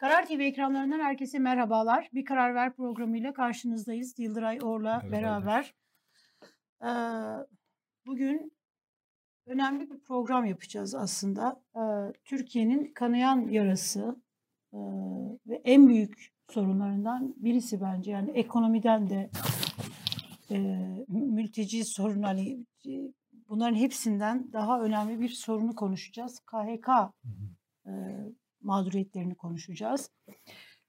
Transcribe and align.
Karar 0.00 0.26
TV 0.26 0.40
ekranlarından 0.40 1.00
herkese 1.00 1.38
merhabalar. 1.38 2.08
Bir 2.14 2.24
Karar 2.24 2.54
Ver 2.54 2.72
programıyla 2.72 3.32
karşınızdayız. 3.32 4.18
Yıldıray 4.18 4.58
Or'la 4.62 5.02
beraber. 5.12 5.74
Ee, 6.82 6.88
bugün 8.06 8.52
önemli 9.46 9.90
bir 9.90 9.98
program 9.98 10.44
yapacağız 10.44 10.94
aslında. 10.94 11.62
Ee, 11.76 11.80
Türkiye'nin 12.24 12.92
kanayan 12.94 13.48
yarası 13.48 14.16
e, 14.72 14.78
ve 15.46 15.62
en 15.64 15.88
büyük 15.88 16.32
sorunlarından 16.50 17.34
birisi 17.36 17.80
bence. 17.80 18.10
Yani 18.10 18.30
ekonomiden 18.30 19.10
de 19.10 19.30
e, 20.50 20.58
mülteci 21.08 21.84
sorun 21.84 22.22
hani 22.22 22.66
e, 22.86 22.90
bunların 23.48 23.76
hepsinden 23.76 24.52
daha 24.52 24.82
önemli 24.82 25.20
bir 25.20 25.28
sorunu 25.28 25.74
konuşacağız. 25.74 26.40
KHK 26.40 26.88
e, 27.86 27.92
mağduriyetlerini 28.62 29.34
konuşacağız. 29.34 30.10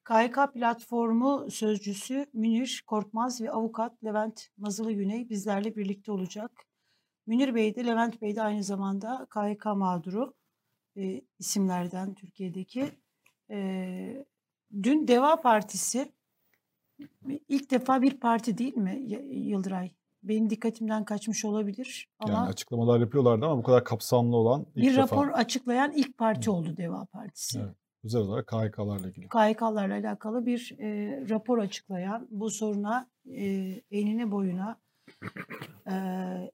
KHK 0.04 0.54
platformu 0.54 1.52
sözcüsü 1.52 2.26
Münir 2.34 2.84
Korkmaz 2.88 3.42
ve 3.42 3.52
avukat 3.52 4.04
Levent 4.04 4.48
Mazılı 4.58 4.92
Güney 4.92 5.30
bizlerle 5.30 5.76
birlikte 5.76 6.12
olacak. 6.12 6.52
Münir 7.28 7.56
Bey 7.56 7.76
de 7.76 7.86
Levent 7.86 8.22
Bey 8.22 8.36
de 8.36 8.42
aynı 8.42 8.64
zamanda 8.64 9.28
KHK 9.30 9.66
mağduru 9.66 10.34
e, 10.98 11.22
isimlerden 11.40 12.14
Türkiye'deki. 12.14 12.92
E, 13.50 14.26
dün 14.84 15.08
Deva 15.08 15.42
Partisi 15.42 16.12
ilk 17.48 17.72
defa 17.72 18.02
bir 18.02 18.20
parti 18.20 18.58
değil 18.58 18.78
mi 18.78 19.06
Yıldıray? 19.32 19.92
Benim 20.24 20.50
dikkatimden 20.50 21.06
kaçmış 21.06 21.46
olabilir 21.46 22.10
ama 22.20 22.34
Yani 22.34 22.48
açıklamalar 22.48 23.00
yapıyorlardı 23.00 23.46
ama 23.46 23.58
bu 23.58 23.64
kadar 23.64 23.84
kapsamlı 23.84 24.36
olan 24.36 24.66
ilk 24.76 24.86
bir 24.86 24.92
defa 24.92 25.02
rapor 25.02 25.28
açıklayan 25.28 25.92
ilk 25.92 26.18
parti 26.18 26.48
Hı. 26.48 26.52
oldu 26.52 26.78
Deva 26.78 27.06
Partisi. 27.06 27.60
Evet. 27.60 27.76
özel 28.04 28.22
olarak 28.22 28.48
KHK'larla 28.48 29.08
ilgili. 29.08 29.28
KHK'larla 29.28 29.94
alakalı 29.94 30.46
bir 30.46 30.76
e, 30.80 31.20
rapor 31.30 31.58
açıklayan, 31.58 32.28
bu 32.32 32.50
soruna 32.50 33.08
e, 33.26 33.46
enine 33.92 34.32
boyuna 34.32 34.80
e, 35.92 35.94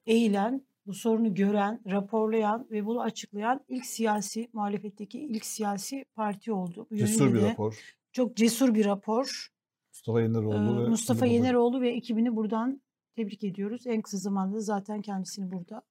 eğilen, 0.06 0.66
bu 0.86 0.94
sorunu 0.94 1.34
gören, 1.34 1.80
raporlayan 1.90 2.66
ve 2.70 2.86
bunu 2.86 3.00
açıklayan 3.02 3.60
ilk 3.68 3.86
siyasi, 3.86 4.48
muhalefetteki 4.52 5.20
ilk 5.20 5.44
siyasi 5.46 6.04
parti 6.14 6.52
oldu. 6.52 6.86
Bu 6.90 6.96
Cesur 6.96 7.34
bir 7.34 7.42
rapor. 7.42 7.96
Çok 8.12 8.36
cesur 8.36 8.74
bir 8.74 8.84
rapor. 8.84 9.48
Mustafa 9.90 10.20
Ee, 10.20 10.22
Yeneroğlu 10.22 10.84
ve 10.84 10.88
Mustafa. 10.88 11.26
Yeneroğlu 11.26 11.80
ve 11.80 11.90
ekibini 11.90 12.36
buradan 12.36 12.82
tebrik 13.18 13.44
ediyoruz. 13.44 13.86
En 13.86 14.02
kısa 14.02 14.18
zamanda 14.18 14.60
zaten 14.60 15.02
kendisini 15.02 15.52
burada 15.52 15.82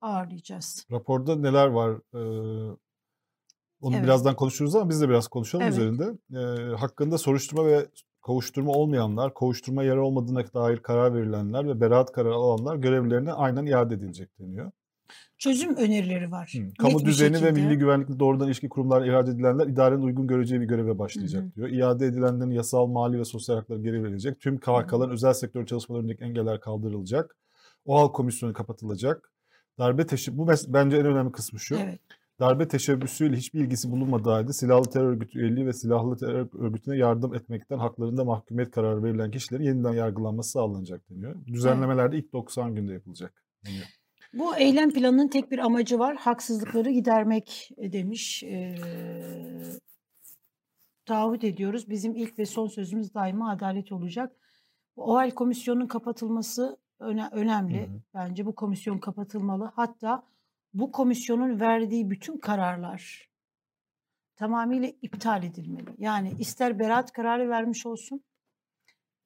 ağırlayacağız. 0.00 0.86
Raporda 0.90 1.36
neler 1.36 1.66
var? 1.66 1.90
Ee, 2.14 2.76
onu 3.80 3.94
Evet. 3.94 4.04
birazdan 4.04 4.36
konuşuruz 4.36 4.74
ama 4.74 4.88
biz 4.88 5.00
de 5.00 5.08
biraz 5.08 5.28
konuşalım 5.28 5.62
Evet. 5.62 5.72
üzerinde. 5.72 6.04
Ee, 6.32 6.76
hakkında 6.76 7.18
soruşturma 7.18 7.66
ve 7.66 7.86
kovuşturma 8.22 8.72
olmayanlar, 8.72 9.34
kovuşturma 9.34 9.82
yer 9.82 9.96
olmadığına 9.96 10.54
dair 10.54 10.78
karar 10.78 11.14
verilenler 11.14 11.66
ve 11.68 11.80
beraat 11.80 12.12
kararı 12.12 12.34
alanlar 12.34 12.76
görevlerine 12.76 13.32
aynen 13.32 13.66
iade 13.66 13.94
edilecek 13.94 14.38
deniyor. 14.38 14.72
Çözüm 15.38 15.76
önerileri 15.76 16.30
var. 16.30 16.54
Hı. 16.56 16.74
Kamu 16.78 17.04
düzeni 17.04 17.42
ve 17.42 17.52
milli 17.52 17.78
güvenlikle 17.78 18.18
doğrudan 18.18 18.46
ilişki 18.46 18.68
kurumlarına 18.68 19.06
ihraç 19.06 19.28
edilenler 19.28 19.66
idarenin 19.66 20.02
uygun 20.02 20.26
göreceği 20.26 20.60
bir 20.60 20.66
göreve 20.66 20.98
başlayacak 20.98 21.44
Hı 21.44 21.54
diyor. 21.54 21.68
İade 21.68 22.06
edilenlerin 22.06 22.50
yasal, 22.50 22.86
mali 22.86 23.18
ve 23.18 23.24
sosyal 23.24 23.56
hakları 23.56 23.82
geri 23.82 24.02
verilecek. 24.04 24.40
Tüm 24.40 24.58
KHK'ların 24.58 25.10
özel 25.10 25.32
sektör 25.32 25.66
çalışmalarındaki 25.66 26.24
engeller 26.24 26.60
kaldırılacak. 26.60 27.36
OHAL 27.84 28.12
komisyonu 28.12 28.52
kapatılacak. 28.52 29.32
Darbe 29.78 30.06
teşebbüsü, 30.06 30.38
bu 30.38 30.72
bence 30.74 30.96
en 30.96 31.06
önemli 31.06 31.32
kısmı 31.32 31.60
şu. 31.60 31.76
Evet. 31.76 32.00
Darbe 32.40 32.68
teşebbüsüyle 32.68 33.36
hiçbir 33.36 33.60
ilgisi 33.60 33.90
bulunmadığı 33.90 34.30
halde 34.30 34.52
silahlı 34.52 34.90
terör 34.90 35.08
örgütü 35.08 35.38
üyeliği 35.38 35.66
ve 35.66 35.72
silahlı 35.72 36.16
terör 36.16 36.48
örgütüne 36.58 36.96
yardım 36.96 37.34
etmekten 37.34 37.78
haklarında 37.78 38.24
mahkumiyet 38.24 38.70
kararı 38.70 39.02
verilen 39.02 39.30
kişilerin 39.30 39.64
yeniden 39.64 39.92
yargılanması 39.92 40.50
sağlanacak 40.50 41.10
deniyor. 41.10 41.46
Düzenlemeler 41.46 42.12
de 42.12 42.18
ilk 42.18 42.32
90 42.32 42.74
günde 42.74 42.92
yapılacak 42.92 43.44
deniyor. 43.66 43.86
Bu 44.38 44.56
eylem 44.56 44.90
planının 44.92 45.28
tek 45.28 45.50
bir 45.50 45.58
amacı 45.58 45.98
var. 45.98 46.16
Haksızlıkları 46.16 46.90
gidermek 46.90 47.70
e, 47.76 47.92
demiş. 47.92 48.42
Ee, 48.42 48.76
taahhüt 51.06 51.44
ediyoruz. 51.44 51.90
Bizim 51.90 52.16
ilk 52.16 52.38
ve 52.38 52.46
son 52.46 52.66
sözümüz 52.68 53.14
daima 53.14 53.50
adalet 53.50 53.92
olacak. 53.92 54.36
Bu 54.96 55.02
OHAL 55.04 55.30
komisyonunun 55.30 55.86
kapatılması 55.86 56.78
öne- 57.00 57.28
önemli. 57.32 57.80
Hı 57.80 57.84
hı. 57.92 58.00
Bence 58.14 58.46
bu 58.46 58.54
komisyon 58.54 58.98
kapatılmalı. 58.98 59.72
Hatta 59.76 60.22
bu 60.74 60.92
komisyonun 60.92 61.60
verdiği 61.60 62.10
bütün 62.10 62.38
kararlar 62.38 63.28
tamamıyla 64.36 64.88
iptal 65.02 65.44
edilmeli. 65.44 65.90
Yani 65.98 66.32
ister 66.38 66.78
beraat 66.78 67.12
kararı 67.12 67.48
vermiş 67.48 67.86
olsun, 67.86 68.24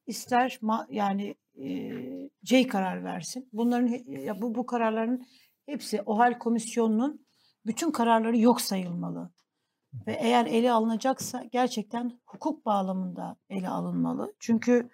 ister 0.06 0.58
ma- 0.62 0.86
yani 0.90 1.34
C 2.44 2.66
karar 2.66 3.04
versin. 3.04 3.48
Bunların 3.52 3.86
ya 4.06 4.42
bu 4.42 4.54
bu 4.54 4.66
kararların 4.66 5.26
hepsi 5.66 6.02
OHAL 6.02 6.38
komisyonunun 6.38 7.26
bütün 7.66 7.90
kararları 7.90 8.38
yok 8.38 8.60
sayılmalı. 8.60 9.30
Ve 10.06 10.12
eğer 10.12 10.46
ele 10.46 10.72
alınacaksa 10.72 11.44
gerçekten 11.52 12.20
hukuk 12.26 12.66
bağlamında 12.66 13.36
ele 13.50 13.68
alınmalı. 13.68 14.34
Çünkü 14.40 14.90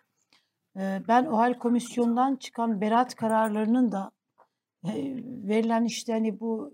ben 1.09 1.27
OHAL 1.27 1.59
komisyonundan 1.59 2.37
çıkan 2.37 2.81
beraat 2.81 3.15
kararlarının 3.15 3.93
da 3.93 4.11
verilen 5.49 5.85
işte 5.85 6.13
hani 6.13 6.41
bu 6.41 6.73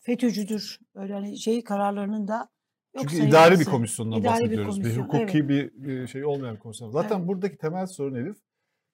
FETÖ'cüdür 0.00 0.78
böyle 0.94 1.12
hani 1.12 1.38
şey 1.38 1.64
kararlarının 1.64 2.28
da 2.28 2.48
yok 2.94 3.04
Çünkü 3.08 3.28
idari 3.28 3.60
bir 3.60 3.64
komisyondan 3.64 4.20
İdari 4.20 4.40
bir 4.40 4.44
bahsediyoruz. 4.44 4.78
Bir, 4.78 4.82
komisyon, 4.82 5.04
hukuki 5.04 5.48
bir, 5.48 5.70
bir 5.74 6.06
şey 6.06 6.24
olmayan 6.24 6.54
bir 6.54 6.60
komisyon. 6.60 6.90
Zaten 6.90 7.18
Evet. 7.18 7.28
buradaki 7.28 7.56
temel 7.56 7.86
sorun 7.86 8.14
Elif. 8.14 8.36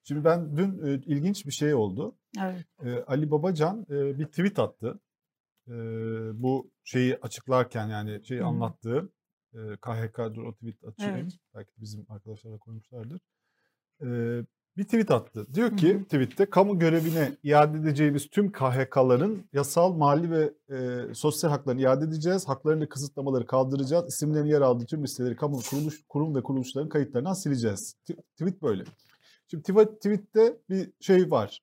Şimdi 0.09 0.23
ben 0.23 0.57
dün 0.57 0.87
e, 0.87 0.93
ilginç 0.93 1.45
bir 1.45 1.51
şey 1.51 1.73
oldu. 1.73 2.15
Evet. 2.41 2.65
E, 2.83 3.03
Ali 3.03 3.31
Babacan 3.31 3.85
e, 3.89 4.19
bir 4.19 4.25
tweet 4.25 4.59
attı. 4.59 4.99
E, 5.67 5.73
bu 6.33 6.71
şeyi 6.83 7.17
açıklarken 7.21 7.87
yani 7.87 8.25
şeyi 8.25 8.41
Hı 8.41 8.45
anlattığı 8.45 9.09
e, 9.53 9.57
KHK 9.81 10.17
dur 10.35 10.43
o 10.43 10.53
tweet 10.53 10.83
açayım. 10.83 11.15
Evet. 11.15 11.33
Belki 11.55 11.71
bizim 11.77 12.05
arkadaşlar 12.09 12.53
da 12.53 12.57
koymuşlardır. 12.57 13.21
E, 14.01 14.07
bir 14.77 14.83
tweet 14.83 15.11
attı. 15.11 15.53
Diyor 15.53 15.77
ki 15.77 15.93
Hı 15.93 16.03
tweette 16.03 16.45
kamu 16.45 16.79
görevine 16.79 17.31
iade 17.43 17.77
edeceğimiz 17.77 18.29
tüm 18.29 18.51
KHK'ların 18.51 19.43
yasal, 19.53 19.93
mali 19.93 20.31
ve 20.31 20.53
e, 20.69 21.13
sosyal 21.13 21.49
haklarını 21.51 21.81
iade 21.81 22.05
edeceğiz. 22.05 22.47
Haklarını 22.47 22.89
kısıtlamaları 22.89 23.45
kaldıracağız. 23.45 24.13
İsimlerinin 24.13 24.49
yer 24.49 24.61
aldığı 24.61 24.85
tüm 24.85 25.03
listeleri 25.03 25.35
kamu 25.35 25.59
kuruluş, 25.69 26.03
kurum 26.09 26.35
ve 26.35 26.43
kuruluşların 26.43 26.89
kayıtlarından 26.89 27.33
sileceğiz. 27.33 27.95
T- 28.05 28.15
tweet 28.37 28.61
böyle. 28.61 28.83
Şimdi 29.51 29.63
tweette 29.95 30.57
bir 30.69 30.91
şey 30.99 31.31
var. 31.31 31.59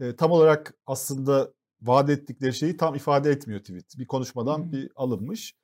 E, 0.00 0.16
tam 0.16 0.30
olarak 0.30 0.74
aslında 0.86 1.52
vaat 1.82 2.10
ettikleri 2.10 2.54
şeyi 2.54 2.76
tam 2.76 2.94
ifade 2.94 3.30
etmiyor 3.30 3.60
tweet. 3.60 3.98
Bir 3.98 4.06
konuşmadan 4.06 4.58
hı. 4.58 4.72
bir 4.72 4.90
alınmış. 4.96 5.54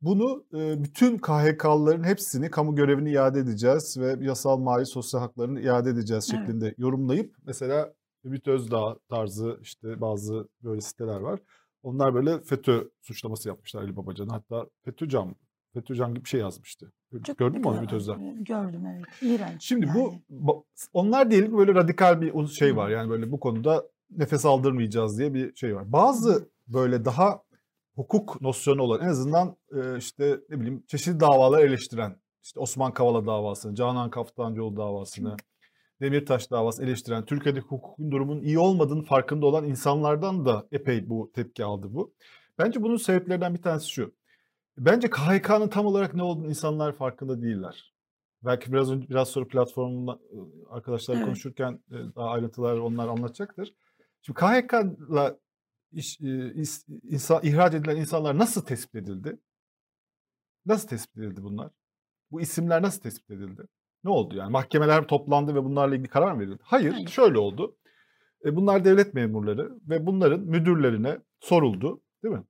Bunu 0.00 0.44
e, 0.54 0.84
bütün 0.84 1.18
KHK'lıların 1.18 2.04
hepsini 2.04 2.50
kamu 2.50 2.74
görevini 2.74 3.12
iade 3.12 3.40
edeceğiz 3.40 3.98
ve 3.98 4.16
yasal 4.20 4.58
mali 4.58 4.86
sosyal 4.86 5.20
haklarını 5.20 5.60
iade 5.60 5.90
edeceğiz 5.90 6.30
Evet. 6.30 6.40
şeklinde 6.40 6.74
yorumlayıp 6.78 7.36
mesela 7.46 7.94
Ümit 8.24 8.48
Özdağ 8.48 8.98
tarzı 9.08 9.58
işte 9.62 10.00
bazı 10.00 10.48
böyle 10.62 10.80
siteler 10.80 11.20
var. 11.20 11.40
Onlar 11.82 12.14
böyle 12.14 12.40
FETÖ 12.40 12.90
suçlaması 13.00 13.48
yapmışlar 13.48 13.82
Ali 13.82 13.96
Babacan'a. 13.96 14.32
Hatta 14.34 14.66
FETÖ'can, 14.84 15.36
FETÖ'can 15.80 16.14
gibi 16.14 16.24
bir 16.24 16.28
şey 16.28 16.40
yazmıştı. 16.40 16.92
Çok 17.24 17.38
Gördün 17.38 17.60
mü 17.60 17.66
onu. 17.66 17.76
Ümit 17.76 17.92
Özdağ? 17.92 18.18
Gördüm 18.40 18.86
evet. 18.86 19.04
İğrenç. 19.22 19.62
Şimdi 19.62 19.90
bu 19.94 19.98
yani. 19.98 20.22
ba- 20.30 20.62
onlar 20.92 21.30
diyelim 21.30 21.58
böyle 21.58 21.74
radikal 21.74 22.20
bir 22.20 22.46
şey 22.46 22.76
var. 22.76 22.88
Yani 22.88 23.10
böyle 23.10 23.32
bu 23.32 23.40
konuda 23.40 23.84
nefes 24.10 24.46
aldırmayacağız 24.46 25.18
diye 25.18 25.34
bir 25.34 25.56
şey 25.56 25.76
var. 25.76 25.92
Bazı 25.92 26.48
böyle 26.66 27.04
daha 27.04 27.42
hukuk 27.94 28.40
nosyonu 28.40 28.82
olan 28.82 29.00
en 29.00 29.08
azından 29.08 29.56
e, 29.74 29.98
işte 29.98 30.40
ne 30.50 30.60
bileyim 30.60 30.84
çeşitli 30.86 31.20
davalar 31.20 31.62
eleştiren 31.62 32.16
işte 32.42 32.60
Osman 32.60 32.92
Kavala 32.92 33.26
davasını, 33.26 33.74
Canan 33.74 34.10
Kaftancıoğlu 34.10 34.76
davasını, 34.76 35.36
Demirtaş 36.00 36.50
davası 36.50 36.84
eleştiren, 36.84 37.24
Türkiye'deki 37.24 37.66
hukukun 37.66 38.10
durumunun 38.10 38.42
iyi 38.42 38.58
olmadığını 38.58 39.02
farkında 39.02 39.46
olan 39.46 39.64
insanlardan 39.64 40.46
da 40.46 40.66
epey 40.72 41.08
bu 41.08 41.32
tepki 41.34 41.64
aldı 41.64 41.86
bu. 41.90 42.14
Bence 42.58 42.82
bunun 42.82 42.96
sebeplerinden 42.96 43.54
bir 43.54 43.62
tanesi 43.62 43.90
şu. 43.90 44.14
Bence 44.78 45.10
KHK'nın 45.10 45.68
tam 45.68 45.86
olarak 45.86 46.14
ne 46.14 46.22
olduğunu 46.22 46.48
insanlar 46.48 46.92
farkında 46.92 47.42
değiller. 47.42 47.94
Belki 48.44 48.72
biraz 48.72 48.90
önce 48.92 49.08
biraz 49.08 49.28
sonra 49.28 49.48
platformda 49.48 50.12
e, 50.12 50.36
arkadaşlar 50.70 51.14
Evet. 51.14 51.24
konuşurken 51.24 51.80
daha 51.90 52.30
ayrıntılar 52.30 52.78
onlar 52.78 53.08
anlatacaktır. 53.08 53.74
Şimdi 54.22 54.38
KHK'la 54.40 55.38
iş, 55.92 56.20
is- 56.20 57.00
insan, 57.02 57.40
ihraç 57.42 57.74
edilen 57.74 57.96
insanlar 57.96 58.38
nasıl 58.38 58.60
tespit 58.62 58.94
edildi? 58.94 59.38
Nasıl 60.66 60.88
tespit 60.88 61.18
edildi 61.18 61.42
bunlar? 61.42 61.70
Bu 62.30 62.40
isimler 62.40 62.82
nasıl 62.82 63.00
tespit 63.00 63.30
edildi? 63.30 63.62
Ne 64.04 64.10
oldu 64.10 64.36
yani? 64.36 64.50
Mahkemeler 64.52 65.06
toplandı 65.06 65.54
ve 65.54 65.64
bunlarla 65.64 65.94
ilgili 65.94 66.08
karar 66.08 66.32
mı 66.32 66.40
verildi? 66.40 66.58
Hayır, 66.62 66.92
Hayır. 66.92 67.08
şöyle 67.08 67.38
oldu. 67.38 67.76
E, 68.44 68.56
bunlar 68.56 68.84
devlet 68.84 69.14
memurları 69.14 69.78
ve 69.88 70.06
bunların 70.06 70.40
müdürlerine 70.40 71.18
soruldu, 71.40 72.00
değil 72.24 72.34
mi? 72.34 72.44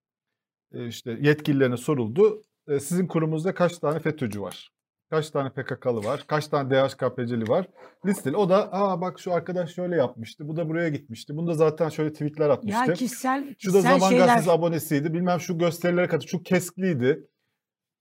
İşte 0.73 1.19
yetkililerine 1.21 1.77
soruldu. 1.77 2.43
sizin 2.69 3.07
kurumunuzda 3.07 3.55
kaç 3.55 3.79
tane 3.79 3.99
FETÖ'cü 3.99 4.41
var? 4.41 4.73
Kaç 5.11 5.31
tane 5.31 5.51
PKK'lı 5.51 6.05
var? 6.05 6.25
Kaç 6.27 6.49
tane 6.49 6.71
DHKPC'li 6.71 7.49
var? 7.49 7.67
Listeli. 8.07 8.37
O 8.37 8.49
da 8.49 8.73
aa 8.73 9.01
bak 9.01 9.21
şu 9.21 9.33
arkadaş 9.33 9.75
şöyle 9.75 9.97
yapmıştı. 9.97 10.49
Bu 10.49 10.57
da 10.57 10.69
buraya 10.69 10.89
gitmişti. 10.89 11.37
Bunda 11.37 11.55
zaten 11.55 11.89
şöyle 11.89 12.13
tweetler 12.13 12.51
atmıştı. 12.51 12.81
Ya 12.89 12.95
kişisel, 12.95 13.55
Şu 13.59 13.69
da 13.69 13.79
kişisel 13.79 13.99
Zaman 13.99 14.11
şeyler. 14.11 14.27
Gazetesi 14.27 14.51
abonesiydi. 14.51 15.15
Bilmem 15.15 15.41
şu 15.41 15.59
gösterilere 15.59 16.09
katı. 16.09 16.29
Şu 16.29 16.43
keskliydi. 16.43 17.29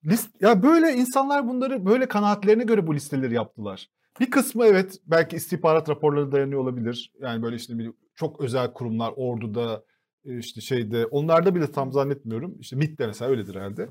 List, 0.05 0.41
ya 0.41 0.63
böyle 0.63 0.93
insanlar 0.93 1.47
bunları 1.47 1.85
böyle 1.85 2.07
kanaatlerine 2.07 2.63
göre 2.63 2.87
bu 2.87 2.95
listeleri 2.95 3.33
yaptılar. 3.33 3.89
Bir 4.19 4.31
kısmı 4.31 4.65
evet 4.65 4.99
belki 5.05 5.35
istihbarat 5.35 5.89
raporları 5.89 6.31
dayanıyor 6.31 6.61
olabilir. 6.61 7.13
Yani 7.21 7.43
böyle 7.43 7.55
işte 7.55 7.77
bir, 7.77 7.91
çok 8.15 8.41
özel 8.41 8.73
kurumlar 8.73 9.13
orduda 9.15 9.83
işte 10.25 10.61
şeyde 10.61 11.05
onlarda 11.05 11.55
bile 11.55 11.71
tam 11.71 11.91
zannetmiyorum. 11.91 12.55
İşte 12.59 12.75
MİT'te 12.75 13.07
mesela 13.07 13.31
öyledir 13.31 13.55
herhalde. 13.55 13.89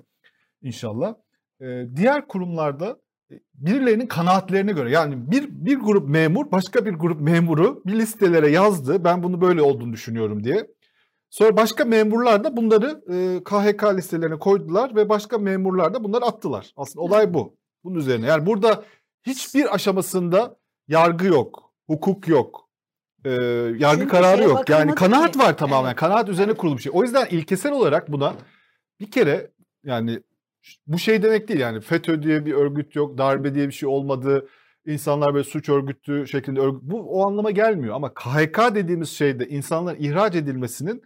İnşallah. 0.62 1.14
Ee, 1.60 1.86
diğer 1.96 2.28
kurumlarda 2.28 3.00
e, 3.30 3.34
birilerinin 3.54 4.06
kanaatlerine 4.06 4.72
göre 4.72 4.90
yani 4.90 5.30
bir 5.30 5.48
bir 5.48 5.78
grup 5.78 6.08
memur 6.08 6.52
başka 6.52 6.86
bir 6.86 6.92
grup 6.92 7.20
memuru 7.20 7.82
bir 7.86 7.92
listelere 7.92 8.50
yazdı. 8.50 9.04
Ben 9.04 9.22
bunu 9.22 9.40
böyle 9.40 9.62
olduğunu 9.62 9.92
düşünüyorum 9.92 10.44
diye. 10.44 10.66
Sonra 11.30 11.56
başka 11.56 11.84
memurlar 11.84 12.44
da 12.44 12.56
bunları 12.56 13.02
e, 13.08 13.44
KHK 13.44 13.84
listelerine 13.96 14.38
koydular 14.38 14.96
ve 14.96 15.08
başka 15.08 15.38
memurlar 15.38 15.94
da 15.94 16.04
bunları 16.04 16.24
attılar. 16.24 16.72
Aslında 16.76 17.00
olay 17.00 17.34
bu. 17.34 17.56
Bunun 17.84 17.98
üzerine. 17.98 18.26
Yani 18.26 18.46
burada 18.46 18.84
hiçbir 19.22 19.74
aşamasında 19.74 20.56
yargı 20.88 21.26
yok, 21.26 21.72
hukuk 21.86 22.28
yok, 22.28 22.63
e, 23.24 23.30
yargı 23.78 23.98
Çünkü 23.98 24.08
kararı 24.08 24.42
yok. 24.42 24.68
Yani 24.68 24.94
kanaat 24.94 25.32
ki. 25.32 25.38
var 25.38 25.56
tamamen. 25.56 25.88
Evet. 25.88 25.96
Kanaat 25.96 26.28
üzerine 26.28 26.54
kurulu 26.54 26.76
bir 26.76 26.82
şey. 26.82 26.92
O 26.94 27.02
yüzden 27.02 27.26
ilkesel 27.26 27.72
olarak 27.72 28.12
buna 28.12 28.34
bir 29.00 29.10
kere 29.10 29.50
yani 29.84 30.20
bu 30.86 30.98
şey 30.98 31.22
demek 31.22 31.48
değil 31.48 31.60
yani 31.60 31.80
FETÖ 31.80 32.22
diye 32.22 32.46
bir 32.46 32.52
örgüt 32.52 32.96
yok, 32.96 33.18
darbe 33.18 33.54
diye 33.54 33.68
bir 33.68 33.72
şey 33.72 33.88
olmadı. 33.88 34.48
İnsanlar 34.86 35.34
böyle 35.34 35.44
suç 35.44 35.68
örgütü 35.68 36.26
şeklinde 36.26 36.60
örgüt, 36.60 36.82
bu 36.82 37.00
o 37.00 37.26
anlama 37.26 37.50
gelmiyor 37.50 37.94
ama 37.94 38.14
KHK 38.14 38.74
dediğimiz 38.74 39.10
şeyde 39.10 39.48
insanların 39.48 40.00
ihraç 40.00 40.34
edilmesinin 40.34 41.02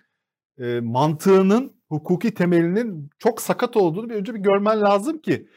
e, 0.58 0.80
mantığının 0.80 1.72
hukuki 1.88 2.34
temelinin 2.34 3.10
çok 3.18 3.40
sakat 3.40 3.76
olduğunu 3.76 4.08
bir 4.08 4.14
önce 4.14 4.34
bir 4.34 4.40
görmen 4.40 4.80
lazım 4.80 5.18
ki 5.18 5.48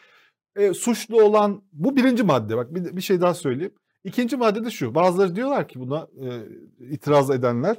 e, 0.56 0.74
suçlu 0.74 1.24
olan 1.24 1.64
bu 1.72 1.96
birinci 1.96 2.24
madde 2.24 2.58
bak 2.58 2.76
bir, 2.76 2.96
bir 2.96 3.02
şey 3.02 3.22
daha 3.22 3.34
söyleyeyim. 3.34 3.74
İkinci 4.04 4.38
madde 4.38 4.66
de 4.66 4.72
şu 4.72 4.96
bazıları 4.96 5.36
diyorlar 5.36 5.68
ki 5.68 5.80
buna 5.80 6.08
e, 6.22 6.28
itiraz 6.80 7.30
edenler 7.30 7.78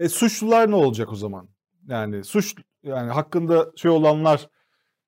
e, 0.00 0.08
suçlular 0.08 0.70
ne 0.70 0.74
olacak 0.74 1.12
o 1.12 1.16
zaman? 1.16 1.48
Yani 1.88 2.24
suç 2.24 2.54
yani 2.82 3.10
hakkında 3.10 3.72
şey 3.76 3.90
olanlar 3.90 4.48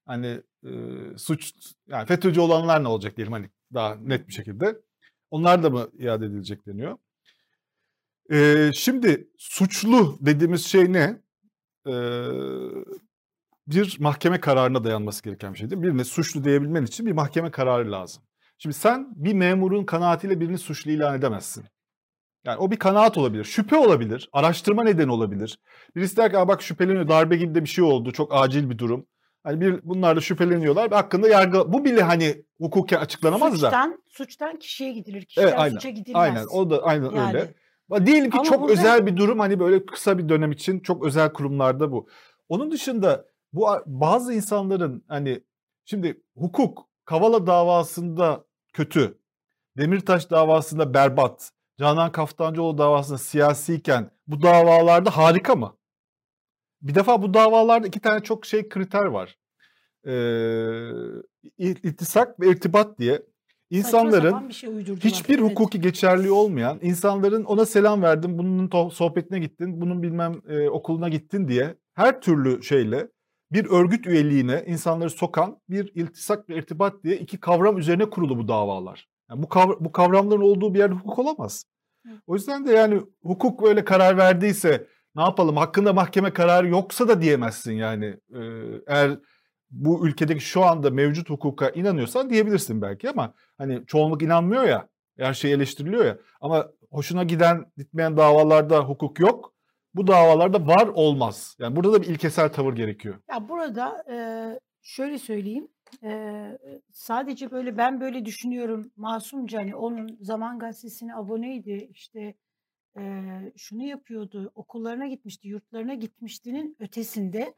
hani 0.07 0.43
e, 0.65 0.71
suç 1.19 1.53
yani 1.89 2.07
FETÖ'cü 2.07 2.41
olanlar 2.41 2.85
ne 2.85 2.89
olacak 2.89 3.17
diyelim 3.17 3.33
hani 3.33 3.51
daha 3.75 3.95
net 3.95 4.29
bir 4.29 4.33
şekilde. 4.33 4.81
Onlar 5.31 5.63
da 5.63 5.71
mı 5.71 5.89
iade 5.99 6.27
edilecek 6.27 6.67
deniyor. 6.67 6.99
E, 8.33 8.71
şimdi 8.75 9.29
suçlu 9.39 10.19
dediğimiz 10.21 10.67
şey 10.67 10.93
ne? 10.93 11.23
E, 11.87 11.95
bir 13.67 13.97
mahkeme 14.01 14.41
kararına 14.41 14.85
dayanması 14.85 15.23
gereken 15.23 15.53
bir 15.53 15.59
şey 15.59 15.71
değil 15.71 15.81
mi? 15.81 15.87
Birine 15.87 16.05
suçlu 16.05 16.45
diyebilmen 16.45 16.83
için 16.83 17.07
bir 17.07 17.13
mahkeme 17.13 17.51
kararı 17.51 17.93
lazım. 17.93 18.23
Şimdi 18.59 18.75
sen 18.75 19.09
bir 19.17 19.33
memurun 19.35 19.85
kanaatiyle 19.85 20.41
birini 20.41 20.59
suçlu 20.59 20.91
ilan 20.91 21.19
edemezsin. 21.19 21.65
Yani 22.45 22.59
o 22.59 22.71
bir 22.71 22.77
kanaat 22.77 23.19
olabilir, 23.19 23.45
şüphe 23.45 23.77
olabilir, 23.77 24.29
araştırma 24.33 24.85
nedeni 24.85 25.13
olabilir. 25.13 25.59
Birisi 25.97 26.17
der 26.17 26.31
ki 26.31 26.39
"Aa 26.39 26.49
bak 26.49 26.63
şüpheleniyor, 26.63 27.09
darbe 27.09 27.37
gibi 27.37 27.55
de 27.55 27.63
bir 27.63 27.69
şey 27.69 27.85
oldu, 27.85 28.13
çok 28.13 28.35
acil 28.35 28.71
bir 28.71 28.79
durum. 28.79 29.07
Hani 29.45 29.61
bir, 29.61 29.81
bunlar 29.83 30.17
da 30.17 30.21
şüpheleniyorlar 30.21 30.91
hakkında 30.91 31.29
yargı, 31.29 31.73
bu 31.73 31.85
bile 31.85 32.03
hani 32.03 32.45
hukuken 32.61 32.99
açıklanamaz 33.01 33.53
da. 33.53 33.57
Suçtan, 33.57 34.03
suçtan 34.09 34.59
kişiye 34.59 34.93
gidilir. 34.93 35.25
Kişiden 35.25 35.47
Evet, 35.47 35.55
aynen. 35.59 35.75
suça 35.75 35.91
gidilmez. 35.91 36.23
Aynen, 36.23 36.47
o 36.53 36.71
da 36.71 36.83
aynen 36.83 37.11
Yani. 37.11 37.37
öyle. 37.91 38.07
Diyelim 38.07 38.31
ki 38.31 38.37
Ama 38.39 38.45
çok 38.45 38.61
burada- 38.61 38.73
özel 38.73 39.07
bir 39.07 39.17
durum 39.17 39.39
hani 39.39 39.61
böyle 39.61 39.87
kısa 39.87 40.19
bir 40.19 40.29
dönem 40.29 40.53
için 40.53 40.81
çok 40.81 41.05
özel 41.05 41.33
kurumlarda 41.33 41.93
bu. 41.93 42.09
Onun 42.49 42.71
dışında 42.71 43.25
bu 43.53 43.67
bazı 43.87 44.33
insanların 44.35 45.05
hani 45.09 45.41
şimdi 45.85 46.23
hukuk 46.37 46.87
Kavala 47.05 47.47
davasında 47.47 48.45
kötü, 48.77 49.19
Demirtaş 49.79 50.31
davasında 50.31 50.95
berbat, 50.95 51.51
Canan 51.79 52.13
Kaftancıoğlu 52.13 52.79
davasında 52.79 53.19
siyasiyken 53.19 54.11
bu 54.27 54.43
davalarda 54.43 55.17
harika 55.17 55.55
mı? 55.57 55.77
Bir 56.83 56.95
defa 56.95 57.23
bu 57.23 57.35
davalarda 57.35 57.87
iki 57.87 58.01
tane 58.01 58.23
çok 58.23 58.47
şey 58.47 58.69
kriter 58.69 59.05
var. 59.05 59.39
Ee, 60.07 60.91
iltisak 61.59 62.41
ve 62.41 62.49
irtibat 62.51 62.99
diye 62.99 63.23
insanların 63.71 64.51
şey 64.51 64.71
hiçbir 65.01 65.39
Evet. 65.39 65.51
hukuki 65.51 65.81
geçerliği 65.81 66.33
olmayan 66.33 66.79
insanların 66.83 67.45
ona 67.45 67.67
selam 67.67 68.03
verdin, 68.03 68.39
bunun 68.39 68.89
sohbetine 68.89 69.39
gittin, 69.39 69.81
bunun 69.81 70.03
bilmem 70.03 70.43
e, 70.49 70.69
okuluna 70.69 71.09
gittin 71.09 71.49
diye 71.49 71.75
her 71.95 72.21
türlü 72.21 72.63
şeyle 72.63 73.09
bir 73.53 73.67
örgüt 73.71 74.07
üyeliğine 74.07 74.65
insanları 74.67 75.11
sokan 75.11 75.61
bir 75.69 75.93
iltisak 75.95 76.49
ve 76.49 76.57
irtibat 76.57 77.05
diye 77.05 77.17
iki 77.17 77.41
kavram 77.41 77.79
üzerine 77.79 78.11
kurulu 78.11 78.39
bu 78.39 78.49
davalar. 78.49 79.09
Yani 79.31 79.43
bu, 79.43 79.47
kavra- 79.47 79.85
bu 79.85 79.93
kavramların 79.93 80.41
olduğu 80.41 80.75
bir 80.75 80.79
yerde 80.79 80.95
hukuk 80.95 81.19
olamaz. 81.19 81.65
O 82.27 82.35
yüzden 82.35 82.67
de 82.67 82.73
yani 82.73 83.03
hukuk 83.23 83.63
böyle 83.63 83.85
karar 83.85 84.17
verdiyse 84.17 84.87
ne 85.17 85.23
yapalım 85.23 85.57
hakkında 85.57 85.93
mahkeme 85.93 86.33
kararı 86.33 86.69
yoksa 86.69 87.09
da 87.09 87.23
diyemezsin 87.23 87.73
yani. 87.73 88.17
Ee, 88.35 88.41
eğer 88.87 89.19
bu 89.71 90.09
ülkedeki 90.09 90.41
şu 90.45 90.65
anda 90.65 90.91
mevcut 90.91 91.31
hukuka 91.31 91.69
inanıyorsan 91.69 92.31
diyebilirsin 92.31 92.83
belki 92.83 93.11
ama 93.11 93.35
hani 93.59 93.87
çoğunluk 93.87 94.23
inanmıyor 94.23 94.65
ya 94.65 94.89
her 95.19 95.35
şey 95.35 95.53
eleştiriliyor 95.53 96.05
ya 96.05 96.19
ama 96.41 96.69
hoşuna 96.91 97.25
giden 97.25 97.73
gitmeyen 97.77 98.17
davalarda 98.17 98.79
hukuk 98.81 99.21
yok. 99.21 99.53
Bu 99.97 100.07
davalarda 100.07 100.67
var 100.67 100.87
olmaz. 100.87 101.57
Yani 101.59 101.77
burada 101.77 101.93
da 101.93 102.03
bir 102.03 102.07
ilkesel 102.07 102.53
tavır 102.53 102.77
gerekiyor. 102.77 103.21
Ya 103.31 103.49
burada 103.49 104.05
e, 104.11 104.17
şöyle 104.83 105.19
söyleyeyim. 105.19 105.69
e, 106.03 106.59
sadece 106.93 107.51
böyle 107.51 107.77
ben 107.77 108.01
böyle 108.01 108.25
düşünüyorum 108.25 108.93
masumca 108.97 109.59
hani 109.59 109.77
onun 109.77 110.19
Zaman 110.21 110.59
Gazetesi'ne 110.59 111.15
aboneydi 111.15 111.89
işte 111.93 112.35
e, 112.99 113.03
şunu 113.57 113.83
yapıyordu 113.85 114.53
okullarına 114.55 115.07
gitmişti 115.07 115.49
yurtlarına 115.49 115.95
gitmiştinin 115.95 116.77
ötesinde 116.81 117.55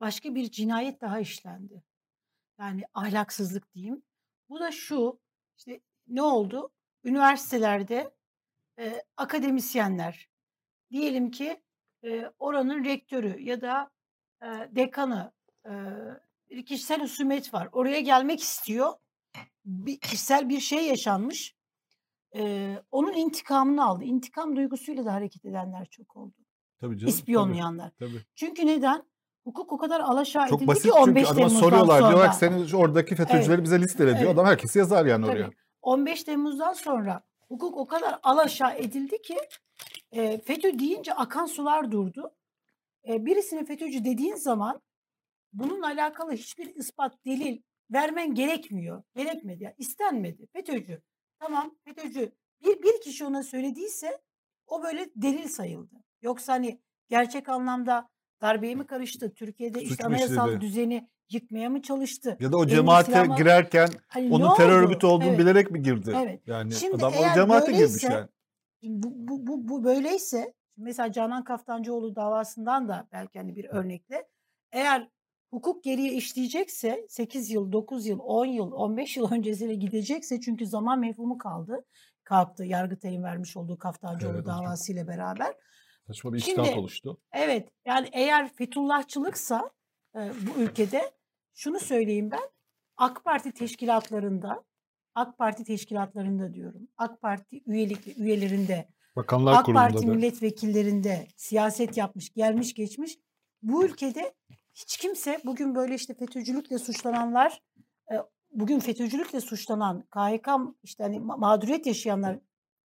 başka 0.00 0.34
bir 0.34 0.50
cinayet 0.50 1.00
daha 1.00 1.20
işlendi. 1.20 1.82
Yani 2.60 2.82
ahlaksızlık 2.94 3.74
diyeyim. 3.74 4.02
Bu 4.48 4.60
da 4.60 4.70
şu 4.70 5.20
işte 5.56 5.80
ne 6.08 6.22
oldu? 6.22 6.70
Üniversitelerde 7.04 8.14
e, 8.78 9.02
akademisyenler 9.16 10.28
diyelim 10.90 11.30
ki 11.30 11.62
e, 12.06 12.30
oranın 12.38 12.84
rektörü 12.84 13.40
ya 13.40 13.60
da 13.60 13.90
e, 14.42 14.46
dekanı 14.76 15.32
e, 15.66 15.72
bir 16.50 16.66
kişisel 16.66 17.02
husumet 17.02 17.54
var. 17.54 17.68
Oraya 17.72 18.00
gelmek 18.00 18.40
istiyor. 18.40 18.92
Bir 19.64 20.00
kişisel 20.00 20.48
bir 20.48 20.60
şey 20.60 20.86
yaşanmış. 20.86 21.56
E, 22.36 22.74
onun 22.90 23.12
intikamını 23.12 23.84
aldı. 23.84 24.04
İntikam 24.04 24.56
duygusuyla 24.56 25.04
da 25.04 25.12
hareket 25.12 25.44
edenler 25.44 25.86
çok 25.90 26.16
oldu. 26.16 26.34
Tabii 26.80 26.98
canım. 26.98 27.10
İspiyonlayanlar. 27.10 27.90
Tabii, 27.98 28.12
tabii. 28.12 28.24
Çünkü 28.34 28.66
neden? 28.66 29.02
Hukuk 29.44 29.72
o 29.72 29.78
kadar 29.78 30.00
alaşağı 30.00 30.48
Çok 30.48 30.62
edildi 30.62 30.74
ki 30.74 30.80
çünkü 30.82 30.94
15 30.94 31.22
adama 31.24 31.36
Temmuz'dan 31.36 31.60
soruyorlar 31.60 31.98
sonra. 31.98 32.10
diyorlar 32.10 32.30
ki 32.30 32.36
senin 32.36 32.72
oradaki 32.72 33.14
FETÖ'cüleri 33.14 33.62
bize 33.62 33.80
listele 33.80 34.10
diyor. 34.10 34.20
Evet. 34.20 34.34
Adam 34.34 34.46
herkesi 34.46 34.78
yazar 34.78 35.06
yani 35.06 35.26
Tabii. 35.26 35.36
oraya. 35.36 35.50
15 35.82 36.24
Temmuz'dan 36.24 36.72
sonra 36.72 37.22
hukuk 37.48 37.76
o 37.76 37.86
kadar 37.86 38.18
alaşağı 38.22 38.74
edildi 38.76 39.22
ki 39.22 39.36
e, 40.12 40.38
FETÖ 40.38 40.78
deyince 40.78 41.14
akan 41.14 41.46
sular 41.46 41.90
durdu. 41.92 42.34
E, 43.08 43.26
birisine 43.26 43.64
FETÖ'cü 43.64 44.04
dediğin 44.04 44.34
zaman 44.34 44.80
bununla 45.52 45.86
alakalı 45.86 46.32
hiçbir 46.32 46.74
ispat, 46.74 47.24
delil 47.26 47.62
vermen 47.92 48.34
gerekmiyor. 48.34 49.02
Gerekmedi. 49.16 49.64
Yani 49.64 49.74
istenmedi. 49.78 50.46
FETÖ'cü. 50.52 51.02
Tamam 51.38 51.74
FETÖ'cü. 51.84 52.32
Bir, 52.64 52.82
bir 52.82 53.00
kişi 53.00 53.24
ona 53.24 53.42
söylediyse 53.42 54.18
o 54.66 54.82
böyle 54.82 55.06
delil 55.16 55.48
sayıldı. 55.48 55.94
Yoksa 56.22 56.52
hani 56.52 56.80
gerçek 57.08 57.48
anlamda 57.48 58.08
darbeye 58.42 58.74
mi 58.74 58.86
karıştı? 58.86 59.34
Türkiye'de 59.34 59.80
Suç 59.80 59.90
işte 59.90 60.04
anayasal 60.06 60.48
işledi? 60.48 60.60
düzeni 60.60 61.08
yıkmaya 61.30 61.70
mı 61.70 61.82
çalıştı? 61.82 62.36
Ya 62.40 62.52
da 62.52 62.56
o 62.56 62.66
cemaate 62.66 63.12
silahla- 63.12 63.36
girerken 63.36 63.88
Hani 64.08 64.34
onun 64.34 64.54
terör 64.56 64.78
oldu? 64.82 64.86
örgütü 64.86 65.06
olduğunu 65.06 65.28
Evet. 65.28 65.38
bilerek 65.38 65.70
mi 65.70 65.82
girdi? 65.82 66.16
Evet. 66.24 66.42
Yani 66.46 66.72
Şimdi 66.74 66.96
adam 66.96 67.12
o 67.12 67.34
cemaate 67.34 67.72
girmiş 67.72 67.80
böyleyse- 68.04 68.12
yani. 68.12 68.28
Bu, 68.88 69.08
bu, 69.28 69.46
bu, 69.46 69.68
bu 69.68 69.84
böyleyse 69.84 70.54
mesela 70.76 71.12
Canan 71.12 71.44
Kaftancıoğlu 71.44 72.16
davasından 72.16 72.88
da 72.88 73.08
belki 73.12 73.38
hani 73.38 73.56
bir 73.56 73.64
örnekle 73.64 74.28
eğer 74.72 75.08
hukuk 75.50 75.84
geriye 75.84 76.12
işleyecekse 76.12 77.06
8 77.08 77.50
yıl, 77.50 77.72
9 77.72 78.06
yıl, 78.06 78.18
10 78.18 78.46
yıl, 78.46 78.72
15 78.72 79.16
yıl 79.16 79.30
öncesine 79.32 79.74
gidecekse 79.74 80.40
çünkü 80.40 80.66
zaman 80.66 80.98
mefhumu 81.00 81.38
kaldı. 81.38 81.84
Kalktı 82.24 82.64
Yargıtay'ın 82.64 83.22
vermiş 83.22 83.56
olduğu 83.56 83.78
Kaftancıoğlu 83.78 84.34
Evet, 84.36 84.46
davasıyla 84.46 85.08
beraber. 85.08 85.54
Saçma 86.06 86.32
bir 86.32 86.38
Şimdi- 86.38 86.60
oluştu. 86.60 87.20
Evet 87.32 87.68
yani 87.86 88.08
eğer 88.12 88.52
Fethullahçılıksa 88.54 89.70
e, 90.16 90.18
bu 90.18 90.60
ülkede 90.60 91.10
şunu 91.54 91.78
söyleyeyim 91.80 92.30
ben. 92.30 92.48
AK 92.96 93.24
Parti 93.24 93.52
teşkilatlarında 93.52 94.64
AK 95.16 95.38
Parti 95.38 95.64
teşkilatlarında 95.64 96.54
diyorum. 96.54 96.88
AK 96.98 97.22
Parti 97.22 97.62
üyelik 97.66 98.18
üyelerinde 98.18 98.88
Bakanlar 99.16 99.52
AK 99.52 99.64
Kurulu'nda 99.64 99.82
Parti 99.82 100.06
da. 100.06 100.12
milletvekillerinde 100.12 101.26
siyaset 101.36 101.96
yapmış, 101.96 102.32
gelmiş 102.32 102.74
geçmiş. 102.74 103.18
Bu 103.62 103.84
ülkede 103.84 104.34
hiç 104.74 104.96
kimse 104.96 105.40
bugün 105.44 105.74
böyle 105.74 105.94
işte 105.94 106.14
FETÖ'cülükle 106.14 106.78
suçlananlar, 106.78 107.62
e, 108.12 108.14
bugün 108.50 108.78
FETÖ'cülükle 108.78 109.40
suçlanan 109.40 110.02
KHK 110.02 110.48
işte 110.82 111.02
hani 111.02 111.16
ma- 111.16 111.40
mağduriyet 111.40 111.86
yaşayanlar 111.86 112.38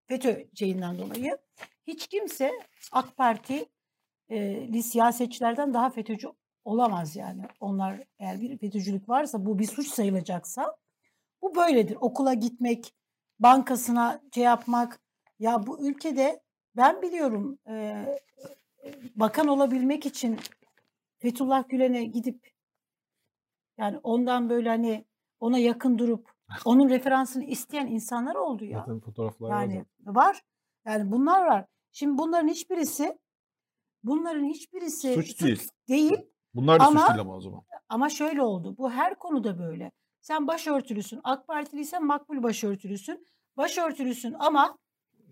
FETÖ 0.07 0.49
şeyinden 0.55 0.99
dolayı 0.99 1.39
hiç 1.87 2.07
kimse 2.07 2.53
AK 2.93 3.17
Parti'li 3.17 4.83
siyasetçilerden 4.83 5.75
daha 5.75 5.91
FETÖ'cü 5.91 6.29
olamaz 6.65 7.17
yani. 7.17 7.43
Onlar 7.61 8.05
eğer 8.19 8.41
bir 8.41 8.59
FETÖ'cülük 8.59 9.09
varsa 9.09 9.47
bu 9.47 9.59
bir 9.59 9.67
suç 9.67 9.89
sayılacaksa 9.89 10.77
bu 11.43 11.55
böyledir. 11.55 11.97
Okula 12.01 12.35
gitmek, 12.35 12.95
bankasına 13.41 14.21
şey 14.35 14.45
yapmak. 14.45 15.01
Ya 15.39 15.67
bu 15.67 15.89
ülkede 15.89 16.43
ben 16.77 17.03
biliyorum 17.03 17.59
e, 17.69 18.05
bakan 19.17 19.47
olabilmek 19.49 20.07
için 20.07 20.39
Fethullah 21.19 21.69
Gülen'e 21.69 22.05
gidip 22.05 22.51
yani 23.79 23.99
ondan 24.03 24.51
böyle 24.51 24.69
hani 24.69 25.05
ona 25.41 25.59
yakın 25.59 25.99
durup 25.99 26.33
onun 26.65 26.89
referansını 26.89 27.45
isteyen 27.45 27.87
insanlar 27.87 28.35
oldu 28.35 28.65
ya. 28.65 28.79
Zaten 28.79 29.01
fotoğraflar 29.01 29.49
var 29.51 29.61
Yani 29.63 29.85
zaten. 29.99 30.15
var. 30.15 30.43
Yani 30.87 31.13
bunlar 31.13 31.47
var. 31.47 31.67
Şimdi 31.93 32.19
bunların 32.19 32.49
hiçbirisi 32.49 33.19
bunların 34.03 34.45
hiçbirisi 34.45 35.15
Suç 35.15 35.43
değil. 35.43 35.69
değil. 35.89 36.17
Bunlar 36.55 36.81
da 36.81 36.85
Ama- 36.87 37.01
suç 37.01 37.09
değil 37.09 37.21
ama 37.21 37.35
o 37.37 37.41
zaman. 37.41 37.63
Ama 37.89 38.09
şöyle 38.09 38.43
oldu. 38.43 38.75
Bu 38.79 38.91
her 38.91 39.15
konuda 39.19 39.59
böyle. 39.59 39.93
Sen 40.21 40.47
başörtülüsün. 40.47 41.21
AK 41.25 41.47
Partiliysen 41.47 42.05
makbul 42.05 42.43
başörtülüsün. 42.43 43.27
Başörtülüsün 43.57 44.37
ama 44.39 44.79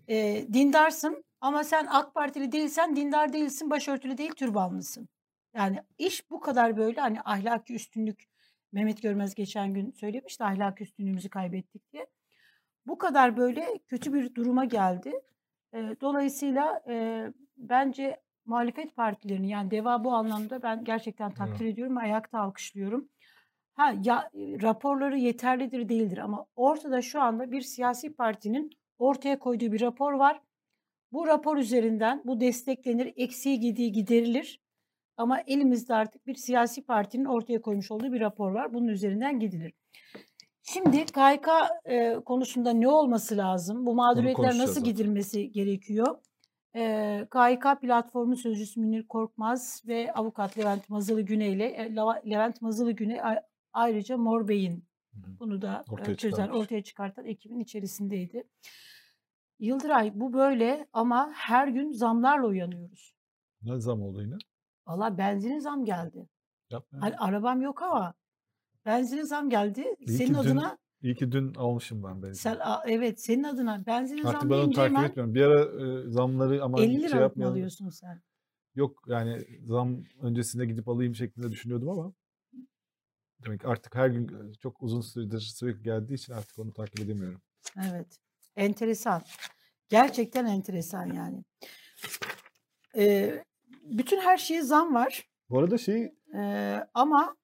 e, 0.07 0.45
dindarsın. 0.53 1.23
Ama 1.41 1.63
sen 1.63 1.87
AK 1.89 2.13
Partili 2.13 2.51
değilsen 2.51 2.95
dindar 2.95 3.33
değilsin. 3.33 3.69
Başörtülü 3.69 4.17
değil 4.17 4.31
türbanlısın. 4.31 5.09
Yani 5.53 5.83
iş 5.97 6.29
bu 6.31 6.39
kadar 6.39 6.77
böyle 6.77 7.01
hani 7.01 7.21
ahlaki 7.21 7.73
üstünlük 7.73 8.23
Mehmet 8.71 9.01
Görmez 9.01 9.35
geçen 9.35 9.73
gün 9.73 9.91
söylemişti 9.91 10.43
ahlaki 10.43 10.83
üstünlüğümüzü 10.83 11.29
kaybettik 11.29 11.91
diye. 11.91 12.07
Bu 12.85 12.97
kadar 12.97 13.37
böyle 13.37 13.79
kötü 13.87 14.13
bir 14.13 14.35
duruma 14.35 14.65
geldi. 14.65 15.21
E, 15.73 15.77
dolayısıyla 16.01 16.83
e, 16.87 17.27
bence 17.57 18.21
muhalefet 18.45 18.95
partilerini 18.95 19.49
yani 19.49 19.71
DEVA 19.71 20.03
bu 20.03 20.13
anlamda 20.13 20.63
ben 20.63 20.83
gerçekten 20.83 21.31
takdir 21.31 21.65
ediyorum 21.65 21.97
ve 21.97 22.01
ayakta 22.01 22.39
alkışlıyorum. 22.39 23.09
Ha 23.77 23.93
ya 24.03 24.29
raporları 24.61 25.17
yeterlidir 25.17 25.89
değildir 25.89 26.17
ama 26.17 26.45
ortada 26.55 27.01
şu 27.01 27.21
anda 27.21 27.51
bir 27.51 27.61
siyasi 27.61 28.13
partinin 28.13 28.69
ortaya 28.99 29.39
koyduğu 29.39 29.71
bir 29.71 29.81
rapor 29.81 30.13
var. 30.13 30.41
Bu 31.11 31.27
rapor 31.27 31.57
üzerinden 31.57 32.21
bu 32.25 32.39
desteklenir, 32.39 33.13
eksiği 33.15 33.59
gidiği 33.59 33.91
giderilir. 33.91 34.61
Ama 35.17 35.41
elimizde 35.47 35.93
artık 35.93 36.27
bir 36.27 36.35
siyasi 36.35 36.85
partinin 36.85 37.25
ortaya 37.25 37.61
koymuş 37.61 37.91
olduğu 37.91 38.13
bir 38.13 38.19
rapor 38.19 38.51
var. 38.51 38.73
Bunun 38.73 38.87
üzerinden 38.87 39.39
gidilir. 39.39 39.73
Şimdi 40.63 41.05
KYK 41.05 41.47
e, 41.85 42.15
konusunda 42.25 42.73
ne 42.73 42.87
olması 42.87 43.37
lazım? 43.37 43.85
Bu 43.85 43.95
mağduriyetler 43.95 44.57
nasıl 44.57 44.83
gidilmesi 44.83 45.51
gerekiyor? 45.51 46.17
E, 46.75 47.27
KYK 47.31 47.81
platformu 47.81 48.35
sözcüsü 48.35 48.79
Münir 48.79 49.07
Korkmaz 49.07 49.83
ve 49.87 50.13
avukat 50.13 50.57
Levent 50.57 50.89
Mazılı 50.89 51.21
Güney 51.21 51.53
ile 51.53 51.95
Levent 52.29 52.61
Mazılı 52.61 52.91
Güney 52.91 53.19
ayrıca 53.77 54.17
Mor 54.17 54.47
Bey'in 54.47 54.85
bunu 55.13 55.61
da 55.61 55.83
Ortaya 55.89 56.15
çözen, 56.17 56.31
çıkarmış. 56.37 56.57
ortaya 56.63 56.83
çıkartan 56.83 57.25
ekibin 57.25 57.59
içerisindeydi. 57.59 58.43
Yıldıray 59.59 60.11
bu 60.15 60.33
böyle 60.33 60.87
ama 60.93 61.31
her 61.35 61.67
gün 61.67 61.91
zamlarla 61.91 62.47
uyanıyoruz. 62.47 63.13
Ne 63.61 63.79
zam 63.79 64.01
oldu 64.01 64.21
yine? 64.21 64.35
Valla 64.87 65.17
benzine 65.17 65.61
zam 65.61 65.85
geldi. 65.85 66.29
Yapma. 66.69 66.97
ya. 66.97 67.01
Hani 67.03 67.17
arabam 67.17 67.61
yok 67.61 67.81
ama 67.81 68.13
benzine 68.85 69.23
zam 69.25 69.49
geldi. 69.49 69.95
İyi 69.99 70.17
senin 70.17 70.33
adına 70.33 70.77
İyi 71.01 71.15
ki 71.15 71.31
dün 71.31 71.53
almışım 71.53 72.03
ben 72.03 72.23
benzin. 72.23 72.33
sen 72.41 72.57
a- 72.61 72.83
evet 72.87 73.21
senin 73.21 73.43
adına 73.43 73.85
benzine 73.85 74.21
Artık 74.23 74.41
zam 74.41 74.49
ben 74.49 74.55
onu 74.57 74.71
takip 74.71 74.97
hemen 74.97 75.09
etmiyorum. 75.09 75.35
Bir 75.35 75.41
ara 75.41 75.61
e, 75.61 76.09
zamları 76.09 76.63
ama 76.63 76.81
50 76.81 76.91
şey 76.91 76.99
liralık 76.99 77.13
mı 77.15 77.21
yapmayalım. 77.21 77.53
alıyorsun 77.53 77.89
sen? 77.89 78.21
Yok 78.75 79.03
yani 79.07 79.45
zam 79.65 80.03
öncesinde 80.21 80.65
gidip 80.65 80.87
alayım 80.87 81.15
şeklinde 81.15 81.51
düşünüyordum 81.51 81.89
ama 81.89 82.13
demek 83.45 83.65
artık 83.65 83.95
her 83.95 84.07
gün 84.07 84.27
e, 84.27 84.53
çok 84.53 84.83
uzun 84.83 85.01
süredir 85.01 85.39
sürekli 85.39 85.83
geldiği 85.83 86.13
için 86.13 86.33
artık 86.33 86.59
onu 86.59 86.73
takip 86.73 86.99
edemiyorum. 86.99 87.41
Evet. 87.89 88.17
Enteresan. 88.55 89.21
Gerçekten 89.89 90.45
enteresan 90.45 91.13
yani. 91.13 91.43
Ee, 92.97 93.43
bütün 93.83 94.19
her 94.19 94.37
şeye 94.37 94.61
zam 94.61 94.93
var. 94.93 95.29
Bu 95.49 95.59
arada 95.59 95.77
şey 95.77 96.13
Ee, 96.35 96.83
ama 96.93 97.35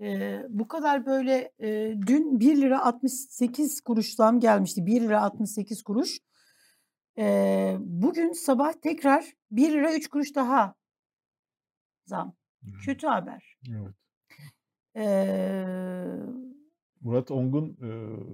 e, 0.00 0.40
bu 0.48 0.68
kadar 0.68 1.06
böyle 1.06 1.52
e, 1.58 1.94
dün 2.06 2.40
1 2.40 2.56
lira 2.56 2.84
68 2.84 3.80
kuruş 3.80 4.14
zam 4.14 4.40
gelmişti. 4.40 4.86
1 4.86 5.00
lira 5.00 5.20
68 5.20 5.82
kuruş. 5.82 6.18
Ee, 7.18 7.76
bugün 7.80 8.32
sabah 8.32 8.72
tekrar 8.72 9.32
1 9.50 9.70
lira 9.72 9.94
3 9.94 10.08
kuruş 10.08 10.34
daha 10.34 10.74
zam. 12.06 12.36
Kötü 12.84 13.06
haber. 13.06 13.56
evet. 13.68 13.94
Ee, 14.96 15.64
Murat 17.00 17.30
Ongun 17.30 17.76
e, 17.82 17.88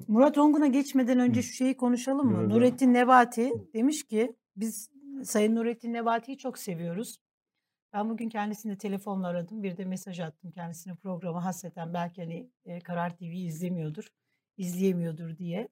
Murat 0.09 0.39
Ongun'a 0.39 0.67
geçmeden 0.67 1.19
önce 1.19 1.43
şu 1.43 1.53
şeyi 1.53 1.77
konuşalım 1.77 2.27
mı? 2.27 2.33
Görelim. 2.33 2.51
Nurettin 2.51 2.95
Nebati 2.95 3.53
demiş 3.75 4.07
ki 4.07 4.37
biz 4.57 4.91
Sayın 5.25 5.57
Nurettin 5.57 5.93
Nebati'yi 5.93 6.39
çok 6.39 6.59
seviyoruz. 6.59 7.19
Ben 7.93 8.11
bugün 8.11 8.29
kendisini 8.29 8.79
telefonla 8.79 9.27
aradım. 9.27 9.63
Bir 9.63 9.77
de 9.77 9.85
mesaj 9.85 10.21
attım 10.21 10.51
kendisine 10.51 10.95
programı 10.95 11.39
hasreten 11.39 11.95
belki 11.95 12.23
hani 12.23 12.51
e, 12.65 12.81
Karar 12.81 13.17
TV'yi 13.17 13.47
izlemiyordur, 13.47 14.07
izleyemiyordur 14.57 15.37
diye. 15.37 15.69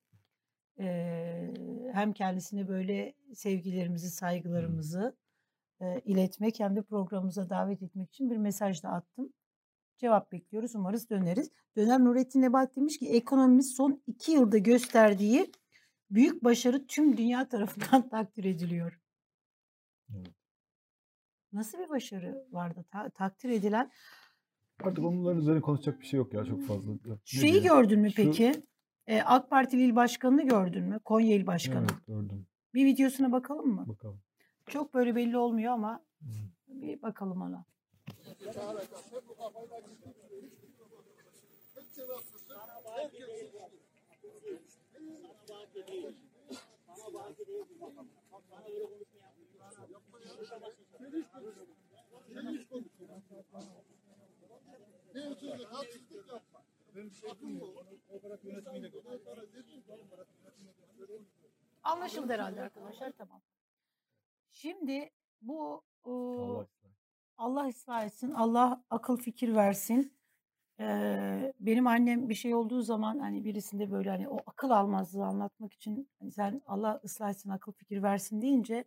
Ee, 0.80 1.54
hem 1.92 2.12
kendisine 2.12 2.68
böyle 2.68 3.14
sevgilerimizi, 3.34 4.10
saygılarımızı 4.10 5.16
e, 5.80 6.00
iletmek 6.00 6.60
hem 6.60 6.76
de 6.76 6.82
programımıza 6.82 7.50
davet 7.50 7.82
etmek 7.82 8.08
için 8.08 8.30
bir 8.30 8.36
mesaj 8.36 8.82
da 8.82 8.88
attım. 8.88 9.32
Cevap 9.98 10.32
bekliyoruz. 10.32 10.74
Umarız 10.74 11.10
döneriz. 11.10 11.50
Döner 11.76 12.00
Nurettin 12.04 12.42
Nebati 12.42 12.76
demiş 12.80 12.98
ki 12.98 13.08
ekonomimiz 13.08 13.74
son 13.76 14.02
iki 14.06 14.32
yılda 14.32 14.58
gösterdiği 14.58 15.52
büyük 16.10 16.44
başarı 16.44 16.86
tüm 16.86 17.16
dünya 17.16 17.48
tarafından 17.48 18.08
takdir 18.10 18.44
ediliyor. 18.44 19.00
Evet. 20.16 20.34
Nasıl 21.52 21.78
bir 21.78 21.88
başarı 21.88 22.46
vardı 22.50 22.84
ta- 22.90 23.10
takdir 23.10 23.48
edilen? 23.50 23.90
artık 24.82 25.04
onların 25.04 25.40
üzerine 25.40 25.60
konuşacak 25.60 26.00
bir 26.00 26.06
şey 26.06 26.18
yok 26.18 26.34
ya 26.34 26.44
çok 26.44 26.62
fazla. 26.66 26.92
Ne 26.92 26.98
Şeyi 27.24 27.42
diyeyim? 27.42 27.62
gördün 27.64 28.00
mü 28.00 28.10
Şu- 28.10 28.16
peki? 28.16 28.52
Ee, 29.06 29.22
AK 29.22 29.50
Partili 29.50 29.82
il 29.82 29.96
başkanını 29.96 30.42
gördün 30.48 30.84
mü? 30.84 30.98
Konya 31.04 31.34
il 31.36 31.46
başkanı. 31.46 31.86
Evet 31.92 32.06
gördüm. 32.06 32.46
Bir 32.74 32.84
videosuna 32.84 33.32
bakalım 33.32 33.66
mı? 33.74 33.84
Bakalım. 33.88 34.20
Çok 34.66 34.94
böyle 34.94 35.16
belli 35.16 35.36
olmuyor 35.36 35.72
ama 35.72 36.04
Hı. 36.20 36.26
bir 36.68 37.02
bakalım 37.02 37.42
ona. 37.42 37.64
Anlaşıldı 61.82 62.32
herhalde 62.32 62.60
arkadaşlar. 62.62 63.12
Tamam. 63.18 63.42
Şimdi 64.52 65.10
bu 65.42 65.82
e, 66.06 66.12
Allah 67.38 67.68
ıslah. 67.68 68.04
Etsin. 68.04 68.30
Allah 68.30 68.84
akıl 68.90 69.16
fikir 69.16 69.54
versin. 69.54 70.12
Ee, 70.80 71.52
benim 71.60 71.86
annem 71.86 72.28
bir 72.28 72.34
şey 72.34 72.54
olduğu 72.54 72.82
zaman 72.82 73.18
hani 73.18 73.44
birisinde 73.44 73.90
böyle 73.90 74.10
hani 74.10 74.28
o 74.28 74.38
akıl 74.46 74.70
almazlığı 74.70 75.26
anlatmak 75.26 75.72
için 75.74 76.10
hani 76.20 76.32
sen 76.32 76.62
Allah 76.66 77.00
ıslah 77.04 77.30
etsin 77.30 77.50
akıl 77.50 77.72
fikir 77.72 78.02
versin 78.02 78.42
deyince 78.42 78.84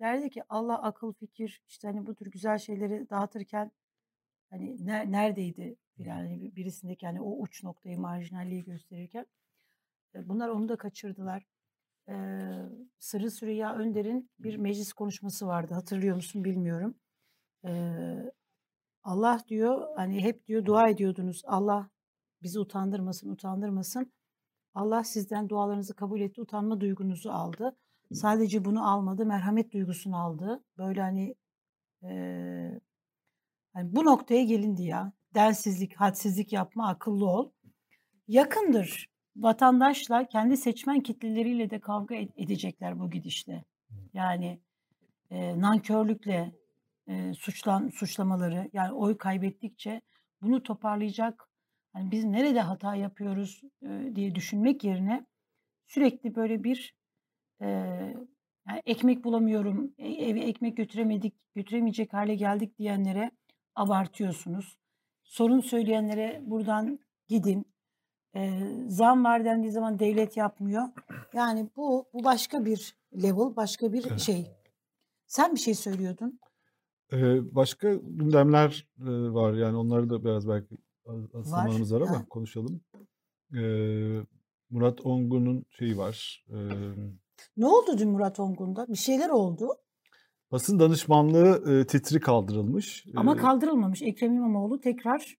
derdi 0.00 0.30
ki 0.30 0.42
Allah 0.48 0.82
akıl 0.82 1.12
fikir 1.12 1.62
işte 1.68 1.88
hani 1.88 2.06
bu 2.06 2.14
tür 2.14 2.26
güzel 2.30 2.58
şeyleri 2.58 3.10
dağıtırken 3.10 3.72
hani 4.50 4.86
ne- 4.86 5.12
neredeydi 5.12 5.76
bir- 5.98 6.56
birisindeki 6.56 7.06
hani 7.06 7.20
o 7.22 7.38
uç 7.40 7.64
noktayı 7.64 7.98
marjinalliği 8.00 8.64
gösterirken 8.64 9.26
e, 10.14 10.28
bunlar 10.28 10.48
onu 10.48 10.68
da 10.68 10.76
kaçırdılar. 10.76 11.46
Ee, 12.08 12.14
Sırrı 12.98 13.30
Süreyya 13.30 13.74
Önder'in 13.76 14.30
bir 14.38 14.56
meclis 14.56 14.92
konuşması 14.92 15.46
vardı 15.46 15.74
hatırlıyor 15.74 16.16
musun 16.16 16.44
bilmiyorum. 16.44 16.94
Ee, 17.64 18.32
Allah 19.02 19.40
diyor 19.48 19.88
hani 19.96 20.22
hep 20.24 20.46
diyor 20.46 20.64
dua 20.64 20.88
ediyordunuz. 20.88 21.42
Allah 21.46 21.90
bizi 22.42 22.60
utandırmasın, 22.60 23.30
utandırmasın. 23.30 24.12
Allah 24.74 25.04
sizden 25.04 25.48
dualarınızı 25.48 25.94
kabul 25.94 26.20
etti, 26.20 26.40
utanma 26.40 26.80
duygunuzu 26.80 27.30
aldı. 27.30 27.76
Sadece 28.12 28.64
bunu 28.64 28.90
almadı, 28.90 29.26
merhamet 29.26 29.72
duygusunu 29.72 30.16
aldı. 30.16 30.64
Böyle 30.78 31.00
hani 31.00 31.34
eee 32.02 32.80
hani 33.72 33.96
bu 33.96 34.04
noktaya 34.04 34.44
gelindi 34.44 34.82
ya. 34.82 35.12
Densizlik, 35.34 35.96
hadsizlik 35.96 36.52
yapma, 36.52 36.88
akıllı 36.88 37.26
ol. 37.26 37.50
Yakındır. 38.28 39.08
Vatandaşlar 39.36 40.28
kendi 40.28 40.56
seçmen 40.56 41.00
kitleleriyle 41.00 41.70
de 41.70 41.80
kavga 41.80 42.14
edecekler 42.14 43.00
bu 43.00 43.10
gidişle. 43.10 43.64
Yani 44.14 44.60
e, 45.30 45.60
nankörlükle 45.60 46.52
e, 47.08 47.34
suçlan 47.34 47.88
suçlamaları 47.88 48.70
yani 48.72 48.92
oy 48.92 49.18
kaybettikçe 49.18 50.00
bunu 50.42 50.62
toparlayacak 50.62 51.48
hani 51.92 52.10
biz 52.10 52.24
nerede 52.24 52.60
hata 52.60 52.94
yapıyoruz 52.94 53.62
e, 53.82 54.12
diye 54.14 54.34
düşünmek 54.34 54.84
yerine 54.84 55.26
sürekli 55.86 56.34
böyle 56.34 56.64
bir 56.64 56.94
e, 57.60 57.66
yani 58.68 58.82
ekmek 58.86 59.24
bulamıyorum, 59.24 59.94
e, 59.98 60.08
eve 60.08 60.40
ekmek 60.40 60.76
götüremedik, 60.76 61.34
götüremeyecek 61.54 62.12
hale 62.12 62.34
geldik 62.34 62.78
diyenlere 62.78 63.30
abartıyorsunuz. 63.74 64.78
Sorun 65.24 65.60
söyleyenlere 65.60 66.42
buradan 66.46 66.98
gidin. 67.28 67.66
E, 68.36 68.60
zam 68.88 69.24
var 69.24 69.44
dendiği 69.44 69.72
zaman 69.72 69.98
devlet 69.98 70.36
yapmıyor. 70.36 70.82
Yani 71.32 71.68
bu 71.76 72.08
bu 72.12 72.24
başka 72.24 72.64
bir 72.64 72.96
level, 73.22 73.56
başka 73.56 73.92
bir 73.92 74.06
Evet. 74.08 74.20
şey. 74.20 74.50
Sen 75.26 75.54
bir 75.54 75.60
şey 75.60 75.74
söylüyordun. 75.74 76.40
Ee, 77.12 77.54
başka 77.54 77.94
gündemler 77.94 78.86
e, 79.00 79.04
var 79.32 79.54
yani 79.54 79.76
onları 79.76 80.10
da 80.10 80.24
biraz 80.24 80.48
belki 80.48 80.74
az- 81.06 81.24
az 81.34 81.52
Var. 81.52 81.58
zamanımız 81.62 81.94
var 81.94 82.00
ama 82.00 82.10
Ha. 82.18 82.26
konuşalım. 82.30 82.80
Ee, 83.56 84.20
Murat 84.70 85.06
Ongun'un 85.06 85.64
şeyi 85.70 85.98
var. 85.98 86.44
Ee, 86.50 86.54
Ne 87.56 87.66
oldu 87.66 87.98
dün 87.98 88.10
Murat 88.10 88.40
Ongun'da? 88.40 88.86
Bir 88.88 88.94
şeyler 88.96 89.30
oldu 89.30 89.68
basın 90.52 90.78
danışmanlığı 90.80 91.72
e, 91.72 91.86
titri 91.86 92.20
kaldırılmış. 92.20 93.06
ama 93.16 93.36
kaldırılmamış. 93.36 94.02
Ekrem 94.02 94.34
İmamoğlu 94.36 94.80
tekrar 94.80 95.36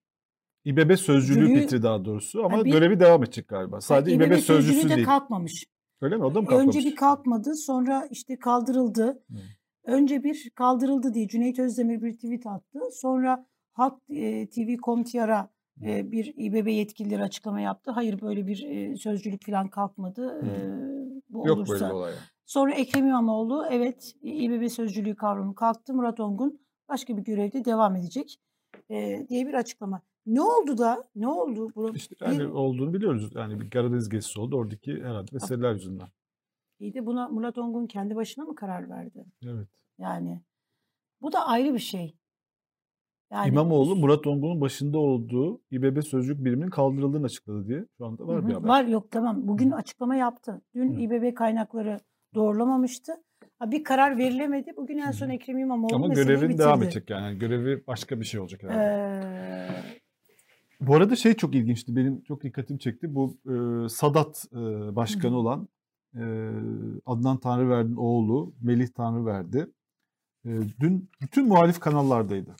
İBB 0.64 0.96
sözcülüğü 0.96 1.46
Cülüğü- 1.46 1.60
titri 1.60 1.82
daha 1.82 2.04
doğrusu 2.04 2.44
ama 2.44 2.64
bir- 2.64 2.72
görevi 2.72 3.00
devam 3.00 3.22
edecek 3.24 3.48
galiba. 3.48 3.80
Sadece 3.80 4.16
İBB 4.16 4.20
İBB 4.26 4.32
sözcüsü 4.38 4.72
sözcülüğü 4.72 4.90
de 4.90 4.96
değil. 4.96 5.06
kalkmamış. 5.06 5.64
Öyle 6.00 6.16
mi? 6.16 6.24
O 6.24 6.34
da 6.34 6.40
mı 6.40 6.46
kalkmamış? 6.46 6.76
Önce 6.76 6.88
bir 6.90 6.96
kalkmadı, 6.96 7.54
sonra 7.54 8.08
işte 8.10 8.38
kaldırıldı. 8.38 9.22
Hı. 9.30 9.36
Önce 9.84 10.24
bir 10.24 10.50
kaldırıldı 10.54 11.14
diye 11.14 11.28
Cüneyt 11.28 11.58
Özdemir 11.58 12.02
bir 12.02 12.14
tweet 12.14 12.46
attı. 12.46 12.80
Sonra 12.92 13.46
Halk 13.72 13.94
e, 14.08 14.48
TV.com.tr'a 14.48 15.50
e, 15.82 16.12
bir 16.12 16.34
İBB 16.36 16.68
yetkilileri 16.68 17.22
açıklama 17.22 17.60
yaptı. 17.60 17.90
Hayır 17.90 18.20
böyle 18.20 18.46
bir 18.46 18.62
e, 18.68 18.96
sözcülük 18.96 19.46
falan 19.46 19.68
kalkmadı. 19.68 20.40
E, 20.44 20.50
bu 21.28 21.48
Yok 21.48 21.56
olursa. 21.56 21.72
böyle 21.72 21.84
bir 21.84 21.90
olay. 21.90 22.12
Sonra 22.46 22.74
Ekrem 22.74 23.06
İmamoğlu 23.06 23.66
evet 23.70 24.14
İBB 24.22 24.68
sözcülüğü 24.68 25.16
kavramı 25.16 25.54
kalktı. 25.54 25.94
Murat 25.94 26.20
Ongun 26.20 26.60
başka 26.88 27.16
bir 27.16 27.22
görevde 27.22 27.64
devam 27.64 27.96
edecek 27.96 28.40
e, 28.90 29.26
diye 29.28 29.46
bir 29.46 29.54
açıklama. 29.54 30.02
Ne 30.26 30.42
oldu 30.42 30.78
da? 30.78 31.04
Ne 31.16 31.28
oldu? 31.28 31.68
Bu, 31.74 31.94
İşte 31.94 32.16
yani 32.20 32.38
bir, 32.38 32.44
olduğunu 32.44 32.94
biliyoruz. 32.94 33.30
Yani 33.34 33.60
bir 33.60 33.70
Karadeniz 33.70 34.08
gezisi 34.08 34.40
oldu. 34.40 34.56
Oradaki 34.56 34.92
herhalde 35.02 35.28
meseleler 35.32 35.72
yüzünden. 35.72 36.08
İyi 36.84 36.94
de 36.94 37.06
buna 37.06 37.28
Murat 37.28 37.58
Ongun 37.58 37.86
kendi 37.86 38.16
başına 38.16 38.44
mı 38.44 38.54
karar 38.54 38.90
verdi? 38.90 39.24
Evet. 39.46 39.68
Yani 39.98 40.40
bu 41.22 41.32
da 41.32 41.46
ayrı 41.46 41.74
bir 41.74 41.78
şey. 41.78 42.16
Yani 43.30 43.48
İmamoğlu 43.48 43.96
Murat 43.96 44.26
Ongun'un 44.26 44.60
başında 44.60 44.98
olduğu 44.98 45.60
İBB 45.70 46.02
sözcük 46.02 46.44
biriminin 46.44 46.70
kaldırıldığını 46.70 47.26
açıkladı 47.26 47.68
diye 47.68 47.86
şu 47.98 48.06
anda 48.06 48.26
var 48.26 48.42
Hı 48.42 48.46
bir 48.48 48.52
hı, 48.52 48.56
haber. 48.56 48.68
Var 48.68 48.84
yok 48.84 49.10
tamam. 49.10 49.48
Bugün 49.48 49.70
açıklama 49.70 50.16
yaptı. 50.16 50.62
Dün 50.74 50.96
Hı. 50.96 51.00
İBB 51.00 51.34
kaynakları 51.34 52.00
doğrulamamıştı. 52.34 53.12
Ha, 53.58 53.70
bir 53.70 53.84
karar 53.84 54.18
verilemedi. 54.18 54.72
Bugün 54.76 54.98
en 54.98 55.10
son 55.10 55.26
Hı 55.26 55.30
hı. 55.30 55.34
Ekrem 55.34 55.58
İmamoğlu 55.58 55.94
Ama 55.94 56.08
görevin 56.08 56.58
devam 56.58 56.80
bitirdi. 56.80 56.84
edecek 56.84 57.10
yani. 57.10 57.24
Yani 57.24 57.38
Görevi 57.38 57.86
başka 57.86 58.20
bir 58.20 58.24
şey 58.24 58.40
olacak 58.40 58.62
herhalde. 58.62 58.80
Ee, 58.80 59.68
Bu 60.80 60.94
arada 60.94 61.16
şey 61.16 61.34
çok 61.34 61.54
ilginçti. 61.54 61.96
Benim 61.96 62.22
çok 62.22 62.42
dikkatimi 62.42 62.78
çekti. 62.78 63.14
Bu 63.14 63.36
e, 63.46 63.88
Sadat 63.88 64.44
e, 64.52 64.56
başkanı 64.96 65.32
Hı 65.32 65.36
hı. 65.36 65.38
olan 65.38 65.68
e, 66.14 66.24
Adnan 67.06 67.36
Tanrıverdi'nin 67.36 67.96
oğlu 67.96 68.54
Melih 68.62 68.88
Tanrıverdi 68.88 69.70
e, 70.44 70.50
dün 70.80 71.10
bütün 71.22 71.48
muhalif 71.48 71.80
kanallardaydı. 71.80 72.56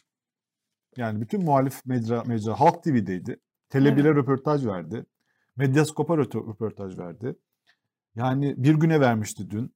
Yani 0.96 1.20
bütün 1.20 1.44
muhalif 1.44 1.86
mecra, 1.86 2.24
mecra 2.24 2.60
Halk 2.60 2.82
TV'deydi. 2.82 3.40
Tele1'e 3.70 3.90
Evet. 3.90 4.16
röportaj 4.16 4.66
verdi. 4.66 5.06
Medyaskop'a 5.56 6.18
röportaj 6.18 6.98
verdi. 6.98 7.36
Yani 8.16 8.54
bir 8.56 8.74
güne 8.74 9.00
vermişti 9.00 9.50
dün. 9.50 9.74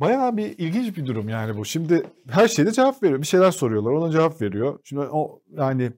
Bayağı 0.00 0.36
bir 0.36 0.58
ilginç 0.58 0.96
bir 0.96 1.06
durum 1.06 1.28
yani 1.28 1.56
bu. 1.56 1.64
Şimdi 1.64 2.02
her 2.28 2.48
şeyde 2.48 2.72
cevap 2.72 3.02
veriyor. 3.02 3.20
Bir 3.20 3.26
şeyler 3.26 3.50
soruyorlar. 3.50 3.92
Ona 3.92 4.10
cevap 4.10 4.42
veriyor. 4.42 4.80
Şimdi 4.84 5.02
o 5.02 5.42
yani 5.50 5.92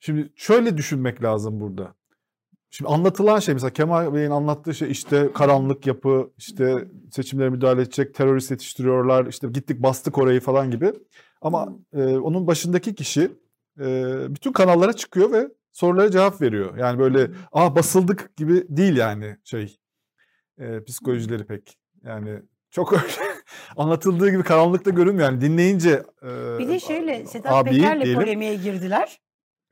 şimdi 0.00 0.32
şöyle 0.36 0.76
düşünmek 0.76 1.22
lazım 1.22 1.60
burada. 1.60 1.94
Şimdi 2.70 2.90
anlatılan 2.90 3.38
şey 3.38 3.54
mesela 3.54 3.70
Kemal 3.70 4.14
Bey'in 4.14 4.30
anlattığı 4.30 4.74
şey 4.74 4.90
işte 4.90 5.30
karanlık 5.34 5.86
yapı, 5.86 6.30
işte 6.38 6.88
seçimlere 7.12 7.50
müdahale 7.50 7.82
edecek, 7.82 8.14
terörist 8.14 8.50
yetiştiriyorlar, 8.50 9.26
işte 9.26 9.48
gittik 9.48 9.82
bastık 9.82 10.18
orayı 10.18 10.40
falan 10.40 10.70
gibi. 10.70 10.92
Ama 11.40 11.68
e, 11.92 12.02
onun 12.16 12.46
başındaki 12.46 12.94
kişi 12.94 13.30
e, 13.80 14.16
bütün 14.28 14.52
kanallara 14.52 14.92
çıkıyor 14.92 15.32
ve 15.32 15.48
sorulara 15.72 16.10
cevap 16.10 16.42
veriyor. 16.42 16.76
Yani 16.76 16.98
böyle 16.98 17.30
ah 17.52 17.74
basıldık 17.74 18.36
gibi 18.36 18.64
değil 18.68 18.96
yani 18.96 19.36
şey 19.44 19.78
e, 20.58 20.84
psikolojileri 20.84 21.46
pek. 21.46 21.78
Yani 22.04 22.42
çok 22.70 22.92
öyle 22.92 23.04
anlatıldığı 23.76 24.30
gibi 24.30 24.42
karanlıkta 24.42 24.90
görünmüyor. 24.90 25.30
Yani 25.30 25.40
dinleyince 25.40 26.02
e, 26.22 26.58
bir 26.58 26.68
de 26.68 26.80
şöyle 26.80 27.26
Sedat 27.26 27.52
abiyi 27.52 27.82
Peker'le 27.82 28.04
diyelim. 28.04 28.20
polemiğe 28.20 28.54
girdiler. 28.54 29.20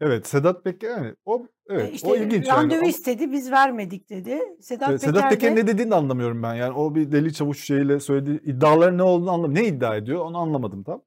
Evet 0.00 0.26
Sedat 0.26 0.64
Peker 0.64 0.90
yani 0.90 1.14
o 1.24 1.46
evet 1.68 1.94
işte 1.94 2.08
o 2.08 2.16
ilginç 2.16 2.46
yani. 2.46 2.58
randevu 2.58 2.84
O- 2.84 2.88
istedi 2.88 3.32
biz 3.32 3.50
vermedik 3.50 4.10
dedi. 4.10 4.40
Sedat, 4.60 4.90
Evet, 4.90 5.00
Peker 5.00 5.12
Sedat 5.12 5.30
Peker'in 5.30 5.56
de 5.56 5.60
ne 5.60 5.66
dediğini 5.66 5.90
de 5.90 5.94
anlamıyorum 5.94 6.42
ben. 6.42 6.54
Yani 6.54 6.72
o 6.72 6.94
bir 6.94 7.12
deli 7.12 7.32
çavuş 7.32 7.64
şeyiyle 7.64 8.00
söylediği 8.00 8.40
iddiaların 8.42 8.98
ne 8.98 9.02
olduğunu 9.02 9.30
anlamadım. 9.30 9.54
Ne 9.54 9.66
iddia 9.66 9.96
ediyor 9.96 10.20
onu 10.20 10.38
anlamadım 10.38 10.82
tam. 10.84 11.02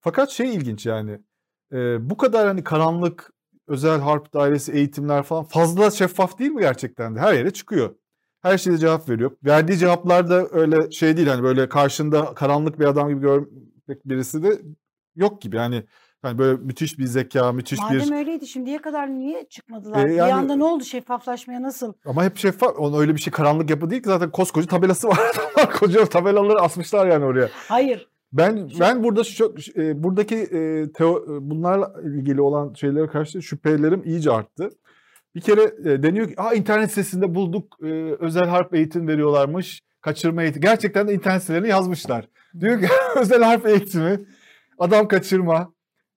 Fakat 0.00 0.30
şey 0.30 0.54
ilginç 0.54 0.86
yani. 0.86 1.18
e, 1.72 2.10
bu 2.10 2.16
kadar 2.16 2.46
hani 2.46 2.64
karanlık 2.64 3.30
özel 3.68 4.00
harp 4.00 4.34
dairesi 4.34 4.72
eğitimler 4.72 5.22
falan 5.22 5.44
fazla 5.44 5.90
şeffaf 5.90 6.38
değil 6.38 6.50
mi 6.50 6.60
gerçekten 6.60 7.16
de? 7.16 7.20
Her 7.20 7.34
yere 7.34 7.50
çıkıyor. 7.50 7.94
Her 8.42 8.58
şeye 8.58 8.78
cevap 8.78 9.08
veriyor. 9.08 9.30
Verdiği 9.44 9.78
cevaplar 9.78 10.30
da 10.30 10.48
öyle 10.50 10.90
şey 10.90 11.16
değil 11.16 11.28
hani 11.28 11.42
böyle 11.42 11.68
karşında 11.68 12.34
karanlık 12.34 12.80
bir 12.80 12.84
adam 12.84 13.08
gibi 13.08 13.20
görmek 13.20 14.04
birisi 14.08 14.42
de 14.42 14.62
yok 15.16 15.42
gibi. 15.42 15.56
Yani 15.56 15.84
yani 16.24 16.38
böyle 16.38 16.58
müthiş 16.62 16.98
bir 16.98 17.04
zeka, 17.06 17.52
müthiş 17.52 17.78
bir 17.90 18.00
madem 18.00 18.12
öyleydi 18.18 18.46
şimdiye 18.46 18.78
kadar 18.78 19.08
niye 19.08 19.46
çıkmadılar? 19.48 20.04
E, 20.04 20.08
Bir 20.08 20.14
yani- 20.14 20.32
anda 20.34 20.56
ne 20.56 20.64
oldu 20.64 20.84
şeffaflaşmaya 20.84 21.62
nasıl? 21.62 21.92
Ama 22.06 22.24
hep 22.24 22.36
şeffaf. 22.36 22.78
Onun 22.78 23.00
öyle 23.00 23.14
bir 23.14 23.20
şey 23.20 23.32
karanlık 23.32 23.70
yapı 23.70 23.90
değil 23.90 24.02
ki 24.02 24.08
zaten 24.08 24.30
koskoca 24.30 24.66
tabelası 24.68 25.08
var. 25.08 25.18
Koca 25.78 26.04
tabelaları 26.06 26.60
asmışlar 26.60 27.06
yani 27.06 27.24
oraya. 27.24 27.48
Hayır. 27.68 28.08
Ben 28.32 28.68
Şu- 28.72 28.80
ben 28.80 29.04
burada 29.04 29.24
çok 29.24 29.76
e, 29.76 30.02
buradaki 30.02 30.34
e, 30.36 30.92
teo, 30.92 31.18
e, 31.24 31.50
bunlarla 31.50 31.94
ilgili 32.04 32.40
olan 32.40 32.74
şeylere 32.74 33.06
karşı 33.06 33.42
şüphelerim 33.42 34.02
iyice 34.04 34.30
arttı. 34.30 34.70
Bir 35.34 35.40
kere 35.40 35.62
e, 35.62 36.02
deniyor 36.02 36.28
ki, 36.28 36.34
"Aa 36.36 36.54
internet 36.54 36.88
sitesinde 36.90 37.34
bulduk. 37.34 37.76
e, 37.82 37.86
özel 38.20 38.48
harp 38.48 38.74
eğitim 38.74 39.08
veriyorlarmış. 39.08 39.80
Kaçırma 40.00 40.42
eğitimi." 40.42 40.62
Gerçekten 40.62 41.08
de 41.08 41.14
internet 41.14 41.40
sitelerine 41.40 41.68
yazmışlar. 41.68 42.28
Diyor 42.60 42.80
ki 42.80 42.86
özel 43.16 43.42
harp 43.42 43.66
eğitimi, 43.66 44.20
adam 44.78 45.08
kaçırma. 45.08 45.72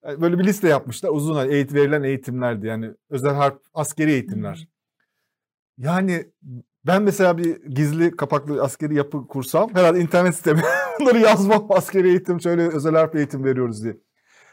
Yani 0.06 0.20
Böyle 0.20 0.38
bir 0.38 0.44
liste 0.44 0.68
yapmışlar. 0.68 1.10
Uzun 1.10 1.48
eğit 1.48 1.74
verilen 1.74 2.02
eğitimlerdi. 2.02 2.66
Yani 2.66 2.90
özel 3.10 3.34
harp 3.34 3.62
askeri 3.74 4.10
eğitimler. 4.10 4.68
Yani 5.78 6.32
ben 6.86 7.02
mesela 7.02 7.38
bir 7.38 7.62
gizli 7.64 8.16
kapaklı 8.16 8.62
askeri 8.62 8.94
yapı 8.94 9.26
kursam 9.26 9.74
herhalde 9.74 10.00
internet 10.00 10.34
siteme 10.34 10.62
bunları 11.00 11.18
yazmam 11.18 11.66
askeri 11.70 12.08
eğitim 12.08 12.40
şöyle 12.40 12.68
özel 12.68 12.94
harp 12.94 13.16
eğitim 13.16 13.44
veriyoruz 13.44 13.84
diye. 13.84 13.96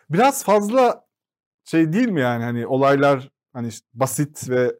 Biraz 0.10 0.44
fazla 0.44 1.06
şey 1.64 1.94
değil 1.94 2.10
mi 2.10 2.22
yani 2.22 2.44
hani 2.44 2.68
olaylar 2.68 3.32
hani 3.54 3.68
işte 3.68 3.88
basit 3.94 4.50
ve 4.50 4.76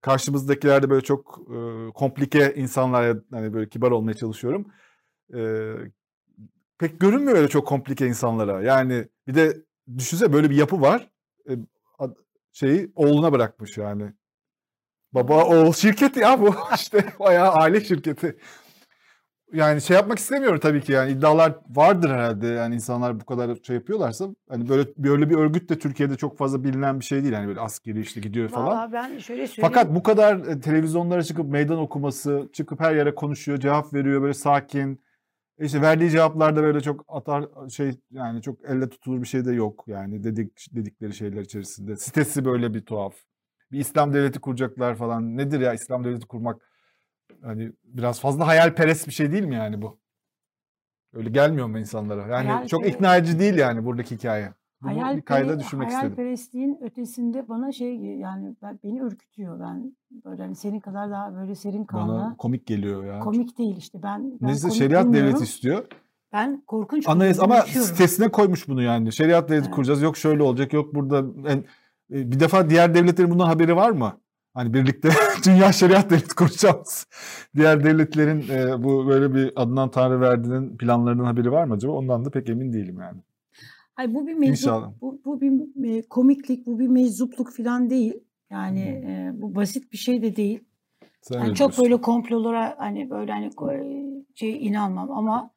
karşımızdakiler 0.00 0.82
de 0.82 0.90
böyle 0.90 1.04
çok 1.04 1.40
e, 1.50 1.90
komplike 1.94 2.54
insanlar 2.54 3.16
hani 3.30 3.54
böyle 3.54 3.68
kibar 3.68 3.90
olmaya 3.90 4.14
çalışıyorum. 4.14 4.66
E, 5.34 5.72
pek 6.78 7.00
görünmüyor 7.00 7.36
öyle 7.36 7.48
çok 7.48 7.66
komplike 7.66 8.06
insanlara. 8.06 8.62
Yani 8.62 9.08
bir 9.26 9.34
de 9.34 9.67
düşünsene 9.98 10.32
böyle 10.32 10.50
bir 10.50 10.56
yapı 10.56 10.80
var. 10.80 11.10
E, 11.48 11.52
şeyi 12.52 12.92
oğluna 12.94 13.32
bırakmış 13.32 13.78
yani. 13.78 14.12
Baba 15.12 15.44
oğul 15.44 15.72
şirketi 15.72 16.20
ya 16.20 16.40
bu 16.40 16.54
işte 16.74 17.04
bayağı 17.20 17.52
aile 17.52 17.80
şirketi. 17.80 18.36
yani 19.52 19.82
şey 19.82 19.96
yapmak 19.96 20.18
istemiyorum 20.18 20.60
tabii 20.62 20.80
ki 20.80 20.92
yani 20.92 21.12
iddialar 21.12 21.54
vardır 21.68 22.10
herhalde 22.10 22.46
yani 22.46 22.74
insanlar 22.74 23.20
bu 23.20 23.24
kadar 23.24 23.56
şey 23.66 23.76
yapıyorlarsa 23.76 24.28
hani 24.48 24.68
böyle 24.68 24.88
böyle 24.96 25.30
bir 25.30 25.34
örgüt 25.34 25.70
de 25.70 25.78
Türkiye'de 25.78 26.16
çok 26.16 26.38
fazla 26.38 26.64
bilinen 26.64 27.00
bir 27.00 27.04
şey 27.04 27.22
değil 27.22 27.32
yani 27.32 27.48
böyle 27.48 27.60
askeri 27.60 28.00
işte 28.00 28.20
gidiyor 28.20 28.48
falan. 28.48 28.66
Valla 28.66 28.92
ben 28.92 29.18
şöyle 29.18 29.46
söyleyeyim. 29.46 29.74
Fakat 29.74 29.94
bu 29.94 30.02
kadar 30.02 30.36
e, 30.36 30.60
televizyonlara 30.60 31.22
çıkıp 31.22 31.48
meydan 31.48 31.78
okuması, 31.78 32.48
çıkıp 32.52 32.80
her 32.80 32.94
yere 32.94 33.14
konuşuyor, 33.14 33.58
cevap 33.58 33.94
veriyor 33.94 34.22
böyle 34.22 34.34
sakin. 34.34 35.00
İşte 35.60 35.82
verdiği 35.82 36.10
cevaplarda 36.10 36.62
böyle 36.62 36.80
çok 36.80 37.04
atar 37.08 37.44
şey 37.70 37.92
yani 38.10 38.42
çok 38.42 38.64
elle 38.64 38.88
tutulur 38.88 39.22
bir 39.22 39.26
şey 39.26 39.44
de 39.44 39.52
yok 39.52 39.84
yani 39.86 40.24
dedik 40.24 40.66
dedikleri 40.72 41.14
şeyler 41.14 41.40
içerisinde. 41.40 41.96
Sitesi 41.96 42.44
böyle 42.44 42.74
bir 42.74 42.80
tuhaf. 42.80 43.14
Bir 43.72 43.80
İslam 43.80 44.14
devleti 44.14 44.40
kuracaklar 44.40 44.96
falan. 44.96 45.36
Nedir 45.36 45.60
ya 45.60 45.74
İslam 45.74 46.04
devleti 46.04 46.26
kurmak? 46.26 46.62
Hani 47.42 47.72
biraz 47.84 48.20
fazla 48.20 48.46
hayalperest 48.46 49.06
bir 49.06 49.12
şey 49.12 49.32
değil 49.32 49.44
mi 49.44 49.54
yani 49.54 49.82
bu? 49.82 49.98
Öyle 51.12 51.30
gelmiyor 51.30 51.66
mu 51.66 51.78
insanlara? 51.78 52.22
Yani 52.26 52.48
Hayal- 52.48 52.68
çok 52.68 52.86
ikna 52.86 53.16
edici 53.16 53.38
değil 53.38 53.54
yani 53.54 53.84
buradaki 53.84 54.16
hikaye. 54.16 54.54
Bunu 54.82 55.16
bir 55.16 55.22
kayda 55.22 55.60
düşürmek 55.60 55.88
istedim. 55.88 56.00
Hayalperestliğin 56.08 56.78
ötesinde 56.82 57.48
bana 57.48 57.72
şey 57.72 57.96
yani 57.96 58.56
ben, 58.62 58.78
beni 58.84 58.98
ürkütüyor. 58.98 59.60
Ben 59.60 59.96
böyle 60.24 60.42
hani 60.42 60.54
senin 60.54 60.80
kadar 60.80 61.10
daha 61.10 61.34
böyle 61.34 61.54
serin 61.54 61.84
kanlı. 61.84 62.12
Bana 62.12 62.36
komik 62.38 62.66
geliyor 62.66 63.04
ya. 63.04 63.20
komik 63.20 63.58
değil 63.58 63.76
işte. 63.76 64.02
Ben, 64.02 64.30
ben 64.40 64.48
Neyse 64.48 64.70
şeriat 64.70 65.06
bulmuyorum. 65.06 65.28
devleti 65.28 65.44
istiyor. 65.44 65.84
Ben 66.32 66.62
korkunç 66.66 67.08
Anayasa 67.08 67.42
ama 67.44 67.58
ürküyorum. 67.58 67.90
sitesine 67.90 68.28
koymuş 68.28 68.68
bunu 68.68 68.82
yani. 68.82 69.12
Şeriat 69.12 69.48
devleti 69.48 69.64
Evet. 69.66 69.74
kuracağız. 69.74 70.02
Yok 70.02 70.16
şöyle 70.16 70.42
olacak. 70.42 70.72
Yok 70.72 70.94
burada 70.94 71.18
en- 71.50 71.64
e, 72.16 72.32
bir 72.32 72.40
defa 72.40 72.70
diğer 72.70 72.94
devletlerin 72.94 73.30
bundan 73.30 73.46
haberi 73.46 73.76
var 73.76 73.90
mı? 73.90 74.12
Hani 74.54 74.74
birlikte 74.74 75.08
dünya 75.46 75.72
şeriat 75.72 76.10
devleti 76.10 76.34
kuracağız. 76.34 77.06
Diğer 77.56 77.84
devletlerin 77.84 78.44
e, 78.50 78.82
bu 78.84 79.06
böyle 79.08 79.34
bir 79.34 79.52
adından 79.56 79.90
Tanrı 79.90 80.20
verdiğinin 80.20 80.76
planlarının 80.76 81.24
haberi 81.24 81.52
var 81.52 81.64
mı 81.64 81.74
acaba? 81.74 81.92
Ondan 81.92 82.24
da 82.24 82.30
pek 82.30 82.48
emin 82.48 82.72
değilim 82.72 82.98
yani. 83.00 83.20
Hayır 83.98 84.14
bu 84.14 84.26
bir 84.26 84.34
meczup, 84.34 84.66
bu, 85.00 85.20
bu 85.24 85.40
bir 85.40 85.84
e, 85.84 86.02
komiklik, 86.02 86.66
bu 86.66 86.78
bir 86.78 86.88
meczupluk 86.88 87.52
falan 87.56 87.90
değil. 87.90 88.14
Yani 88.50 89.00
Hmm. 89.02 89.10
e, 89.10 89.32
bu 89.42 89.54
basit 89.54 89.92
bir 89.92 89.96
şey 89.98 90.22
de 90.22 90.36
değil. 90.36 90.60
Sen 91.22 91.38
Yani 91.38 91.54
çok 91.54 91.78
böyle 91.78 92.00
komplolara 92.00 92.74
hani 92.78 93.10
böyle 93.10 93.32
hani 93.32 93.50
şey 94.34 94.66
inanmam 94.66 95.10
ama 95.10 95.50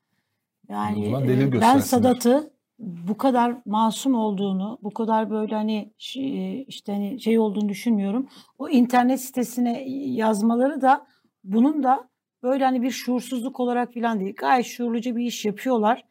yani 0.70 1.08
e, 1.08 1.52
ben. 1.62 1.80
Sadat'ı 1.80 2.54
bu 2.80 3.18
kadar 3.18 3.56
masum 3.66 4.16
olduğunu, 4.16 4.80
bu 4.84 4.90
kadar 4.90 5.30
böyle 5.30 5.56
hani 5.56 5.94
şi- 6.00 6.66
işte 6.68 6.94
hani 6.94 7.20
şey 7.22 7.40
olduğunu 7.40 7.70
düşünmüyorum. 7.70 8.28
O 8.58 8.70
internet 8.70 9.22
sitesine 9.22 9.84
yazmaları 9.90 10.82
da 10.82 11.08
bunun 11.44 11.84
da 11.84 12.10
böyle 12.44 12.66
hani 12.66 12.82
bir 12.82 12.92
şuursuzluk 12.92 13.60
olarak 13.60 13.94
falan 13.94 14.20
değil. 14.20 14.36
Gayet 14.38 14.66
şuurluca 14.66 15.16
bir 15.16 15.26
iş 15.26 15.46
yapıyorlar. 15.46 16.06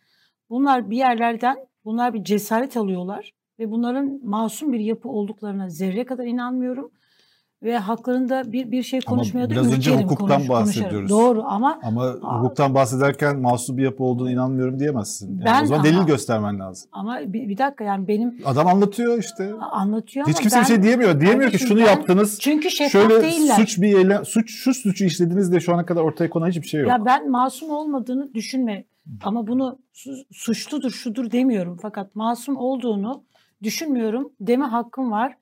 Bunlar 0.50 0.90
bir 0.90 0.96
yerlerden 0.96 1.69
bunlar 1.84 2.14
bir 2.14 2.24
cesaret 2.24 2.76
alıyorlar 2.76 3.32
ve 3.58 3.70
bunların 3.70 4.20
masum 4.24 4.72
bir 4.72 4.80
yapı 4.80 5.08
olduklarına 5.08 5.68
zerre 5.68 6.04
kadar 6.04 6.24
inanmıyorum. 6.24 6.90
Ve 7.62 7.78
haklarında 7.78 8.52
bir 8.52 8.70
bir 8.70 8.82
şey 8.82 9.00
Ama 9.06 9.16
konuşmaya 9.16 9.46
da 9.46 9.50
biraz 9.50 9.72
önce 9.72 9.96
hukuktan 10.02 10.36
konuş- 10.36 10.48
bahsediyoruz. 10.48 11.10
Doğru 11.10 11.42
ama 11.42 11.80
Ama 11.82 12.04
Aa. 12.04 12.38
hukuktan 12.40 12.74
bahsederken 12.74 13.38
masum 13.40 13.76
bir 13.76 13.82
yapı 13.82 14.04
olduğunu 14.04 14.30
inanmıyorum 14.30 14.78
diyemezsin. 14.78 15.28
Yani 15.36 15.44
Ben 15.44 15.62
o 15.62 15.66
zaman 15.66 15.84
ama- 15.84 15.88
delil 15.96 16.06
göstermen 16.06 16.58
lazım. 16.60 16.90
ama 16.92 17.18
bir, 17.26 17.48
bir 17.48 17.58
dakika 17.58 17.84
yani 17.84 18.08
benim 18.08 18.38
Adam 18.44 18.66
anlatıyor 18.66 19.18
işte. 19.18 19.52
anlatıyor 19.70 20.26
ama 20.26 20.32
Hiç 20.32 20.40
kimse 20.40 20.56
ben, 20.56 20.62
bir 20.62 20.68
şey 20.68 20.82
diyemiyor. 20.82 21.20
Diyemiyor 21.20 21.50
ki 21.50 21.58
şunu 21.58 21.78
ben- 21.80 21.84
yaptınız. 21.86 22.38
çünkü 22.40 22.70
şeffaf 22.70 22.92
Şöyle 22.92 23.22
değiller. 23.22 23.56
suç 23.56 23.80
bir 23.80 23.96
eylem, 23.98 24.24
suç 24.24 24.50
şu 24.50 24.74
suçu 24.74 25.04
işlediniz 25.04 25.52
de 25.52 25.60
şu 25.60 25.74
ana 25.74 25.86
kadar 25.86 26.02
ortaya 26.02 26.30
konan 26.30 26.48
hiçbir 26.48 26.68
şey 26.68 26.80
yok. 26.80 26.88
Ya 26.90 27.04
ben 27.04 27.30
masum 27.30 27.70
olmadığını 27.70 28.34
düşünme 28.34 28.84
ama 29.22 29.46
bunu 29.46 29.78
su- 29.92 30.24
suçludur 30.32 30.90
şudur 30.90 31.30
demiyorum 31.30 31.78
fakat 31.82 32.14
masum 32.16 32.56
olduğunu 32.56 33.24
düşünmüyorum 33.62 34.32
deme 34.40 34.64
hakkım 34.64 35.10
var. 35.10 35.36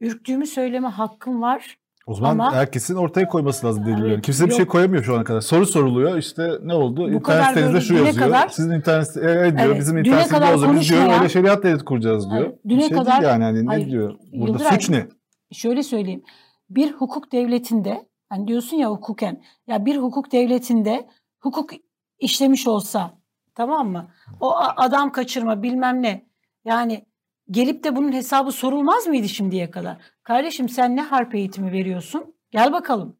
Ürktüğümü 0.00 0.46
söyleme 0.46 0.88
hakkım 0.88 1.42
var. 1.42 1.78
o 2.06 2.14
zaman 2.14 2.30
ama- 2.30 2.52
herkesin 2.54 2.94
ortaya 2.94 3.28
koyması 3.28 3.66
lazım 3.66 3.86
delilleri. 3.86 4.12
Evet, 4.12 4.24
Kimse 4.24 4.46
bir 4.46 4.50
şey 4.50 4.60
yok. 4.60 4.70
koyamıyor 4.70 5.02
şu 5.04 5.14
ana 5.14 5.24
kadar. 5.24 5.40
Soru 5.40 5.66
soruluyor. 5.66 6.18
İşte 6.18 6.50
ne 6.62 6.74
oldu? 6.74 7.00
Bu 7.02 7.08
internet 7.10 7.46
sitenizde 7.46 7.80
şu 7.80 7.94
yazıyor. 7.94 8.26
kadar- 8.26 8.48
Sizin 8.48 8.70
internet 8.70 9.16
evet 9.16 9.56
diyor. 9.58 9.66
Evet, 9.66 9.80
Bizim 9.80 9.98
internet 9.98 10.28
kadar 10.28 10.50
yazıyor. 10.50 10.74
Biz 10.74 10.88
diyor 10.90 11.12
öyle 11.18 11.28
şeriat 11.28 11.62
devleti 11.62 11.84
kuracağız 11.84 12.30
diyor. 12.30 12.42
Evet, 12.44 12.64
Bir 12.64 12.70
düne 12.74 12.88
şey 12.88 12.96
kadar- 12.96 13.22
yani. 13.22 13.44
Hani 13.44 13.62
ne 13.64 13.68
Hayır, 13.68 13.90
diyor? 13.90 14.14
Burada 14.32 14.58
Yıldıray- 14.58 14.74
suç 14.74 14.90
ne? 14.90 15.06
Şöyle 15.52 15.82
söyleyeyim. 15.82 16.22
Bir 16.70 16.92
hukuk 16.92 17.32
devletinde 17.32 18.08
hani 18.28 18.48
diyorsun 18.48 18.76
ya 18.76 18.90
hukuken 18.90 19.42
ya 19.66 19.84
bir 19.86 19.96
hukuk 19.96 20.32
devletinde 20.32 21.06
hukuk 21.40 21.70
işlemiş 22.18 22.66
olsa 22.66 23.18
tamam 23.54 23.88
mı? 23.88 24.10
O 24.40 24.54
adam 24.56 25.12
kaçırma 25.12 25.62
bilmem 25.62 26.02
ne. 26.02 26.26
Yani 26.64 27.06
gelip 27.50 27.84
de 27.84 27.96
bunun 27.96 28.12
hesabı 28.12 28.52
sorulmaz 28.52 29.06
mıydı 29.06 29.28
şimdiye 29.28 29.70
kadar? 29.70 29.96
Kardeşim 30.22 30.68
sen 30.68 30.96
ne 30.96 31.02
harp 31.02 31.34
eğitimi 31.34 31.72
veriyorsun? 31.72 32.34
Gel 32.50 32.72
bakalım. 32.72 33.16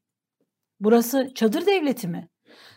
Burası 0.80 1.32
çadır 1.34 1.66
devleti 1.66 2.08
mi? 2.08 2.28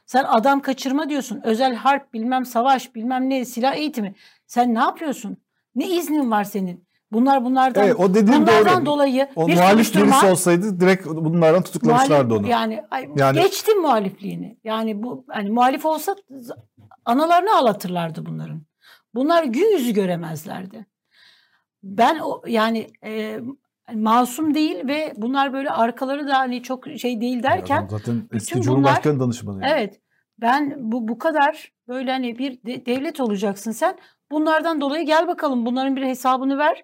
Sen 0.06 0.24
adam 0.24 0.62
kaçırma 0.62 1.10
diyorsun. 1.10 1.42
Özel 1.44 1.76
harp 1.76 2.14
bilmem 2.14 2.46
savaş 2.46 2.96
bilmem 2.96 3.30
ne 3.30 3.46
silah 3.46 3.76
eğitimi. 3.76 4.16
Sen 4.48 4.74
ne 4.76 4.80
yapıyorsun? 4.80 5.38
Ne 5.76 5.90
iznin 5.90 6.32
var 6.32 6.44
senin? 6.44 6.88
Bunlar 7.12 7.46
bunlardan 7.46 7.84
Evet, 7.86 7.96
o 8.00 8.14
dediğin 8.14 8.42
bunlardan 8.42 8.78
doğru. 8.78 8.86
dolayı 8.86 9.28
O 9.36 9.48
bir 9.48 9.56
muhalif 9.56 9.96
birisi 9.96 10.26
olsaydı 10.26 10.80
direkt 10.80 11.08
bunlardan 11.08 11.62
tutuklamışlardı 11.64 12.34
muhalif- 12.34 12.40
onu. 12.40 12.48
Yani, 12.48 12.84
Yani- 13.16 13.42
geçtim 13.42 13.82
muhalifliğini. 13.82 14.58
Yani 14.64 15.04
bu 15.04 15.26
hani 15.28 15.50
muhalif 15.52 15.86
olsa 15.86 16.16
analarını 17.06 17.56
ağlatırlardı 17.56 18.26
bunların. 18.26 18.62
Bunlar 19.16 19.44
gün 19.44 19.72
yüzü 19.78 19.94
göremezlerdi. 19.94 20.86
Ben 21.84 22.20
o 22.20 22.42
yani 22.48 22.88
e, 23.06 23.40
masum 23.94 24.54
değil 24.54 24.88
ve 24.88 25.14
bunlar 25.18 25.54
böyle 25.54 25.70
arkaları 25.70 26.28
da 26.28 26.38
hani 26.38 26.64
çok 26.64 26.86
şey 26.98 27.22
değil 27.22 27.44
derken 27.44 27.78
Adam 27.78 27.90
zaten 27.90 28.24
eski 28.34 28.62
Cumhurbaşkanı 28.62 29.20
danışmanı. 29.20 29.62
Yani. 29.64 29.72
Evet. 29.74 30.02
Ben 30.42 30.74
bu 30.78 31.08
bu 31.08 31.18
kadar 31.18 31.72
böyle 31.88 32.12
hani 32.12 32.38
bir 32.38 32.64
de- 32.66 32.86
devlet 32.86 33.20
olacaksın 33.20 33.72
sen. 33.72 33.98
Bunlardan 34.32 34.82
dolayı 34.82 35.06
gel 35.06 35.28
bakalım 35.28 35.66
bunların 35.66 35.96
bir 35.96 36.04
hesabını 36.04 36.58
ver. 36.58 36.84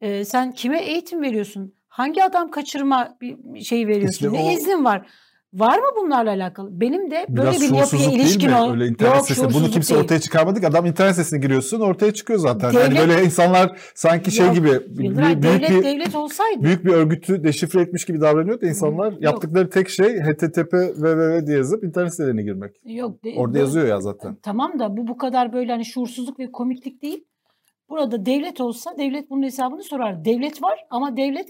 Ee, 0.00 0.24
sen 0.24 0.52
kime 0.52 0.82
eğitim 0.82 1.22
veriyorsun? 1.22 1.74
Hangi 1.88 2.24
adam 2.24 2.50
kaçırma 2.50 3.16
bir 3.20 3.60
şey 3.60 3.86
veriyorsun? 3.86 4.26
İşte 4.26 4.32
ne 4.32 4.46
o- 4.46 4.50
iznin 4.50 4.84
var? 4.84 5.06
Var 5.52 5.78
mı 5.78 5.84
bunlarla 5.96 6.30
alakalı? 6.30 6.80
Benim 6.80 7.10
de 7.10 7.26
böyle 7.28 7.50
Biraz 7.50 7.60
bir 7.60 7.76
yapıya 7.76 8.10
ilişkin 8.10 8.40
değil 8.40 8.50
mi? 8.52 8.56
ol. 8.60 8.70
Öyle 8.72 8.86
internet 8.86 9.14
Yok, 9.16 9.26
sitesi. 9.28 9.54
Bunu 9.54 9.70
kimse 9.70 9.94
değil. 9.94 10.04
ortaya 10.04 10.20
çıkarmadı 10.20 10.60
ki. 10.60 10.66
Adam 10.66 10.86
internet 10.86 11.14
sitesine 11.14 11.38
giriyorsun 11.38 11.80
ortaya 11.80 12.12
çıkıyor 12.14 12.38
zaten. 12.38 12.72
Yani 12.72 12.94
Devlet- 12.94 13.08
böyle 13.08 13.24
insanlar 13.24 13.78
sanki 13.94 14.30
şey 14.30 14.46
Yok, 14.46 14.54
gibi 14.54 14.68
Yıldıray, 14.68 15.42
büyük, 15.42 15.42
devlet 15.42 15.70
bir 15.70 15.82
devlet 15.84 16.14
olsaydı. 16.14 16.62
büyük 16.62 16.84
bir 16.84 16.90
örgütü 16.92 17.44
deşifre 17.44 17.80
etmiş 17.80 18.04
gibi 18.04 18.20
davranıyor 18.20 18.60
da 18.60 18.66
insanlar 18.66 19.12
Yok. 19.12 19.22
yaptıkları 19.22 19.70
tek 19.70 19.88
şey 19.88 20.08
http 20.20 20.70
www 20.70 21.46
diye 21.46 21.56
yazıp 21.56 21.84
internet 21.84 22.10
sitelerine 22.12 22.42
girmek. 22.42 22.74
Yok. 22.84 23.24
de- 23.24 23.34
Orada 23.36 23.54
bu- 23.54 23.58
yazıyor 23.58 23.86
ya 23.86 24.00
zaten. 24.00 24.36
Tamam 24.42 24.78
da 24.78 24.96
bu 24.96 25.06
bu 25.08 25.16
kadar 25.16 25.52
böyle 25.52 25.72
hani 25.72 25.84
şuursuzluk 25.84 26.38
ve 26.38 26.52
komiklik 26.52 27.02
değil. 27.02 27.24
Burada 27.88 28.26
devlet 28.26 28.60
olsa 28.60 28.98
devlet 28.98 29.30
bunun 29.30 29.42
hesabını 29.42 29.82
sorar. 29.82 30.24
Devlet 30.24 30.62
var 30.62 30.78
ama 30.90 31.16
devlet 31.16 31.48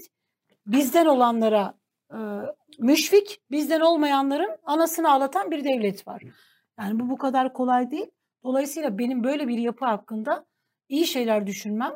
bizden 0.67 1.05
olanlara 1.05 1.73
e, 2.13 2.17
müşfik, 2.79 3.39
bizden 3.51 3.79
olmayanların 3.79 4.57
anasını 4.63 5.11
ağlatan 5.11 5.51
bir 5.51 5.63
devlet 5.63 6.07
var. 6.07 6.21
Yani 6.79 6.99
bu 6.99 7.09
bu 7.09 7.17
kadar 7.17 7.53
kolay 7.53 7.91
değil. 7.91 8.07
Dolayısıyla 8.43 8.97
benim 8.97 9.23
böyle 9.23 9.47
bir 9.47 9.57
yapı 9.57 9.85
hakkında 9.85 10.45
iyi 10.89 11.07
şeyler 11.07 11.47
düşünmem 11.47 11.91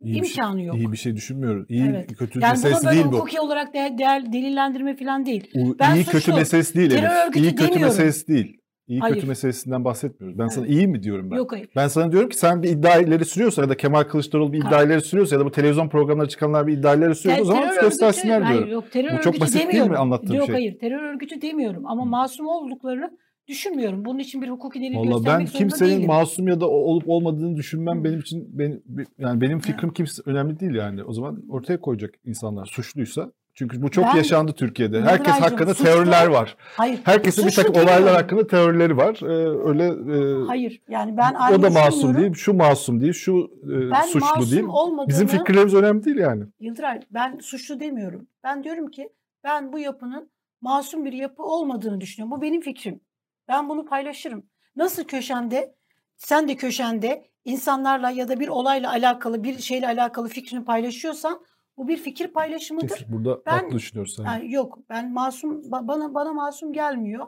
İyi 0.00 0.14
şey, 0.14 0.18
imkanı 0.30 0.62
yok. 0.62 0.76
iyi 0.76 0.92
bir 0.92 0.96
şey 0.96 1.16
düşünmüyoruz. 1.16 1.70
İyi 1.70 1.82
Evet. 1.90 2.16
kötü 2.18 2.40
yani 2.40 2.50
meselesi 2.50 2.88
değil 2.90 3.04
bu. 3.06 3.12
hukuki 3.16 3.40
olarak 3.40 3.74
değer, 3.74 3.98
değer, 3.98 4.32
delillendirme 4.32 4.96
falan 4.96 5.26
değil. 5.26 5.50
U- 5.54 5.78
Ben 5.78 5.94
iyi 5.94 6.04
suçlu, 6.04 6.18
kötü 6.18 6.32
meselesi 6.32 6.74
değil 6.74 6.90
terör 6.90 7.26
örgütü 7.26 7.44
İyi 7.46 7.50
kötü 7.50 7.58
demiyorum. 7.62 7.82
meselesi 7.86 8.26
değil. 8.28 8.60
İyi 8.88 9.00
Hayır. 9.00 9.14
kötü 9.14 9.26
meselesinden 9.26 9.84
bahsetmiyoruz. 9.84 10.38
Ben 10.38 10.46
sana 10.46 10.66
Evet. 10.66 10.76
iyi 10.76 10.86
mi 10.88 11.02
diyorum 11.02 11.30
ben? 11.30 11.36
Yok 11.36 11.52
hayır. 11.52 11.68
Ben 11.76 11.88
sana 11.88 12.12
diyorum 12.12 12.28
ki 12.28 12.36
sen 12.38 12.62
bir 12.62 12.68
iddia 12.68 12.96
ileri 12.98 13.24
sürüyorsa 13.24 13.62
ya 13.62 13.68
da 13.68 13.76
Kemal 13.76 14.02
Kılıçdaroğlu 14.04 14.52
bir 14.52 14.58
iddia 14.58 14.82
ileri 14.82 15.00
sürüyorsa 15.00 15.36
ya 15.36 15.40
da 15.40 15.44
bu 15.44 15.50
televizyon 15.50 15.88
programlarına 15.88 16.28
çıkanlar 16.28 16.66
bir 16.66 16.72
iddia 16.78 16.94
ileri 16.94 17.14
sürüyorsa 17.14 17.42
o 17.42 17.46
zaman 17.46 17.70
göstersinler 17.80 18.34
örgütü, 18.36 18.44
hayır, 18.46 18.58
diyorum. 18.58 18.72
yok, 18.72 18.92
terör 18.92 19.12
Bu 19.12 19.16
çok 19.16 19.26
örgütü 19.26 19.40
basit 19.40 19.54
değil 19.54 19.66
mi 19.66 19.72
demiyorum. 19.72 20.00
anlattığım 20.02 20.36
yok, 20.36 20.46
şey? 20.46 20.54
hayır 20.54 20.78
terör 20.78 21.02
örgütü 21.02 21.42
demiyorum 21.42 21.86
ama 21.86 22.04
masum 22.04 22.46
olduklarını 22.46 23.10
düşünmüyorum. 23.48 24.04
Bunun 24.04 24.18
için 24.18 24.42
bir 24.42 24.48
hukuki 24.48 24.80
delil 24.80 24.96
Valla 24.96 25.04
ben 25.04 25.14
göstermek 25.14 25.48
zorunda 25.48 25.58
kimsenin 25.68 25.90
değilim. 25.90 26.06
masum 26.06 26.48
ya 26.48 26.60
da 26.60 26.68
olup 26.68 27.04
olmadığını 27.08 27.56
düşünmem 27.56 28.00
Hı. 28.00 28.04
benim 28.04 28.18
için 28.20 28.58
benim 28.58 28.82
yani 29.18 29.40
benim 29.40 29.58
fikrim 29.58 29.92
kimse 29.92 30.22
önemli 30.26 30.60
değil 30.60 30.74
yani. 30.74 31.04
O 31.04 31.12
zaman 31.12 31.42
ortaya 31.48 31.80
koyacak 31.80 32.14
insanlar 32.24 32.66
suçluysa. 32.66 33.32
Çünkü 33.58 33.82
bu 33.82 33.90
çok 33.90 34.04
Ben- 34.04 34.16
yaşandı 34.16 34.52
Türkiye'de. 34.52 35.02
Herkes 35.02 35.34
hakkında 35.34 35.70
suçlu- 35.70 35.84
teoriler 35.84 36.26
var. 36.26 36.56
Hayır. 36.76 37.00
Herkesin 37.04 37.46
bir 37.46 37.52
takım 37.52 37.74
olaylar 37.74 37.96
demiyorum. 37.96 38.14
hakkında 38.16 38.46
teorileri 38.46 38.96
var. 38.96 39.20
Ee, 39.22 39.68
öyle 39.68 39.84
e, 39.84 40.46
Hayır. 40.46 40.82
Yani 40.88 41.16
ben 41.16 41.34
o 41.34 41.62
da 41.62 41.70
masum 41.70 41.92
düşünmüyorum. 41.92 42.20
değil, 42.22 42.34
şu 42.34 42.54
masum 42.54 43.00
değil, 43.00 43.12
şu 43.12 43.50
e, 43.64 43.90
Ben 43.90 44.02
suçlu 44.02 44.20
masum 44.36 44.50
değil. 44.50 44.64
olmadığını 44.68 45.08
Bizim 45.08 45.26
fikirlerimiz 45.26 45.74
önemli 45.74 46.04
değil 46.04 46.16
yani. 46.16 46.44
Yıldıray 46.60 47.00
ben 47.10 47.38
suçlu 47.38 47.80
demiyorum. 47.80 48.26
Ben 48.44 48.64
diyorum 48.64 48.90
ki 48.90 49.08
ben 49.44 49.72
bu 49.72 49.78
yapının 49.78 50.30
masum 50.60 51.04
bir 51.04 51.12
yapı 51.12 51.42
olmadığını 51.42 52.00
düşünüyorum. 52.00 52.38
Bu 52.38 52.42
benim 52.42 52.60
fikrim. 52.60 53.00
Ben 53.48 53.68
bunu 53.68 53.84
paylaşırım. 53.84 54.42
Nasıl 54.76 55.04
köşende 55.04 55.74
sen 56.16 56.48
de 56.48 56.56
köşende 56.56 57.24
insanlarla 57.44 58.10
ya 58.10 58.28
da 58.28 58.40
bir 58.40 58.48
olayla 58.48 58.90
alakalı 58.90 59.44
bir 59.44 59.58
şeyle 59.58 59.86
alakalı 59.86 60.28
fikrini 60.28 60.64
paylaşıyorsan 60.64 61.40
bu 61.78 61.88
bir 61.88 61.96
fikir 61.96 62.28
paylaşımıdır. 62.28 62.88
Kesin 62.88 63.12
burada 63.12 63.40
Ben- 63.46 63.52
haklı 63.52 63.70
düşünüyorsun. 63.76 64.24
sen. 64.24 64.32
Yani 64.32 64.52
yok 64.52 64.78
ben 64.88 65.12
masum 65.12 65.60
ba- 65.62 65.88
bana 65.88 66.14
bana 66.14 66.32
masum 66.32 66.72
gelmiyor. 66.72 67.26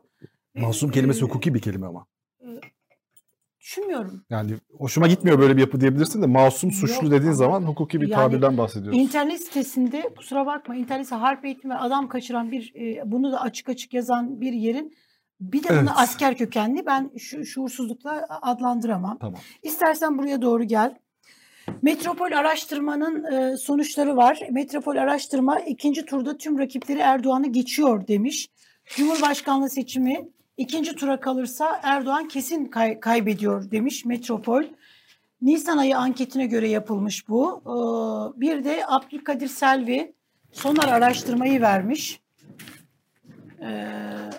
Masum 0.55 0.91
Ee, 0.91 0.93
kelimesi 0.93 1.23
hukuki 1.23 1.55
bir 1.55 1.61
kelime 1.61 1.87
ama. 1.87 2.07
Düşünmüyorum. 3.61 4.25
Yani 4.31 4.53
hoşuma 4.79 5.07
gitmiyor 5.09 5.39
böyle 5.39 5.57
bir 5.57 5.61
yapı 5.61 5.81
diyebilirsin 5.81 6.23
de 6.23 6.27
masum 6.27 6.71
suçlu 6.73 6.95
Yok 7.05 7.13
dediğin 7.13 7.25
ama 7.25 7.35
zaman 7.35 7.63
hukuki 7.63 8.01
bir 8.01 8.09
yani 8.09 8.21
tabirden 8.21 8.59
bahsediyoruz. 8.59 8.99
İnternet 8.99 9.41
sitesinde 9.45 10.15
kusura 10.17 10.47
bakma 10.47 10.77
internet 10.77 11.07
sitesinde 11.07 11.25
harp 11.25 11.45
eğitimi 11.45 11.75
adam 11.75 12.09
kaçıran 12.09 12.53
bir 12.53 12.73
e, 12.75 13.03
bunu 13.11 13.33
da 13.33 13.41
açık 13.41 13.69
açık 13.69 13.95
yazan 13.95 14.41
bir 14.41 14.53
yerin 14.53 14.95
bir 15.41 15.63
de 15.63 15.69
bunu 15.69 15.79
Evet. 15.79 15.91
asker 15.97 16.37
kökenli 16.37 16.87
ben 16.87 17.11
şu 17.19 17.45
şuursuzlukla 17.45 18.27
adlandıramam. 18.43 19.19
Tamam. 19.19 19.41
İstersen 19.63 20.19
buraya 20.19 20.43
doğru 20.43 20.65
gel. 20.65 20.97
Metropol 21.83 22.33
araştırmanın 22.33 23.25
e, 23.33 23.57
sonuçları 23.57 24.17
var. 24.17 24.41
Metropol 24.51 24.97
araştırma 24.97 25.61
ikinci 25.61 26.05
turda 26.05 26.37
tüm 26.37 26.59
rakipleri 26.59 26.99
Erdoğan'ı 26.99 27.47
geçiyor 27.53 28.07
demiş. 28.09 28.49
Cumhurbaşkanlığı 28.87 29.71
seçimi 29.71 30.29
ikinci 30.57 30.95
tura 30.95 31.21
kalırsa 31.21 31.81
Erdoğan 31.83 32.29
kesin 32.29 32.65
kay- 32.65 33.01
kaybediyor 33.01 33.71
demiş 33.71 34.05
Metropol. 34.05 34.63
Nisan 35.43 35.79
ayı 35.79 35.99
anketine 35.99 36.47
göre 36.47 36.69
yapılmış 36.69 37.29
bu. 37.29 37.63
Ee, 37.67 38.41
bir 38.41 38.65
de 38.65 38.83
Abdülkadir 38.87 39.49
Selvi 39.49 40.13
Sonar 40.53 40.89
araştırmayı 40.89 41.61
vermiş. 41.61 42.21
Ee, 43.63 43.87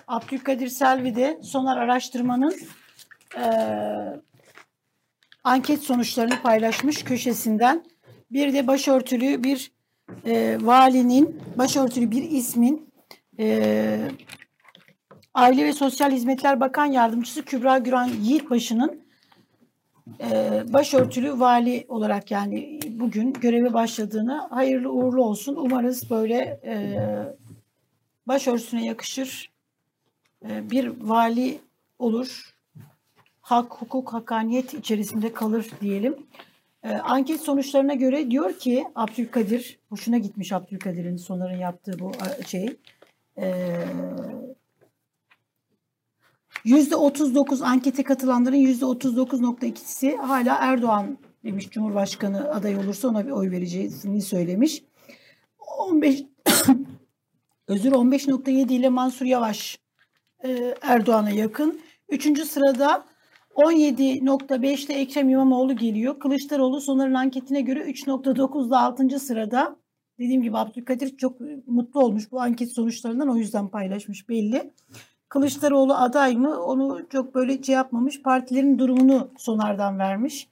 Abdülkadir 0.08 0.68
Selvi 0.68 1.16
de 1.16 1.40
Sonar 1.42 1.76
araştırmanın 1.76 2.54
e, 3.36 3.44
anket 5.44 5.82
sonuçlarını 5.82 6.42
paylaşmış 6.42 7.04
köşesinden. 7.04 7.84
Bir 8.30 8.52
de 8.52 8.66
başörtülü 8.66 9.44
bir 9.44 9.72
e, 10.26 10.58
valinin, 10.60 11.40
başörtülü 11.58 12.10
bir 12.10 12.22
ismin 12.22 12.92
e, 13.38 13.98
Aile 15.34 15.64
ve 15.64 15.72
Sosyal 15.72 16.10
Hizmetler 16.10 16.60
Bakan 16.60 16.86
Yardımcısı 16.86 17.44
Kübra 17.44 17.78
Güran 17.78 18.08
Yiğitbaşı'nın 18.08 19.02
e, 20.20 20.62
başörtülü 20.72 21.40
vali 21.40 21.84
olarak 21.88 22.30
yani 22.30 22.80
bugün 22.88 23.32
göreve 23.32 23.72
başladığını 23.72 24.38
hayırlı 24.50 24.92
uğurlu 24.92 25.24
olsun. 25.24 25.56
Umarız 25.56 26.10
böyle 26.10 26.60
e, 26.64 26.76
başörtüsüne 28.26 28.84
yakışır 28.84 29.52
e, 30.48 30.70
bir 30.70 30.86
vali 31.00 31.58
olur. 31.98 32.51
Hak, 33.52 33.72
hukuk, 33.72 34.12
hakkaniyet 34.12 34.74
içerisinde 34.74 35.32
kalır 35.32 35.70
diyelim. 35.80 36.16
E, 36.82 36.94
anket 36.94 37.40
sonuçlarına 37.40 37.94
göre 37.94 38.30
diyor 38.30 38.58
ki 38.58 38.84
Abdülkadir, 38.94 39.78
hoşuna 39.88 40.18
gitmiş 40.18 40.52
Abdülkadir'in 40.52 41.16
Sonar'ın 41.16 41.58
yaptığı 41.58 41.98
bu 41.98 42.12
şey. 42.46 42.76
E, 43.38 43.74
%39 46.64 47.64
ankete 47.64 48.02
katılanların 48.02 48.56
%39.2'si 48.56 50.16
hala 50.16 50.56
Erdoğan 50.56 51.18
demiş 51.44 51.70
Cumhurbaşkanı 51.70 52.54
aday 52.54 52.76
olursa 52.76 53.08
ona 53.08 53.26
bir 53.26 53.30
oy 53.30 53.50
vereceğini 53.50 54.22
söylemiş. 54.22 54.84
15 55.78 56.22
özür 57.68 57.92
15.7 57.92 58.72
ile 58.72 58.88
Mansur 58.88 59.26
Yavaş 59.26 59.78
e, 60.44 60.74
Erdoğan'a 60.82 61.30
yakın. 61.30 61.80
Üçüncü 62.08 62.44
sırada 62.44 63.11
17.5 63.56 64.86
ile 64.86 64.94
Ekrem 64.94 65.28
İmamoğlu 65.28 65.76
geliyor. 65.76 66.18
Kılıçdaroğlu 66.20 66.80
Soner'in 66.80 67.14
anketine 67.14 67.60
göre 67.60 67.80
3.9 67.80 68.66
ile 68.68 68.76
6. 68.76 69.20
sırada. 69.20 69.76
Dediğim 70.18 70.42
gibi 70.42 70.58
Abdülkadir 70.58 71.16
çok 71.16 71.40
mutlu 71.66 72.00
olmuş 72.00 72.32
bu 72.32 72.40
anket 72.40 72.72
sonuçlarından 72.72 73.28
o 73.28 73.36
yüzden 73.36 73.68
paylaşmış 73.68 74.28
belli. 74.28 74.70
Kılıçdaroğlu 75.28 75.94
aday 75.94 76.36
mı 76.36 76.64
onu 76.64 77.00
çok 77.10 77.34
böyle 77.34 77.62
şey 77.62 77.74
yapmamış. 77.74 78.22
Partilerin 78.22 78.78
durumunu 78.78 79.30
sonardan 79.38 79.98
vermiş. 79.98 80.48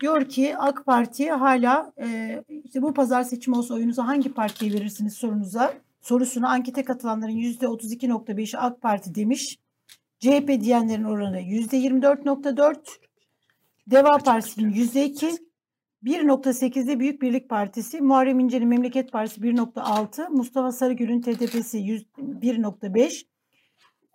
Diyor 0.00 0.28
ki 0.28 0.56
AK 0.58 0.86
Parti 0.86 1.30
hala 1.30 1.92
e, 2.00 2.42
işte 2.64 2.82
bu 2.82 2.94
pazar 2.94 3.22
seçimi 3.22 3.56
olsa 3.56 3.74
oyunuzu 3.74 4.02
hangi 4.02 4.32
partiye 4.32 4.72
verirsiniz 4.72 5.14
sorunuza 5.14 5.74
sorusuna 6.00 6.48
ankete 6.48 6.84
katılanların 6.84 7.32
%32.5'i 7.32 8.58
AK 8.58 8.82
Parti 8.82 9.14
demiş. 9.14 9.58
CHP 10.24 10.60
diyenlerin 10.60 11.04
oranı 11.04 11.40
%24.4. 11.40 12.76
Deva 13.90 14.18
Partisi'nin 14.18 14.72
%2. 14.72 15.38
1.8'de 16.04 17.00
Büyük 17.00 17.22
Birlik 17.22 17.48
Partisi, 17.48 18.00
Muharrem 18.00 18.40
İnce'nin 18.40 18.68
Memleket 18.68 19.12
Partisi 19.12 19.40
1.6, 19.40 20.30
Mustafa 20.30 20.72
Sarıgül'ün 20.72 21.20
TDP'si 21.20 21.78
1.5, 21.78 23.26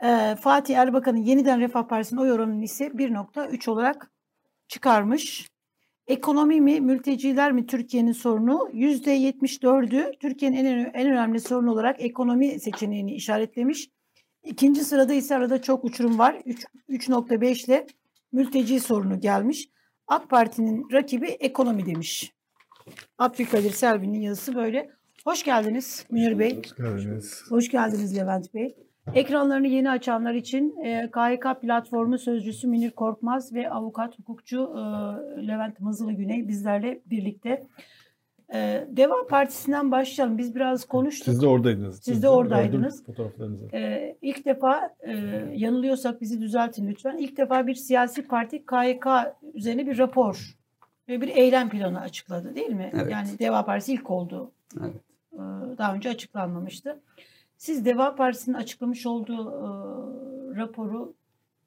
ee, 0.03 0.35
Fatih 0.35 0.77
Erbakan'ın 0.77 1.17
Yeniden 1.17 1.59
Refah 1.59 1.87
Partisi'nin 1.87 2.21
oy 2.21 2.31
oranını 2.31 2.63
ise 2.63 2.85
1.3 2.85 3.69
olarak 3.69 4.11
çıkarmış. 4.67 5.49
Ekonomi 6.07 6.61
mi, 6.61 6.81
mülteciler 6.81 7.51
mi 7.51 7.65
Türkiye'nin 7.65 8.11
sorunu? 8.11 8.69
%74'ü 8.73 10.19
Türkiye'nin 10.19 10.65
en, 10.65 10.91
en 10.93 11.11
önemli 11.11 11.39
sorunu 11.39 11.71
olarak 11.71 12.01
ekonomi 12.01 12.59
seçeneğini 12.59 13.13
işaretlemiş. 13.13 13.89
İkinci 14.49 14.83
sırada 14.83 15.13
ise 15.13 15.35
arada 15.35 15.61
çok 15.61 15.83
uçurum 15.83 16.19
var. 16.19 16.41
3 16.45 16.65
3.5 16.89 17.65
ile 17.65 17.87
mülteci 18.31 18.79
sorunu 18.79 19.19
gelmiş. 19.19 19.69
AK 20.07 20.29
Parti'nin 20.29 20.91
rakibi 20.91 21.27
ekonomi 21.27 21.85
demiş. 21.85 22.33
Abdülkadir 23.17 23.71
Selvi'nin 23.71 24.21
yazısı 24.21 24.55
böyle. 24.55 24.89
Hoş 25.23 25.43
geldiniz 25.43 26.05
Münir 26.11 26.39
Bey. 26.39 26.57
Hoş 26.57 26.75
geldiniz. 26.75 27.43
Hoş 27.49 27.69
geldiniz 27.69 28.17
Levent 28.17 28.53
Bey. 28.53 28.75
Ekranlarını 29.15 29.67
yeni 29.67 29.89
açanlar 29.89 30.33
için 30.33 30.77
e, 30.83 31.11
KHK 31.11 31.61
platformu 31.61 32.17
sözcüsü 32.17 32.67
Münir 32.67 32.91
Korkmaz 32.91 33.53
ve 33.53 33.69
avukat 33.69 34.19
hukukçu 34.19 34.57
e, 34.57 34.79
Levent 35.47 35.79
Mızılı 35.79 36.13
Güney 36.13 36.47
bizlerle 36.47 37.01
birlikte. 37.05 37.67
E, 38.53 38.87
Deva 38.91 39.27
Partisi'nden 39.29 39.91
başlayalım. 39.91 40.37
Biz 40.37 40.55
biraz 40.55 40.85
konuştuk. 40.85 41.25
Siz 41.25 41.41
de 41.41 41.47
oradaydınız. 41.47 41.99
Siz 42.03 42.23
de 42.23 42.29
oradaydınız. 42.29 43.05
Fotoğraflarınızı. 43.05 43.67
Ee, 43.73 44.17
ilk 44.21 44.45
defa 44.45 44.95
e, 44.99 45.13
yanılıyorsak 45.55 46.21
bizi 46.21 46.41
düzeltin 46.41 46.87
lütfen. 46.87 47.17
İlk 47.17 47.37
defa 47.37 47.67
bir 47.67 47.75
siyasi 47.75 48.27
parti 48.27 48.65
KYK 48.65 49.05
üzerine 49.53 49.87
bir 49.87 49.97
rapor 49.97 50.57
ve 51.07 51.21
bir 51.21 51.27
eylem 51.27 51.69
planı 51.69 52.01
açıkladı 52.01 52.55
değil 52.55 52.69
mi? 52.71 52.91
Evet. 52.93 53.11
Yani 53.11 53.39
Deva 53.39 53.65
Partisi 53.65 53.93
ilk 53.93 54.09
oldu. 54.11 54.51
Evet. 54.81 54.93
Ee, 55.33 55.37
daha 55.77 55.93
önce 55.95 56.09
açıklanmamıştı. 56.09 56.99
Siz 57.57 57.85
Deva 57.85 58.15
Partisi'nin 58.15 58.55
açıklamış 58.55 59.05
olduğu 59.05 59.49
e, 59.51 59.67
raporu 60.57 61.13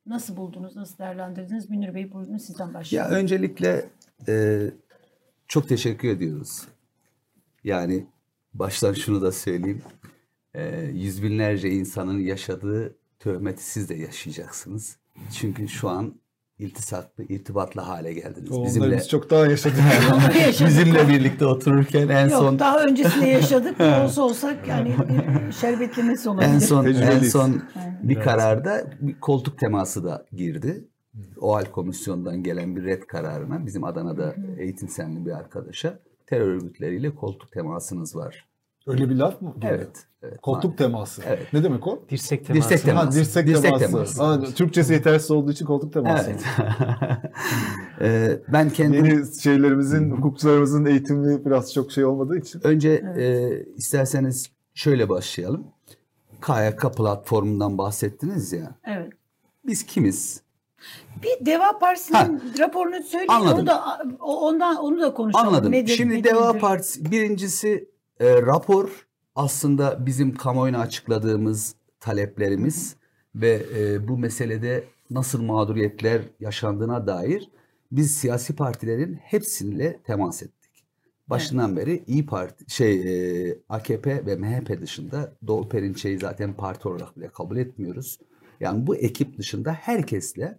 nasıl 0.06 0.36
buldunuz, 0.36 0.76
nasıl 0.76 0.98
değerlendirdiniz? 0.98 1.70
Münir 1.70 1.94
Bey 1.94 2.12
buyurun 2.12 2.36
sizden 2.36 2.68
Ya 2.68 2.74
başlayalım. 2.74 3.14
öncelikle 3.14 3.84
e, 4.28 4.60
çok 5.48 5.68
teşekkür 5.68 6.08
ediyoruz. 6.08 6.62
Yani 7.64 8.06
baştan 8.54 8.92
şunu 8.92 9.22
da 9.22 9.32
söyleyeyim. 9.32 9.82
E, 10.54 10.80
yüz 10.94 11.22
binlerce 11.22 11.70
insanın 11.70 12.18
yaşadığı 12.18 12.96
töhmeti 13.18 13.64
siz 13.64 13.88
de 13.88 13.94
yaşayacaksınız. 13.94 14.96
Çünkü 15.32 15.68
şu 15.68 15.88
an 15.88 16.14
iltisaklı, 16.58 17.24
irtibatlı 17.24 17.80
hale 17.80 18.12
geldiniz. 18.12 18.50
Onları 18.50 18.66
Bizimle 18.66 18.96
biz 18.96 19.08
çok 19.08 19.30
daha 19.30 19.46
yaşadık. 19.50 19.78
Bizimle 20.66 21.08
birlikte 21.08 21.46
otururken 21.46 22.08
en 22.08 22.28
Yok 22.28 22.40
son 22.40 22.58
daha 22.58 22.84
öncesinde 22.84 23.26
yaşadık. 23.26 23.80
olsa 24.04 24.22
olsak 24.22 24.68
yani 24.68 24.94
bir 25.48 25.52
şerbetlemesi 25.52 26.28
olabilir. 26.28 26.48
en 26.48 26.58
son 26.58 26.84
en 26.86 27.22
son 27.22 27.62
bir 28.02 28.20
kararda 28.20 28.84
bir 29.00 29.20
koltuk 29.20 29.58
teması 29.58 30.04
da 30.04 30.26
girdi. 30.32 30.84
OHAL 31.40 31.64
komisyondan 31.64 32.42
gelen 32.42 32.76
bir 32.76 32.84
red 32.84 33.02
kararına 33.02 33.66
bizim 33.66 33.84
Adana'da 33.84 34.34
eğitim 34.58 34.88
senli 34.88 35.26
bir 35.26 35.30
arkadaşa 35.30 35.98
terör 36.26 36.46
örgütleriyle 36.48 37.14
koltuk 37.14 37.52
temasınız 37.52 38.16
var. 38.16 38.48
Öyle 38.86 39.10
bir 39.10 39.14
laf 39.14 39.42
mı? 39.42 39.54
Evet. 39.62 40.06
evet 40.22 40.40
Koltuk 40.42 40.78
teması. 40.78 41.22
Evet. 41.26 41.52
Ne 41.52 41.64
demek 41.64 41.86
o? 41.86 42.02
Dirsek 42.08 42.46
teması. 42.46 42.70
Dirsek 42.70 42.84
teması. 42.84 43.06
Ha, 43.06 43.12
dirsek, 43.12 43.46
Dirsek 43.46 43.62
teması. 43.78 43.86
teması. 43.92 44.22
Ha, 44.22 44.54
Türkçesi 44.54 44.92
yetersiz 44.92 45.30
olduğu 45.30 45.50
için 45.52 45.66
koltuk 45.66 45.92
teması. 45.92 46.30
Evet. 46.30 46.42
Ee, 48.00 48.40
ben 48.52 48.70
kendim 48.70 49.04
Yeni 49.04 49.40
şeylerimizin, 49.40 50.10
hukukçularımızın 50.10 50.84
eğitimi 50.84 51.44
biraz 51.44 51.74
çok 51.74 51.92
şey 51.92 52.04
olmadığı 52.04 52.38
için. 52.38 52.60
önce 52.66 52.90
e, 53.16 53.50
isterseniz 53.76 54.50
şöyle 54.74 55.08
başlayalım. 55.08 55.66
KYK 56.46 56.96
platformundan 56.96 57.78
bahsettiniz 57.78 58.52
ya. 58.52 58.74
Evet. 58.84 59.12
Biz 59.66 59.86
kimiz? 59.86 60.42
Bir 61.22 61.46
Deva 61.46 61.78
Partisi'nin 61.78 62.42
raporunu 62.58 63.02
söyleyin. 63.02 63.28
Anladım. 63.28 63.58
Onu 63.58 63.66
da 63.66 64.02
ondan 64.20 64.76
onu 64.76 65.00
da 65.00 65.14
konuşalım. 65.14 65.48
Anladım. 65.48 65.72
Nedir, 65.72 65.96
Şimdi 65.96 66.18
ne 66.18 66.24
Deva 66.24 66.48
değildir? 66.48 66.60
Partisi 66.60 67.10
birincisi 67.10 67.88
e, 68.20 68.42
rapor 68.42 69.06
aslında 69.34 70.06
bizim 70.06 70.34
kamuoyuna 70.34 70.78
açıkladığımız 70.78 71.74
taleplerimiz 72.00 72.96
ve 73.34 73.62
e, 73.76 74.08
bu 74.08 74.18
meselede 74.18 74.84
nasıl 75.10 75.42
mağduriyetler 75.42 76.22
yaşandığına 76.40 77.06
dair 77.06 77.50
biz 77.92 78.14
siyasi 78.14 78.56
partilerin 78.56 79.14
hepsiyle 79.14 80.00
temas 80.04 80.42
ettik. 80.42 80.62
Başından 81.26 81.76
beri 81.76 82.04
İyi 82.06 82.26
Parti, 82.26 82.64
şey 82.74 82.94
e, 83.48 83.58
AKP 83.68 84.26
ve 84.26 84.36
MHP 84.36 84.80
dışında 84.80 85.32
Doğu 85.46 85.68
Perinçe'yi 85.68 86.18
zaten 86.18 86.52
parti 86.52 86.88
olarak 86.88 87.16
bile 87.16 87.28
kabul 87.28 87.56
etmiyoruz. 87.56 88.18
Yani 88.60 88.86
bu 88.86 88.96
ekip 88.96 89.38
dışında 89.38 89.72
herkesle 89.72 90.58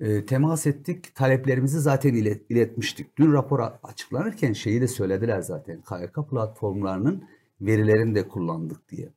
e, 0.00 0.26
temas 0.26 0.66
ettik. 0.66 1.14
Taleplerimizi 1.14 1.80
zaten 1.80 2.14
ilet, 2.14 2.50
iletmiştik. 2.50 3.18
Dün 3.18 3.32
rapor 3.32 3.60
açıklanırken 3.82 4.52
şeyi 4.52 4.80
de 4.80 4.88
söylediler 4.88 5.40
zaten. 5.40 5.82
KYK 5.88 6.30
platformlarının 6.30 7.24
verilerini 7.60 8.14
de 8.14 8.28
kullandık 8.28 8.88
diye. 8.90 9.08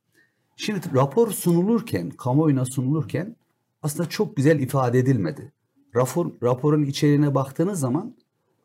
Şimdi 0.56 0.80
rapor 0.94 1.30
sunulurken, 1.30 2.10
kamuoyuna 2.10 2.64
sunulurken 2.64 3.36
aslında 3.82 4.08
çok 4.08 4.36
güzel 4.36 4.60
ifade 4.60 4.98
edilmedi. 4.98 5.52
Rapor, 5.94 6.30
raporun 6.42 6.82
içeriğine 6.82 7.34
baktığınız 7.34 7.80
zaman 7.80 8.14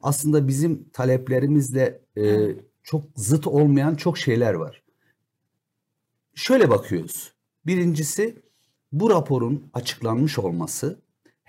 aslında 0.02 0.48
bizim 0.48 0.90
taleplerimizle 0.94 2.02
e, 2.18 2.56
çok 2.84 3.04
zıt 3.16 3.48
olmayan 3.48 3.96
çok 3.96 4.18
şeyler 4.18 4.54
var. 4.54 4.84
Şöyle 6.36 6.70
bakıyoruz. 6.70 7.34
Birincisi 7.66 8.36
bu 8.92 9.10
raporun 9.10 9.70
açıklanmış 9.74 10.40
olması 10.40 11.00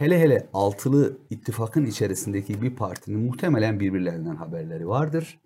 hele 0.01 0.21
hele 0.21 0.49
altılı 0.53 1.19
ittifakın 1.31 1.87
içerisindeki 1.87 2.63
bir 2.63 2.77
partinin 2.77 3.21
muhtemelen 3.21 3.81
birbirlerinden 3.81 4.37
haberleri 4.37 4.89
vardır. 4.89 5.41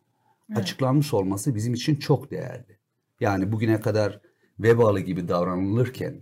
Evet. 0.51 0.59
Açıklanmış 0.59 1.15
olması 1.15 1.55
bizim 1.55 1.75
için 1.75 1.97
çok 1.97 2.31
değerli. 2.31 2.79
Yani 3.21 3.53
bugüne 3.53 3.81
kadar 3.81 4.21
vebalı 4.59 5.01
gibi 5.01 5.29
davranılırken 5.29 6.15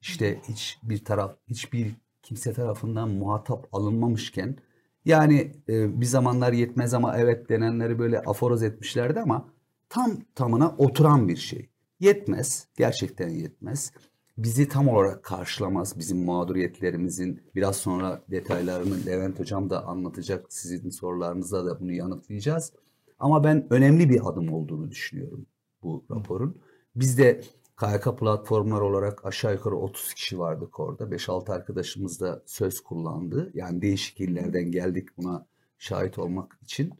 işte 0.00 0.40
hiçbir 0.48 1.04
taraf 1.04 1.36
hiçbir 1.48 1.94
kimse 2.22 2.52
tarafından 2.52 3.08
muhatap 3.10 3.68
alınmamışken 3.72 4.56
yani 5.04 5.52
e, 5.68 6.00
bir 6.00 6.06
zamanlar 6.06 6.52
yetmez 6.52 6.94
ama 6.94 7.18
evet 7.18 7.48
denenleri 7.48 7.98
böyle 7.98 8.20
aforoz 8.20 8.62
etmişlerdi 8.62 9.20
ama 9.20 9.48
tam 9.88 10.16
tamına 10.34 10.74
oturan 10.78 11.28
bir 11.28 11.36
şey. 11.36 11.68
Yetmez, 12.00 12.68
gerçekten 12.76 13.28
yetmez. 13.28 13.92
Bizi 14.38 14.68
tam 14.68 14.88
olarak 14.88 15.22
karşılamaz. 15.22 15.98
Bizim 15.98 16.24
mağduriyetlerimizin 16.24 17.42
biraz 17.54 17.76
sonra 17.76 18.22
detaylarını 18.30 19.06
Levent 19.06 19.40
Hocam 19.40 19.70
da 19.70 19.86
anlatacak. 19.86 20.52
Sizin 20.52 20.90
sorularınıza 20.90 21.66
da 21.66 21.80
bunu 21.80 21.92
yanıtlayacağız. 21.92 22.72
Ama 23.18 23.44
ben 23.44 23.66
önemli 23.70 24.10
bir 24.10 24.28
adım 24.28 24.52
olduğunu 24.52 24.90
düşünüyorum 24.90 25.46
bu 25.82 26.04
raporun. 26.10 26.58
Biz 26.96 27.18
de 27.18 27.40
KYK 27.80 28.18
platformlar 28.18 28.80
olarak 28.80 29.24
aşağı 29.26 29.52
yukarı 29.52 29.76
30 29.76 30.14
kişi 30.14 30.38
vardık 30.38 30.80
orada. 30.80 31.04
5-6 31.04 31.52
arkadaşımız 31.52 32.20
da 32.20 32.42
söz 32.46 32.80
kullandı. 32.80 33.50
Yani 33.54 33.82
değişik 33.82 34.20
illerden 34.20 34.70
geldik 34.70 35.08
buna 35.16 35.46
şahit 35.78 36.18
olmak 36.18 36.58
için. 36.62 36.92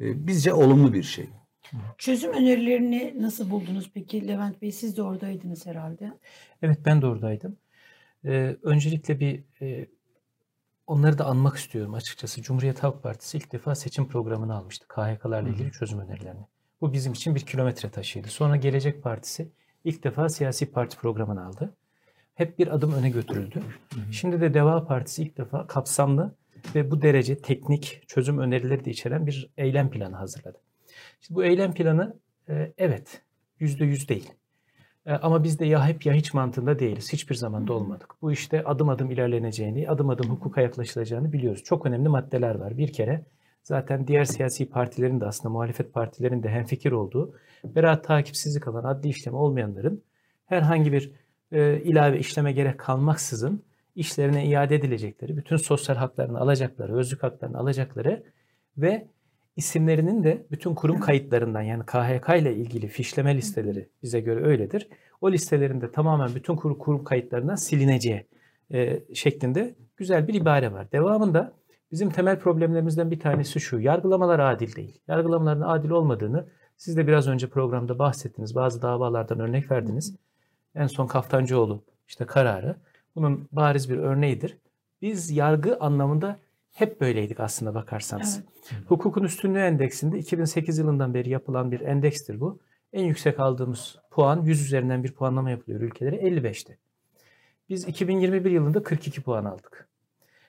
Ee, 0.00 0.26
bizce 0.26 0.54
olumlu 0.54 0.92
bir 0.92 1.02
şey. 1.02 1.28
Çözüm 1.98 2.32
önerilerini 2.32 3.14
nasıl 3.18 3.50
buldunuz 3.50 3.90
peki 3.94 4.28
Levent 4.28 4.62
Bey? 4.62 4.72
Siz 4.72 4.96
de 4.96 5.02
oradaydınız 5.02 5.66
herhalde. 5.66 6.12
Evet 6.62 6.78
ben 6.84 7.02
de 7.02 7.06
oradaydım. 7.06 7.56
Ee, 8.24 8.56
öncelikle 8.62 9.20
bir 9.20 9.44
e, 9.62 9.86
onları 10.86 11.18
da 11.18 11.24
anmak 11.24 11.56
istiyorum 11.56 11.94
açıkçası. 11.94 12.42
Cumhuriyet 12.42 12.82
Halk 12.82 13.02
Partisi 13.02 13.36
ilk 13.38 13.52
defa 13.52 13.74
seçim 13.74 14.08
programını 14.08 14.54
almıştı. 14.54 14.88
KHK'larla 14.88 15.48
ilgili 15.48 15.72
çözüm 15.72 16.00
önerilerini. 16.00 16.40
Bu 16.80 16.92
bizim 16.92 17.12
için 17.12 17.34
bir 17.34 17.40
kilometre 17.40 17.90
taşıydı. 17.90 18.28
Sonra 18.28 18.56
Gelecek 18.56 19.02
Partisi 19.02 19.48
ilk 19.84 20.04
defa 20.04 20.28
siyasi 20.28 20.72
parti 20.72 20.96
programını 20.96 21.46
aldı. 21.46 21.74
Hep 22.34 22.58
bir 22.58 22.68
adım 22.68 22.92
öne 22.92 23.10
götürüldü. 23.10 23.62
Şimdi 24.12 24.40
de 24.40 24.54
Deva 24.54 24.86
Partisi 24.86 25.22
ilk 25.22 25.38
defa 25.38 25.66
kapsamlı 25.66 26.34
ve 26.74 26.90
bu 26.90 27.02
derece 27.02 27.38
teknik 27.38 28.02
çözüm 28.06 28.38
önerileri 28.38 28.84
de 28.84 28.90
içeren 28.90 29.26
bir 29.26 29.50
eylem 29.56 29.90
planı 29.90 30.16
hazırladı. 30.16 30.58
Şimdi 31.20 31.38
bu 31.38 31.44
eylem 31.44 31.74
planı 31.74 32.16
e, 32.48 32.72
evet 32.78 33.22
yüzde 33.58 33.84
yüz 33.84 34.08
değil. 34.08 34.32
E, 35.06 35.12
Ama 35.12 35.44
biz 35.44 35.58
de 35.58 35.66
ya 35.66 35.86
hep 35.86 36.06
ya 36.06 36.12
hiç 36.12 36.34
mantığında 36.34 36.78
değiliz. 36.78 37.12
Hiçbir 37.12 37.34
zaman 37.34 37.66
da 37.68 37.72
olmadık. 37.72 38.14
Bu 38.22 38.32
işte 38.32 38.64
adım 38.64 38.88
adım 38.88 39.10
ilerleneceğini, 39.10 39.90
adım 39.90 40.10
adım 40.10 40.30
hukuka 40.30 40.60
yaklaşılacağını 40.60 41.32
biliyoruz. 41.32 41.64
Çok 41.64 41.86
önemli 41.86 42.08
maddeler 42.08 42.54
var. 42.54 42.78
Bir 42.78 42.92
kere 42.92 43.24
zaten 43.62 44.06
diğer 44.06 44.24
siyasi 44.24 44.70
partilerin 44.70 45.20
de 45.20 45.26
aslında 45.26 45.52
muhalefet 45.52 45.94
partilerin 45.94 46.42
de 46.42 46.48
hemfikir 46.48 46.92
olduğu 46.92 47.34
beraat 47.64 48.04
takipsizlik 48.04 48.68
alan 48.68 48.84
adli 48.84 49.08
işlemi 49.08 49.36
olmayanların 49.36 50.02
herhangi 50.46 50.92
bir 50.92 51.12
e, 51.52 51.80
ilave 51.80 52.18
işleme 52.18 52.52
gerek 52.52 52.78
kalmaksızın 52.78 53.62
işlerine 53.94 54.46
iade 54.46 54.74
edilecekleri, 54.74 55.36
bütün 55.36 55.56
sosyal 55.56 55.96
haklarını 55.96 56.40
alacakları, 56.40 56.96
özlük 56.96 57.22
haklarını 57.22 57.58
alacakları 57.58 58.22
ve 58.76 59.08
isimlerinin 59.58 60.24
de 60.24 60.46
bütün 60.50 60.74
kurum 60.74 61.00
kayıtlarından 61.00 61.62
yani 61.62 61.86
KHK 61.86 62.28
ile 62.28 62.54
ilgili 62.54 62.88
fişleme 62.88 63.36
listeleri 63.36 63.88
bize 64.02 64.20
göre 64.20 64.44
öyledir. 64.44 64.88
O 65.20 65.32
listelerin 65.32 65.80
de 65.80 65.92
tamamen 65.92 66.34
bütün 66.34 66.56
kurum, 66.56 66.78
kurum 66.78 67.04
kayıtlarından 67.04 67.54
silineceği 67.54 68.26
e, 68.72 69.00
şeklinde 69.14 69.74
güzel 69.96 70.28
bir 70.28 70.34
ibare 70.34 70.72
var. 70.72 70.92
Devamında 70.92 71.52
bizim 71.92 72.10
temel 72.10 72.38
problemlerimizden 72.38 73.10
bir 73.10 73.20
tanesi 73.20 73.60
şu. 73.60 73.80
Yargılamalar 73.80 74.38
adil 74.38 74.76
değil. 74.76 75.00
Yargılamaların 75.08 75.68
adil 75.68 75.90
olmadığını 75.90 76.48
siz 76.76 76.96
de 76.96 77.06
biraz 77.06 77.28
önce 77.28 77.46
programda 77.46 77.98
bahsettiniz. 77.98 78.54
Bazı 78.54 78.82
davalardan 78.82 79.40
örnek 79.40 79.70
verdiniz. 79.70 80.16
En 80.74 80.86
son 80.86 81.06
Kaftancıoğlu 81.06 81.82
işte 82.08 82.24
kararı. 82.24 82.76
Bunun 83.16 83.48
bariz 83.52 83.90
bir 83.90 83.96
örneğidir. 83.96 84.58
Biz 85.02 85.30
yargı 85.30 85.76
anlamında 85.80 86.38
hep 86.78 87.00
böyleydik 87.00 87.40
aslında 87.40 87.74
bakarsanız. 87.74 88.40
Hukukun 88.86 89.24
üstünlüğü 89.24 89.58
endeksinde 89.58 90.18
2008 90.18 90.78
yılından 90.78 91.14
beri 91.14 91.30
yapılan 91.30 91.72
bir 91.72 91.80
endekstir 91.80 92.40
bu. 92.40 92.58
En 92.92 93.04
yüksek 93.04 93.40
aldığımız 93.40 93.96
puan 94.10 94.42
100 94.42 94.62
üzerinden 94.62 95.04
bir 95.04 95.12
puanlama 95.12 95.50
yapılıyor 95.50 95.80
ülkelere 95.80 96.16
55'ti. 96.16 96.76
Biz 97.68 97.88
2021 97.88 98.50
yılında 98.50 98.82
42 98.82 99.22
puan 99.22 99.44
aldık. 99.44 99.88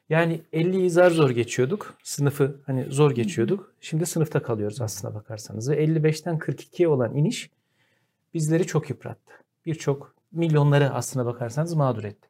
Yani 0.09 0.41
50'yi 0.53 0.89
zar 0.89 1.11
zor 1.11 1.29
geçiyorduk. 1.29 1.97
Sınıfı 2.03 2.61
hani 2.65 2.85
zor 2.89 3.11
geçiyorduk. 3.11 3.73
Şimdi 3.81 4.05
sınıfta 4.05 4.41
kalıyoruz 4.41 4.81
aslına 4.81 5.15
bakarsanız. 5.15 5.69
Ve 5.69 5.85
55'ten 5.85 6.37
42'ye 6.37 6.87
olan 6.87 7.15
iniş 7.15 7.49
bizleri 8.33 8.67
çok 8.67 8.89
yıprattı. 8.89 9.33
Birçok 9.65 10.15
milyonları 10.31 10.93
aslına 10.93 11.25
bakarsanız 11.25 11.73
mağdur 11.73 12.03
etti. 12.03 12.28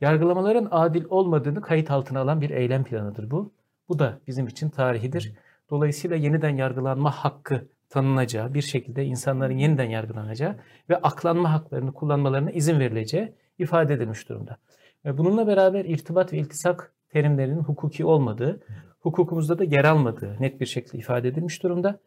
Yargılamaların 0.00 0.68
adil 0.70 1.04
olmadığını 1.08 1.60
kayıt 1.60 1.90
altına 1.90 2.20
alan 2.20 2.40
bir 2.40 2.50
eylem 2.50 2.84
planıdır 2.84 3.30
bu. 3.30 3.52
Bu 3.88 3.98
da 3.98 4.20
bizim 4.26 4.46
için 4.46 4.70
tarihidir. 4.70 5.34
Dolayısıyla 5.70 6.16
yeniden 6.16 6.56
yargılanma 6.56 7.10
hakkı 7.10 7.68
tanınacağı, 7.88 8.54
bir 8.54 8.62
şekilde 8.62 9.04
insanların 9.04 9.58
yeniden 9.58 9.90
yargılanacağı 9.90 10.56
ve 10.90 10.96
aklanma 10.96 11.52
haklarını 11.52 11.92
kullanmalarına 11.92 12.50
izin 12.50 12.80
verileceği 12.80 13.32
ifade 13.58 13.94
edilmiş 13.94 14.28
durumda. 14.28 14.56
Ve 15.04 15.18
bununla 15.18 15.46
beraber 15.46 15.84
irtibat 15.84 16.32
ve 16.32 16.38
iltisak 16.38 16.92
terimlerinin 17.08 17.60
hukuki 17.60 18.04
olmadığı, 18.04 18.60
hukukumuzda 19.00 19.58
da 19.58 19.64
yer 19.64 19.84
almadığı 19.84 20.36
net 20.40 20.60
bir 20.60 20.66
şekilde 20.66 20.98
ifade 20.98 21.28
edilmiş 21.28 21.62
durumda. 21.62 22.00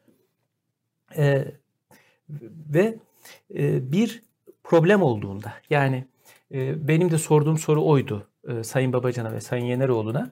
Ee, 1.17 1.45
ve 2.73 2.99
e, 3.55 3.91
bir 3.91 4.23
problem 4.63 5.01
olduğunda, 5.01 5.53
yani 5.69 6.05
benim 6.51 7.11
de 7.11 7.17
sorduğum 7.17 7.57
soru 7.57 7.85
oydu 7.85 8.27
e, 8.47 8.63
Sayın 8.63 8.93
Babacan'a 8.93 9.33
ve 9.33 9.41
Sayın 9.41 9.65
Yeneroğlu'na. 9.65 10.31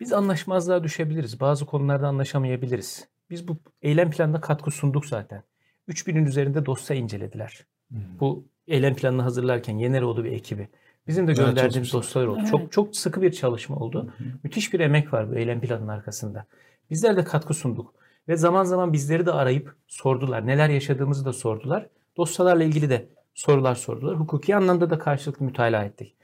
Biz 0.00 0.12
anlaşmazlığa 0.12 0.84
düşebiliriz. 0.84 1.40
Bazı 1.40 1.66
konularda 1.66 2.08
anlaşamayabiliriz. 2.08 3.08
Biz 3.30 3.48
bu 3.48 3.56
eylem 3.82 4.10
planına 4.10 4.40
katkı 4.40 4.70
sunduk 4.70 5.06
zaten. 5.06 5.42
3000'in 5.88 6.26
üzerinde 6.26 6.66
dosya 6.66 6.96
incelediler. 6.96 7.66
Bu 7.90 8.44
eylem 8.68 8.94
planını 8.94 9.22
hazırlarken 9.22 9.78
Yeneroğlu 9.78 10.24
ve 10.24 10.30
ekibi. 10.30 10.68
Bizim 11.06 11.26
de 11.26 11.32
gönderdiğimiz 11.32 11.92
dosyalar 11.92 12.26
oldu. 12.26 12.38
Evet. 12.40 12.50
Çok 12.50 12.72
çok 12.72 12.96
sıkı 12.96 13.22
bir 13.22 13.32
çalışma 13.32 13.76
oldu. 13.76 14.12
Müthiş 14.42 14.72
bir 14.72 14.80
emek 14.80 15.12
var 15.12 15.30
bu 15.30 15.34
eylem 15.34 15.60
planının 15.60 15.88
arkasında. 15.88 16.46
Bizler 16.90 17.16
de 17.16 17.24
katkı 17.24 17.54
sunduk. 17.54 17.94
Ve 18.28 18.36
zaman 18.36 18.64
zaman 18.64 18.92
bizleri 18.92 19.26
de 19.26 19.32
arayıp 19.32 19.74
sordular. 19.86 20.46
Neler 20.46 20.68
yaşadığımızı 20.68 21.24
da 21.24 21.32
sordular. 21.32 21.86
Dosyalarla 22.16 22.64
ilgili 22.64 22.90
de 22.90 23.08
sorular 23.38 23.74
sordular. 23.74 24.16
Hukuki 24.16 24.56
anlamda 24.56 24.90
da 24.90 24.98
karşılıklı 24.98 25.46
mütalaa 25.46 25.84
ettik. 25.84 26.14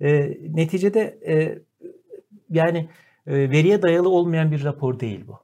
E, 0.00 0.38
neticede 0.54 1.18
e, 1.26 1.58
yani 2.50 2.88
e, 3.26 3.50
veriye 3.50 3.82
dayalı 3.82 4.08
olmayan 4.08 4.50
bir 4.52 4.64
rapor 4.64 5.00
değil 5.00 5.24
bu. 5.28 5.40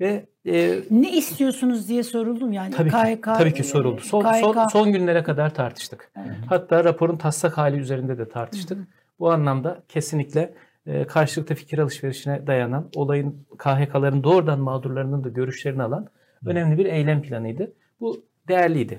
Ve 0.00 0.26
e, 0.46 0.80
Ne 0.90 1.16
istiyorsunuz 1.16 1.88
diye 1.88 2.02
soruldum 2.02 2.52
yani. 2.52 2.74
tabii 2.74 2.90
ki, 2.90 2.96
KYK, 2.96 3.22
tabii 3.22 3.54
ki 3.54 3.64
soruldu. 3.64 4.00
Son, 4.00 4.22
KYK 4.22 4.40
son, 4.40 4.68
son 4.68 4.92
günlere 4.92 5.22
kadar 5.22 5.54
tartıştık. 5.54 6.10
Evet. 6.16 6.36
Hatta 6.48 6.84
raporun 6.84 7.16
taslak 7.16 7.58
hali 7.58 7.76
üzerinde 7.76 8.18
de 8.18 8.28
tartıştık. 8.28 8.78
Bu 9.18 9.30
anlamda 9.30 9.82
kesinlikle 9.88 10.54
e, 10.86 11.04
karşılıklı 11.04 11.54
fikir 11.54 11.78
alışverişine 11.78 12.46
dayanan, 12.46 12.90
olayın 12.94 13.46
KHK'ların 13.58 14.24
doğrudan 14.24 14.60
mağdurlarının 14.60 15.24
da 15.24 15.28
görüşlerini 15.28 15.82
alan 15.82 16.08
önemli 16.46 16.78
bir 16.78 16.86
eylem 16.86 17.22
planıydı. 17.22 17.72
Bu 18.00 18.24
değerliydi. 18.48 18.98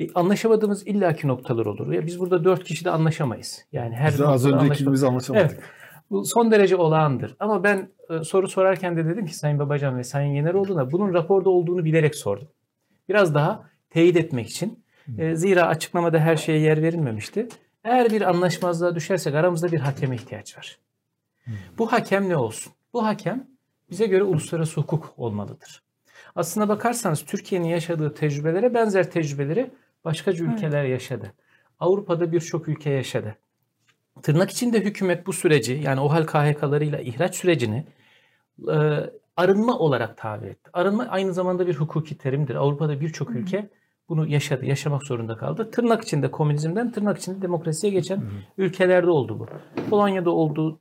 E, 0.00 0.12
anlaşamadığımız 0.14 0.86
illaki 0.86 1.28
noktalar 1.28 1.66
olur. 1.66 1.92
Ya 1.92 2.06
biz 2.06 2.20
burada 2.20 2.44
dört 2.44 2.64
kişi 2.64 2.84
de 2.84 2.90
anlaşamayız. 2.90 3.64
Yani 3.72 3.94
her 3.94 4.12
Biz 4.12 4.20
az 4.20 4.44
noktada 4.44 4.56
önce 4.56 4.66
anlaşma- 4.66 4.74
ikimiz 4.74 5.04
anlaşamadık. 5.04 5.50
Evet. 5.52 5.62
Bu 6.10 6.24
son 6.24 6.50
derece 6.50 6.76
olağandır. 6.76 7.36
Ama 7.40 7.64
ben 7.64 7.88
e, 8.10 8.24
soru 8.24 8.48
sorarken 8.48 8.96
de 8.96 9.04
dedim 9.06 9.26
ki 9.26 9.36
Sayın 9.36 9.58
Babacan 9.58 9.98
ve 9.98 10.04
Sayın 10.04 10.32
Yeneroğlu'na 10.32 10.92
bunun 10.92 11.14
raporda 11.14 11.50
olduğunu 11.50 11.84
bilerek 11.84 12.14
sordum. 12.14 12.48
Biraz 13.08 13.34
daha 13.34 13.70
teyit 13.90 14.16
etmek 14.16 14.48
için. 14.48 14.84
E, 15.18 15.36
zira 15.36 15.66
açıklamada 15.66 16.18
her 16.18 16.36
şeye 16.36 16.58
yer 16.58 16.82
verilmemişti. 16.82 17.48
Eğer 17.84 18.10
bir 18.10 18.22
anlaşmazlığa 18.22 18.94
düşersek 18.94 19.34
aramızda 19.34 19.72
bir 19.72 19.78
hakeme 19.80 20.14
ihtiyaç 20.14 20.58
var. 20.58 20.78
Bu 21.78 21.92
hakem 21.92 22.28
ne 22.28 22.36
olsun? 22.36 22.72
Bu 22.92 23.06
hakem 23.06 23.46
bize 23.90 24.06
göre 24.06 24.22
uluslararası 24.22 24.80
hukuk 24.80 25.14
olmalıdır. 25.16 25.82
Aslına 26.36 26.68
bakarsanız 26.68 27.24
Türkiye'nin 27.24 27.68
yaşadığı 27.68 28.14
tecrübelere 28.14 28.74
benzer 28.74 29.10
tecrübeleri 29.10 29.70
başkaca 30.04 30.44
ülkeler 30.44 30.84
yaşadı. 30.84 31.32
Avrupa'da 31.80 32.32
birçok 32.32 32.68
ülke 32.68 32.90
yaşadı. 32.90 33.36
Tırnak 34.22 34.50
içinde 34.50 34.80
hükümet 34.80 35.26
bu 35.26 35.32
süreci 35.32 35.80
yani 35.84 36.00
OHAL 36.00 36.24
KHK'larıyla 36.26 36.98
ihraç 36.98 37.34
sürecini 37.34 37.86
e, 38.68 38.76
arınma 39.36 39.78
olarak 39.78 40.16
tabir 40.16 40.46
etti. 40.46 40.70
Arınma 40.72 41.06
aynı 41.06 41.32
zamanda 41.32 41.66
bir 41.66 41.74
hukuki 41.74 42.18
terimdir. 42.18 42.54
Avrupa'da 42.54 43.00
birçok 43.00 43.30
ülke 43.30 43.70
bunu 44.08 44.26
yaşadı, 44.26 44.66
yaşamak 44.66 45.04
zorunda 45.04 45.36
kaldı. 45.36 45.70
Tırnak 45.70 46.02
içinde 46.02 46.30
komünizmden 46.30 46.92
tırnak 46.92 47.18
içinde 47.18 47.42
demokrasiye 47.42 47.92
geçen 47.92 48.22
ülkelerde 48.58 49.10
oldu 49.10 49.38
bu. 49.38 49.46
Polonya'da 49.90 50.30
oldu, 50.30 50.80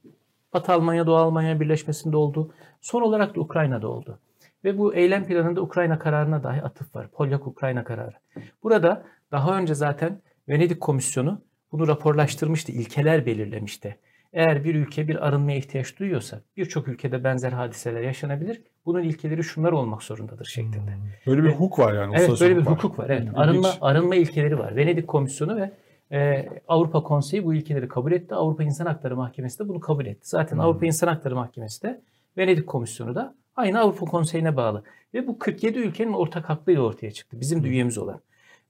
Batı 0.54 0.74
Almanya, 0.74 1.08
Doğu 1.08 1.16
Almanya 1.16 1.60
birleşmesinde 1.60 2.18
oldu. 2.18 2.54
Son 2.82 3.02
olarak 3.02 3.36
da 3.36 3.40
Ukrayna'da 3.40 3.88
oldu. 3.88 4.20
Ve 4.64 4.78
bu 4.78 4.96
eylem 4.96 5.26
planında 5.26 5.62
Ukrayna 5.62 6.00
kararına 6.00 6.44
dahi 6.44 6.62
atıf 6.62 6.96
var. 6.96 7.08
Polyak-Ukrayna 7.12 7.84
kararı. 7.84 8.16
Burada 8.64 9.04
daha 9.32 9.58
önce 9.58 9.76
zaten 9.76 10.22
Venedik 10.50 10.82
Komisyonu 10.82 11.42
bunu 11.72 11.88
raporlaştırmıştı, 11.88 12.72
ilkeler 12.72 13.26
belirlemişti. 13.26 13.98
Eğer 14.34 14.64
bir 14.64 14.76
ülke 14.76 15.08
bir 15.08 15.28
arınmaya 15.28 15.58
ihtiyaç 15.58 16.00
duyuyorsa 16.00 16.42
birçok 16.58 16.88
ülkede 16.88 17.24
benzer 17.24 17.52
hadiseler 17.52 18.02
yaşanabilir. 18.02 18.62
Bunun 18.86 19.04
ilkeleri 19.04 19.44
şunlar 19.44 19.72
olmak 19.72 20.04
zorundadır 20.04 20.46
şeklinde. 20.46 20.92
Böyle 21.28 21.44
bir 21.44 21.50
hukuk 21.50 21.80
var 21.80 21.94
yani. 21.94 22.16
Evet 22.18 22.42
böyle 22.42 22.58
bir 22.58 22.62
hukuk 22.62 22.72
var. 22.72 22.78
hukuk 22.84 23.00
var. 23.00 23.10
Evet. 23.10 23.22
İlginç. 23.22 23.38
Arınma 23.38 23.70
arınma 23.82 24.16
ilkeleri 24.16 24.60
var. 24.60 24.76
Venedik 24.76 25.08
Komisyonu 25.08 25.56
ve 25.56 25.72
e, 26.18 26.50
Avrupa 26.68 27.04
Konseyi 27.04 27.46
bu 27.46 27.54
ilkeleri 27.54 27.88
kabul 27.88 28.12
etti. 28.12 28.36
Avrupa 28.36 28.64
İnsan 28.64 28.86
Hakları 28.86 29.16
Mahkemesi 29.16 29.60
de 29.60 29.68
bunu 29.68 29.80
kabul 29.80 30.06
etti. 30.06 30.22
Zaten 30.24 30.56
Hmm. 30.56 30.64
Avrupa 30.64 30.86
İnsan 30.86 31.08
Hakları 31.08 31.36
Mahkemesi 31.36 31.84
de 31.84 32.02
Venedik 32.38 32.68
Komisyonu 32.68 33.16
da 33.16 33.36
aynı 33.56 33.80
Avrupa 33.80 34.06
Konseyi'ne 34.06 34.56
bağlı. 34.58 34.84
Ve 35.14 35.28
bu 35.28 35.40
47 35.40 35.80
ülkenin 35.80 36.14
ortak 36.14 36.50
hakkıyla 36.50 36.82
ortaya 36.82 37.12
çıktı. 37.12 37.40
Bizim 37.42 37.64
de 37.64 37.68
üyemiz 37.68 37.98
olan. 37.98 38.22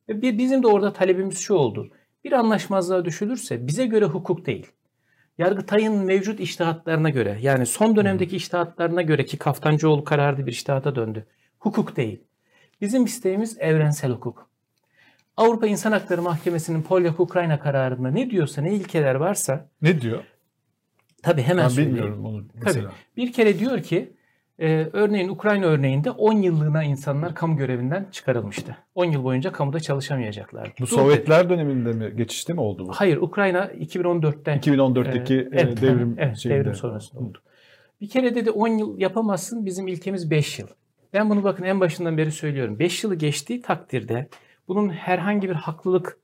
Ve 0.09 0.21
bir, 0.21 0.37
bizim 0.37 0.63
de 0.63 0.67
orada 0.67 0.93
talebimiz 0.93 1.39
şu 1.39 1.53
oldu. 1.53 1.91
Bir 2.23 2.31
anlaşmazlığa 2.31 3.05
düşülürse 3.05 3.67
bize 3.67 3.85
göre 3.85 4.05
hukuk 4.05 4.45
değil. 4.45 4.67
Yargıtay'ın 5.37 6.05
mevcut 6.05 6.39
iştihatlarına 6.39 7.09
göre 7.09 7.37
yani 7.41 7.65
son 7.65 7.95
dönemdeki 7.95 8.35
iştihatlarına 8.35 9.01
göre 9.01 9.25
ki 9.25 9.37
Kaftancıoğlu 9.37 10.03
kararı 10.03 10.45
bir 10.45 10.51
iştihata 10.51 10.95
döndü. 10.95 11.25
Hukuk 11.59 11.95
değil. 11.95 12.23
Bizim 12.81 13.05
isteğimiz 13.05 13.57
evrensel 13.59 14.11
hukuk. 14.11 14.49
Avrupa 15.37 15.67
İnsan 15.67 15.91
Hakları 15.91 16.21
Mahkemesi'nin 16.21 16.81
Polyak-Ukrayna 16.83 17.59
kararında 17.59 18.09
ne 18.11 18.29
diyorsa, 18.29 18.61
ne 18.61 18.73
ilkeler 18.75 19.15
varsa 19.15 19.69
Ne 19.81 20.01
diyor? 20.01 20.23
tabii 21.23 21.41
hemen 21.41 21.63
Ben 21.63 21.69
söyleyeyim. 21.69 21.95
bilmiyorum 21.97 22.25
onu 22.25 22.47
Tabii. 22.47 22.61
mesela. 22.65 22.91
Bir 23.17 23.33
kere 23.33 23.59
diyor 23.59 23.83
ki 23.83 24.13
e, 24.59 24.89
örneğin 24.93 25.29
Ukrayna 25.29 25.65
örneğinde 25.65 26.11
10 26.11 26.33
yıllığına 26.33 26.83
insanlar 26.83 27.35
kamu 27.35 27.57
görevinden 27.57 28.07
çıkarılmıştı. 28.11 28.77
10 28.95 29.05
yıl 29.05 29.23
boyunca 29.23 29.51
kamuda 29.51 29.79
çalışamayacaklardı. 29.79 30.69
Bu 30.79 30.83
Dur 30.83 30.87
Sovyetler 30.87 31.49
döneminde 31.49 31.91
mi 31.91 32.15
geçişte 32.15 32.53
mi 32.53 32.61
oldu 32.61 32.87
bu? 32.87 32.91
Hayır 32.93 33.17
Ukrayna 33.17 33.65
2014'ten 33.65 34.59
2014'teki 34.59 35.35
Ee, 35.35 35.37
e, 35.37 35.61
evet, 35.61 35.81
devrim 35.81 36.15
evet, 36.17 36.37
şeyinde. 36.37 36.59
devrim 36.59 36.75
sonrasında 36.75 37.21
oldu. 37.21 37.37
Bir 38.01 38.09
kere 38.09 38.35
dedi 38.35 38.51
10 38.51 38.67
yıl 38.67 38.99
yapamazsın 38.99 39.65
bizim 39.65 39.87
ilkemiz 39.87 40.31
5 40.31 40.59
yıl. 40.59 40.67
Ben 41.13 41.29
bunu 41.29 41.43
bakın 41.43 41.63
en 41.63 41.79
başından 41.79 42.17
beri 42.17 42.31
söylüyorum. 42.31 42.79
5 42.79 43.03
yılı 43.03 43.15
geçtiği 43.15 43.61
takdirde 43.61 44.27
bunun 44.67 44.89
herhangi 44.89 45.49
bir 45.49 45.55
haklılık 45.55 46.17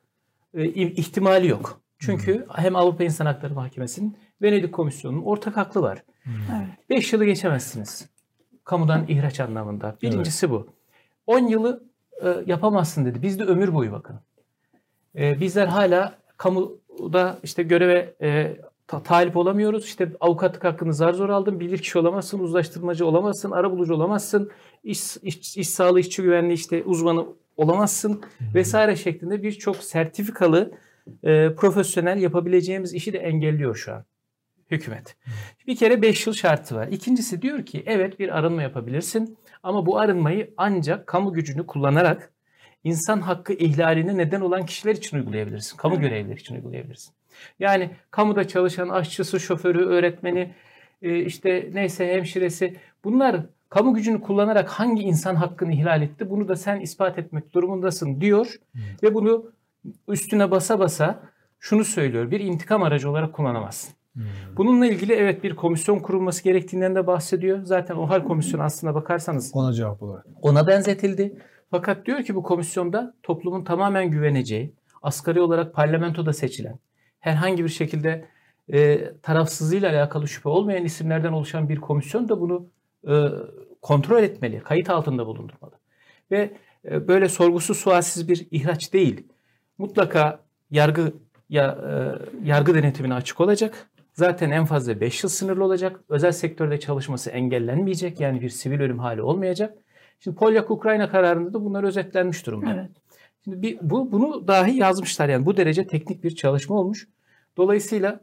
e, 0.54 0.66
ihtimali 0.70 1.48
yok. 1.48 1.82
Çünkü 2.00 2.46
hem 2.56 2.76
Avrupa 2.76 3.04
İnsan 3.04 3.26
Hakları 3.26 3.54
Mahkemesi'nin 3.54 4.18
Venedik 4.42 4.74
Komisyonu'nun 4.74 5.24
ortak 5.24 5.58
haklı 5.58 5.82
var. 5.82 6.04
Evet. 6.28 6.90
5 6.90 7.14
yılı 7.14 7.26
geçemezsiniz. 7.26 8.10
Kamudan 8.66 9.06
ihraç 9.08 9.40
anlamında. 9.40 9.96
Birincisi 10.02 10.50
bu. 10.50 10.68
10 11.28 11.40
yılı 11.48 11.84
e, 12.24 12.36
yapamazsın 12.46 13.06
dedi. 13.06 13.22
Bizde 13.22 13.44
ömür 13.44 13.74
boyu 13.74 13.92
bakın. 13.92 14.20
E, 15.16 15.40
bizler 15.40 15.68
hala 15.68 16.18
kamuda 16.38 17.40
işte 17.44 17.64
göreve 17.64 18.14
e, 18.22 18.58
ta- 18.88 19.04
talip 19.04 19.38
olamıyoruz. 19.38 19.86
İşte 19.86 20.12
avukatlık 20.20 20.64
hakkını 20.64 20.94
zar 20.94 21.14
zor 21.14 21.30
aldın. 21.30 21.60
Bilirkişi 21.60 22.00
olamazsın, 22.00 22.40
uzlaştırmacı 22.40 23.06
olamazsın, 23.06 23.52
arabulucu 23.52 23.94
olamazsın, 23.94 24.52
iş, 24.84 25.18
iş, 25.18 25.58
iş 25.58 25.70
sağlığı, 25.70 26.00
işçi 26.00 26.22
güvenliği 26.22 26.54
işte 26.54 26.84
uzmanı 26.84 27.26
olamazsın 27.58 28.22
vesaire 28.56 28.96
şeklinde 28.96 29.44
birçok 29.44 29.76
sertifikalı 29.76 30.72
e, 31.24 31.56
profesyonel 31.56 32.22
yapabileceğimiz 32.22 32.94
işi 32.94 33.14
de 33.14 33.18
engelliyor 33.18 33.76
şu 33.76 33.94
an 33.94 34.04
hükümet. 34.72 35.18
Bir 35.68 35.76
kere 35.76 36.02
5 36.02 36.28
yıl 36.28 36.34
şartı 36.34 36.76
var. 36.76 36.88
İkincisi 36.88 37.42
diyor 37.42 37.66
ki 37.66 37.84
evet 37.86 38.20
bir 38.20 38.38
arınma 38.38 38.62
yapabilirsin 38.62 39.38
ama 39.64 39.86
bu 39.86 40.00
arınmayı 40.00 40.54
ancak 40.58 41.08
kamu 41.08 41.34
gücünü 41.34 41.66
kullanarak 41.66 42.32
insan 42.84 43.22
hakkı 43.22 43.54
ihlaline 43.54 44.18
neden 44.18 44.42
olan 44.42 44.66
kişiler 44.66 44.96
için 44.96 45.18
uygulayabilirsin. 45.18 45.78
Kamu 45.78 46.00
görevlileri 46.00 46.40
için 46.40 46.56
uygulayabilirsin. 46.56 47.14
Yani 47.60 47.90
kamuda 48.12 48.48
çalışan 48.48 48.90
aşçısı, 48.90 49.40
şoförü, 49.40 49.86
öğretmeni, 49.86 50.54
e, 51.02 51.20
işte 51.20 51.70
neyse 51.74 52.14
hemşiresi 52.14 52.78
bunlar 53.04 53.46
kamu 53.70 53.94
gücünü 53.94 54.22
kullanarak 54.22 54.70
hangi 54.70 55.04
insan 55.04 55.36
hakkını 55.36 55.74
ihlal 55.74 56.02
etti 56.02 56.30
bunu 56.30 56.48
da 56.48 56.56
sen 56.56 56.80
ispat 56.80 57.20
etmek 57.20 57.54
durumundasın 57.54 58.22
diyor 58.22 58.56
ve 59.04 59.14
bunu 59.14 59.52
üstüne 60.08 60.52
basa 60.52 60.80
basa 60.80 61.24
şunu 61.60 61.84
söylüyor. 61.84 62.32
Bir 62.32 62.40
intikam 62.40 62.84
aracı 62.84 63.10
olarak 63.10 63.34
kullanamazsın. 63.34 63.96
Bununla 64.58 64.86
ilgili 64.86 65.14
evet 65.14 65.44
bir 65.44 65.56
komisyon 65.56 66.00
kurulması 66.00 66.44
gerektiğinden 66.44 66.96
de 66.96 67.08
bahsediyor. 67.08 67.60
Zaten 67.64 67.96
OHAL 67.96 68.24
komisyonu 68.24 68.64
aslına 68.64 68.96
bakarsanız 68.96 69.52
Ona 69.54 69.74
cevap 69.74 70.04
olarak. 70.04 70.26
ona 70.42 70.68
benzetildi. 70.68 71.40
Fakat 71.72 72.06
diyor 72.06 72.24
ki 72.24 72.36
bu 72.36 72.44
komisyonda 72.44 73.14
toplumun 73.24 73.64
tamamen 73.64 74.12
güveneceği, 74.12 74.74
asgari 75.02 75.42
olarak 75.42 75.74
parlamentoda 75.74 76.34
seçilen, 76.34 76.80
herhangi 77.20 77.64
bir 77.64 77.70
şekilde 77.70 78.26
e, 78.74 79.12
tarafsızlığıyla 79.22 79.92
alakalı 79.92 80.28
şüphe 80.28 80.50
olmayan 80.50 80.86
isimlerden 80.86 81.32
oluşan 81.32 81.70
bir 81.70 81.78
komisyon 81.82 82.30
da 82.30 82.42
bunu 82.42 82.68
e, 83.08 83.14
kontrol 83.82 84.24
etmeli, 84.24 84.60
kayıt 84.60 84.90
altında 84.90 85.26
bulundurmalı. 85.26 85.74
Ve 86.32 86.52
e, 86.92 87.08
böyle 87.08 87.30
sorgusuz 87.30 87.78
sualsiz 87.78 88.28
bir 88.30 88.48
ihraç 88.52 88.94
değil. 88.94 89.28
Mutlaka 89.78 90.40
yargı 90.72 91.14
ya 91.50 91.78
e, 91.90 92.48
yargı 92.48 92.76
denetimine 92.76 93.14
açık 93.14 93.42
olacak. 93.42 93.90
Zaten 94.16 94.52
en 94.52 94.66
fazla 94.66 95.02
5 95.02 95.24
yıl 95.24 95.30
sınırlı 95.30 95.64
olacak. 95.64 96.00
Özel 96.10 96.32
sektörde 96.32 96.80
çalışması 96.80 97.30
engellenmeyecek. 97.30 98.20
Yani 98.20 98.42
bir 98.42 98.50
sivil 98.50 98.80
ölüm 98.80 99.00
hali 99.00 99.22
olmayacak. 99.22 99.78
Şimdi 100.20 100.38
Polyak-Ukrayna 100.38 101.10
kararında 101.10 101.54
da 101.54 101.66
bunlar 101.66 101.84
özetlenmiş 101.84 102.46
durumda. 102.46 102.74
Evet. 102.74 102.92
Şimdi 103.44 103.62
bir, 103.62 103.78
bu 103.82 104.12
bunu 104.12 104.48
dahi 104.48 104.78
yazmışlar 104.78 105.30
yani 105.30 105.46
bu 105.46 105.58
derece 105.58 105.88
teknik 105.88 106.24
bir 106.24 106.36
çalışma 106.36 106.76
olmuş. 106.76 107.08
Dolayısıyla 107.58 108.20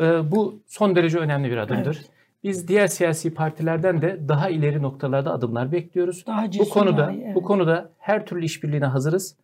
e, 0.00 0.30
bu 0.32 0.60
son 0.66 0.96
derece 0.96 1.18
önemli 1.18 1.50
bir 1.50 1.56
adımdır. 1.56 2.02
Biz 2.44 2.68
diğer 2.68 2.86
siyasi 2.86 3.34
partilerden 3.34 4.02
de 4.02 4.28
daha 4.28 4.50
ileri 4.50 4.82
noktalarda 4.82 5.32
adımlar 5.32 5.72
bekliyoruz. 5.72 6.26
Daha 6.26 6.52
Bu 6.58 6.68
konuda 6.68 6.98
daha 6.98 7.12
iyi, 7.12 7.22
evet. 7.24 7.34
bu 7.34 7.42
konuda 7.42 7.90
her 7.98 8.26
türlü 8.26 8.44
işbirliğine 8.44 8.86
hazırız. 8.86 9.36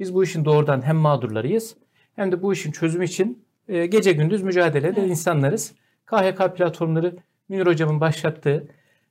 Biz 0.00 0.14
bu 0.14 0.24
işin 0.24 0.44
doğrudan 0.44 0.82
hem 0.82 0.96
mağdurlarıyız 0.96 1.76
hem 2.16 2.32
de 2.32 2.42
bu 2.42 2.52
işin 2.52 2.72
çözümü 2.72 3.04
için 3.04 3.43
e, 3.68 3.86
gece 3.86 4.12
gündüz 4.12 4.42
mücadele 4.42 4.88
eden 4.88 5.08
insanlarız. 5.08 5.74
KHK 6.06 6.56
platformları 6.56 7.16
Münir 7.48 7.66
Hocam'ın 7.66 8.00
başlattığı 8.00 8.68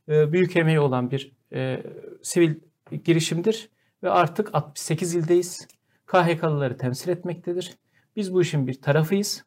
e, 0.10 0.32
büyük 0.32 0.56
emeği 0.56 0.80
olan 0.80 1.12
bir 1.12 1.32
e, 1.54 1.84
sivil 2.22 2.56
girişimdir 3.04 3.70
ve 4.04 4.10
artık 4.10 4.50
68 4.56 5.16
ildeyiz. 5.16 5.68
KHK'lıları 6.06 6.78
temsil 6.78 7.10
etmektedir. 7.10 7.78
Biz 8.16 8.34
bu 8.34 8.42
işin 8.42 8.68
bir 8.68 8.82
tarafıyız. 8.82 9.46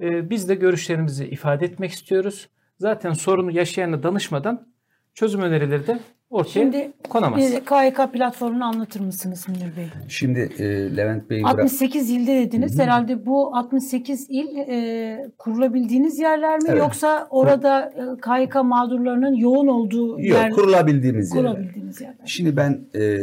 E, 0.00 0.30
biz 0.30 0.48
de 0.48 0.54
görüşlerimizi 0.54 1.26
ifade 1.26 1.64
etmek 1.64 1.90
istiyoruz. 1.90 2.48
Zaten 2.78 3.12
sorunu 3.12 3.50
yaşayana 3.50 4.02
danışmadan 4.02 4.68
çözüm 5.14 5.42
önerileri 5.42 5.86
de 5.86 6.00
ortaya 6.34 6.50
Şimdi 6.52 6.92
konamaz. 7.08 7.38
bir 7.40 7.50
KYK 7.60 8.12
platformunu 8.12 8.64
anlatır 8.64 9.00
mısınız 9.00 9.48
Münir 9.48 9.76
Bey? 9.76 9.86
Şimdi 10.08 10.38
e, 10.58 10.96
Levent 10.96 11.30
Bey 11.30 11.42
bırak- 11.42 11.50
68 11.60 12.10
ilde 12.10 12.36
dediniz. 12.36 12.78
Herhalde 12.78 13.26
bu 13.26 13.56
68 13.56 14.26
il 14.30 14.56
e, 14.58 15.28
kurulabildiğiniz 15.38 16.18
yerler 16.18 16.58
mi 16.58 16.68
Evet. 16.68 16.78
yoksa 16.78 17.26
orada 17.30 17.92
e, 17.96 18.20
KYK 18.20 18.54
mağdurlarının 18.64 19.34
yoğun 19.34 19.66
olduğu 19.66 20.20
yer 20.20 20.48
Yok, 20.48 20.54
kurulabildiğimiz 20.58 21.34
yerler. 21.34 21.52
kurabildiğiniz 21.52 22.00
yerler? 22.00 22.16
Şimdi 22.24 22.56
ben 22.56 22.80
e, 22.94 23.18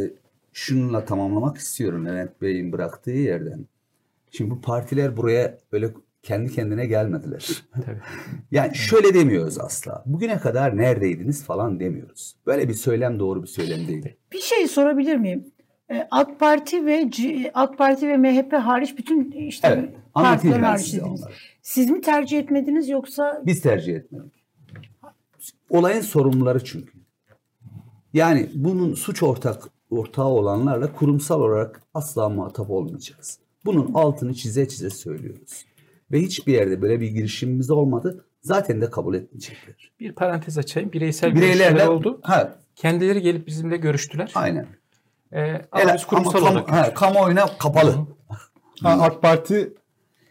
şununla 0.53 1.05
tamamlamak 1.05 1.57
istiyorum 1.57 2.05
Levent 2.05 2.41
Bey'in 2.41 2.71
bıraktığı 2.71 3.11
yerden. 3.11 3.59
Şimdi 4.31 4.51
bu 4.51 4.61
partiler 4.61 5.17
buraya 5.17 5.57
böyle 5.71 5.89
kendi 6.23 6.51
kendine 6.53 6.85
gelmediler. 6.85 7.63
Tabii. 7.85 7.97
Yani 8.51 8.75
şöyle 8.75 9.13
demiyoruz 9.13 9.59
asla. 9.59 10.03
Bugüne 10.05 10.37
kadar 10.37 10.77
neredeydiniz 10.77 11.43
falan 11.43 11.79
demiyoruz. 11.79 12.35
Böyle 12.47 12.69
bir 12.69 12.73
söylem 12.73 13.19
doğru 13.19 13.43
bir 13.43 13.47
söylem 13.47 13.87
değil. 13.87 14.05
Bir 14.31 14.39
şey 14.39 14.67
sorabilir 14.67 15.15
miyim? 15.15 15.45
Ee, 15.91 16.07
AK 16.11 16.39
Parti 16.39 16.85
ve 16.85 17.11
C- 17.11 17.51
AK 17.53 17.77
Parti 17.77 18.07
ve 18.07 18.17
MHP 18.17 18.53
hariç 18.53 18.97
bütün 18.97 19.31
işte 19.31 19.67
Evet. 19.67 19.89
Partiler 20.13 20.59
hariç 20.59 20.93
dediniz. 20.93 21.23
Siz 21.61 21.89
mi 21.89 22.01
tercih 22.01 22.39
etmediniz 22.39 22.89
yoksa 22.89 23.41
Biz 23.45 23.61
tercih 23.61 23.95
etmedik. 23.95 24.31
Olayın 25.69 26.01
sorumluları 26.01 26.63
çünkü. 26.63 26.91
Yani 28.13 28.49
bunun 28.55 28.93
suç 28.93 29.23
ortak 29.23 29.63
ortağı 29.89 30.27
olanlarla 30.27 30.93
kurumsal 30.93 31.41
olarak 31.41 31.81
asla 31.93 32.29
muhatap 32.29 32.69
olmayacağız. 32.69 33.39
Bunun 33.65 33.93
altını 33.93 34.33
çize 34.33 34.67
çize 34.67 34.89
söylüyoruz. 34.89 35.65
Ve 36.11 36.19
hiçbir 36.21 36.53
yerde 36.53 36.81
böyle 36.81 36.99
bir 37.01 37.07
girişimimiz 37.07 37.71
olmadı. 37.71 38.25
Zaten 38.41 38.81
de 38.81 38.89
kabul 38.89 39.15
etmeyecekler. 39.15 39.91
Bir 39.99 40.11
parantez 40.15 40.57
açayım. 40.57 40.91
Bireysel 40.91 41.35
Bireylerle 41.35 41.63
görüşmeler 41.63 41.87
oldu. 41.87 42.19
Ha, 42.23 42.55
Kendileri 42.75 43.21
gelip 43.21 43.47
bizimle 43.47 43.77
görüştüler. 43.77 44.31
aynen. 44.35 44.65
Ee, 45.33 45.61
ama 45.71 45.83
Ele- 45.83 45.93
biz 45.93 46.05
kurumsal 46.05 46.39
ama 46.39 46.49
olarak 46.51 46.67
kamu, 46.67 46.81
ha, 46.81 46.93
kamuoyuna 46.93 47.45
kapalı. 47.59 47.95
Ha, 48.83 48.97
AK 49.01 49.21
Parti 49.21 49.73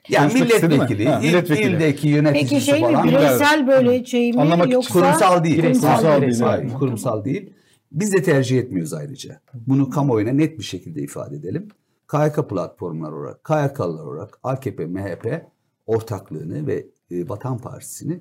Yani 0.09 0.35
mi? 0.35 0.41
milletvekili, 0.41 1.09
Ha, 1.09 1.21
il- 1.23 1.27
milletvekili. 1.27 1.69
ildeki 1.77 2.09
yöneticisi 2.09 2.55
peki 2.55 2.65
şey 2.65 2.81
mi 2.87 2.93
falan. 2.93 3.09
bireysel 3.09 3.67
böyle 3.67 4.05
şey 4.05 4.33
mi 4.33 4.41
Anlamak 4.41 4.73
yoksa 4.73 4.93
Kurumsal 4.93 5.45
değil. 5.45 5.59
Bireysel, 5.59 5.83
Kurumsal 5.97 6.23
bireysel. 6.23 6.47
değil, 6.47 6.59
Hayır, 6.61 6.73
kurumsal 6.79 7.25
değil. 7.25 7.53
Biz 7.93 8.13
de 8.13 8.23
tercih 8.23 8.59
etmiyoruz 8.59 8.93
ayrıca. 8.93 9.41
Bunu 9.55 9.91
kamuoyuna 9.91 10.31
net 10.33 10.59
bir 10.59 10.65
şekilde 10.65 11.01
ifade 11.03 11.37
edelim. 11.37 11.69
KYK 12.11 12.49
platformlar 12.49 13.13
olarak, 13.13 13.45
KYK'lılar 13.45 14.05
olarak 14.05 14.39
AKP, 14.43 14.87
MHP 14.87 15.43
ortaklığını 15.91 16.67
ve 16.67 16.87
e, 17.11 17.29
Vatan 17.29 17.59
Partisi'ni 17.59 18.21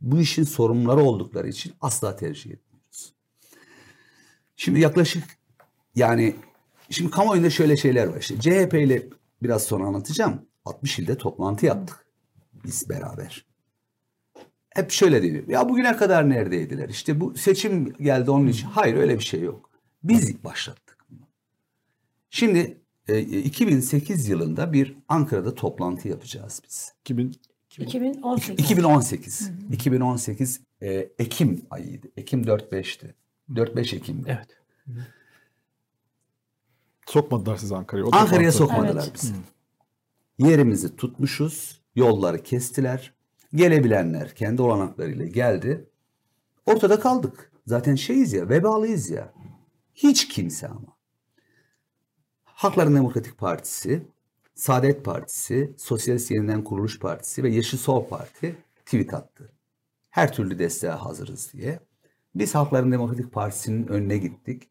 bu 0.00 0.20
işin 0.20 0.42
sorumluları 0.42 1.00
oldukları 1.00 1.48
için 1.48 1.72
asla 1.80 2.16
tercih 2.16 2.50
etmiyoruz. 2.50 3.14
Şimdi 4.56 4.80
yaklaşık 4.80 5.24
yani 5.94 6.36
şimdi 6.90 7.10
kamuoyunda 7.10 7.50
şöyle 7.50 7.76
şeyler 7.76 8.06
var. 8.06 8.20
İşte 8.20 8.40
CHP 8.40 8.74
ile 8.74 9.08
biraz 9.42 9.62
sonra 9.62 9.84
anlatacağım. 9.84 10.46
60 10.64 10.98
ilde 10.98 11.16
toplantı 11.18 11.66
yaptık 11.66 12.06
biz 12.64 12.88
beraber 12.88 13.46
hep 14.74 14.90
şöyle 14.90 15.22
deniyor. 15.22 15.48
Ya 15.48 15.68
bugüne 15.68 15.96
kadar 15.96 16.30
neredeydiler? 16.30 16.88
İşte 16.88 17.20
bu 17.20 17.34
seçim 17.34 17.92
geldi 17.92 18.30
onun 18.30 18.46
için. 18.46 18.66
Hayır 18.66 18.96
öyle 18.96 19.18
bir 19.18 19.24
şey 19.24 19.40
yok. 19.40 19.70
Biz 20.02 20.44
başlattık 20.44 20.98
bunu. 21.10 21.26
Şimdi 22.30 22.83
2008 23.08 24.28
yılında 24.28 24.72
bir 24.72 24.96
Ankara'da 25.08 25.54
toplantı 25.54 26.08
yapacağız 26.08 26.62
biz. 26.64 26.92
2000 27.00 27.36
2018. 27.78 28.64
2018. 28.64 29.50
2018 29.72 30.60
e, 30.82 31.08
Ekim 31.18 31.62
ayıydı. 31.70 32.06
Ekim 32.16 32.42
4-5'ti. 32.42 33.14
4-5 33.50 33.96
Ekim'di. 33.96 34.38
Evet. 34.38 34.58
sokmadılar 37.06 37.56
sizi 37.56 37.76
Ankara'ya. 37.76 38.06
Ankara'ya 38.12 38.52
sokmadılar 38.52 39.02
Evet. 39.02 39.14
bizi. 39.14 39.34
Yerimizi 40.38 40.96
tutmuşuz. 40.96 41.80
Yolları 41.94 42.42
kestiler. 42.42 43.12
Gelebilenler 43.54 44.34
kendi 44.34 44.62
olanaklarıyla 44.62 45.26
geldi. 45.26 45.88
Ortada 46.66 47.00
kaldık. 47.00 47.52
Zaten 47.66 47.94
şeyiz 47.94 48.32
ya, 48.32 48.48
vebalıyız 48.48 49.10
ya. 49.10 49.32
Hiç 49.94 50.28
kimse 50.28 50.68
ama. 50.68 50.93
Hakların 52.64 52.96
Demokratik 52.96 53.38
Partisi, 53.38 54.02
Saadet 54.54 55.04
Partisi, 55.04 55.74
Sosyalist 55.76 56.30
Yeniden 56.30 56.64
Kuruluş 56.64 56.98
Partisi 56.98 57.42
ve 57.42 57.48
Yeşil 57.48 57.78
Sol 57.78 58.08
Parti 58.08 58.56
tweet 58.86 59.14
attı. 59.14 59.52
Her 60.10 60.32
türlü 60.32 60.58
desteğe 60.58 60.92
hazırız 60.92 61.52
diye. 61.52 61.80
Biz 62.34 62.54
Halkların 62.54 62.92
Demokratik 62.92 63.32
Partisi'nin 63.32 63.86
önüne 63.86 64.18
gittik. 64.18 64.62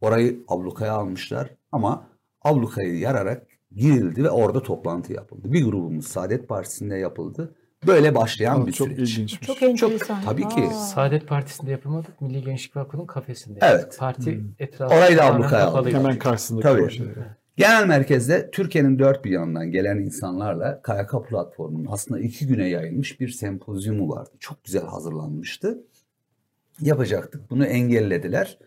Orayı 0.00 0.44
ablukaya 0.48 0.92
almışlar 0.92 1.50
ama 1.72 2.06
ablukayı 2.42 2.98
yararak 2.98 3.46
girildi 3.76 4.24
ve 4.24 4.30
orada 4.30 4.62
toplantı 4.62 5.12
yapıldı. 5.12 5.52
Bir 5.52 5.64
grubumuz 5.64 6.06
Saadet 6.06 6.48
Partisi'nde 6.48 6.96
yapıldı. 6.96 7.54
Böyle 7.86 8.14
başlayan 8.14 8.60
Aa, 8.60 8.66
bir 8.66 8.72
çok 8.72 8.88
süreç. 8.88 9.10
ilginçmiş. 9.10 9.46
Çok 9.46 9.62
enteresan. 9.62 10.22
tabii 10.24 10.48
ki. 10.48 10.60
Aa. 10.60 10.70
Saadet 10.70 11.28
Partisi'nde 11.28 11.70
yapılmadık. 11.70 12.20
Milli 12.20 12.42
Gençlik 12.42 12.76
Vakfı'nın 12.76 13.06
kafesinde. 13.06 13.58
Evet. 13.62 13.96
Parti 13.98 14.44
etrafı. 14.58 14.94
Orayı 14.94 15.16
da 15.16 15.24
ablukaya 15.24 15.66
aldık. 15.66 15.92
Hemen 15.92 16.18
karşısındaki 16.18 16.62
Tabii. 16.62 17.14
Genel 17.56 17.86
merkezde 17.86 18.50
Türkiye'nin 18.50 18.98
dört 18.98 19.24
bir 19.24 19.30
yanından 19.30 19.70
gelen 19.70 19.98
insanlarla 19.98 20.82
KYK 20.82 21.28
platformunun 21.28 21.86
aslında 21.90 22.20
iki 22.20 22.46
güne 22.46 22.68
yayılmış 22.68 23.20
bir 23.20 23.28
sempozyumu 23.28 24.08
vardı. 24.08 24.30
Çok 24.40 24.64
güzel 24.64 24.82
hazırlanmıştı. 24.84 25.78
Yapacaktık. 26.80 27.50
Bunu 27.50 27.66
engellediler. 27.66 28.58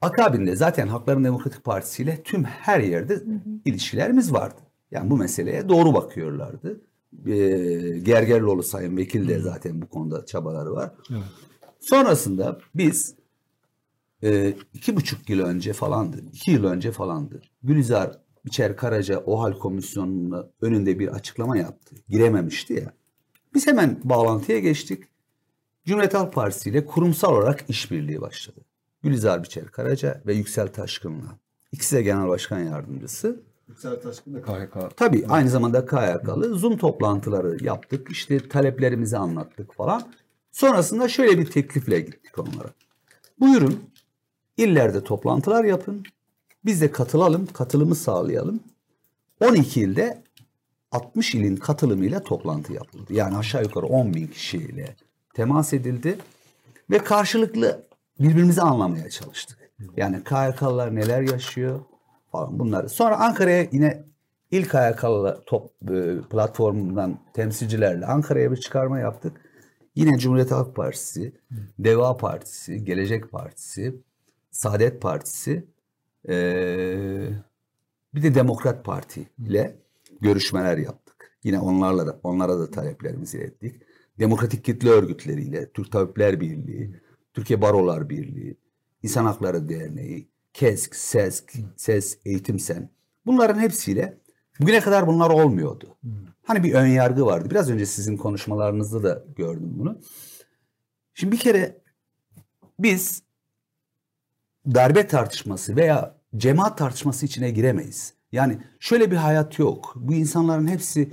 Akabinde 0.00 0.56
zaten 0.56 0.88
Hakların 0.88 1.24
Demokratik 1.24 1.64
Partisi 1.64 2.02
ile 2.02 2.22
tüm 2.22 2.44
her 2.44 2.80
yerde 2.80 3.22
ilişkilerimiz 3.64 4.32
vardı. 4.32 4.60
Yani 4.90 5.10
bu 5.10 5.16
meseleye 5.16 5.68
doğru 5.68 5.94
bakıyorlardı. 5.94 6.80
Ee, 7.26 7.98
Gergerlioğlu 8.02 8.62
Sayın 8.62 8.96
Vekil 8.96 9.28
de 9.28 9.38
zaten 9.38 9.82
bu 9.82 9.88
konuda 9.88 10.26
çabaları 10.26 10.72
var. 10.72 10.90
Evet. 11.10 11.22
Sonrasında 11.80 12.58
biz 12.74 13.14
e, 14.22 14.54
iki 14.74 14.96
buçuk 14.96 15.30
yıl 15.30 15.40
önce 15.40 15.72
falandı, 15.72 16.16
iki 16.32 16.50
yıl 16.50 16.64
önce 16.64 16.92
falandı. 16.92 17.42
Gülizar 17.62 18.18
Biçer 18.44 18.76
Karaca 18.76 19.18
OHAL 19.18 19.58
Komisyonu'nun 19.58 20.50
önünde 20.60 20.98
bir 20.98 21.08
açıklama 21.08 21.56
yaptı. 21.58 21.96
Girememişti 22.08 22.72
ya. 22.72 22.92
Biz 23.54 23.66
hemen 23.66 24.00
bağlantıya 24.04 24.58
geçtik. 24.58 25.04
Cumhuriyet 25.84 26.14
Halk 26.14 26.32
Partisi 26.32 26.70
ile 26.70 26.86
kurumsal 26.86 27.32
olarak 27.32 27.64
işbirliği 27.68 28.20
başladı. 28.20 28.60
Gülizar 29.02 29.42
Biçer 29.42 29.66
Karaca 29.66 30.22
ve 30.26 30.34
Yüksel 30.34 30.68
Taşkın'la. 30.68 31.38
İkisi 31.72 31.96
de 31.96 32.02
Genel 32.02 32.28
Başkan 32.28 32.58
Yardımcısı. 32.58 33.42
Yüksel 33.68 34.00
Taşkın 34.00 34.34
da 34.34 34.42
KHK. 34.42 34.96
Tabii 34.96 35.26
aynı 35.28 35.50
zamanda 35.50 35.86
KYK'lı 35.86 36.54
Zoom 36.54 36.76
toplantıları 36.76 37.64
yaptık. 37.64 38.10
İşte 38.10 38.48
taleplerimizi 38.48 39.18
anlattık 39.18 39.74
falan. 39.74 40.12
Sonrasında 40.52 41.08
şöyle 41.08 41.38
bir 41.38 41.50
teklifle 41.50 42.00
gittik 42.00 42.38
onlara. 42.38 42.68
Buyurun 43.40 43.80
illerde 44.56 45.04
toplantılar 45.04 45.64
yapın. 45.64 46.02
Biz 46.64 46.80
de 46.80 46.92
katılalım, 46.92 47.46
katılımı 47.46 47.94
sağlayalım. 47.94 48.60
12 49.40 49.80
ilde 49.80 50.22
60 50.92 51.34
ilin 51.34 51.56
katılımıyla 51.56 52.22
toplantı 52.22 52.72
yapıldı. 52.72 53.12
Yani 53.12 53.36
aşağı 53.36 53.62
yukarı 53.62 53.86
10 53.86 54.14
bin 54.14 54.26
kişiyle 54.26 54.96
temas 55.34 55.72
edildi. 55.72 56.18
Ve 56.90 56.98
karşılıklı 56.98 57.86
birbirimizi 58.20 58.62
anlamaya 58.62 59.10
çalıştık. 59.10 59.58
Yani 59.96 60.24
KYK'lılar 60.24 60.94
neler 60.94 61.22
yaşıyor 61.22 61.80
falan 62.32 62.58
bunları. 62.58 62.88
Sonra 62.88 63.20
Ankara'ya 63.20 63.66
yine 63.72 64.04
ilk 64.50 64.70
KYK'lı 64.70 65.42
top 65.46 65.70
e, 65.90 66.20
platformundan 66.30 67.18
temsilcilerle 67.34 68.06
Ankara'ya 68.06 68.52
bir 68.52 68.56
çıkarma 68.56 68.98
yaptık. 68.98 69.40
Yine 69.94 70.18
Cumhuriyet 70.18 70.50
Halk 70.50 70.76
Partisi, 70.76 71.32
Deva 71.78 72.16
Partisi, 72.16 72.84
Gelecek 72.84 73.30
Partisi, 73.30 73.94
Saadet 74.50 75.02
Partisi, 75.02 75.66
e, 76.28 76.34
bir 78.14 78.22
de 78.22 78.34
Demokrat 78.34 78.84
Parti 78.84 79.28
ile 79.38 79.76
görüşmeler 80.20 80.78
yaptık. 80.78 81.38
Yine 81.44 81.60
onlarla 81.60 82.06
da 82.06 82.20
onlara 82.22 82.58
da 82.58 82.70
taleplerimizi 82.70 83.38
ilettik. 83.38 83.82
Demokratik 84.18 84.64
kitle 84.64 84.88
örgütleriyle, 84.88 85.70
Türk 85.70 85.92
Tabipler 85.92 86.40
Birliği, 86.40 87.00
Türkiye 87.34 87.62
Barolar 87.62 88.08
Birliği, 88.08 88.56
İnsan 89.02 89.24
Hakları 89.24 89.68
Derneği, 89.68 90.28
KESK, 90.52 90.96
SESK, 90.96 91.52
SES, 91.76 92.18
Eğitim 92.24 92.58
Sen. 92.58 92.90
Bunların 93.26 93.60
hepsiyle 93.60 94.18
bugüne 94.60 94.80
kadar 94.80 95.06
bunlar 95.06 95.30
olmuyordu. 95.30 95.96
Hani 96.42 96.64
bir 96.64 96.74
ön 96.74 96.86
yargı 96.86 97.26
vardı. 97.26 97.50
Biraz 97.50 97.70
önce 97.70 97.86
sizin 97.86 98.16
konuşmalarınızda 98.16 99.02
da 99.02 99.24
gördüm 99.36 99.74
bunu. 99.78 99.98
Şimdi 101.14 101.32
bir 101.32 101.38
kere 101.38 101.78
biz 102.78 103.22
darbe 104.66 105.06
tartışması 105.06 105.76
veya 105.76 106.18
cemaat 106.36 106.78
tartışması 106.78 107.26
içine 107.26 107.50
giremeyiz. 107.50 108.14
Yani 108.32 108.58
şöyle 108.80 109.10
bir 109.10 109.16
hayat 109.16 109.58
yok. 109.58 109.92
Bu 109.96 110.14
insanların 110.14 110.66
hepsi 110.66 111.12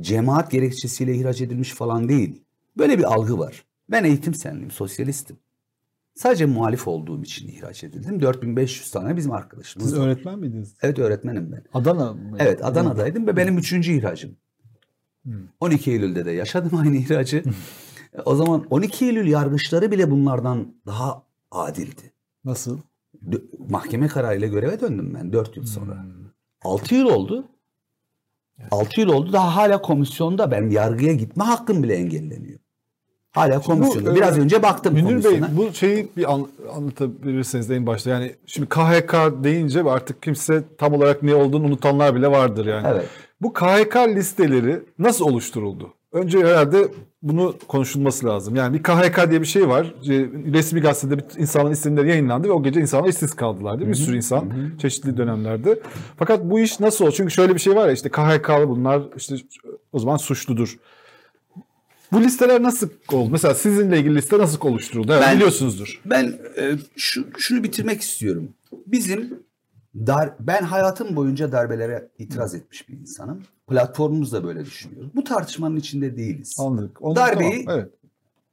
cemaat 0.00 0.50
gerekçesiyle 0.50 1.14
ihraç 1.14 1.40
edilmiş 1.40 1.74
falan 1.74 2.08
değil. 2.08 2.42
Böyle 2.78 2.98
bir 2.98 3.04
algı 3.04 3.38
var. 3.38 3.64
Ben 3.90 4.04
eğitim 4.04 4.34
senliyim, 4.34 4.70
sosyalistim. 4.70 5.38
Sadece 6.20 6.46
muhalif 6.46 6.88
olduğum 6.88 7.22
için 7.22 7.48
ihraç 7.48 7.84
edildim. 7.84 8.22
4500 8.22 8.90
tane 8.90 9.16
bizim 9.16 9.32
arkadaşımız. 9.32 9.88
Siz 9.88 9.98
var. 9.98 10.06
öğretmen 10.06 10.38
miydiniz? 10.38 10.74
Evet 10.82 10.98
öğretmenim 10.98 11.52
ben. 11.52 11.62
Adana 11.74 12.12
mı? 12.12 12.36
Evet 12.38 12.64
Adana'daydım 12.64 13.26
ve 13.26 13.36
benim 13.36 13.58
üçüncü 13.58 13.92
ihracım. 13.92 14.36
Hmm. 15.24 15.34
12 15.60 15.90
Eylül'de 15.90 16.24
de 16.24 16.30
yaşadım 16.30 16.78
aynı 16.78 16.96
ihracı. 16.96 17.42
o 18.24 18.34
zaman 18.36 18.66
12 18.70 19.04
Eylül 19.04 19.28
yargıçları 19.28 19.90
bile 19.90 20.10
bunlardan 20.10 20.74
daha 20.86 21.22
adildi. 21.50 22.12
Nasıl? 22.44 22.78
Mahkeme 23.68 24.08
kararıyla 24.08 24.48
göreve 24.48 24.80
döndüm 24.80 25.14
ben 25.14 25.32
4 25.32 25.56
yıl 25.56 25.66
sonra. 25.66 26.02
Hmm. 26.02 26.12
6 26.62 26.94
yıl 26.94 27.06
oldu. 27.06 27.48
6 28.70 29.00
yıl 29.00 29.08
oldu 29.08 29.32
daha 29.32 29.56
hala 29.56 29.82
komisyonda 29.82 30.50
ben 30.50 30.70
yargıya 30.70 31.12
gitme 31.12 31.44
hakkım 31.44 31.82
bile 31.82 31.94
engelleniyor. 31.94 32.58
Hala 33.32 33.60
komisyonda. 33.60 34.12
e, 34.12 34.14
Biraz 34.14 34.38
önce 34.38 34.62
baktım 34.62 34.94
Münir 34.94 35.24
Bey 35.24 35.40
bu 35.56 35.72
şeyi 35.72 36.08
bir 36.16 36.32
an, 36.32 36.46
anlatabilirseniz 36.76 37.70
en 37.70 37.86
başta. 37.86 38.10
Yani 38.10 38.32
şimdi 38.46 38.68
KHK 38.68 39.14
deyince 39.44 39.82
artık 39.82 40.22
kimse 40.22 40.64
tam 40.78 40.92
olarak 40.94 41.22
ne 41.22 41.34
olduğunu 41.34 41.66
unutanlar 41.66 42.14
bile 42.14 42.30
vardır 42.30 42.66
yani. 42.66 42.86
Evet. 42.90 43.06
Bu 43.40 43.52
KHK 43.52 43.96
listeleri 43.96 44.80
nasıl 44.98 45.24
oluşturuldu? 45.24 45.94
Önce 46.12 46.38
herhalde 46.38 46.88
bunu 47.22 47.54
konuşulması 47.68 48.26
lazım. 48.26 48.56
Yani 48.56 48.78
bir 48.78 48.82
KHK 48.82 49.30
diye 49.30 49.40
bir 49.40 49.46
şey 49.46 49.68
var. 49.68 49.84
E, 49.86 50.12
Resmi 50.52 50.80
gazetede 50.80 51.18
bir 51.18 51.24
insanların 51.38 51.72
isimleri 51.72 52.08
yayınlandı 52.08 52.48
ve 52.48 52.52
o 52.52 52.62
gece 52.62 52.80
insanlar 52.80 53.08
işsiz 53.08 53.34
kaldılar 53.34 53.78
değil 53.78 53.86
mi? 53.88 53.92
Bir 53.92 53.98
sürü 53.98 54.16
insan 54.16 54.50
çeşitli 54.78 55.16
dönemlerde. 55.16 55.80
Fakat 56.18 56.44
bu 56.44 56.60
iş 56.60 56.80
nasıl 56.80 57.04
oldu? 57.04 57.14
Çünkü 57.16 57.30
şöyle 57.30 57.54
bir 57.54 57.60
şey 57.60 57.76
var 57.76 57.86
ya 57.86 57.92
işte 57.92 58.08
KHK'lı 58.08 58.68
bunlar 58.68 59.02
işte 59.16 59.34
o 59.92 59.98
zaman 59.98 60.16
suçludur. 60.16 60.78
Bu 62.12 62.20
listeler 62.22 62.62
nasıl 62.62 62.88
oldu? 63.12 63.30
Mesela 63.30 63.54
sizinle 63.54 63.98
ilgili 63.98 64.14
liste 64.14 64.38
nasıl 64.38 64.68
oluşturuldu? 64.68 65.08
Ben- 65.20 65.36
biliyorsunuzdur. 65.36 66.00
Ben 66.06 66.38
e, 66.56 66.72
şu, 66.96 67.26
şunu 67.38 67.62
bitirmek 67.62 68.00
istiyorum. 68.00 68.48
Bizim 68.86 69.42
dar, 69.94 70.34
ben 70.40 70.62
hayatım 70.62 71.16
boyunca 71.16 71.52
darbelere 71.52 72.08
itiraz 72.18 72.54
etmiş 72.54 72.88
bir 72.88 72.98
insanım. 72.98 73.42
Platformumuz 73.68 74.32
da 74.32 74.44
böyle 74.44 74.64
düşünüyor. 74.64 75.10
Bu 75.14 75.24
tartışmanın 75.24 75.76
içinde 75.76 76.16
değiliz. 76.16 76.56
Anladık. 76.58 77.02
Onu, 77.02 77.16
Darbeyi- 77.16 77.64
tamam, 77.64 77.80
evet. 77.80 77.92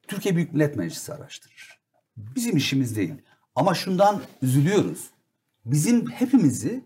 Türkiye 0.07 0.35
Büyük 0.35 0.53
Millet 0.53 0.75
Meclisi 0.75 1.13
araştırır. 1.13 1.79
Bizim 2.17 2.57
işimiz 2.57 2.95
değil. 2.95 3.13
Ama 3.55 3.73
şundan 3.73 4.21
üzülüyoruz. 4.41 5.09
Bizim 5.65 6.07
hepimizi 6.09 6.83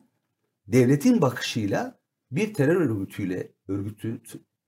devletin 0.68 1.22
bakışıyla 1.22 1.96
bir 2.32 2.54
terör 2.54 2.76
örgütüyle 2.76 3.48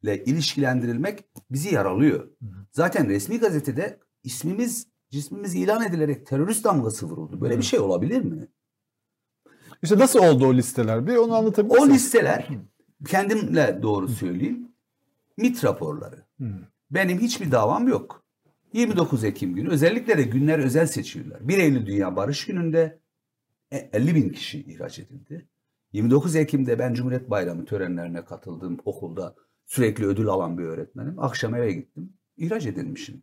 örgütüyle 0.04 0.24
ilişkilendirilmek 0.24 1.26
bizi 1.52 1.74
yaralıyor. 1.74 2.30
Zaten 2.72 3.10
resmi 3.10 3.40
gazetede 3.40 4.00
ismimiz 4.24 4.88
cismimiz 5.12 5.56
ilan 5.56 5.84
edilerek 5.84 6.28
terörist 6.28 6.64
damgası 6.64 7.06
vuruldu. 7.06 7.42
Böyle 7.42 7.58
bir 7.58 7.64
şey 7.64 7.80
olabilir 7.80 8.22
mi? 8.22 8.48
İşte 9.84 9.98
nasıl 9.98 10.20
oldu 10.20 10.48
o 10.48 10.54
listeler? 10.54 11.08
Bir 11.08 11.16
onu 11.16 11.36
anlatabilir 11.36 11.76
O 11.80 11.90
listeler 11.90 12.50
kendimle 13.08 13.80
doğru 13.82 14.08
söyleyeyim. 14.08 14.68
MIT 15.38 15.64
raporları. 15.64 16.26
Benim 16.92 17.20
hiçbir 17.20 17.52
davam 17.52 17.88
yok. 17.88 18.24
29 18.74 19.24
Ekim 19.24 19.56
günü 19.56 19.70
özellikle 19.70 20.18
de 20.18 20.24
günler 20.24 20.60
özel 20.60 20.88
seçiyorlar. 20.88 21.48
1 21.48 21.58
Eylül 21.58 21.86
Dünya 21.86 22.16
Barış 22.16 22.46
Günü'nde 22.46 23.00
e, 23.72 23.90
50 23.94 24.16
bin 24.16 24.30
kişi 24.30 24.64
ihraç 24.64 25.00
edildi. 25.00 25.48
29 25.94 26.36
Ekim'de 26.36 26.80
ben 26.80 26.94
Cumhuriyet 26.94 27.30
Bayramı 27.30 27.66
törenlerine 27.66 28.26
katıldım. 28.26 28.78
Okulda 28.86 29.36
sürekli 29.66 30.06
ödül 30.06 30.28
alan 30.28 30.58
bir 30.58 30.64
öğretmenim. 30.64 31.20
Akşam 31.20 31.56
eve 31.56 31.74
gittim. 31.74 32.14
İhraç 32.38 32.66
edilmişim. 32.66 33.22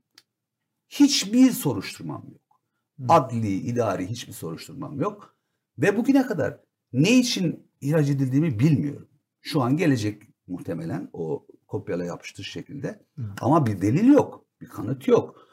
Hiçbir 0.89 1.51
soruşturmam 1.51 2.25
yok. 2.33 2.61
Adli, 3.09 3.55
idari 3.55 4.07
hiçbir 4.07 4.33
soruşturmam 4.33 5.01
yok. 5.01 5.37
Ve 5.79 5.97
bugüne 5.97 6.27
kadar 6.27 6.61
ne 6.93 7.19
için 7.19 7.67
ihraç 7.81 8.09
edildiğimi 8.09 8.59
bilmiyorum. 8.59 9.09
Şu 9.41 9.63
an 9.63 9.77
gelecek 9.77 10.23
muhtemelen 10.47 11.09
o 11.13 11.47
kopyala 11.67 12.05
yapıştır 12.05 12.45
şekilde. 12.45 13.03
Ama 13.41 13.67
bir 13.67 13.81
delil 13.83 14.09
yok. 14.09 14.45
Bir 14.61 14.67
kanıt 14.69 15.09
yok. 15.09 15.49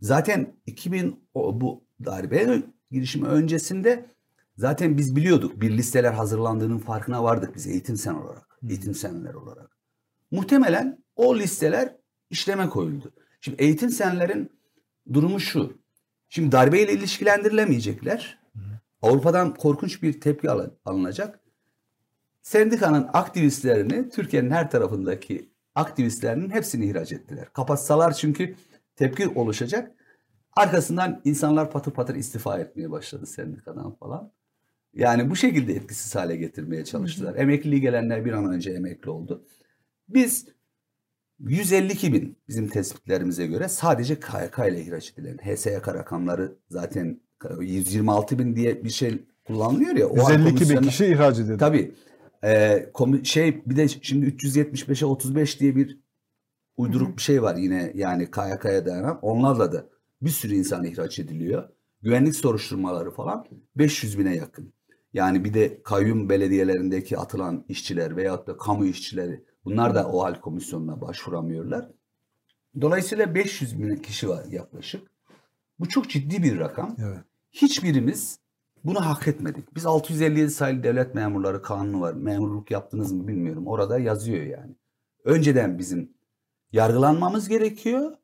Zaten 0.00 0.56
2000 0.66 1.24
o, 1.34 1.60
bu 1.60 1.84
darbe 2.04 2.62
girişimi 2.90 3.26
öncesinde 3.28 4.06
zaten 4.56 4.98
biz 4.98 5.16
biliyorduk. 5.16 5.60
Bir 5.60 5.70
listeler 5.70 6.12
hazırlandığının 6.12 6.78
farkına 6.78 7.24
vardık 7.24 7.54
biz 7.54 7.66
eğitim 7.66 7.96
sen 7.96 8.14
olarak. 8.14 8.58
Eğitim 8.68 8.94
senler 8.94 9.34
olarak. 9.34 9.79
Muhtemelen 10.30 10.98
o 11.16 11.36
listeler 11.38 11.96
işleme 12.30 12.68
koyuldu. 12.68 13.12
Şimdi 13.40 13.62
eğitim 13.62 13.90
senlerin 13.90 14.50
durumu 15.12 15.40
şu. 15.40 15.78
Şimdi 16.28 16.52
darbeyle 16.52 16.92
ilişkilendirilemeyecekler. 16.92 18.38
Avrupa'dan 19.02 19.54
korkunç 19.54 20.02
bir 20.02 20.20
tepki 20.20 20.50
alın- 20.50 20.76
alınacak. 20.84 21.40
Sendikanın 22.42 23.08
aktivistlerini 23.12 24.08
Türkiye'nin 24.08 24.50
her 24.50 24.70
tarafındaki 24.70 25.50
aktivistlerinin 25.74 26.50
hepsini 26.50 26.86
ihraç 26.86 27.12
ettiler. 27.12 27.52
Kapatsalar 27.52 28.12
çünkü 28.12 28.54
tepki 28.96 29.28
oluşacak. 29.28 29.90
Arkasından 30.56 31.20
insanlar 31.24 31.70
patır 31.70 31.92
patır 31.92 32.14
istifa 32.14 32.58
etmeye 32.58 32.90
başladı 32.90 33.26
sendikadan 33.26 33.94
falan. 33.94 34.32
Yani 34.94 35.30
bu 35.30 35.36
şekilde 35.36 35.74
etkisiz 35.74 36.14
hale 36.14 36.36
getirmeye 36.36 36.84
çalıştılar. 36.84 37.34
Emekliliği 37.34 37.80
gelenler 37.80 38.24
bir 38.24 38.32
an 38.32 38.52
önce 38.52 38.70
emekli 38.70 39.10
oldu. 39.10 39.44
Biz 40.14 40.46
152 41.38 42.12
bin 42.12 42.36
bizim 42.48 42.68
tespitlerimize 42.68 43.46
göre 43.46 43.68
sadece 43.68 44.20
KYK 44.20 44.58
ile 44.58 44.80
ihraç 44.82 45.12
edilen 45.12 45.38
HSYK 45.38 45.88
rakamları 45.88 46.56
zaten 46.68 47.20
126 47.60 48.38
bin 48.38 48.56
diye 48.56 48.84
bir 48.84 48.90
şey 48.90 49.24
kullanılıyor 49.44 49.96
ya. 49.96 50.06
o 50.08 50.16
152 50.16 50.70
bin 50.70 50.76
kişi 50.76 51.06
ihraç 51.06 51.38
edildi. 51.38 51.56
Tabii. 51.58 51.94
Komi- 52.94 53.24
şey 53.24 53.62
bir 53.66 53.76
de 53.76 53.88
şimdi 53.88 54.26
375'e 54.26 55.06
35 55.06 55.60
diye 55.60 55.76
bir 55.76 56.00
uyduruk 56.76 57.16
bir 57.16 57.22
şey 57.22 57.42
var 57.42 57.56
yine 57.56 57.92
yani 57.94 58.30
KYK'ya 58.30 58.86
dayanan. 58.86 59.18
Onlarla 59.22 59.72
da 59.72 59.86
bir 60.22 60.30
sürü 60.30 60.54
insan 60.54 60.84
ihraç 60.84 61.18
ediliyor. 61.18 61.68
Güvenlik 62.02 62.34
soruşturmaları 62.34 63.10
falan 63.10 63.46
500 63.76 64.18
bine 64.18 64.36
yakın. 64.36 64.72
Yani 65.12 65.44
bir 65.44 65.54
de 65.54 65.82
kayyum 65.82 66.28
belediyelerindeki 66.28 67.18
atılan 67.18 67.64
işçiler 67.68 68.16
veyahut 68.16 68.46
da 68.46 68.56
kamu 68.56 68.86
işçileri 68.86 69.44
bunlar 69.64 69.94
da 69.94 70.08
o 70.08 70.24
hal 70.24 70.40
komisyonuna 70.40 71.00
başvuramıyorlar. 71.00 71.90
Dolayısıyla 72.80 73.34
500 73.34 73.82
bin 73.82 73.96
kişi 73.96 74.28
var 74.28 74.44
yaklaşık. 74.44 75.10
Bu 75.78 75.88
çok 75.88 76.10
ciddi 76.10 76.42
bir 76.42 76.58
rakam. 76.58 76.96
Evet. 76.98 77.18
Hiçbirimiz 77.52 78.38
bunu 78.84 79.06
hak 79.06 79.28
etmedik. 79.28 79.74
Biz 79.74 79.86
657 79.86 80.50
sayılı 80.50 80.82
devlet 80.82 81.14
memurları 81.14 81.62
kanunu 81.62 82.00
var. 82.00 82.14
Memurluk 82.14 82.70
yaptınız 82.70 83.12
mı 83.12 83.28
bilmiyorum. 83.28 83.66
Orada 83.66 83.98
yazıyor 83.98 84.42
yani. 84.42 84.74
Önceden 85.24 85.78
bizim 85.78 86.12
yargılanmamız 86.72 87.48
gerekiyor. 87.48 88.16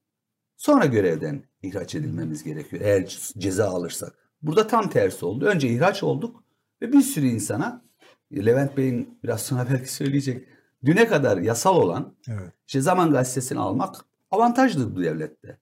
Sonra 0.57 0.87
görevden 0.87 1.43
ihraç 1.62 1.95
edilmemiz 1.95 2.45
gerekiyor. 2.45 2.82
Eğer 2.82 3.18
ceza 3.39 3.68
alırsak. 3.68 4.14
Burada 4.43 4.66
tam 4.66 4.91
tersi 4.91 5.26
oldu. 5.26 5.45
Önce 5.45 5.68
ihraç 5.68 6.03
olduk 6.03 6.45
ve 6.82 6.93
bir 6.93 7.01
sürü 7.01 7.26
insana 7.26 7.84
Levent 8.32 8.76
Bey'in 8.76 9.18
biraz 9.24 9.43
sonra 9.43 9.66
belki 9.72 9.93
söyleyecek. 9.93 10.49
Düne 10.85 11.07
kadar 11.07 11.39
yasal 11.39 11.77
olan 11.77 12.14
Evet. 12.29 12.53
işte 12.66 12.81
Zaman 12.81 13.12
Gazetesi'ni 13.12 13.59
almak 13.59 14.05
avantajdır 14.31 14.97
bu 14.97 15.03
devlette. 15.03 15.59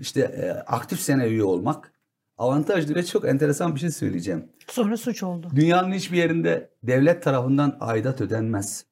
İşte 0.00 0.20
e, 0.20 0.50
aktif 0.50 1.00
sene 1.00 1.26
üye 1.26 1.44
olmak 1.44 1.92
avantajdır 2.38 2.94
ve 2.94 3.04
çok 3.04 3.24
enteresan 3.28 3.74
bir 3.74 3.80
şey 3.80 3.90
söyleyeceğim. 3.90 4.48
Sonra 4.68 4.96
suç 4.96 5.22
oldu. 5.22 5.50
Dünyanın 5.54 5.92
hiçbir 5.92 6.16
yerinde 6.16 6.70
devlet 6.82 7.22
tarafından 7.22 7.76
aidat 7.80 8.20
ödenmez. 8.20 8.84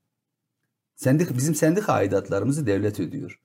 Sendik, 0.97 1.37
bizim 1.37 1.55
sendika 1.55 1.93
aidatlarımızı 1.93 2.67
devlet 2.67 3.01
ödüyor. 3.01 3.41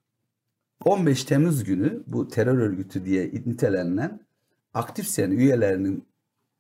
15 0.86 1.24
Temmuz 1.24 1.64
günü 1.64 2.04
bu 2.08 2.28
terör 2.28 2.58
örgütü 2.58 3.06
diye 3.06 3.32
nitelenilen 3.46 4.20
aktif 4.74 5.08
sene 5.08 5.34
üyelerinin 5.34 6.09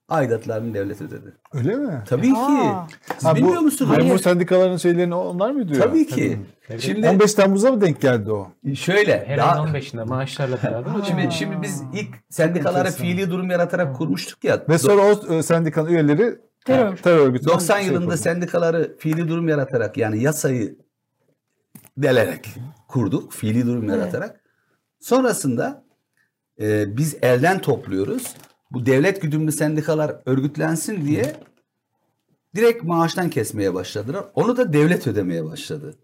aidatlarını 0.09 0.73
devlet 0.73 1.01
ödedi. 1.01 1.33
Öyle 1.53 1.75
mi? 1.75 2.03
Tabii 2.07 2.33
Aa. 2.35 2.87
ki. 2.87 2.95
Siz 3.15 3.25
Ha, 3.25 3.31
bu 3.31 3.35
bilmiyor 3.35 3.61
musunuz? 3.61 3.97
Memur 3.97 4.17
sendikalarının 4.17 4.77
şeylerini 4.77 5.15
onlar 5.15 5.51
mı 5.51 5.67
diyor? 5.67 5.81
Tabii 5.81 6.07
ki. 6.07 6.39
Tabii. 6.67 6.81
Şimdi 6.81 7.09
15 7.09 7.33
Temmuz'a 7.33 7.71
mı 7.71 7.81
denk 7.81 8.01
geldi 8.01 8.31
o? 8.31 8.47
şöyle 8.75 9.25
Her 9.27 9.37
daha, 9.37 9.61
ayın 9.61 9.73
15'inde 9.73 10.05
maaşlarla 10.05 10.57
beraber 10.63 10.91
Şimdi, 11.07 11.31
şimdi 11.31 11.61
biz 11.61 11.83
ilk 11.93 12.09
sendikalara 12.29 12.91
fiili 12.91 13.29
durum 13.29 13.49
yaratarak 13.49 13.95
kurmuştuk 13.95 14.43
ya. 14.43 14.63
Ve 14.69 14.77
sonra 14.77 15.01
o 15.01 15.33
e, 15.33 15.43
sendikanın 15.43 15.89
üyeleri 15.89 16.39
Terör. 16.65 16.97
terör 16.97 17.17
örgütü. 17.17 17.45
90 17.45 17.77
şey 17.77 17.85
yılında 17.85 18.01
yapıldı. 18.01 18.17
sendikaları 18.17 18.95
fiili 18.99 19.27
durum 19.27 19.47
yaratarak 19.47 19.97
yani 19.97 20.23
yasayı 20.23 20.75
delerek 21.97 22.49
kurduk. 22.87 23.33
Fiili 23.33 23.65
durum 23.65 23.89
yaratarak. 23.89 24.39
Sonrasında 24.99 25.83
e, 26.61 26.97
biz 26.97 27.17
elden 27.21 27.59
topluyoruz. 27.59 28.35
Bu 28.71 28.85
devlet 28.85 29.21
güdümlü 29.21 29.51
sendikalar 29.51 30.15
örgütlensin 30.25 31.05
diye 31.05 31.35
direkt 32.55 32.83
maaştan 32.83 33.29
kesmeye 33.29 33.73
başladılar. 33.73 34.25
Onu 34.35 34.57
da 34.57 34.73
devlet 34.73 35.07
ödemeye 35.07 35.45
başladı. 35.45 35.95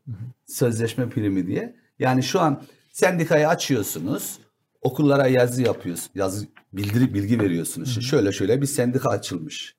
Sözleşme 0.46 1.10
primi 1.10 1.48
diye. 1.48 1.76
Yani 2.00 2.24
şu 2.24 2.40
an 2.40 2.64
sendikayı 2.92 3.48
açıyorsunuz. 3.48 4.40
Okullara 4.82 5.28
yazı 5.28 5.62
yapıyorsunuz. 5.62 6.12
Yazı 6.16 6.48
bildiri 6.74 7.14
bilgi 7.14 7.40
veriyorsunuz. 7.40 7.90
İşte 7.90 8.02
şöyle 8.02 8.32
şöyle 8.32 8.62
bir 8.62 8.68
sendika 8.68 9.10
açılmış. 9.10 9.76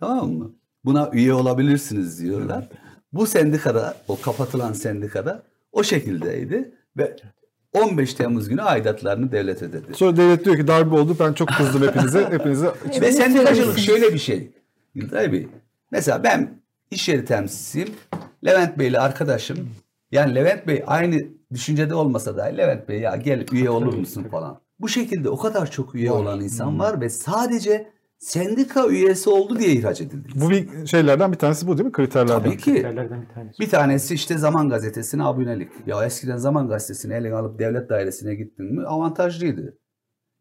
Tamam 0.00 0.32
mı? 0.32 0.54
Buna 0.84 1.10
üye 1.12 1.34
olabilirsiniz 1.34 2.20
diyorlar. 2.20 2.68
Bu 3.12 3.26
sendikada, 3.26 3.96
o 4.08 4.20
kapatılan 4.20 4.72
sendikada 4.72 5.42
o 5.72 5.82
şekildeydi 5.82 6.74
ve 6.96 7.16
15 7.74 8.14
Temmuz 8.14 8.48
günü 8.48 8.62
aidatlarını 8.62 9.32
devlet 9.32 9.62
ödedi. 9.62 9.94
Sonra 9.94 10.16
devlet 10.16 10.44
diyor 10.44 10.56
ki 10.56 10.66
darbe 10.66 10.94
oldu 10.94 11.16
ben 11.20 11.32
çok 11.32 11.48
kızdım 11.48 11.82
hepinize. 11.82 12.24
Hepinize. 12.30 12.72
Ve 13.00 13.12
sendikacılık 13.12 13.78
şöyle 13.78 14.14
bir 14.14 14.18
şey. 14.18 14.50
Yıldıray 14.94 15.32
Bey. 15.32 15.48
Mesela 15.90 16.24
ben 16.24 16.62
iş 16.90 17.08
yeri 17.08 17.24
temsilcisiyim. 17.24 17.88
Levent 18.44 18.78
Bey'le 18.78 19.00
arkadaşım. 19.00 19.70
Yani 20.12 20.34
Levent 20.34 20.66
Bey 20.66 20.84
aynı 20.86 21.22
düşüncede 21.52 21.94
olmasa 21.94 22.36
da 22.36 22.44
Levent 22.44 22.88
Bey 22.88 23.00
ya 23.00 23.16
gel 23.16 23.46
üye 23.52 23.70
olur 23.70 23.94
musun 23.94 24.26
falan. 24.30 24.60
Bu 24.80 24.88
şekilde 24.88 25.28
o 25.28 25.38
kadar 25.38 25.70
çok 25.70 25.94
üye 25.94 26.12
olan 26.12 26.40
insan 26.40 26.78
var 26.78 27.00
ve 27.00 27.08
sadece 27.08 27.92
sendika 28.24 28.88
üyesi 28.88 29.30
oldu 29.30 29.58
diye 29.58 29.72
ihraç 29.72 30.00
edildi. 30.00 30.28
bu 30.34 30.50
bir 30.50 30.86
şeylerden 30.86 31.32
bir 31.32 31.38
tanesi 31.38 31.66
bu 31.66 31.78
değil 31.78 31.86
mi? 31.86 31.92
Kriterlerden. 31.92 32.42
Tabii 32.42 32.56
ki. 32.56 32.72
Kriterlerden 32.72 33.22
bir 33.22 33.34
tanesi. 33.34 33.60
Bir 33.60 33.70
tanesi 33.70 34.14
işte 34.14 34.38
Zaman 34.38 34.68
Gazetesi'ne 34.68 35.22
abonelik. 35.22 35.68
Ya 35.86 36.04
eskiden 36.04 36.36
Zaman 36.36 36.68
Gazetesi'ni 36.68 37.14
eline 37.14 37.34
alıp 37.34 37.58
devlet 37.58 37.88
dairesine 37.88 38.34
gittin 38.34 38.74
mi 38.74 38.86
avantajlıydı. 38.86 39.78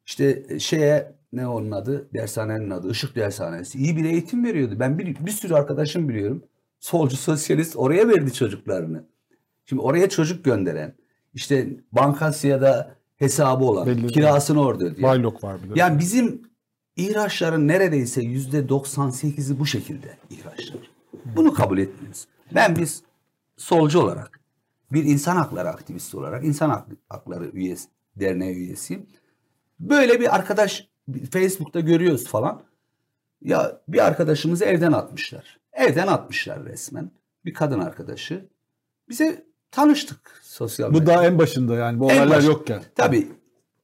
İşte 0.05 0.45
şeye 0.59 1.15
ne 1.33 1.47
onun 1.47 1.71
adı? 1.71 2.09
Dershanenin 2.13 2.69
adı. 2.69 2.91
Işık 2.91 3.15
Dershanesi. 3.15 3.77
İyi 3.77 3.97
bir 3.97 4.05
eğitim 4.05 4.45
veriyordu. 4.45 4.75
Ben 4.79 4.99
bir, 4.99 5.25
bir 5.25 5.31
sürü 5.31 5.53
arkadaşım 5.53 6.09
biliyorum. 6.09 6.43
Solcu, 6.79 7.17
sosyalist 7.17 7.75
oraya 7.77 8.07
verdi 8.07 8.33
çocuklarını. 8.33 9.03
Şimdi 9.65 9.81
oraya 9.81 10.09
çocuk 10.09 10.45
gönderen, 10.45 10.95
işte 11.33 11.67
bankası 11.91 12.47
ya 12.47 12.61
da 12.61 12.95
hesabı 13.15 13.63
olan, 13.63 13.87
Belli. 13.87 14.07
kirasını 14.07 14.61
orada 14.61 14.85
ödeyen. 14.85 15.03
Baylok 15.03 15.43
var 15.43 15.57
bir 15.63 15.69
de. 15.69 15.79
Yani 15.79 15.99
bizim 15.99 16.52
ihraçların 16.95 17.67
neredeyse 17.67 18.21
yüzde 18.21 18.59
98'i 18.59 19.59
bu 19.59 19.65
şekilde 19.65 20.17
ihraçlar. 20.29 20.91
Bunu 21.25 21.53
kabul 21.53 21.77
etmiyoruz. 21.77 22.25
Ben 22.55 22.75
biz 22.75 23.03
solcu 23.57 23.99
olarak, 23.99 24.39
bir 24.91 25.03
insan 25.03 25.35
hakları 25.35 25.69
aktivisti 25.69 26.17
olarak, 26.17 26.43
insan 26.45 26.69
hak- 26.69 26.87
hakları 27.09 27.45
üyesi, 27.49 27.87
derneği 28.15 28.55
üyesiyim. 28.55 29.05
Böyle 29.79 30.19
bir 30.19 30.35
arkadaş 30.35 30.87
Facebook'ta 31.31 31.79
görüyoruz 31.79 32.27
falan. 32.27 32.61
Ya 33.41 33.81
bir 33.87 34.05
arkadaşımızı 34.05 34.65
evden 34.65 34.91
atmışlar. 34.91 35.59
Evden 35.73 36.07
atmışlar 36.07 36.65
resmen. 36.65 37.11
Bir 37.45 37.53
kadın 37.53 37.79
arkadaşı. 37.79 38.45
Bize 39.09 39.45
tanıştık 39.71 40.39
sosyal 40.43 40.89
bu 40.89 40.93
medyada. 40.99 41.11
daha 41.13 41.25
en 41.25 41.39
başında 41.39 41.75
yani 41.75 41.99
bu 41.99 42.11
En 42.11 42.15
olaylar 42.17 42.37
baş- 42.37 42.45
yokken. 42.45 42.83
Tabii. 42.95 43.27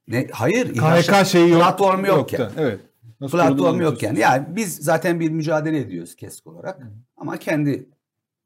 Ne, 0.08 0.28
hayır. 0.32 0.74
KHK 0.78 1.26
şeyi 1.28 1.50
yok. 1.50 1.62
Platform 1.62 2.06
yokken. 2.06 2.40
yoktu. 2.40 2.54
Evet. 2.58 2.80
Nasıl 3.22 3.38
Platform 3.38 3.58
kurulduğunu 3.58 3.84
yokken. 3.84 4.16
Yani 4.16 4.48
biz 4.56 4.76
zaten 4.76 5.20
bir 5.20 5.30
mücadele 5.32 5.80
ediyoruz 5.80 6.16
KESK 6.16 6.48
olarak. 6.48 6.80
Ama 7.18 7.38
kendi 7.38 7.90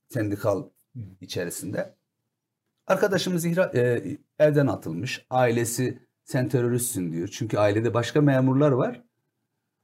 sendikal 0.09 0.63
içerisinde. 1.21 1.95
Arkadaşımız 2.87 3.45
ihra, 3.45 3.71
e, 3.75 4.03
evden 4.39 4.67
atılmış. 4.67 5.25
Ailesi 5.29 5.99
sen 6.23 6.49
teröristsin 6.49 7.11
diyor. 7.11 7.27
Çünkü 7.27 7.57
ailede 7.57 7.93
başka 7.93 8.21
memurlar 8.21 8.71
var. 8.71 9.01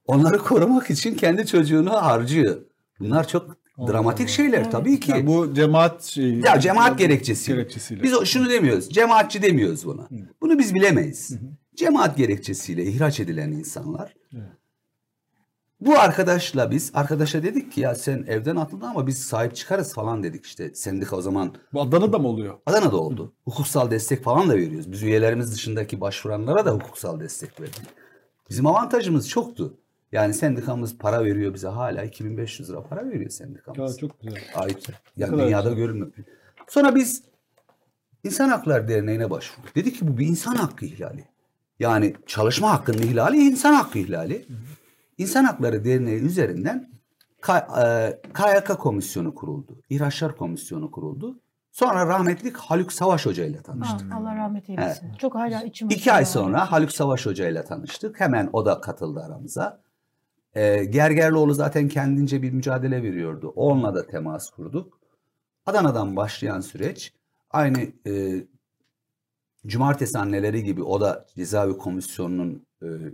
Onları 0.06 0.38
korumak 0.38 0.90
için 0.90 1.16
kendi 1.16 1.46
çocuğunu 1.48 1.92
harcıyor. 1.92 2.62
Bunlar 3.00 3.28
çok 3.28 3.58
dramatik 3.88 4.30
şeyler 4.30 4.58
Evet. 4.58 4.72
tabii 4.72 5.00
ki. 5.00 5.12
Yani 5.12 5.28
bu 5.28 5.54
cemaat 5.54 6.04
şeyi. 6.04 6.46
Ya 6.46 6.60
cemaat 6.60 6.98
gerekçesi. 7.00 7.52
gerekçesiyle. 7.52 8.04
Biz 8.04 8.26
şunu 8.26 8.50
demiyoruz. 8.50 8.90
Cemaatçi 8.90 9.42
demiyoruz 9.42 9.86
buna. 9.86 10.08
Bunu 10.42 10.60
biz 10.60 10.76
bilemeyiz. 10.76 11.32
Cemaat 11.76 12.18
gerekçesiyle 12.18 12.84
ihraç 12.86 13.20
edilen 13.20 13.52
insanlar. 13.52 14.14
Bu 15.82 16.00
arkadaşla 16.00 16.72
biz 16.72 16.92
arkadaşa 16.94 17.44
dedik 17.44 17.72
ki 17.72 17.82
ya 17.82 17.96
sen 17.96 18.26
evden 18.28 18.56
atıldın 18.56 18.86
ama 18.86 19.08
biz 19.08 19.24
sahip 19.24 19.56
çıkarız 19.56 19.94
falan 19.94 20.24
dedik 20.24 20.46
işte. 20.46 20.76
Sendika 20.76 21.16
o 21.16 21.22
zaman 21.22 21.56
Bu 21.74 21.82
Adana'da 21.82 22.20
mı 22.20 22.28
oluyor? 22.28 22.58
Adana'da 22.66 22.98
oldu. 22.98 23.34
Hukuksal 23.46 23.92
destek 23.92 24.24
falan 24.24 24.50
da 24.50 24.56
veriyoruz. 24.56 24.92
Biz 24.92 25.04
üyelerimiz 25.04 25.54
dışındaki 25.54 26.02
başvuranlara 26.02 26.66
da 26.66 26.72
hukuksal 26.72 27.20
destek 27.20 27.62
verdik. 27.62 27.82
Bizim 28.50 28.68
avantajımız 28.68 29.30
çoktu. 29.30 29.78
Yani 30.12 30.34
sendikamız 30.34 30.98
para 30.98 31.26
veriyor 31.26 31.54
bize 31.54 31.68
hala 31.68 32.04
2500 32.04 32.70
lira 32.70 32.84
para 32.84 33.10
veriyor 33.10 33.30
sendikamız. 33.30 33.92
Ya 33.92 33.98
çok 33.98 34.22
güzel. 34.22 34.42
ait. 34.56 34.90
Yani 35.18 35.38
dünyada 35.38 35.70
güzel. 35.70 35.84
görülmüyor. 35.84 36.12
Sonra 36.68 36.96
biz 36.96 37.24
İnsan 38.24 38.50
Hakları 38.50 38.88
Derneği'ne 38.88 39.30
başvurduk. 39.30 39.76
Dedik 39.76 40.00
ki 40.00 40.08
bu 40.08 40.18
bir 40.18 40.28
insan 40.28 40.56
hakkı 40.56 40.86
ihlali. 40.86 41.26
Yani 41.80 42.16
çalışma 42.26 42.72
hakkının 42.72 43.02
ihlali 43.02 43.38
insan 43.38 43.74
hakkı 43.74 44.00
ihlali. 44.00 44.46
İnsan 45.20 45.44
Hakları 45.44 45.86
Derneği 45.86 46.20
üzerinden 46.22 46.90
K- 47.42 47.68
e, 47.84 48.22
KYK 48.34 48.78
komisyonu 48.80 49.36
kuruldu. 49.36 49.82
İhraçlar 49.90 50.36
komisyonu 50.38 50.92
kuruldu. 50.92 51.40
Sonra 51.72 52.08
rahmetli 52.08 52.54
Haluk 52.54 52.94
Savaş 52.94 53.26
Hoca 53.26 53.46
ile 53.46 53.58
Ha, 53.58 53.64
tanıştık. 53.64 54.14
Allah 54.14 54.36
rahmet 54.36 54.70
eylesin. 54.70 55.14
Çok 55.14 55.36
hala 55.36 55.64
içim 55.64 55.90
İki 55.90 56.12
ay 56.14 56.26
sonra 56.26 56.72
Haluk 56.72 56.92
Savaş 56.92 57.26
Hoca 57.26 57.50
ile 57.50 57.64
tanıştık. 57.66 58.20
Hemen 58.20 58.50
o 58.54 58.66
da 58.66 58.82
katıldı 58.82 59.20
aramıza. 59.20 59.82
Ee, 60.56 60.84
Gergerlioğlu 60.86 61.54
zaten 61.54 61.88
kendince 61.88 62.42
bir 62.42 62.52
mücadele 62.52 63.04
veriyordu. 63.04 63.54
Onunla 63.56 63.96
da 63.96 64.08
temas 64.08 64.50
kurduk. 64.50 65.00
Adana'dan 65.66 66.16
başlayan 66.16 66.60
süreç 66.62 67.14
aynı 67.52 67.80
e, 68.08 68.44
cumartesi 69.68 70.18
anneleri 70.20 70.64
gibi 70.64 70.84
o 70.84 71.02
da 71.02 71.26
cezaevi 71.36 71.78
komisyonunun 71.78 72.54
e, 72.54 72.60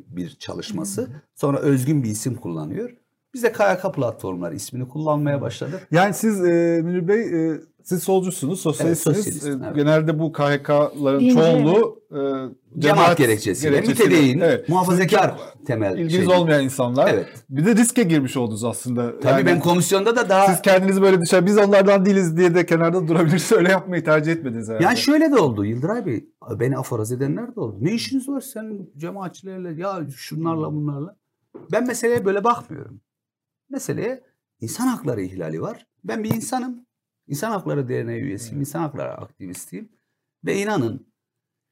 bir 0.07 0.30
çalışması. 0.30 1.22
Sonra 1.36 1.59
özgün 1.59 2.03
bir 2.03 2.09
isim 2.09 2.36
kullanıyor. 2.36 2.97
Biz 3.36 3.44
de 3.44 3.52
KYK 3.52 3.94
platformları 3.96 4.56
ismini 4.56 4.88
kullanmaya 4.88 5.42
başladık. 5.42 5.88
Yani 5.92 6.14
siz 6.14 6.46
e, 6.46 6.82
Münir 6.84 7.08
Bey 7.08 7.52
e, 7.52 7.60
siz 7.84 8.04
solcusunuz, 8.04 8.62
sosyalistsiniz. 8.62 9.46
Evet, 9.48 9.62
E, 9.62 9.66
evet. 9.66 9.76
Genelde 9.76 10.20
bu 10.20 10.32
KHK'ların 10.32 11.30
çoğunluğu 11.30 12.00
e, 12.12 12.80
Cemaat, 12.80 13.18
gerekçesiyle, 13.18 13.82
mütedeyin, 13.82 14.40
Evet. 14.40 14.70
muhafazakar 14.70 15.36
temel 15.68 15.98
İlginiz 15.98 16.26
şey. 16.26 16.36
olmayan 16.36 16.64
insanlar. 16.64 17.14
Evet. 17.14 17.28
Bir 17.50 17.66
de 17.66 17.76
riske 17.76 18.04
girmiş 18.04 18.38
oldunuz 18.38 18.64
aslında. 18.64 19.20
Tabii 19.20 19.32
Yani 19.32 19.46
ben 19.46 19.60
komisyonda 19.60 20.16
da 20.16 20.30
daha 20.30 20.48
siz 20.48 20.62
kendinizi 20.62 21.02
böyle 21.02 21.22
dışarı 21.22 21.46
biz 21.46 21.58
onlardan 21.58 22.06
değiliz 22.06 22.38
diye 22.38 22.56
de 22.56 22.66
kenarda 22.66 23.08
durabilirsiniz. 23.08 23.52
Öyle 23.60 23.72
yapmayı 23.72 24.04
tercih 24.04 24.32
etmediniz 24.32 24.70
herhalde. 24.70 24.84
Yani 24.84 24.98
şöyle 24.98 25.32
de 25.32 25.36
oldu 25.36 25.66
Yıldıray 25.66 26.06
Bey. 26.06 26.26
Beni 26.60 26.78
aforoz 26.78 27.12
edenler 27.12 27.56
de 27.56 27.60
oldu. 27.60 27.78
Ne 27.82 27.92
işiniz 27.92 28.30
var 28.30 28.42
sen 28.42 28.88
cemaatçilerle 28.98 29.82
ya 29.82 30.00
şunlarla 30.16 30.74
bunlarla. 30.74 31.16
Ben 31.72 31.88
meseleye 31.88 32.26
böyle 32.26 32.44
bakmıyorum. 32.44 33.00
Meseleye 33.80 34.23
insan 34.59 34.88
hakları 34.88 35.21
ihlali 35.21 35.61
var. 35.61 35.88
Ben 36.03 36.23
bir 36.23 36.36
insanım. 36.36 36.86
İnsan 37.28 37.51
Hakları 37.51 37.89
Derneği 37.89 38.21
üyesiyim. 38.21 38.59
insan 38.59 38.80
hakları 38.80 39.11
aktivistiyim. 39.13 39.89
Ve 40.45 40.57
inanın 40.57 41.07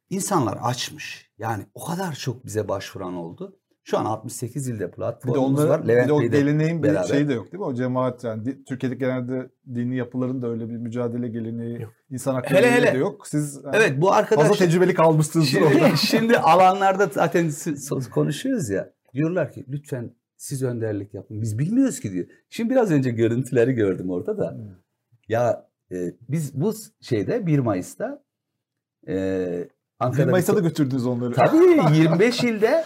insanlar 0.10 0.58
açmış. 0.62 1.32
Yani 1.38 1.66
o 1.74 1.86
kadar 1.86 2.14
çok 2.14 2.46
bize 2.46 2.68
başvuran 2.68 3.14
oldu. 3.14 3.60
Şu 3.84 3.98
an 3.98 4.06
68 4.06 4.68
ilde 4.68 4.76
bir 4.76 4.80
de 4.88 4.92
platformumuz 4.92 5.68
var. 5.68 5.84
bir 5.84 5.88
de 5.88 5.94
Levent 5.94 6.12
o 6.12 6.22
geleneğin 6.22 6.84
bir 6.84 7.04
şeyi 7.04 7.28
de 7.30 7.34
yok 7.34 7.46
değil 7.52 7.60
mi? 7.60 7.66
O 7.66 7.74
cemaat 7.74 8.24
yani 8.24 8.46
di- 8.46 8.64
Türkiye'de 8.66 8.96
genelde 8.96 9.50
dini 9.76 9.96
yapıların 9.98 10.42
da 10.42 10.48
öyle 10.48 10.70
bir 10.70 10.78
mücadele 10.78 11.28
geleneği, 11.28 11.82
Yok. 11.82 11.94
insan 12.10 12.34
hakları 12.34 12.54
Hele 12.56 12.62
geleneği 12.62 12.82
hele. 12.88 12.94
de 12.94 12.98
yok. 12.98 13.28
Siz 13.28 13.56
yani 13.64 13.76
Evet 13.76 14.02
bu 14.02 14.14
arkadaş 14.14 14.48
fazla 14.48 14.66
tecrübeli 14.66 14.94
kalmışsınız 14.94 15.56
orada. 15.56 15.70
Şimdi, 15.74 15.98
şimdi 16.08 16.38
alanlarda 16.38 17.06
zaten 17.14 17.52
konuşuyoruz 18.14 18.70
ya. 18.70 18.94
Diyorlar 19.14 19.52
ki 19.52 19.66
lütfen 19.70 20.16
siz 20.44 20.64
önderlik 20.64 21.14
yapın. 21.14 21.42
Biz 21.42 21.60
bilmiyoruz 21.60 22.00
ki 22.00 22.12
diyor. 22.12 22.26
Şimdi 22.50 22.70
biraz 22.70 22.92
önce 22.92 23.10
görüntüleri 23.10 23.74
gördüm 23.74 24.10
orada 24.10 24.38
da. 24.38 24.58
Ya 25.28 25.70
e, 25.92 26.14
biz 26.30 26.62
bu 26.62 26.74
şeyde 27.02 27.46
1 27.46 27.60
Mayıs'ta 27.60 28.24
e, 29.08 29.14
1 29.14 29.70
Ankara'da 30.00 30.32
Mayıs'a 30.32 30.56
da 30.56 30.60
götürdünüz 30.60 31.06
onları. 31.06 31.34
Tabii 31.34 31.98
25 31.98 32.44
ilde 32.44 32.84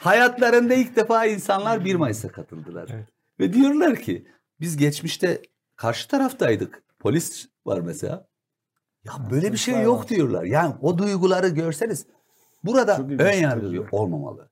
hayatlarında 0.00 0.74
ilk 0.74 0.96
defa 0.96 1.26
insanlar 1.26 1.84
1 1.84 1.94
Mayıs'a 1.94 2.28
katıldılar. 2.28 2.88
Evet. 2.94 3.06
Ve 3.40 3.52
diyorlar 3.52 3.96
ki 3.96 4.26
biz 4.60 4.76
geçmişte 4.76 5.42
karşı 5.76 6.08
taraftaydık. 6.08 6.82
Polis 6.98 7.48
var 7.66 7.80
mesela. 7.80 8.26
Ya 9.04 9.12
böyle 9.30 9.52
bir 9.52 9.58
şey 9.58 9.82
yok 9.82 10.08
diyorlar. 10.08 10.44
Yani 10.44 10.74
o 10.82 10.98
duyguları 10.98 11.48
görseniz 11.48 12.06
burada 12.64 12.98
ön 13.18 13.32
yargı 13.32 13.86
olmamalı. 13.92 14.50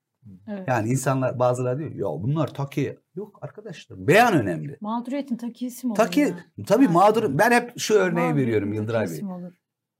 Evet. 0.48 0.68
Yani 0.68 0.88
insanlar 0.88 1.38
bazıları 1.38 1.78
diyor 1.78 1.90
ya 1.90 2.22
bunlar 2.22 2.54
takiye. 2.54 2.98
Yok 3.14 3.38
arkadaşlar 3.42 4.06
beyan 4.06 4.34
önemli. 4.34 4.76
Mağduriyetin 4.80 5.36
takiyesi 5.36 5.86
mi 5.86 5.90
olur? 5.90 5.96
Takiye 5.96 6.26
ya? 6.28 6.64
tabii 6.66 6.86
Ha. 6.86 6.92
mağdur. 6.92 7.38
Ben 7.38 7.50
hep 7.50 7.78
şu 7.78 7.94
örneği 7.94 8.36
veriyorum 8.36 8.72
Yıldıray 8.72 9.06
Bey. 9.10 9.24
olur? 9.24 9.52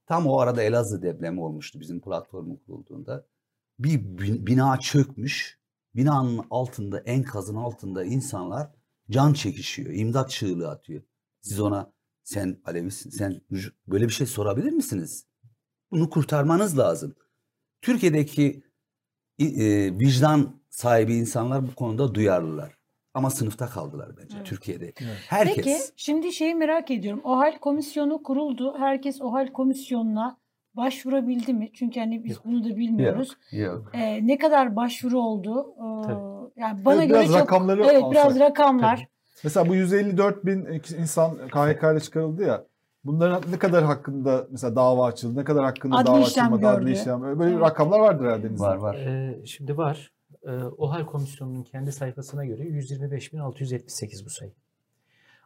Tam 0.05 0.27
o 0.27 0.39
arada 0.39 0.63
Elazığ 0.63 1.01
depremi 1.01 1.41
olmuştu 1.41 1.79
bizim 1.79 2.01
platformun 2.01 2.55
kurulduğunda. 2.55 3.25
Bir 3.79 4.01
bin- 4.17 4.47
bina 4.47 4.79
çökmüş. 4.79 5.59
Binanın 5.95 6.41
altında, 6.51 6.99
enkazın 6.99 7.55
altında 7.55 8.03
insanlar 8.03 8.71
can 9.09 9.33
çekişiyor. 9.33 9.89
imdat 9.93 10.29
çığlığı 10.29 10.69
atıyor. 10.69 11.01
Siz 11.41 11.59
ona 11.59 11.91
sen 12.23 12.57
Alevisin, 12.65 13.09
sen 13.09 13.41
böyle 13.87 14.07
bir 14.07 14.13
şey 14.13 14.27
sorabilir 14.27 14.71
misiniz? 14.71 15.25
Bunu 15.91 16.09
kurtarmanız 16.09 16.77
lazım. 16.77 17.15
Türkiye'deki 17.81 18.63
e, 19.39 19.99
vicdan 19.99 20.49
sahibi 20.69 21.15
insanlar 21.15 21.67
bu 21.67 21.75
konuda 21.75 22.15
duyarlılar. 22.15 22.77
Ama 23.13 23.29
sınıfta 23.29 23.67
kaldılar 23.67 24.09
bence 24.17 24.35
Evet. 24.37 24.45
Türkiye'de. 24.47 24.93
Herkes. 25.27 25.55
Peki 25.55 25.77
şimdi 25.95 26.33
şeyi 26.33 26.55
merak 26.55 26.91
ediyorum. 26.91 27.21
OHAL 27.23 27.57
komisyonu 27.59 28.23
kuruldu. 28.23 28.75
Herkes 28.79 29.21
OHAL 29.21 29.47
komisyonuna 29.47 30.37
başvurabildi 30.73 31.53
mi? 31.53 31.69
Çünkü 31.73 31.99
hani 31.99 32.23
biz 32.23 32.31
Yok. 32.35 32.45
bunu 32.45 32.63
da 32.63 32.77
bilmiyoruz. 32.77 33.37
Yok. 33.51 33.91
Ee, 33.93 34.27
ne 34.27 34.37
kadar 34.37 34.75
başvuru 34.75 35.19
oldu? 35.21 35.65
Ee, 35.77 36.03
Tabii. 36.07 36.51
yani 36.61 36.85
bana 36.85 36.95
Evet, 36.95 37.09
göre 37.09 37.19
biraz 37.19 37.31
çok 37.31 37.41
rakamları 37.41 37.83
evet 37.85 38.03
biraz 38.11 38.25
alsak. 38.25 38.39
rakamlar. 38.41 39.07
Mesela 39.43 39.69
bu 39.69 39.75
154 39.75 40.45
bin 40.45 40.65
insan 40.99 41.37
KHK 41.37 41.83
ile 41.93 41.99
çıkarıldı 41.99 42.43
ya. 42.43 42.63
Bunların 43.03 43.51
ne 43.51 43.59
kadar 43.59 43.83
hakkında 43.83 44.47
mesela 44.51 44.75
dava 44.75 45.05
açıldı, 45.05 45.39
ne 45.39 45.43
kadar 45.43 45.63
hakkında 45.65 45.95
Adli 45.95 46.07
dava 46.07 46.19
işlem 46.19 46.45
açılmadı, 46.45 46.67
adli 46.67 46.85
gördü. 46.85 46.91
işlem. 46.99 47.39
Böyle 47.39 47.51
Evet. 47.51 47.61
rakamlar 47.61 47.99
vardır 47.99 48.25
herhalde. 48.25 48.59
Var 48.59 48.75
var. 48.75 48.95
Ee, 48.95 49.45
şimdi 49.45 49.77
var. 49.77 50.11
Ee, 50.47 50.51
OHAL 50.77 51.05
Komisyonu'nun 51.05 51.63
kendi 51.63 51.91
sayfasına 51.91 52.45
göre 52.45 52.61
125.678 52.63 54.25
bu 54.25 54.29
sayı. 54.29 54.51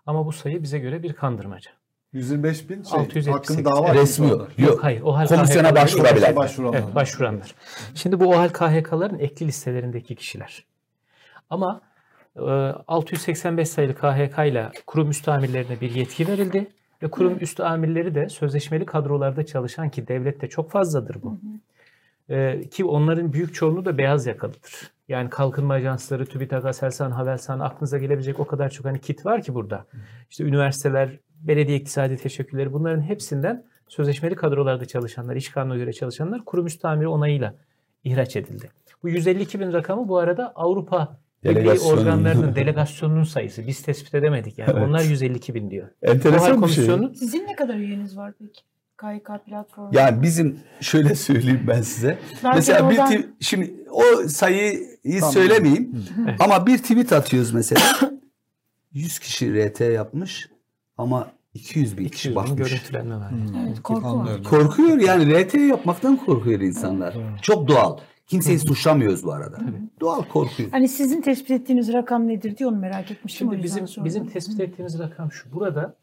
Ama 0.05 0.25
bu 0.25 0.31
sayı 0.31 0.63
bize 0.63 0.79
göre 0.79 1.03
bir 1.03 1.13
kandırmaca. 1.13 1.71
125 2.13 2.69
bin 2.69 2.83
şey, 2.83 2.99
678. 2.99 3.27
hakkında 3.27 3.75
dava. 3.75 3.95
Resmi 3.95 4.29
yok. 4.29 4.49
Yok. 4.57 4.83
hayır. 4.83 5.01
OHAL 5.01 5.27
Komisyona 5.27 5.75
başvurabilen. 5.75 6.35
Başvuranlar. 6.35 6.79
Evet, 6.79 6.95
başvuranlar. 6.95 7.55
Şimdi 7.95 8.19
bu 8.19 8.25
OHAL 8.27 8.49
KHK'ların 8.49 9.19
ekli 9.19 9.47
listelerindeki 9.47 10.15
kişiler. 10.15 10.65
Ama 11.49 11.81
e, 12.35 12.41
685 12.41 13.69
sayılı 13.69 13.95
KHK 13.95 14.39
ile 14.47 14.71
kurum 14.87 15.09
üstü 15.09 15.31
amirlerine 15.31 15.81
bir 15.81 15.95
yetki 15.95 16.27
verildi 16.27 16.71
ve 17.03 17.09
kurum 17.09 17.37
üstü 17.41 17.63
amirleri 17.63 18.15
de 18.15 18.29
sözleşmeli 18.29 18.85
kadrolarda 18.85 19.45
çalışan 19.45 19.89
ki 19.89 20.07
devlette 20.07 20.49
çok 20.49 20.71
fazladır 20.71 21.17
bu. 21.23 21.39
E, 22.29 22.61
ki 22.69 22.85
onların 22.85 23.33
büyük 23.33 23.53
çoğunluğu 23.53 23.85
da 23.85 23.97
beyaz 23.97 24.27
yakalıdır. 24.27 24.91
Yani 25.07 25.29
kalkınma 25.29 25.73
ajansları, 25.73 26.25
TÜBİTAK, 26.25 26.65
Aselsan, 26.65 27.11
Havelsan 27.11 27.59
aklınıza 27.59 27.97
gelebilecek 27.97 28.39
o 28.39 28.47
kadar 28.47 28.69
çok 28.69 28.85
hani 28.85 29.01
kit 29.01 29.25
var 29.25 29.41
ki 29.41 29.53
burada. 29.53 29.85
İşte 30.29 30.43
üniversiteler, 30.43 31.19
belediye 31.41 31.77
iktisadi 31.77 32.17
teşekkürleri 32.17 32.73
bunların 32.73 33.01
hepsinden 33.01 33.65
sözleşmeli 33.87 34.35
kadrolarda 34.35 34.85
çalışanlar, 34.85 35.35
iş 35.35 35.49
kanuna 35.49 35.77
göre 35.77 35.93
çalışanlar 35.93 36.45
kurum 36.45 36.65
üstü 36.65 36.87
amiri 36.87 37.07
onayıyla 37.07 37.55
ihraç 38.03 38.35
edildi. 38.35 38.69
Bu 39.03 39.09
152 39.09 39.59
bin 39.59 39.73
rakamı 39.73 40.07
bu 40.07 40.17
arada 40.17 40.51
Avrupa 40.55 41.17
Delegasyon. 41.43 41.97
organlarının 41.97 42.55
delegasyonunun 42.55 43.23
sayısı. 43.23 43.67
Biz 43.67 43.81
tespit 43.81 44.15
edemedik. 44.15 44.57
Yani 44.59 44.71
Evet. 44.73 44.87
onlar 44.87 45.01
152 45.01 45.55
bin 45.55 45.71
diyor. 45.71 45.87
Enteresan 46.01 46.61
bir 46.63 46.67
şey. 46.67 46.85
Sizin 47.15 47.47
ne 47.47 47.55
kadar 47.55 47.75
üyeniz 47.75 48.17
var 48.17 48.33
peki? 48.39 48.61
KYK 49.01 49.45
platformu. 49.45 49.89
Yani 49.93 50.21
bizim 50.21 50.59
şöyle 50.79 51.15
söyleyeyim 51.15 51.61
ben 51.67 51.81
size. 51.81 52.17
Belki 52.43 52.55
mesela 52.55 52.89
bir 52.89 52.97
oradan- 52.97 53.13
tw- 53.13 53.27
şimdi 53.39 53.73
o 53.91 54.27
sayıyı 54.27 54.79
Tamam. 55.19 55.33
söylemeyeyim. 55.33 56.05
Evet. 56.27 56.41
Ama 56.41 56.67
bir 56.67 56.77
tweet 56.77 57.13
atıyoruz 57.13 57.51
mesela. 57.53 57.81
100 58.93 59.19
kişi 59.19 59.67
RT 59.69 59.79
yapmış 59.81 60.49
ama 60.97 61.31
200 61.53 61.97
bin 61.97 62.05
200 62.05 62.11
kişi 62.11 62.35
bakmış. 62.35 62.69
görüntülenme 62.69 63.15
var. 63.15 63.31
Evet 63.67 63.81
korku 63.83 64.03
var. 64.03 64.09
Anlıyorum. 64.19 64.43
Korkuyor 64.43 64.97
yani 64.99 65.43
RT 65.43 65.53
yapmaktan 65.53 66.17
korkuyor 66.17 66.59
insanlar. 66.59 67.15
Çok 67.41 67.67
doğal. 67.67 67.97
Kimseyi 68.27 68.59
suçlamıyoruz 68.59 69.23
bu 69.23 69.33
arada. 69.33 69.57
Doğal 69.99 70.23
korkuyor. 70.23 70.69
Hani 70.71 70.87
sizin 70.87 71.21
tespit 71.21 71.51
ettiğiniz 71.51 71.93
rakam 71.93 72.27
nedir 72.27 72.57
diye 72.57 72.69
onu 72.69 72.77
merak 72.77 73.11
etmiştim. 73.11 73.47
Şimdi 73.51 73.63
bizim 73.63 73.87
sordum. 73.87 74.05
bizim 74.05 74.27
tespit 74.27 74.59
ettiğimiz 74.59 74.99
rakam 74.99 75.31
şu. 75.31 75.51
Burada 75.53 75.95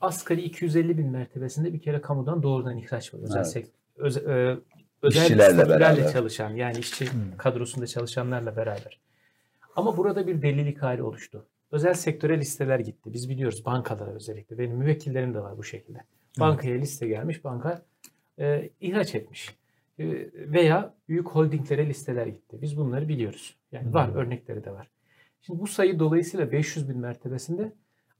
asgari 0.00 0.42
250 0.42 0.98
bin 0.98 1.06
mertebesinde 1.10 1.72
bir 1.72 1.80
kere 1.80 2.00
kamudan 2.00 2.42
doğrudan 2.42 2.76
ihraç 2.78 3.14
var. 3.14 3.18
Özel 3.22 3.36
Evet. 3.36 3.46
sek- 3.46 3.70
öz- 3.96 4.16
e, 4.16 4.56
özel 5.02 5.20
İşçilerle 5.22 5.54
statülerle 5.54 5.96
beraber. 5.98 6.12
çalışan 6.12 6.50
yani 6.50 6.78
işçi 6.78 7.08
kadrosunda 7.38 7.86
çalışanlarla 7.86 8.56
beraber. 8.56 9.00
Ama 9.76 9.96
burada 9.96 10.26
bir 10.26 10.42
delilik 10.42 10.82
hali 10.82 11.02
oluştu. 11.02 11.46
Özel 11.72 11.94
sektöre 11.94 12.38
listeler 12.40 12.78
gitti. 12.78 13.12
Biz 13.12 13.28
biliyoruz 13.28 13.64
bankalara 13.64 14.10
özellikle. 14.10 14.58
Benim 14.58 14.76
müvekkillerim 14.76 15.34
de 15.34 15.40
var 15.40 15.58
bu 15.58 15.64
şekilde. 15.64 15.98
Bankaya 16.40 16.76
liste 16.78 17.08
gelmiş, 17.08 17.44
banka 17.44 17.82
e, 18.38 18.70
ihraç 18.80 19.14
etmiş. 19.14 19.56
E, 19.98 20.04
veya 20.34 20.94
büyük 21.08 21.28
holdinglere 21.28 21.86
listeler 21.86 22.26
gitti. 22.26 22.58
Biz 22.62 22.76
bunları 22.76 23.08
biliyoruz. 23.08 23.56
Yani 23.72 23.94
var, 23.94 24.10
örnekleri 24.14 24.64
de 24.64 24.70
var. 24.70 24.90
Şimdi 25.42 25.60
bu 25.60 25.66
sayı 25.66 25.98
dolayısıyla 25.98 26.52
500 26.52 26.88
bin 26.88 26.98
mertebesinde 26.98 27.72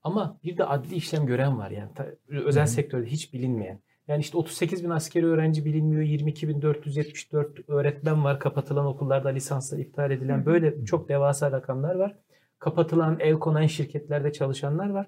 ama 0.03 0.39
bir 0.45 0.57
de 0.59 0.65
adli 0.65 0.95
işlem 0.95 1.27
gören 1.27 1.59
var 1.59 1.71
yani 1.71 1.91
ta- 1.95 2.09
özel 2.29 2.67
sektörde 2.67 3.07
hiç 3.07 3.33
bilinmeyen. 3.35 3.81
Yani 4.09 4.21
işte 4.21 4.39
38 4.39 4.85
bin 4.85 4.91
askeri 4.91 5.27
öğrenci 5.27 5.65
bilinmiyor, 5.65 6.03
22 6.03 6.49
bin 6.49 6.63
474 6.63 7.69
öğretmen 7.69 8.25
var, 8.25 8.41
kapatılan 8.41 8.87
okullarda 8.87 9.29
lisanslar 9.29 9.79
iptal 9.79 10.11
edilen 10.11 10.47
böyle 10.47 10.85
çok 10.85 11.09
devasa 11.09 11.53
rakamlar 11.53 11.95
var. 11.95 12.17
Kapatılan, 12.59 13.17
el 13.21 13.35
konan 13.35 13.67
şirketlerde 13.67 14.33
çalışanlar 14.33 14.91
var. 14.91 15.07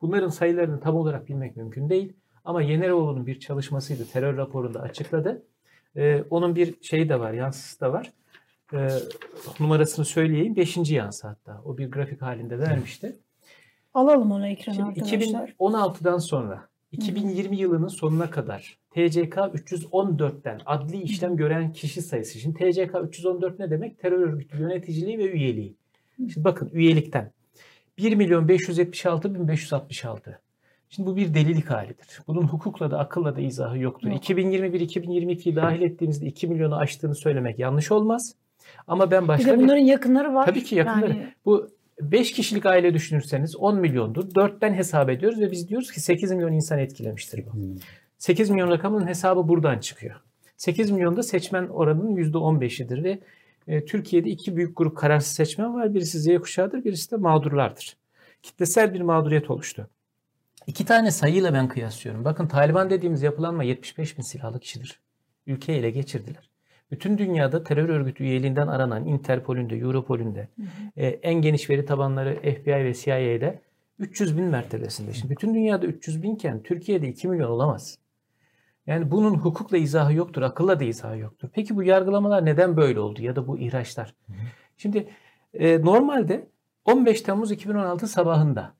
Bunların 0.00 0.28
sayılarını 0.28 0.80
tam 0.80 0.96
olarak 0.96 1.28
bilmek 1.28 1.56
mümkün 1.56 1.88
değil. 1.88 2.12
Ama 2.44 2.62
Yeneroğlu'nun 2.62 3.26
bir 3.26 3.40
çalışmasıydı, 3.40 4.04
terör 4.04 4.36
raporunda 4.36 4.80
açıkladı. 4.80 5.42
Ee, 5.98 6.24
onun 6.30 6.56
bir 6.56 6.74
şeyi 6.82 7.08
de 7.08 7.20
var, 7.20 7.32
yansısı 7.32 7.80
da 7.80 7.92
var. 7.92 8.12
Ee, 8.74 8.88
numarasını 9.60 10.04
söyleyeyim. 10.04 10.56
Beşinci 10.56 10.94
yansı 10.94 11.28
hatta. 11.28 11.62
O 11.64 11.78
bir 11.78 11.90
grafik 11.90 12.22
halinde 12.22 12.58
vermişti. 12.58 13.16
Alalım 13.94 14.32
onu 14.32 14.46
ekrana 14.46 14.76
Şimdi 14.76 14.88
arkadaşlar. 14.88 15.48
2016'dan 15.48 16.18
sonra 16.18 16.68
2020 16.92 17.56
yılının 17.56 17.88
sonuna 17.88 18.30
kadar 18.30 18.78
TCK 18.90 19.36
314'ten 19.36 20.60
adli 20.66 21.02
işlem 21.02 21.36
gören 21.36 21.72
kişi 21.72 22.02
sayısı. 22.02 22.38
Şimdi 22.38 22.58
TCK 22.58 22.94
314 23.08 23.58
ne 23.58 23.70
demek? 23.70 23.98
Terör 23.98 24.18
örgütü 24.18 24.58
yöneticiliği 24.60 25.18
ve 25.18 25.30
üyeliği. 25.30 25.76
Şimdi 26.16 26.44
bakın 26.44 26.70
üyelikten 26.72 27.32
1 27.98 28.14
milyon 28.14 28.48
576 28.48 29.34
bin 29.34 29.48
566. 29.48 30.40
Şimdi 30.90 31.10
bu 31.10 31.16
bir 31.16 31.34
delilik 31.34 31.70
halidir. 31.70 32.20
Bunun 32.26 32.42
hukukla 32.42 32.90
da 32.90 32.98
akılla 32.98 33.36
da 33.36 33.40
izahı 33.40 33.78
yoktur. 33.78 34.08
Yok. 34.08 34.24
2021-2022'yi 34.30 35.56
dahil 35.56 35.82
ettiğimizde 35.82 36.26
2 36.26 36.46
milyonu 36.46 36.76
aştığını 36.76 37.14
söylemek 37.14 37.58
yanlış 37.58 37.92
olmaz. 37.92 38.34
Ama 38.86 39.10
ben 39.10 39.22
Bir 39.22 39.28
başka 39.28 39.52
de 39.52 39.58
bir... 39.58 39.62
bunların 39.62 39.82
yakınları 39.82 40.34
var. 40.34 40.46
Tabii 40.46 40.64
ki 40.64 40.74
yakınları. 40.74 41.10
Yani 41.10 41.32
Bu 41.44 41.68
5 42.00 42.32
kişilik 42.32 42.66
aile 42.66 42.94
düşünürseniz 42.94 43.56
10 43.56 43.76
milyondur. 43.76 44.24
4'ten 44.30 44.74
hesap 44.74 45.10
ediyoruz 45.10 45.40
ve 45.40 45.50
biz 45.50 45.68
diyoruz 45.68 45.92
ki 45.92 46.00
8 46.00 46.32
milyon 46.32 46.52
insan 46.52 46.78
etkilemiştir 46.78 47.44
bu. 47.46 47.50
8 48.18 48.50
milyon 48.50 48.70
rakamının 48.70 49.06
hesabı 49.06 49.48
buradan 49.48 49.78
çıkıyor. 49.78 50.20
8 50.56 50.90
milyonda 50.90 51.22
seçmen 51.22 51.68
oranının 51.68 52.16
%15'idir 52.16 53.04
ve 53.04 53.18
e, 53.68 53.84
Türkiye'de 53.84 54.30
iki 54.30 54.56
büyük 54.56 54.76
grup 54.76 54.96
kararsız 54.96 55.32
seçmen 55.32 55.74
var. 55.74 55.94
Birisi 55.94 56.18
Z 56.18 56.40
kuşağıdır, 56.40 56.84
birisi 56.84 57.10
de 57.10 57.16
mağdurlardır. 57.16 57.96
Kitlesel 58.42 58.94
bir 58.94 59.00
mağduriyet 59.00 59.50
oluştu. 59.50 59.88
İki 60.68 60.84
tane 60.84 61.10
sayıyla 61.10 61.54
ben 61.54 61.68
kıyaslıyorum. 61.68 62.24
Bakın 62.24 62.46
Taliban 62.46 62.90
dediğimiz 62.90 63.22
yapılanma 63.22 63.62
75 63.62 64.18
bin 64.18 64.22
silahlı 64.22 64.60
kişidir. 64.60 65.00
Ülkeyi 65.46 65.78
ele 65.78 65.90
geçirdiler. 65.90 66.50
Bütün 66.90 67.18
dünyada 67.18 67.64
terör 67.64 67.88
örgütü 67.88 68.24
üyeliğinden 68.24 68.66
aranan 68.66 69.06
Interpol'ün 69.06 69.70
de, 69.70 69.76
Europol'ün 69.76 70.34
de, 70.34 70.48
e, 70.96 71.06
en 71.06 71.34
geniş 71.34 71.70
veri 71.70 71.86
tabanları 71.86 72.34
FBI 72.34 72.70
ve 72.70 72.94
CIA'de 72.94 73.60
300 73.98 74.38
bin 74.38 74.44
mertebesinde. 74.44 75.12
Şimdi 75.12 75.30
bütün 75.30 75.54
dünyada 75.54 75.86
300 75.86 76.22
binken 76.22 76.62
Türkiye'de 76.62 77.08
2 77.08 77.28
milyon 77.28 77.50
olamaz. 77.50 77.98
Yani 78.86 79.10
bunun 79.10 79.34
hukukla 79.34 79.76
izahı 79.76 80.14
yoktur, 80.14 80.42
akılla 80.42 80.80
da 80.80 80.84
izahı 80.84 81.18
yoktur. 81.18 81.48
Peki 81.52 81.76
bu 81.76 81.82
yargılamalar 81.82 82.44
neden 82.44 82.76
böyle 82.76 83.00
oldu 83.00 83.22
ya 83.22 83.36
da 83.36 83.46
bu 83.46 83.58
ihraçlar? 83.58 84.14
Şimdi 84.76 85.08
e, 85.54 85.80
normalde 85.80 86.48
15 86.84 87.22
Temmuz 87.22 87.52
2016 87.52 88.06
sabahında 88.06 88.77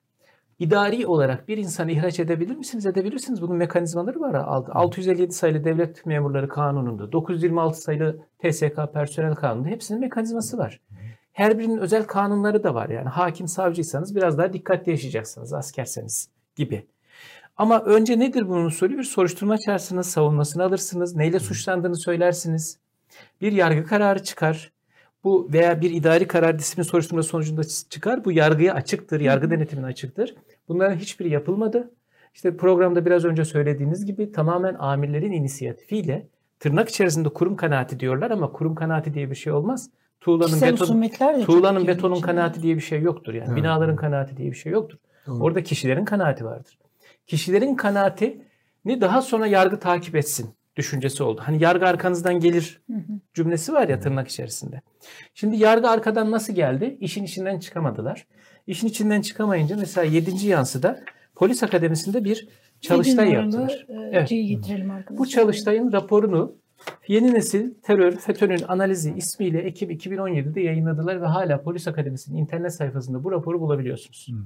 idari 0.58 1.06
olarak 1.06 1.48
bir 1.48 1.58
insanı 1.58 1.90
ihraç 1.90 2.20
edebilir 2.20 2.56
misiniz? 2.56 2.86
Edebilirsiniz. 2.86 3.42
Bunun 3.42 3.56
mekanizmaları 3.56 4.20
var. 4.20 4.34
Alt- 4.34 4.68
657 4.72 5.32
sayılı 5.32 5.64
Devlet 5.64 6.06
Memurları 6.06 6.48
Kanunu'nda, 6.48 7.12
926 7.12 7.80
sayılı 7.80 8.18
TSK 8.38 8.92
Personel 8.94 9.34
Kanunu'nda 9.34 9.68
hepsinin 9.68 10.00
mekanizması 10.00 10.58
var. 10.58 10.80
Her 11.32 11.58
birinin 11.58 11.78
özel 11.78 12.04
kanunları 12.04 12.64
da 12.64 12.74
var. 12.74 12.88
Yani 12.88 13.08
hakim 13.08 13.48
savcıysanız 13.48 14.16
biraz 14.16 14.38
daha 14.38 14.52
dikkatli 14.52 14.90
yaşayacaksınız 14.90 15.52
askerseniz 15.52 16.28
gibi. 16.56 16.86
Ama 17.56 17.80
önce 17.80 18.18
nedir 18.18 18.48
bunun 18.48 18.64
usulü? 18.64 18.98
Bir 18.98 19.02
soruşturma 19.02 19.54
açarsınız, 19.54 20.06
savunmasını 20.06 20.62
alırsınız, 20.64 21.16
neyle 21.16 21.40
suçlandığını 21.40 21.96
söylersiniz. 21.96 22.78
Bir 23.40 23.52
yargı 23.52 23.86
kararı 23.86 24.22
çıkar. 24.22 24.72
Bu 25.28 25.48
veya 25.52 25.80
bir 25.80 25.90
idari 25.90 26.26
karar 26.26 26.58
disiplin 26.58 26.82
soruşturma 26.82 27.22
sonucunda 27.22 27.62
çıkar. 27.64 28.24
Bu 28.24 28.32
yargıya 28.32 28.74
açıktır, 28.74 29.20
yargı 29.20 29.50
denetimine 29.50 29.86
açıktır. 29.86 30.34
Bunların 30.68 30.96
hiçbiri 30.96 31.30
yapılmadı. 31.30 31.90
İşte 32.34 32.56
programda 32.56 33.06
biraz 33.06 33.24
önce 33.24 33.44
söylediğiniz 33.44 34.06
gibi 34.06 34.32
tamamen 34.32 34.76
amirlerin 34.78 35.32
inisiyatifiyle 35.32 36.26
tırnak 36.60 36.88
içerisinde 36.88 37.28
kurum 37.28 37.56
kanaati 37.56 38.00
diyorlar 38.00 38.30
ama 38.30 38.52
kurum 38.52 38.74
kanaati 38.74 39.14
diye 39.14 39.30
bir 39.30 39.34
şey 39.34 39.52
olmaz. 39.52 39.90
Tuğlanın 40.20 40.60
beton, 40.62 41.44
tuğlanın 41.44 41.86
betonun 41.86 42.14
içine. 42.14 42.26
kanaati 42.26 42.62
diye 42.62 42.76
bir 42.76 42.80
şey 42.80 43.00
yoktur 43.00 43.34
yani. 43.34 43.46
Evet. 43.48 43.56
Binaların 43.56 43.96
kanaati 43.96 44.36
diye 44.36 44.50
bir 44.50 44.56
şey 44.56 44.72
yoktur. 44.72 44.98
Doğru. 45.26 45.42
Orada 45.42 45.62
kişilerin 45.62 46.04
kanaati 46.04 46.44
vardır. 46.44 46.78
Kişilerin 47.26 47.74
kanaati 47.74 48.42
ni 48.84 49.00
daha 49.00 49.22
sonra 49.22 49.46
yargı 49.46 49.78
takip 49.78 50.16
etsin 50.16 50.50
düşüncesi 50.78 51.22
oldu. 51.22 51.40
Hani 51.44 51.62
yargı 51.62 51.86
arkanızdan 51.86 52.40
gelir 52.40 52.82
cümlesi 53.34 53.72
var 53.72 53.88
ya 53.88 54.00
tırnak 54.00 54.28
içerisinde. 54.28 54.80
Şimdi 55.34 55.56
yargı 55.56 55.88
arkadan 55.88 56.30
nasıl 56.30 56.52
geldi? 56.52 56.96
İşin 57.00 57.24
içinden 57.24 57.58
çıkamadılar. 57.58 58.26
İşin 58.66 58.86
içinden 58.86 59.20
çıkamayınca 59.20 59.76
mesela 59.76 60.04
7. 60.04 60.46
yansıda 60.46 61.00
polis 61.34 61.62
akademisinde 61.62 62.24
bir 62.24 62.48
çalıştay 62.80 63.32
yaptılar. 63.32 63.86
e, 63.88 63.94
Evet. 64.12 64.28
Bu 65.10 65.26
çalıştayın 65.28 65.92
raporunu 65.92 66.56
Yeni 67.08 67.34
Nesil 67.34 67.74
Terör 67.82 68.16
FETÖ'nün 68.16 68.60
analizi 68.68 69.14
ismiyle 69.16 69.58
Ekim 69.58 69.90
2017'de 69.90 70.60
yayınladılar 70.60 71.22
ve 71.22 71.26
hala 71.26 71.62
Polis 71.62 71.88
Akademisi'nin 71.88 72.38
internet 72.38 72.74
sayfasında 72.74 73.24
bu 73.24 73.32
raporu 73.32 73.60
bulabiliyorsunuz. 73.60 74.26
Hmm. 74.28 74.38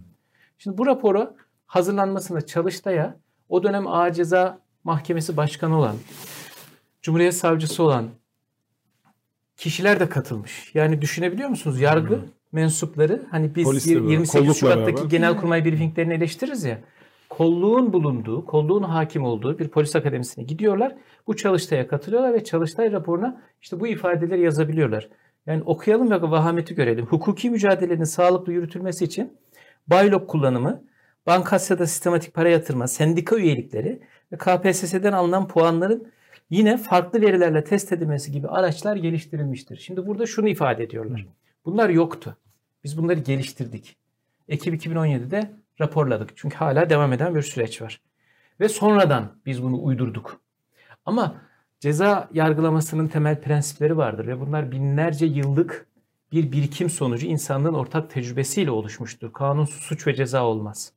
Şimdi 0.59 0.79
bu 0.79 0.87
raporu 0.87 1.37
hazırlanmasında 1.67 2.47
çalıştaya 2.47 3.17
o 3.49 3.63
dönem 3.63 3.87
Ağır 3.87 4.13
Ceza 4.13 4.62
Mahkemesi 4.85 5.37
Başkanı 5.37 5.79
olan, 5.79 5.97
Cumhuriyet 7.03 7.35
Savcısı 7.35 7.83
olan 7.83 8.09
kişiler 9.57 10.01
de 10.01 10.09
katılmış. 10.09 10.75
Yani 10.75 11.03
düşünebiliyor 11.03 11.49
musunuz? 11.49 11.81
Yargı 11.81 12.21
mensupları 12.53 13.23
hani 13.31 13.55
biz 13.55 13.65
Polis 13.65 13.87
de 13.87 13.95
böyle, 13.95 14.11
28 14.11 14.33
kollukla 14.33 14.55
Şubat'taki 14.55 14.97
beraber. 14.97 15.11
genelkurmay 15.11 15.65
briefinglerini 15.65 16.15
eleştiririz 16.15 16.65
ya. 16.65 16.79
Kolluğun 17.29 17.93
bulunduğu, 17.93 18.45
kolluğun 18.47 18.83
hakim 18.83 19.25
olduğu 19.25 19.59
bir 19.59 19.69
polis 19.69 19.97
akademisine 19.97 20.45
gidiyorlar. 20.45 20.95
Bu 21.27 21.37
çalıştaya 21.37 21.89
katılıyorlar 21.89 22.35
ve 22.35 22.45
çalıştay 22.45 22.93
raporuna 22.93 23.43
işte 23.63 23.81
bu 23.81 23.87
ifadeleri 23.87 24.41
yazabiliyorlar. 24.41 25.09
Yani 25.47 25.63
okuyalım 25.63 26.11
ve 26.11 26.23
vahameti 26.23 26.75
görelim. 26.75 27.07
Hukuki 27.07 27.51
mücadelenin 27.51 28.05
sağlıklı 28.05 28.53
yürütülmesi 28.53 29.05
için 29.05 29.33
baylok 29.87 30.29
kullanımı, 30.29 30.85
bankasyada 31.27 31.87
sistematik 31.87 32.35
para 32.35 32.49
yatırma, 32.49 32.89
sendika 32.89 33.37
üyelikleri 33.37 34.01
KPSS'den 34.39 35.13
alınan 35.13 35.49
puanların 35.49 36.13
yine 36.51 36.77
farklı 36.77 37.21
verilerle 37.21 37.65
test 37.65 37.93
edilmesi 37.93 38.33
gibi 38.33 38.49
araçlar 38.49 38.97
geliştirilmiştir. 38.97 39.77
Şimdi 39.77 40.07
burada 40.07 40.27
şunu 40.27 40.49
ifade 40.49 40.85
ediyorlar. 40.85 41.27
Bunlar 41.65 41.89
yoktu. 41.89 42.37
Biz 42.85 42.99
bunları 42.99 43.21
geliştirdik. 43.21 43.97
Ekim 44.49 44.75
2017'de 44.75 45.51
raporladık. 45.81 46.37
Çünkü 46.37 46.57
hala 46.57 46.91
devam 46.91 47.13
eden 47.13 47.35
bir 47.35 47.43
süreç 47.43 47.83
var. 47.83 48.01
Ve 48.61 48.69
sonradan 48.69 49.33
biz 49.47 49.63
bunu 49.63 49.85
uydurduk. 49.85 50.41
Ama 51.07 51.35
ceza 51.81 52.29
yargılamasının 52.33 53.07
temel 53.07 53.41
prensipleri 53.41 53.97
vardır 53.97 54.27
ve 54.27 54.41
bunlar 54.41 54.73
binlerce 54.73 55.27
yıllık 55.27 55.87
bir 56.33 56.53
birikim 56.53 56.91
sonucu 56.91 57.27
insanlığın 57.27 57.75
ortak 57.75 58.11
tecrübesiyle 58.11 58.71
oluşmuştur. 58.71 59.33
Kanunsuz 59.33 59.83
suç 59.83 60.07
ve 60.07 60.15
ceza 60.15 60.45
olmaz. 60.45 60.93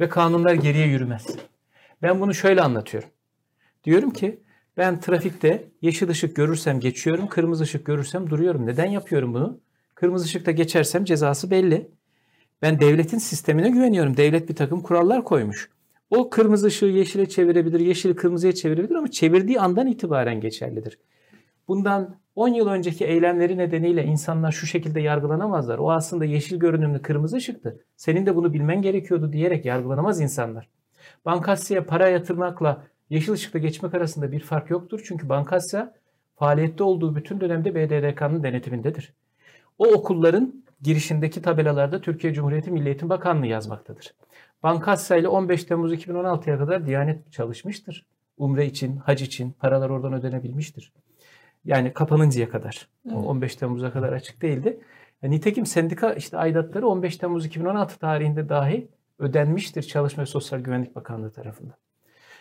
Ve 0.00 0.08
kanunlar 0.08 0.54
geriye 0.54 0.86
yürümez. 0.86 1.26
Ben 2.02 2.20
bunu 2.20 2.34
şöyle 2.34 2.62
anlatıyorum. 2.62 3.10
Diyorum 3.84 4.10
ki 4.10 4.40
ben 4.76 5.00
trafikte 5.00 5.70
yeşil 5.82 6.08
ışık 6.08 6.36
görürsem 6.36 6.80
geçiyorum, 6.80 7.28
kırmızı 7.28 7.64
ışık 7.64 7.86
görürsem 7.86 8.30
duruyorum. 8.30 8.66
Neden 8.66 8.86
yapıyorum 8.86 9.34
bunu? 9.34 9.60
Kırmızı 9.94 10.24
ışıkta 10.24 10.50
geçersem 10.50 11.04
cezası 11.04 11.50
belli. 11.50 11.90
Ben 12.62 12.80
devletin 12.80 13.18
sistemine 13.18 13.70
güveniyorum. 13.70 14.16
Devlet 14.16 14.48
bir 14.48 14.56
takım 14.56 14.80
kurallar 14.80 15.24
koymuş. 15.24 15.70
O 16.10 16.30
kırmızı 16.30 16.66
ışığı 16.66 16.86
yeşile 16.86 17.28
çevirebilir, 17.28 17.80
yeşili 17.80 18.16
kırmızıya 18.16 18.54
çevirebilir 18.54 18.94
ama 18.94 19.10
çevirdiği 19.10 19.60
andan 19.60 19.86
itibaren 19.86 20.40
geçerlidir. 20.40 20.98
Bundan 21.68 22.16
10 22.36 22.48
yıl 22.48 22.68
önceki 22.68 23.04
eylemleri 23.04 23.58
nedeniyle 23.58 24.04
insanlar 24.04 24.52
şu 24.52 24.66
şekilde 24.66 25.00
yargılanamazlar. 25.00 25.78
O 25.78 25.90
aslında 25.90 26.24
yeşil 26.24 26.56
görünümlü 26.56 27.02
kırmızı 27.02 27.36
ışıktı. 27.36 27.84
Senin 27.96 28.26
de 28.26 28.36
bunu 28.36 28.52
bilmen 28.52 28.82
gerekiyordu 28.82 29.32
diyerek 29.32 29.64
yargılanamaz 29.64 30.20
insanlar. 30.20 30.68
Bankasya'ya 31.26 31.86
para 31.86 32.08
yatırmakla 32.08 32.82
yeşil 33.10 33.32
ışıkta 33.32 33.58
geçmek 33.58 33.94
arasında 33.94 34.32
bir 34.32 34.40
fark 34.40 34.70
yoktur. 34.70 35.02
Çünkü 35.04 35.28
Bankasya 35.28 35.94
faaliyette 36.36 36.82
olduğu 36.82 37.16
bütün 37.16 37.40
dönemde 37.40 37.74
BDDK'nın 37.74 38.42
denetimindedir. 38.42 39.12
O 39.78 39.86
okulların 39.86 40.64
girişindeki 40.82 41.42
tabelalarda 41.42 42.00
Türkiye 42.00 42.32
Cumhuriyeti 42.34 42.70
Milli 42.70 42.86
Eğitim 42.86 43.08
Bakanlığı 43.08 43.46
yazmaktadır. 43.46 44.14
Bankasya 44.62 45.16
ile 45.16 45.28
15 45.28 45.64
Temmuz 45.64 45.92
2016'ya 45.92 46.58
kadar 46.58 46.86
Diyanet 46.86 47.32
çalışmıştır. 47.32 48.06
Umre 48.38 48.66
için, 48.66 48.96
hac 48.96 49.22
için 49.22 49.52
paralar 49.52 49.90
oradan 49.90 50.12
ödenebilmiştir. 50.12 50.92
Yani 51.64 51.92
kapanıncaya 51.92 52.48
kadar. 52.48 52.88
O 53.12 53.16
15 53.16 53.56
Temmuz'a 53.56 53.92
kadar 53.92 54.12
açık 54.12 54.42
değildi. 54.42 54.80
Yani 55.22 55.34
nitekim 55.34 55.66
sendika 55.66 56.12
işte 56.12 56.38
aidatları 56.38 56.88
15 56.88 57.16
Temmuz 57.16 57.46
2016 57.46 57.98
tarihinde 57.98 58.48
dahi 58.48 58.88
ödenmiştir 59.18 59.82
Çalışma 59.82 60.22
ve 60.22 60.26
Sosyal 60.26 60.60
Güvenlik 60.60 60.96
Bakanlığı 60.96 61.30
tarafından. 61.30 61.76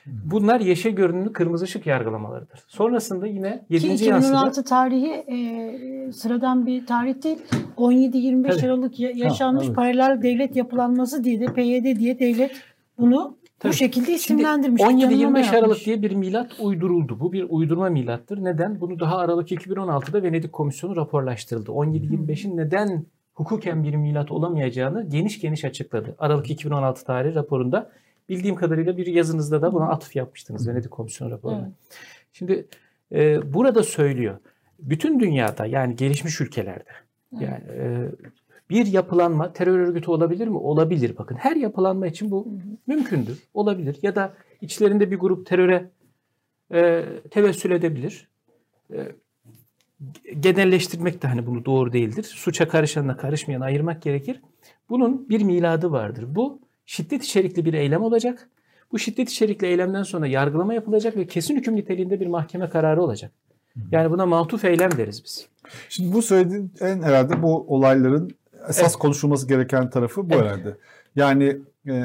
Bunlar 0.06 0.60
yeşil 0.60 0.90
görünümlü 0.92 1.34
kırmızı 1.34 1.66
ışık 1.66 1.86
yargılamalarıdır. 1.86 2.64
Sonrasında 2.68 3.28
yine 3.28 3.66
Ki 3.68 3.74
7. 3.74 3.88
yansıda 3.88 4.18
2016 4.18 4.64
tarihi 4.64 5.12
e, 5.12 6.12
sıradan 6.12 6.66
bir 6.66 6.86
tarih 6.86 7.24
değil. 7.24 7.38
17-25 7.78 8.48
Tabii. 8.48 8.66
Aralık 8.66 9.00
ya- 9.00 9.12
yaşanmış 9.16 9.66
evet. 9.66 9.76
paralel 9.76 10.22
devlet 10.22 10.56
yapılanması 10.56 11.24
diye 11.24 11.40
de 11.40 11.46
PYD 11.46 12.00
diye 12.00 12.20
devlet 12.20 12.52
bunu 12.98 13.38
Tabii. 13.60 13.72
bu 13.72 13.76
şekilde 13.76 14.14
isimlendirmiş. 14.14 14.82
bir 14.82 14.86
tanımlama 14.88 15.40
17-25 15.40 15.58
Aralık 15.60 15.86
diye 15.86 16.02
bir 16.02 16.12
milat 16.16 16.52
uyduruldu. 16.60 17.20
Bu 17.20 17.34
bir 17.34 17.46
uydurma 17.50 17.90
milattır. 17.90 18.44
Neden? 18.44 18.82
Bunu 18.82 19.00
daha 19.00 19.18
Aralık 19.18 19.52
2016'da 19.52 20.24
Venedik 20.24 20.54
Komisyonu 20.54 20.96
raporlaştırıldı. 20.96 21.72
17-25'in 21.72 22.58
neden 22.58 23.06
hukuken 23.36 23.84
bir 23.84 23.96
milat 23.96 24.32
olamayacağını 24.32 25.10
geniş 25.10 25.42
geniş 25.42 25.66
açıkladı. 25.66 26.16
Aralık 26.20 26.50
2016 26.50 27.06
tarihi 27.06 27.36
raporunda 27.36 27.92
bildiğim 28.30 28.56
kadarıyla 28.56 28.98
bir 28.98 29.06
yazınızda 29.06 29.62
da 29.62 29.74
buna 29.74 29.90
atıf 29.90 30.16
yapmıştınız 30.16 30.68
Venedik 30.68 30.92
Komisyonu 30.92 31.32
raporuna. 31.32 31.60
Evet. 31.60 32.00
Şimdi 32.34 32.68
e, 33.12 33.54
burada 33.54 33.84
söylüyor. 33.84 34.38
Bütün 34.80 35.20
dünyada 35.20 35.66
yani 35.66 35.96
gelişmiş 35.96 36.42
ülkelerde 36.42 36.90
yani 37.32 37.64
e, 37.70 38.10
bir 38.70 38.86
yapılanma 38.86 39.54
terör 39.54 39.80
örgütü 39.80 40.12
olabilir 40.12 40.48
mi? 40.48 40.58
Olabilir. 40.58 41.18
Bakın 41.18 41.36
her 41.36 41.56
yapılanma 41.56 42.08
için 42.08 42.32
bu 42.32 42.48
mümkündür. 42.88 43.44
Olabilir. 43.54 43.98
Ya 44.02 44.16
da 44.16 44.34
içlerinde 44.62 45.12
bir 45.12 45.18
grup 45.18 45.46
teröre 45.46 45.90
e, 46.74 47.06
tevessül 47.32 47.72
edebilir. 47.72 48.28
E, 48.94 49.12
genelleştirmek 50.40 51.24
de 51.24 51.28
hani 51.28 51.48
bunu 51.48 51.66
doğru 51.66 51.94
değildir. 51.94 52.24
Suça 52.24 52.68
karışanla 52.68 53.18
karışmayan 53.18 53.62
ayırmak 53.62 54.02
gerekir. 54.02 54.42
Bunun 54.90 55.30
bir 55.30 55.42
miladı 55.42 55.92
vardır. 55.92 56.26
Bu 56.28 56.60
şiddet 56.86 57.24
içerikli 57.24 57.66
bir 57.66 57.74
eylem 57.74 58.04
olacak. 58.04 58.50
Bu 58.92 59.00
şiddet 59.00 59.30
içerikli 59.30 59.68
eylemden 59.68 60.04
sonra 60.04 60.28
yargılama 60.28 60.74
yapılacak 60.74 61.18
ve 61.18 61.28
kesin 61.28 61.56
hüküm 61.56 61.76
niteliğinde 61.76 62.20
bir 62.20 62.28
mahkeme 62.28 62.70
kararı 62.70 63.02
olacak. 63.02 63.32
Yani 63.92 64.12
buna 64.12 64.26
matuf 64.26 64.66
eylem 64.66 64.98
deriz 64.98 65.24
biz. 65.26 65.48
Şimdi 65.90 66.14
bu 66.14 66.22
söylediğin 66.22 66.72
en 66.80 67.02
herhalde 67.02 67.42
bu 67.42 67.66
olayların 67.68 68.32
esas 68.70 68.82
Evet. 68.82 68.96
konuşulması 68.96 69.48
gereken 69.48 69.90
tarafı 69.90 70.30
bu 70.30 70.34
Evet. 70.34 70.44
herhalde. 70.44 70.78
Yani 71.16 71.58
e, 71.88 71.96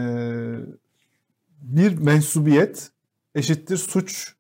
bir 1.63 1.99
mensubiyet 1.99 2.91
eşittir 3.35 3.77
suç 3.77 4.35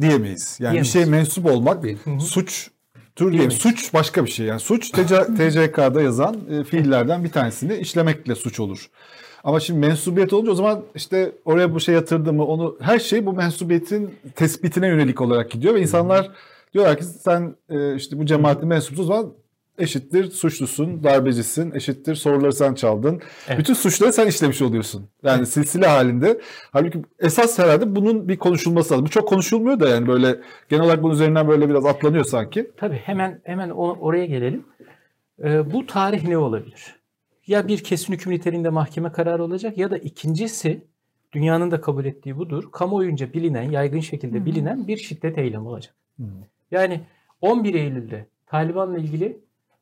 diyemeyiz. 0.00 0.58
Yani 0.60 0.72
Diyemeyiz. 0.72 0.94
bir 0.94 1.00
şey 1.00 1.10
mensup 1.10 1.46
olmak 1.46 1.84
hı. 2.04 2.20
suç 2.20 2.70
tür. 3.16 3.32
Diyemeyiz. 3.32 3.62
Suç 3.62 3.94
başka 3.94 4.24
bir 4.24 4.30
şey. 4.30 4.46
Yani 4.46 4.60
suç 4.60 4.90
TC, 4.92 5.26
TCK'da 5.26 6.02
yazan 6.02 6.36
e, 6.50 6.64
fiillerden 6.64 7.24
bir 7.24 7.30
tanesini 7.30 7.76
işlemekle 7.76 8.34
suç 8.34 8.60
olur. 8.60 8.90
Ama 9.44 9.60
şimdi 9.60 9.80
mensubiyet 9.80 10.32
olunca 10.32 10.52
o 10.52 10.54
zaman 10.54 10.82
işte 10.94 11.32
oraya 11.44 11.74
bu 11.74 11.80
şey 11.80 11.94
yatırdı 11.94 12.32
mı 12.32 12.44
onu 12.44 12.76
her 12.80 12.98
şey 12.98 13.26
bu 13.26 13.32
mensubiyetin 13.32 14.14
tespitine 14.34 14.86
yönelik 14.86 15.20
olarak 15.20 15.50
gidiyor 15.50 15.74
ve 15.74 15.80
insanlar 15.80 16.30
diyorlar 16.74 16.98
ki 16.98 17.04
sen 17.04 17.54
e, 17.68 17.96
işte 17.96 18.18
bu 18.18 18.26
cemaatin 18.26 18.68
mensupsun 18.68 19.02
o 19.02 19.06
zaman 19.06 19.32
eşittir 19.80 20.30
suçlusun, 20.30 21.04
darbecisin, 21.04 21.72
eşittir 21.72 22.14
soruları 22.14 22.52
sen 22.52 22.74
çaldın. 22.74 23.20
Evet. 23.48 23.58
Bütün 23.58 23.74
suçları 23.74 24.12
sen 24.12 24.26
işlemiş 24.26 24.62
oluyorsun. 24.62 25.08
Yani 25.22 25.46
silsile 25.46 25.86
halinde. 25.86 26.40
Halbuki 26.72 27.02
esas 27.18 27.58
herhalde 27.58 27.96
bunun 27.96 28.28
bir 28.28 28.36
konuşulması 28.36 28.92
lazım. 28.92 29.06
Bu 29.06 29.10
çok 29.10 29.28
konuşulmuyor 29.28 29.80
da 29.80 29.88
yani 29.88 30.06
böyle 30.06 30.40
genel 30.68 30.84
olarak 30.84 31.02
bunun 31.02 31.14
üzerinden 31.14 31.48
böyle 31.48 31.68
biraz 31.68 31.86
atlanıyor 31.86 32.24
sanki. 32.24 32.70
Tabii 32.76 32.96
hemen 32.96 33.40
hemen 33.44 33.70
oraya 33.70 34.26
gelelim. 34.26 34.64
Ee, 35.44 35.72
bu 35.72 35.86
tarih 35.86 36.28
ne 36.28 36.38
olabilir? 36.38 36.96
Ya 37.46 37.68
bir 37.68 37.84
kesin 37.84 38.12
hüküm 38.12 38.32
niteliğinde 38.32 38.68
mahkeme 38.68 39.12
kararı 39.12 39.44
olacak 39.44 39.78
ya 39.78 39.90
da 39.90 39.98
ikincisi 39.98 40.84
dünyanın 41.32 41.70
da 41.70 41.80
kabul 41.80 42.04
ettiği 42.04 42.38
budur. 42.38 42.72
Kamuoyunca 42.72 43.32
bilinen, 43.32 43.70
yaygın 43.70 44.00
şekilde 44.00 44.44
bilinen 44.44 44.88
bir 44.88 44.96
şiddet 44.96 45.38
eylemi 45.38 45.68
olacak. 45.68 45.94
Yani 46.70 47.00
11 47.40 47.74
Eylül'de 47.74 48.26
Taliban'la 48.46 48.98
ilgili 48.98 49.40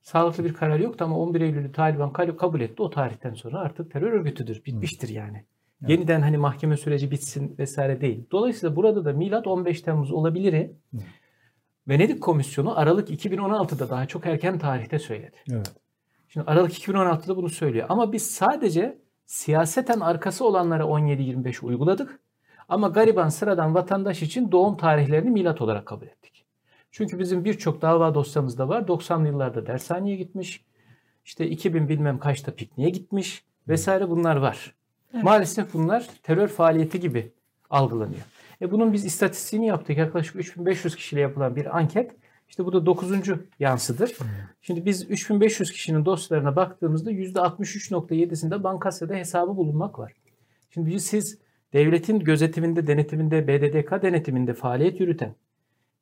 sağlıklı 0.08 0.44
bir 0.44 0.54
karar 0.54 0.78
yoktu 0.78 1.04
ama 1.04 1.18
11 1.18 1.40
Eylül'ü 1.40 1.72
Taliban 1.72 2.10
ka- 2.10 2.36
kabul 2.36 2.60
etti. 2.60 2.82
O 2.82 2.90
tarihten 2.90 3.34
sonra 3.34 3.58
artık 3.58 3.90
terör 3.90 4.12
örgütüdür. 4.12 4.64
Bitmiştir 4.66 5.08
yani. 5.08 5.44
Yeniden 5.88 6.20
hani 6.20 6.38
mahkeme 6.38 6.76
süreci 6.76 7.10
bitsin 7.10 7.54
vesaire 7.58 8.00
değil. 8.00 8.26
Dolayısıyla 8.30 8.76
burada 8.76 9.04
da 9.04 9.12
milat 9.12 9.46
15 9.46 9.80
Temmuz 9.82 10.12
olabilir. 10.12 10.70
Venedik 11.88 12.22
Komisyonu 12.22 12.78
Aralık 12.78 13.10
2016'da 13.10 13.90
daha 13.90 14.06
çok 14.06 14.26
erken 14.26 14.58
tarihte 14.58 14.98
söyledi. 14.98 15.36
Evet. 15.52 15.72
Şimdi 16.28 16.50
Aralık 16.50 16.72
2016'da 16.72 17.36
bunu 17.36 17.48
söylüyor. 17.48 17.86
Ama 17.88 18.12
biz 18.12 18.30
sadece 18.30 18.98
siyaseten 19.26 20.00
arkası 20.00 20.44
olanlara 20.46 20.82
17-25 20.82 21.64
uyguladık. 21.66 22.20
Ama 22.68 22.88
gariban 22.88 23.28
sıradan 23.28 23.74
vatandaş 23.74 24.22
için 24.22 24.52
doğum 24.52 24.76
tarihlerini 24.76 25.30
milat 25.30 25.60
olarak 25.60 25.86
kabul 25.86 26.06
ettik. 26.06 26.44
Çünkü 26.90 27.18
bizim 27.18 27.44
birçok 27.44 27.82
dava 27.82 28.14
dosyamız 28.14 28.58
da 28.58 28.68
var. 28.68 28.82
90'lı 28.82 29.26
yıllarda 29.26 29.66
dershaneye 29.66 30.16
gitmiş. 30.16 30.64
İşte 31.24 31.48
2000 31.48 31.88
bilmem 31.88 32.18
kaçta 32.18 32.54
pikniğe 32.54 32.90
gitmiş 32.90 33.44
vesaire 33.68 34.10
bunlar 34.10 34.36
var. 34.36 34.74
Evet. 35.14 35.24
Maalesef 35.24 35.74
bunlar 35.74 36.08
terör 36.22 36.48
faaliyeti 36.48 37.00
gibi 37.00 37.32
algılanıyor. 37.70 38.22
E 38.60 38.70
bunun 38.70 38.92
biz 38.92 39.04
istatistiğini 39.04 39.66
yaptık. 39.66 39.98
Yaklaşık 39.98 40.36
3500 40.36 40.96
kişiyle 40.96 41.20
yapılan 41.20 41.56
bir 41.56 41.78
anket. 41.78 42.12
İşte 42.48 42.64
bu 42.64 42.72
da 42.72 42.86
9. 42.86 43.12
yansıdır. 43.58 44.16
Şimdi 44.62 44.84
biz 44.84 45.10
3500 45.10 45.72
kişinin 45.72 46.04
dosyalarına 46.04 46.56
baktığımızda 46.56 47.12
%63.7'sinde 47.12 48.62
Bankasya'da 48.62 49.14
hesabı 49.14 49.56
bulunmak 49.56 49.98
var. 49.98 50.12
Şimdi 50.70 51.00
siz 51.00 51.38
devletin 51.72 52.18
gözetiminde, 52.18 52.86
denetiminde, 52.86 53.48
BDDK 53.48 54.02
denetiminde 54.02 54.54
faaliyet 54.54 55.00
yürüten 55.00 55.34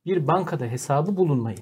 bir 0.06 0.26
bankada 0.26 0.64
hesabı 0.64 1.16
bulunmayı 1.16 1.58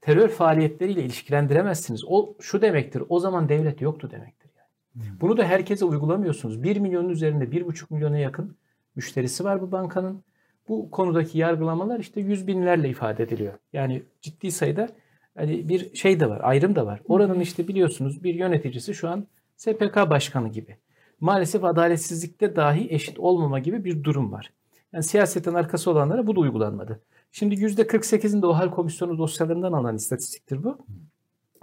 terör 0.00 0.28
faaliyetleriyle 0.28 1.02
ilişkilendiremezsiniz. 1.02 2.04
O 2.06 2.34
şu 2.40 2.62
demektir. 2.62 3.02
O 3.08 3.20
zaman 3.20 3.48
devlet 3.48 3.80
yoktu 3.80 4.10
demektir. 4.10 4.50
Yani. 4.56 5.20
Bunu 5.20 5.36
da 5.36 5.44
herkese 5.44 5.84
uygulamıyorsunuz. 5.84 6.62
1 6.62 6.76
milyonun 6.76 7.08
üzerinde 7.08 7.44
1,5 7.44 7.94
milyona 7.94 8.18
yakın 8.18 8.56
müşterisi 8.96 9.44
var 9.44 9.62
bu 9.62 9.72
bankanın. 9.72 10.24
Bu 10.68 10.90
konudaki 10.90 11.38
yargılamalar 11.38 12.00
işte 12.00 12.20
yüz 12.20 12.46
binlerle 12.46 12.88
ifade 12.88 13.22
ediliyor. 13.22 13.52
Yani 13.72 14.02
ciddi 14.20 14.52
sayıda 14.52 14.88
hani 15.36 15.68
bir 15.68 15.94
şey 15.94 16.20
de 16.20 16.30
var, 16.30 16.40
ayrım 16.42 16.74
da 16.74 16.86
var. 16.86 17.00
Oranın 17.08 17.40
işte 17.40 17.68
biliyorsunuz 17.68 18.24
bir 18.24 18.34
yöneticisi 18.34 18.94
şu 18.94 19.08
an 19.08 19.26
SPK 19.56 19.96
başkanı 20.10 20.48
gibi. 20.48 20.76
Maalesef 21.20 21.64
adaletsizlikte 21.64 22.56
dahi 22.56 22.86
eşit 22.90 23.18
olmama 23.18 23.58
gibi 23.58 23.84
bir 23.84 24.04
durum 24.04 24.32
var. 24.32 24.52
Yani 24.92 25.04
siyasetin 25.04 25.54
arkası 25.54 25.90
olanlara 25.90 26.26
bu 26.26 26.36
da 26.36 26.40
uygulanmadı. 26.40 27.00
Şimdi 27.38 27.54
%48'inde 27.54 28.46
o 28.46 28.52
hal 28.52 28.70
komisyonu 28.70 29.18
dosyalarından 29.18 29.72
alınan 29.72 29.96
istatistiktir 29.96 30.64
bu. 30.64 30.78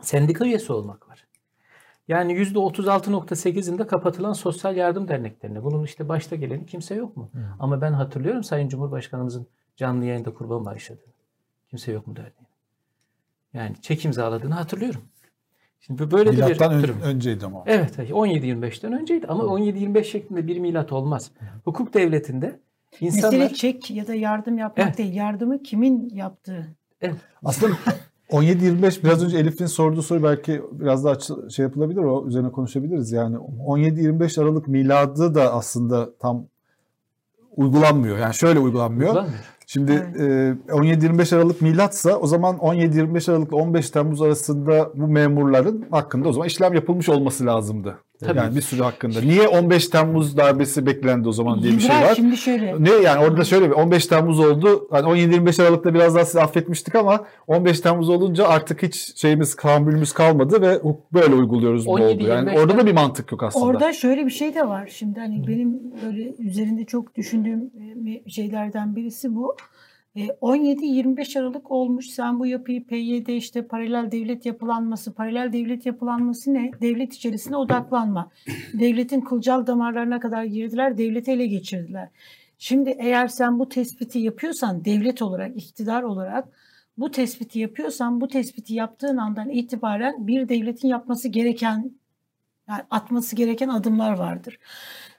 Sendika 0.02 0.46
üyesi 0.46 0.74
olmak 0.74 1.10
var. 1.10 1.28
Yani 2.08 2.34
%36.8'inde 2.34 3.88
kapatılan 3.88 4.34
sosyal 4.34 4.76
yardım 4.76 5.08
derneklerine. 5.08 5.64
Bunun 5.64 5.84
işte 5.84 6.10
başta 6.10 6.36
geleni 6.36 6.66
kimse 6.66 6.96
yok 6.96 7.18
mu? 7.18 7.30
Ama 7.60 7.82
ben 7.82 7.94
hatırlıyorum 7.94 8.44
Sayın 8.44 8.70
Cumhurbaşkanımızın 8.70 9.48
canlı 9.78 10.06
yayında 10.06 10.34
kurban 10.34 10.66
bağışladığını. 10.66 11.14
Kimse 11.70 11.92
yok 11.92 12.08
mu 12.08 12.16
derneğine. 12.16 12.48
Yani 13.54 13.76
çek 13.82 14.06
imzaladığını 14.06 14.54
hatırlıyorum. 14.54 15.02
Şimdi 15.80 16.04
bu 16.04 16.12
böyle 16.12 16.32
de 16.32 16.38
bir 16.38 16.44
Milattan 16.44 16.74
ön- 16.74 16.84
durum. 16.84 17.02
önceydi 17.04 17.46
ama. 17.46 17.64
Evet, 17.66 18.00
17-25'ten 18.00 18.94
önceydi 18.94 19.28
ama 19.28 19.44
17-25 19.44 20.04
şeklinde 20.04 20.48
bir 20.48 20.60
milat 20.60 20.92
olmaz. 20.92 21.32
Hukuk 21.66 21.94
devletinde 21.94 22.60
insanlar 23.02 23.38
Mesele 23.38 23.54
çek 23.54 23.92
ya 23.92 24.08
da 24.08 24.14
yardım 24.16 24.58
yapmak 24.58 24.88
Evet. 24.88 24.98
değil. 24.98 25.14
Yardımı 25.14 25.64
kimin 25.64 26.10
yaptığı. 26.10 26.76
Aslında 27.44 27.76
17-25 28.30 29.04
biraz 29.04 29.24
önce 29.24 29.38
Elif'in 29.38 29.66
sorduğu 29.66 30.02
soru 30.02 30.24
belki 30.24 30.62
biraz 30.72 31.06
daha 31.06 31.16
şey 31.50 31.64
yapılabilir 31.64 32.00
o 32.00 32.28
üzerine 32.28 32.52
konuşabiliriz. 32.52 33.12
Yani 33.12 33.36
17-25 33.36 34.42
Aralık 34.42 34.68
miladı 34.68 35.36
da 35.36 35.54
aslında 35.54 36.18
tam 36.18 36.46
uygulanmıyor. 37.56 38.18
Yani 38.18 38.34
şöyle 38.34 38.60
uygulanmıyor. 38.60 39.10
Uygulanmıyor. 39.10 39.40
Şimdi 39.68 39.92
e, 39.92 40.24
17-25 40.74 41.36
Aralık 41.36 41.62
milatsa 41.62 42.16
o 42.16 42.28
zaman 42.28 42.56
17-25 42.56 43.32
Aralık 43.32 43.50
ile 43.50 43.56
15 43.56 43.90
Temmuz 43.90 44.22
arasında 44.22 44.92
bu 44.96 45.08
memurların 45.08 45.86
hakkında 45.92 46.30
o 46.30 46.34
zaman 46.34 46.48
işlem 46.48 46.74
yapılmış 46.74 47.10
olması 47.10 47.46
lazımdı. 47.46 47.98
Tabii. 48.24 48.38
Yani 48.38 48.56
bir 48.56 48.62
sürü 48.62 48.82
hakkında. 48.84 49.22
Niye 49.22 49.48
15 49.48 49.88
Temmuz 49.88 50.38
darbesi 50.38 50.86
beklendi 50.86 51.28
o 51.28 51.32
zaman 51.32 51.64
diye 51.64 51.74
bir 51.74 51.80
şey 51.80 51.96
var. 51.96 52.16
Şimdi 52.16 52.38
şöyle. 52.38 52.84
Ne 52.84 52.92
yani 52.92 53.26
orada 53.26 53.44
şöyle 53.44 53.70
bir 53.70 53.76
15 53.76 54.08
Temmuz 54.08 54.40
oldu. 54.40 54.88
Hani 54.92 55.08
17-25 55.08 55.64
Aralık'ta 55.64 55.94
biraz 55.94 56.16
daha 56.16 56.26
sizi 56.26 56.42
affetmiştik 56.42 56.96
ama 56.96 57.26
15 57.48 57.80
Temmuz 57.80 58.10
olunca 58.10 58.48
artık 58.48 58.84
hiç 58.84 59.18
şeyimiz 59.18 59.56
tahammülümüz 59.56 60.12
kalmadı 60.12 60.62
ve 60.62 60.80
böyle 61.14 61.36
uyguluyoruz 61.36 61.86
bu 61.86 62.00
17-25'ten 62.00 62.16
oldu. 62.16 62.28
Yani 62.28 62.60
orada 62.60 62.78
da 62.78 62.86
bir 62.86 62.94
mantık 62.94 63.32
yok 63.32 63.44
aslında. 63.44 63.66
Orada 63.66 63.94
şöyle 63.94 64.26
bir 64.26 64.32
şey 64.32 64.56
de 64.56 64.68
var. 64.68 64.90
Şimdi 64.94 65.20
hani 65.20 65.48
benim 65.48 65.82
böyle 66.06 66.34
üzerinde 66.40 66.86
çok 66.86 67.16
düşündüğüm 67.16 67.72
e, 68.08 68.30
şeylerden 68.30 68.96
birisi 68.96 69.36
bu. 69.36 69.56
E, 70.16 70.28
17-25 70.28 71.40
Aralık 71.40 71.72
olmuş. 71.72 72.06
Sen 72.10 72.40
bu 72.40 72.46
yapıyı 72.46 72.84
PYD 72.88 73.28
işte 73.28 73.68
paralel 73.68 74.12
devlet 74.12 74.46
yapılanması. 74.46 75.14
Paralel 75.14 75.54
devlet 75.54 75.86
yapılanması 75.86 76.54
ne? 76.54 76.72
Devlet 76.82 77.14
içerisine 77.14 77.58
odaklanma. 77.58 78.32
Devletin 78.74 79.22
kılcal 79.22 79.68
damarlarına 79.68 80.20
kadar 80.20 80.44
girdiler. 80.44 80.98
Devleti 80.98 81.32
ele 81.32 81.46
geçirdiler. 81.46 82.10
Şimdi 82.58 82.96
eğer 83.00 83.28
sen 83.28 83.60
bu 83.60 83.70
tespiti 83.70 84.20
yapıyorsan 84.20 84.86
devlet 84.86 85.22
olarak, 85.22 85.58
iktidar 85.58 86.04
olarak 86.04 86.48
bu 86.98 87.12
tespiti 87.12 87.60
yapıyorsan 87.60 88.22
bu 88.22 88.28
tespiti 88.28 88.74
yaptığın 88.74 89.18
andan 89.18 89.50
itibaren 89.50 90.28
bir 90.28 90.50
devletin 90.50 90.88
yapması 90.88 91.28
gereken 91.28 91.92
yani 92.70 92.82
atması 92.90 93.36
gereken 93.36 93.70
adımlar 93.70 94.14
vardır. 94.18 94.60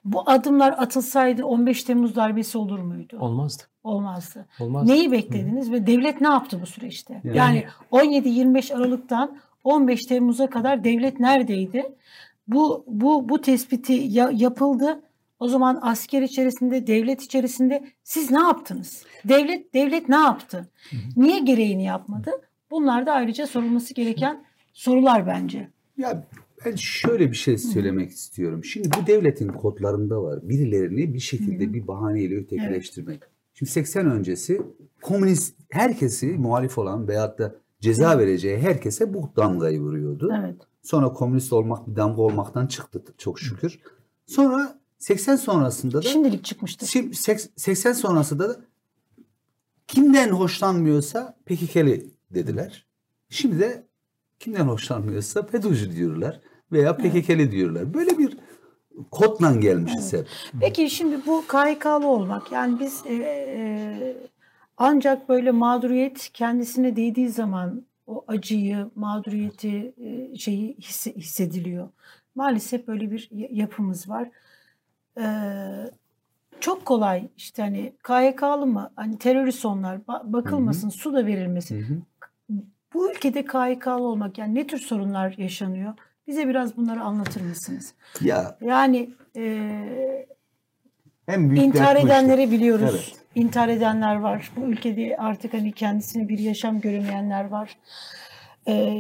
Bu 0.05 0.31
adımlar 0.31 0.73
atılsaydı 0.79 1.45
15 1.45 1.85
Temmuz 1.85 2.17
darbesi 2.17 2.59
olur 2.59 2.79
muydu? 2.79 3.17
Olmazdı. 3.21 3.63
Olmazdı. 3.85 4.47
Olmazdı. 4.61 4.93
Neyi 4.93 5.13
beklediniz 5.13 5.73
ve 5.73 5.87
devlet 5.87 6.21
ne 6.21 6.29
yaptı 6.29 6.61
bu 6.63 6.67
süreçte? 6.67 7.21
Yani- 7.25 7.37
Yani 7.39 7.65
17-25 7.91 8.71
Aralık'tan 8.75 9.37
15 9.65 10.01
Temmuz'a 10.07 10.51
kadar 10.51 10.85
devlet 10.85 11.21
neredeydi? 11.21 11.85
Bu 12.49 12.85
bu 12.87 13.29
bu 13.29 13.41
tespiti 13.41 13.93
ya- 13.93 14.31
yapıldı. 14.35 15.01
O 15.41 15.49
zaman 15.49 15.79
asker 15.83 16.23
içerisinde, 16.23 16.87
devlet 16.87 17.23
içerisinde 17.23 17.85
siz 18.05 18.31
ne 18.31 18.41
yaptınız? 18.41 19.05
Devlet 19.25 19.75
devlet 19.75 20.09
ne 20.09 20.17
yaptı? 20.17 20.69
Niye 21.17 21.39
gereğini 21.39 21.85
yapmadı? 21.85 22.31
Bunlar 22.71 23.07
da 23.07 23.13
ayrıca 23.13 23.47
sorulması 23.47 23.95
gereken 23.95 24.45
sorular 24.73 25.27
bence. 25.27 25.69
Ya 25.99 26.25
ben 26.65 26.77
şöyle 26.77 27.31
bir 27.31 27.37
şey 27.37 27.59
söylemek 27.59 28.11
istiyorum. 28.11 28.65
Şimdi 28.65 28.89
bu 29.03 29.07
devletin 29.07 29.49
kodlarında 29.49 30.23
var. 30.23 30.49
Birilerini 30.49 31.15
bir 31.15 31.21
şekilde 31.21 31.73
bir 31.73 31.87
bahaneyle 31.87 32.37
ötekileştirmek. 32.37 33.23
Şimdi 33.55 33.71
80 33.71 34.11
öncesi 34.11 34.63
komünist 35.03 35.55
herkesi 35.71 36.27
muhalif 36.27 36.79
olan 36.79 37.09
veyahut 37.09 37.39
da 37.39 37.55
ceza 37.81 38.19
vereceği 38.19 38.59
herkese 38.59 39.15
bu 39.15 39.31
damgayı 39.37 39.81
vuruyordu. 39.81 40.33
Evet. 40.41 40.57
Sonra 40.83 41.13
komünist 41.13 41.53
olmak 41.53 41.89
bir 41.89 41.97
damga 41.97 42.23
olmaktan 42.23 42.67
çıktı 42.67 43.03
çok 43.19 43.41
şükür. 43.41 43.81
Sonra 44.27 44.79
80 44.99 45.37
sonrasında 45.37 45.99
da 45.99 46.03
Şimdilik 46.03 46.45
çıkmıştır. 46.45 46.87
Şimdi 46.87 47.15
seks- 47.15 47.49
80 47.57 47.93
sonrasında 47.93 48.49
da 48.49 48.57
kimden 49.87 50.29
hoşlanmıyorsa 50.29 51.37
PKK'li 51.47 52.11
dediler. 52.31 52.87
Şimdi 53.29 53.59
de 53.59 53.87
kimden 54.39 54.65
hoşlanmıyorsa 54.65 55.47
FETÖ'cü 55.47 55.97
diyorlar 55.97 56.41
veya 56.75 56.97
PKK'li 56.97 57.51
diyorlar. 57.51 57.95
Böyle 57.95 58.19
bir 58.19 58.37
kodla 59.11 59.55
gelmişiz 59.55 60.13
hep. 60.13 60.27
Peki 60.61 60.91
şimdi 60.91 61.27
bu 61.27 61.45
KHK'lı 61.49 62.07
olmak 62.07 62.53
yani 62.53 62.81
biz 62.81 63.03
e, 63.07 63.15
e, 63.15 64.17
ancak 64.77 65.29
böyle 65.29 65.51
mağduriyet 65.51 66.31
kendisine 66.35 66.97
değdiği 66.97 67.29
zaman 67.29 67.83
o 68.07 68.25
acıyı, 68.29 68.91
mağduriyeti 68.95 69.95
e, 70.05 70.37
şeyi 70.37 70.77
hisse- 70.77 71.15
hissediliyor. 71.17 71.89
Maalesef 72.35 72.87
böyle 72.89 73.11
bir 73.11 73.29
yapımız 73.33 74.09
var. 74.09 74.29
E, 75.21 75.25
çok 76.61 76.85
kolay 76.87 77.29
işte 77.37 77.63
hani 77.63 77.93
KHK'lı 78.03 78.67
mı 78.67 78.91
hani 78.97 79.19
terörist 79.19 79.65
onlar 79.65 79.97
ba- 79.97 80.33
bakılmasın 80.33 80.89
su 80.89 81.13
da 81.15 81.27
verilmesin. 81.27 81.81
Hı 81.83 81.85
hı. 81.95 81.99
Bu 82.95 83.11
ülkede 83.11 83.45
KHK'lı 83.45 84.03
olmak 84.03 84.39
yani 84.39 84.55
ne 84.55 84.67
tür 84.67 84.79
sorunlar 84.79 85.35
yaşanıyor? 85.39 85.95
Bize 86.27 86.49
biraz 86.49 86.77
bunları 86.77 87.01
anlatır 87.01 87.41
mısınız? 87.41 87.95
Ya 88.21 88.59
Yani 88.61 89.11
e, 89.37 89.43
en 91.29 91.51
büyük 91.51 91.65
İntihar 91.65 91.97
işte. 91.97 92.09
edenleri 92.09 92.51
biliyoruz. 92.51 92.91
Evet. 92.95 93.13
İntihar 93.35 93.69
edenler 93.69 94.17
var. 94.17 94.51
Bu 94.57 94.61
ülkede 94.61 95.17
artık 95.19 95.55
hani 95.55 95.73
kendisini 95.73 96.29
bir 96.29 96.39
yaşam 96.39 96.81
göremeyenler 96.81 97.45
var. 97.45 97.77
Ee, 98.69 98.95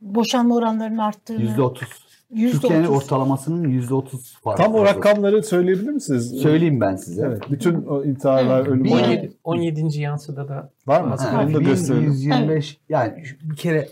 boşanma 0.00 0.54
oranlarının 0.54 0.98
arttığını. 0.98 1.42
%30. 1.42 1.84
yüzde 2.30 2.58
Türkiye'nin 2.60 2.86
otuz. 2.86 2.96
ortalamasının 2.96 3.68
%30 3.68 4.40
farkı. 4.42 4.62
Tam 4.62 4.74
o 4.74 4.84
rakamları 4.84 5.42
söyleyebilir 5.42 5.90
misiniz? 5.90 6.40
söyleyeyim 6.42 6.80
ben 6.80 6.96
size. 6.96 7.22
Evet. 7.26 7.42
Bütün 7.50 7.82
o 7.86 8.04
intiharlar, 8.04 8.66
ölüm 8.66 8.84
Bir- 8.84 8.90
oranı 8.92 9.04
17, 9.06 9.32
17. 9.44 10.00
yansıda 10.00 10.48
da 10.48 10.70
var 10.86 11.00
mı? 11.00 11.16
Ha, 11.18 11.42
Onu 11.44 11.54
da 11.54 11.60
gösterelim. 11.60 12.04
125 12.04 12.78
yani 12.88 13.22
bir 13.42 13.56
kere 13.56 13.88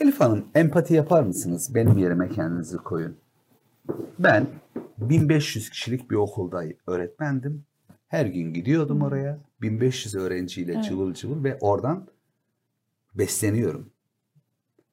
Elif 0.00 0.20
Hanım 0.20 0.44
empati 0.54 0.94
yapar 0.94 1.22
mısınız? 1.22 1.74
Benim 1.74 1.98
yerime 1.98 2.28
kendinizi 2.28 2.76
koyun. 2.76 3.16
Ben 4.18 4.46
1500 4.98 5.70
kişilik 5.70 6.10
bir 6.10 6.16
okulda 6.16 6.62
öğretmendim. 6.86 7.64
Her 8.08 8.26
gün 8.26 8.54
gidiyordum 8.54 9.02
oraya. 9.02 9.38
1500 9.62 10.14
öğrenciyle 10.14 10.72
Evet. 10.74 10.84
cıvıl 10.84 11.14
cıvıl 11.14 11.44
ve 11.44 11.58
oradan 11.60 12.06
besleniyorum. 13.14 13.90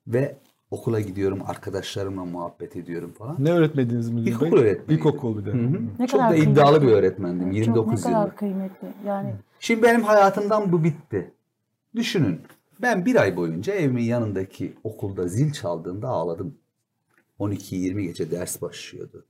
Ve 0.08 0.36
okula 0.72 1.00
gidiyorum, 1.00 1.40
arkadaşlarımla 1.48 2.26
muhabbet 2.26 2.76
ediyorum 2.76 3.12
falan. 3.18 3.36
Ne 3.40 3.52
öğretmediniz 3.52 4.16
Bey? 4.16 4.24
İlkokul 4.24 4.58
öğretmeniydim. 4.58 4.96
İlkokul 4.96 5.38
bir 5.38 5.46
de. 5.46 5.52
Hı 5.52 5.58
hı. 5.58 5.82
Ne 6.00 6.08
Çok 6.08 6.20
kadar 6.20 6.32
da 6.32 6.36
iddialı 6.36 6.56
kıymetli. 6.80 6.88
bir 6.88 6.92
öğretmendim. 6.92 7.52
29 7.52 7.76
Çok, 7.76 7.88
ne 7.88 7.92
yıllık. 7.94 8.04
kadar 8.04 8.36
kıymetli. 8.36 8.88
Yani 9.06 9.34
Şimdi 9.60 9.84
benim 9.84 10.04
hayatımdan 10.04 10.72
bu 10.72 10.84
bitti. 10.84 11.32
Düşünün. 11.96 12.42
Ben 12.82 13.06
bir 13.06 13.16
ay 13.16 13.36
boyunca 13.36 13.74
evimin 13.74 14.04
yanındaki 14.04 14.74
okulda 14.84 15.28
zil 15.28 15.54
çaldığında 15.54 16.08
ağladım. 16.08 16.58
12-20 17.40 18.02
gece 18.02 18.32
ders 18.32 18.62
başlıyordu. 18.62 19.26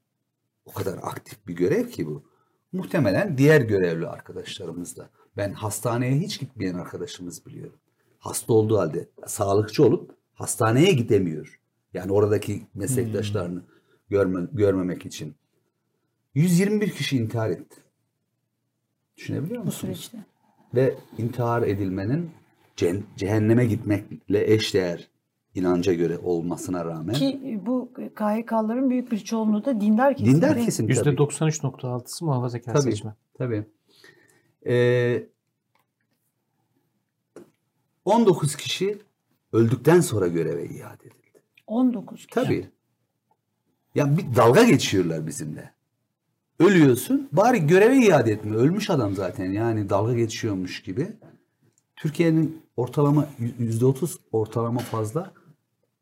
O 0.65 0.71
kadar 0.73 0.99
aktif 1.01 1.47
bir 1.47 1.55
görev 1.55 1.87
ki 1.89 2.07
bu. 2.07 2.23
Muhtemelen 2.71 3.37
diğer 3.37 3.61
görevli 3.61 4.07
arkadaşlarımız 4.07 4.97
da. 4.97 5.09
Ben 5.37 5.53
hastaneye 5.53 6.19
hiç 6.19 6.39
gitmeyen 6.39 6.73
arkadaşımız 6.73 7.45
biliyorum. 7.45 7.77
Hasta 8.19 8.53
olduğu 8.53 8.77
halde 8.77 9.09
sağlıkçı 9.27 9.85
olup 9.85 10.15
hastaneye 10.33 10.91
gidemiyor. 10.91 11.59
Yani 11.93 12.11
oradaki 12.11 12.61
meslektaşlarını 12.75 13.61
görme, 14.09 14.47
görmemek 14.51 15.05
için. 15.05 15.35
121 16.35 16.89
kişi 16.89 17.17
intihar 17.17 17.49
etti. 17.49 17.81
Düşünebiliyor 19.17 19.61
Bu 19.61 19.65
musunuz? 19.65 19.97
süreçte. 19.97 20.17
Ve 20.75 20.95
intihar 21.17 21.61
edilmenin 21.61 22.31
cehenneme 23.17 23.65
gitmekle 23.65 24.53
eşdeğer 24.53 25.07
inanca 25.55 25.93
göre 25.93 26.17
olmasına 26.17 26.85
rağmen 26.85 27.13
Ki 27.13 27.59
bu 27.65 27.91
KHK'ların 28.15 28.89
büyük 28.89 29.11
bir 29.11 29.19
çoğunluğu 29.19 29.65
da 29.65 29.81
dindar 29.81 30.17
kesim. 30.17 30.33
dindar 30.33 30.55
değil 30.55 30.65
kesim 30.65 30.87
tabii. 30.87 31.15
%93.6'sı 31.15 32.25
muhafazakar 32.25 32.73
Tabii. 32.73 32.83
seçmen. 32.91 33.13
Tabii. 33.37 33.65
Ee, 34.67 35.23
19 38.05 38.55
kişi 38.55 38.97
öldükten 39.53 40.01
sonra 40.01 40.27
göreve 40.27 40.65
iade 40.65 41.03
edildi. 41.07 41.41
19 41.67 42.17
kişi. 42.17 42.29
Tabii. 42.29 42.69
Ya 43.95 44.17
bir 44.17 44.35
dalga 44.35 44.63
geçiyorlar 44.63 45.27
bizimle. 45.27 45.73
Ölüyorsun 46.59 47.29
bari 47.31 47.67
göreve 47.67 47.97
iade 47.97 48.31
etme. 48.31 48.55
Ölmüş 48.55 48.89
adam 48.89 49.15
zaten 49.15 49.51
yani 49.51 49.89
dalga 49.89 50.13
geçiyormuş 50.13 50.83
gibi. 50.83 51.07
Türkiye'nin 52.01 52.61
ortalama 52.77 53.27
yüzde 53.59 53.85
otuz 53.85 54.17
ortalama 54.31 54.79
fazla 54.79 55.33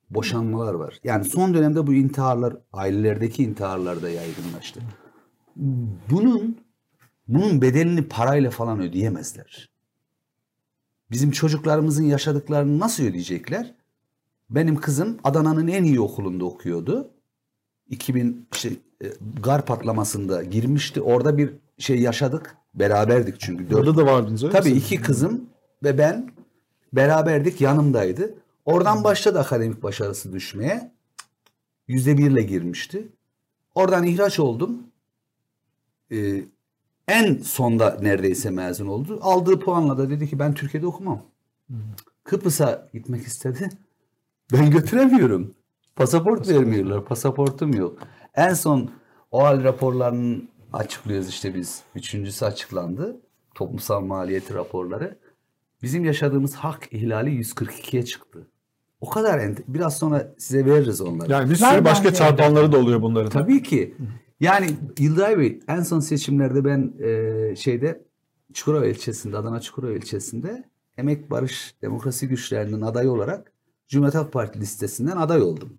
boşanmalar 0.09 0.73
var. 0.73 0.99
Yani 1.03 1.25
son 1.25 1.53
dönemde 1.53 1.87
bu 1.87 1.93
intiharlar 1.93 2.57
ailelerdeki 2.73 3.43
intiharlar 3.43 4.01
da 4.01 4.09
yaygınlaştı. 4.09 4.81
Bunun 6.09 6.57
bunun 7.27 7.61
bedelini 7.61 8.07
parayla 8.07 8.51
falan 8.51 8.79
ödeyemezler. 8.79 9.69
Bizim 11.11 11.31
çocuklarımızın 11.31 12.03
yaşadıklarını 12.03 12.79
nasıl 12.79 13.03
ödeyecekler? 13.03 13.75
Benim 14.49 14.75
kızım 14.75 15.17
Adana'nın 15.23 15.67
en 15.67 15.83
iyi 15.83 15.99
okulunda 15.99 16.45
okuyordu. 16.45 17.11
2000 17.89 18.47
işte 18.53 18.69
e, 19.03 19.07
gar 19.43 19.65
patlamasında 19.65 20.43
girmişti. 20.43 21.01
Orada 21.01 21.37
bir 21.37 21.53
şey 21.77 21.99
yaşadık. 22.01 22.55
Beraberdik 22.73 23.39
çünkü. 23.39 23.69
Dört, 23.69 23.79
Orada 23.79 23.97
da 23.97 24.05
vardınız 24.05 24.43
öyle 24.43 24.53
Tabii 24.53 24.69
mi? 24.69 24.77
iki 24.77 25.01
kızım 25.01 25.49
ve 25.83 25.97
ben 25.97 26.31
beraberdik 26.93 27.61
yanımdaydı. 27.61 28.33
Oradan 28.65 29.03
başladı 29.03 29.39
akademik 29.39 29.83
başarısı 29.83 30.33
düşmeye. 30.33 30.91
Yüzde 31.87 32.17
birle 32.17 32.41
girmişti. 32.41 33.07
Oradan 33.75 34.03
ihraç 34.03 34.39
oldum. 34.39 34.83
Ee, 36.11 36.43
en 37.07 37.37
sonda 37.37 37.97
neredeyse 38.01 38.49
mezun 38.49 38.87
oldu. 38.87 39.19
Aldığı 39.21 39.59
puanla 39.59 39.97
da 39.97 40.09
dedi 40.09 40.29
ki 40.29 40.39
ben 40.39 40.53
Türkiye'de 40.53 40.87
okumam. 40.87 41.21
Kıbrıs'a 42.23 42.89
gitmek 42.93 43.27
istedi. 43.27 43.69
Ben 44.51 44.71
götüremiyorum. 44.71 45.53
Pasaport 45.95 46.49
vermiyorlar. 46.49 47.05
Pasaportum 47.05 47.73
yok. 47.73 47.99
En 48.35 48.53
son 48.53 48.91
OAL 49.31 49.63
raporlarını 49.63 50.41
açıklıyoruz 50.73 51.29
işte 51.29 51.55
biz. 51.55 51.83
Üçüncüsü 51.95 52.45
açıklandı. 52.45 53.21
Toplumsal 53.55 54.01
maliyeti 54.01 54.53
raporları. 54.53 55.17
Bizim 55.81 56.05
yaşadığımız 56.05 56.55
hak 56.55 56.87
ihlali 56.93 57.29
142'ye 57.41 58.05
çıktı. 58.05 58.47
O 59.01 59.09
kadar 59.09 59.39
ente- 59.39 59.63
biraz 59.67 59.97
sonra 59.97 60.33
size 60.37 60.65
veririz 60.65 61.01
onları. 61.01 61.31
Yani 61.31 61.49
bir 61.49 61.55
sürü 61.55 61.85
başka 61.85 62.05
bence. 62.05 62.15
çarpanları 62.17 62.71
da 62.71 62.77
oluyor 62.77 63.01
bunların. 63.01 63.29
Tabii 63.29 63.63
ki. 63.63 63.95
Yani 64.39 64.69
Yıldıray 64.99 65.37
Bey 65.37 65.59
en 65.67 65.81
son 65.83 65.99
seçimlerde 65.99 66.65
ben 66.65 66.93
e, 67.03 67.55
şeyde 67.55 68.01
Çukurova 68.53 68.85
ilçesinde, 68.85 69.37
Adana 69.37 69.61
Çukurova 69.61 69.91
ilçesinde 69.91 70.63
Emek 70.97 71.31
Barış 71.31 71.75
Demokrasi 71.81 72.27
Güçlerinin 72.27 72.81
adayı 72.81 73.11
olarak 73.11 73.51
Cumhuriyet 73.87 74.15
Halk 74.15 74.31
Parti 74.33 74.59
listesinden 74.59 75.17
aday 75.17 75.41
oldum. 75.41 75.69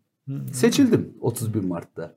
Seçildim 0.53 1.15
31 1.21 1.65
Mart'ta. 1.65 2.17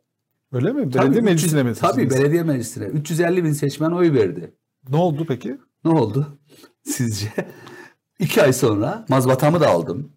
Öyle 0.52 0.74
mi? 0.74 0.90
Tabii, 0.90 1.06
Belediye 1.06 1.34
300 1.34 1.54
meclisine 1.54 1.64
mi? 1.64 1.74
Tabii 1.74 2.10
belediye 2.10 2.44
meclisine. 2.44 2.86
350 2.86 3.44
bin 3.44 3.52
seçmen 3.52 3.92
oy 3.92 4.14
verdi. 4.14 4.54
Ne 4.90 4.96
oldu 4.98 5.26
peki? 5.28 5.58
Ne 5.86 5.92
oldu 5.92 6.38
sizce? 6.84 7.28
İki 8.20 8.42
ay 8.44 8.54
sonra 8.54 9.06
mazbatamı 9.10 9.60
da 9.60 9.70
aldım. 9.70 10.12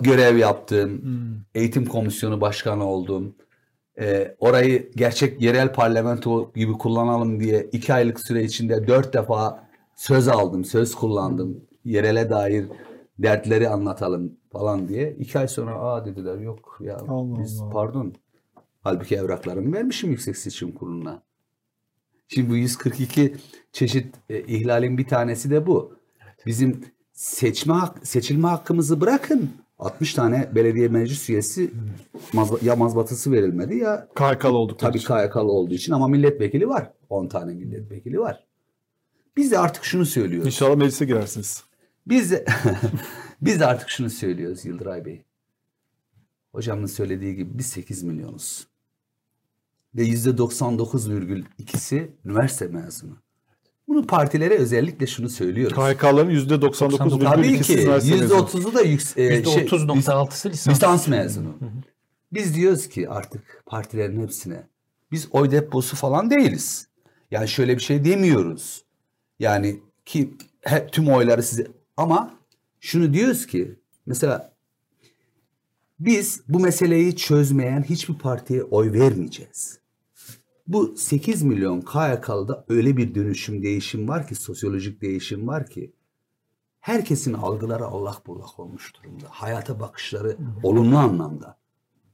Görev 0.00 0.36
yaptım. 0.36 1.02
Eğitim 1.54 1.86
komisyonu 1.86 2.40
başkanı 2.40 2.84
oldum. 2.84 3.34
Ee, 4.00 4.36
orayı 4.38 4.90
gerçek 4.96 5.42
yerel 5.42 5.72
parlamento 5.72 6.52
gibi 6.54 6.72
kullanalım 6.72 7.40
diye 7.40 7.68
iki 7.72 7.94
aylık 7.94 8.20
süre 8.20 8.44
içinde 8.44 8.86
dört 8.86 9.14
defa 9.14 9.68
söz 9.96 10.28
aldım, 10.28 10.64
söz 10.64 10.94
kullandım. 10.94 11.60
Yerele 11.84 12.30
dair 12.30 12.66
dertleri 13.18 13.68
anlatalım 13.68 14.32
falan 14.52 14.88
diye. 14.88 15.16
İki 15.18 15.38
ay 15.38 15.48
sonra 15.48 15.74
aa 15.74 16.04
dediler 16.04 16.38
yok 16.38 16.78
ya 16.80 16.96
Allah 17.08 17.38
biz 17.38 17.60
Allah. 17.60 17.70
pardon. 17.70 18.14
Halbuki 18.82 19.16
evraklarımı 19.16 19.76
vermişim 19.76 20.10
Yüksek 20.10 20.36
Seçim 20.36 20.72
Kurulu'na. 20.72 21.22
Şimdi 22.28 22.50
bu 22.50 22.56
142 22.56 23.36
çeşit 23.72 24.14
e, 24.30 24.40
ihlalin 24.42 24.98
bir 24.98 25.06
tanesi 25.06 25.50
de 25.50 25.66
bu. 25.66 25.96
Bizim 26.46 26.84
seçme 27.12 27.74
hak, 27.74 28.06
seçilme 28.06 28.48
hakkımızı 28.48 29.00
bırakın. 29.00 29.50
60 29.78 30.14
tane 30.14 30.50
belediye 30.54 30.88
meclis 30.88 31.30
üyesi 31.30 31.70
mazba- 32.32 32.64
ya 32.64 32.76
mazbatası 32.76 33.32
verilmedi 33.32 33.76
ya 33.76 34.08
KHK'lı 34.14 34.56
olduk. 34.56 34.78
tabii 34.78 34.98
KYK'lı 34.98 35.40
olduğu 35.52 35.74
için 35.74 35.92
ama 35.92 36.08
milletvekili 36.08 36.68
var. 36.68 36.92
10 37.10 37.28
tane 37.28 37.54
milletvekili 37.54 38.18
var. 38.20 38.46
Biz 39.36 39.50
de 39.52 39.58
artık 39.58 39.84
şunu 39.84 40.06
söylüyoruz. 40.06 40.46
İnşallah 40.46 40.76
meclise 40.76 41.04
girersiniz. 41.04 41.64
Biz 42.06 42.30
de, 42.30 42.44
biz 43.40 43.60
de 43.60 43.66
artık 43.66 43.88
şunu 43.90 44.10
söylüyoruz 44.10 44.64
Yıldıray 44.64 45.04
Bey. 45.04 45.22
Hocamın 46.52 46.86
söylediği 46.86 47.34
gibi 47.36 47.58
biz 47.58 47.66
8 47.66 48.02
milyonuz. 48.02 48.66
Ve 49.96 50.02
%99,2'si 50.02 52.10
üniversite 52.24 52.66
mezunu. 52.66 53.16
Bunu 53.88 54.06
partilere 54.06 54.54
özellikle 54.54 55.06
şunu 55.06 55.28
söylüyoruz. 55.28 55.76
KHK'ların 55.76 56.30
%99,2'si 56.30 57.24
Tabii 57.24 57.60
ki 57.60 57.82
üniversite 57.82 58.16
mezunu. 58.16 58.38
%30'u 58.38 58.74
da 58.74 58.80
yüks 58.80 59.16
e, 59.16 59.44
şey, 59.44 59.64
%30.6'sı 59.64 60.50
lisans. 60.50 60.76
lisans 60.76 61.08
mezunu. 61.08 61.58
Biz 62.32 62.54
diyoruz 62.54 62.88
ki 62.88 63.08
artık 63.08 63.62
partilerin 63.66 64.22
hepsine 64.22 64.66
biz 65.12 65.28
oy 65.30 65.50
deposu 65.50 65.96
falan 65.96 66.30
değiliz. 66.30 66.88
Yani 67.30 67.48
şöyle 67.48 67.76
bir 67.76 67.82
şey 67.82 68.04
demiyoruz. 68.04 68.84
Yani 69.38 69.80
ki 70.06 70.34
hep 70.60 70.92
tüm 70.92 71.08
oyları 71.08 71.42
size 71.42 71.66
ama 71.96 72.34
şunu 72.80 73.12
diyoruz 73.12 73.46
ki 73.46 73.78
mesela 74.06 74.56
biz 75.98 76.42
bu 76.48 76.60
meseleyi 76.60 77.16
çözmeyen 77.16 77.82
hiçbir 77.82 78.14
partiye 78.14 78.62
oy 78.62 78.92
vermeyeceğiz. 78.92 79.85
Bu 80.68 80.96
8 80.96 81.42
milyon 81.42 81.80
KYK'lıda 81.80 82.64
öyle 82.68 82.96
bir 82.96 83.14
dönüşüm 83.14 83.62
değişim 83.62 84.08
var 84.08 84.26
ki 84.28 84.34
sosyolojik 84.34 85.02
değişim 85.02 85.48
var 85.48 85.66
ki 85.66 85.92
herkesin 86.80 87.34
algıları 87.34 87.84
allak 87.84 88.26
bullak 88.26 88.58
olmuş 88.58 88.92
durumda. 88.94 89.24
Hayata 89.28 89.80
bakışları 89.80 90.36
olumlu 90.62 90.98
anlamda. 90.98 91.56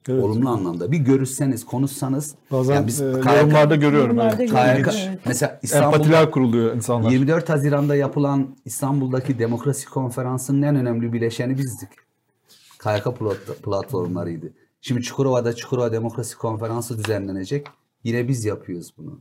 Evet. 0.08 0.24
Olumlu 0.24 0.48
anlamda. 0.48 0.92
Bir 0.92 0.98
görüşseniz, 0.98 1.66
konuşsanız 1.66 2.34
Bazen 2.50 2.74
yani 2.74 2.86
biz 2.86 3.00
e, 3.00 3.12
KYK 3.12 3.26
yorumlarda 3.26 3.76
görüyorum. 3.76 4.16
Yorumlarda. 4.16 4.36
KYK 4.36 4.88
Evet. 5.06 5.20
mesela 5.26 5.60
İstanbul'da 5.62 5.96
Empatiler 5.96 6.30
kuruluyor 6.30 6.76
insanlar. 6.76 7.10
24 7.10 7.48
Haziran'da 7.48 7.96
yapılan 7.96 8.56
İstanbul'daki 8.64 9.38
demokrasi 9.38 9.86
konferansının 9.88 10.62
en 10.62 10.76
önemli 10.76 11.12
bileşeni 11.12 11.58
bizdik. 11.58 11.88
KYK 12.82 13.04
plat- 13.04 13.62
platformlarıydı. 13.62 14.52
Şimdi 14.80 15.02
Çukurova'da 15.02 15.56
Çukurova 15.56 15.92
Demokrasi 15.92 16.36
Konferansı 16.38 16.98
düzenlenecek. 16.98 17.66
Yine 18.04 18.28
biz 18.28 18.44
yapıyoruz 18.44 18.94
bunu. 18.98 19.20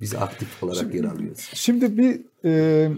Biz 0.00 0.14
aktif 0.14 0.62
olarak 0.62 0.94
yer 0.94 1.04
alıyoruz. 1.04 1.50
Şimdi 1.54 1.98
bir 1.98 2.20
e, 2.44 2.90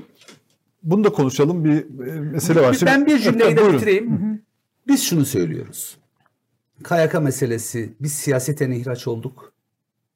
bunu 0.82 1.04
da 1.04 1.12
konuşalım. 1.12 1.64
Bir 1.64 2.06
e, 2.06 2.20
mesele 2.20 2.62
var. 2.62 2.74
Şimdi, 2.74 2.86
ben 2.86 3.06
bir 3.06 3.18
cümleyi 3.18 3.56
de 3.56 3.72
bitireyim. 3.72 4.42
Biz 4.86 5.02
şunu 5.02 5.24
söylüyoruz. 5.24 5.98
KYK 6.84 7.22
meselesi, 7.22 7.94
biz 8.00 8.12
siyaseten 8.12 8.70
ihraç 8.70 9.08
olduk. 9.08 9.52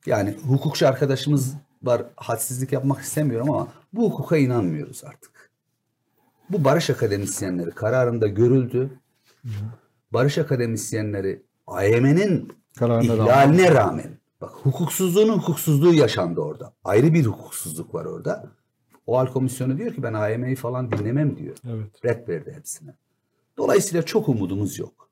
Yani 0.07 0.35
hukukçu 0.47 0.89
arkadaşımız 0.89 1.55
var, 1.83 2.05
hadsizlik 2.17 2.73
yapmak 2.73 3.01
istemiyorum 3.01 3.51
ama 3.51 3.69
bu 3.93 4.11
hukuka 4.11 4.37
inanmıyoruz 4.37 5.05
artık. 5.05 5.51
Bu 6.51 6.65
barış 6.65 6.91
akademisyenleri 6.91 7.71
kararında 7.71 8.27
görüldü. 8.27 8.91
Barış 10.13 10.39
akademisyenleri 10.39 11.43
AYM'nin 11.67 12.53
ihlaline 12.81 13.75
rağmen, 13.75 14.19
bak 14.43 14.51
hukuksuzluğun 14.51 15.29
hukuksuzluğu 15.29 15.95
yaşandı 15.95 16.41
orada. 16.41 16.73
Ayrı 16.85 17.15
bir 17.15 17.27
hukuksuzluk 17.27 17.95
var 17.95 18.05
orada. 18.05 18.51
OAL 19.07 19.27
komisyonu 19.27 19.79
diyor 19.79 19.95
ki 19.95 20.03
ben 20.03 20.15
AYM'yi 20.15 20.57
falan 20.57 20.93
dinlemem 20.93 21.37
diyor. 21.37 21.57
Evet. 21.69 22.05
Red 22.05 22.29
verdi 22.29 22.53
hepsine. 22.57 22.95
Dolayısıyla 23.57 24.03
çok 24.03 24.29
umudumuz 24.29 24.79
yok. 24.79 25.09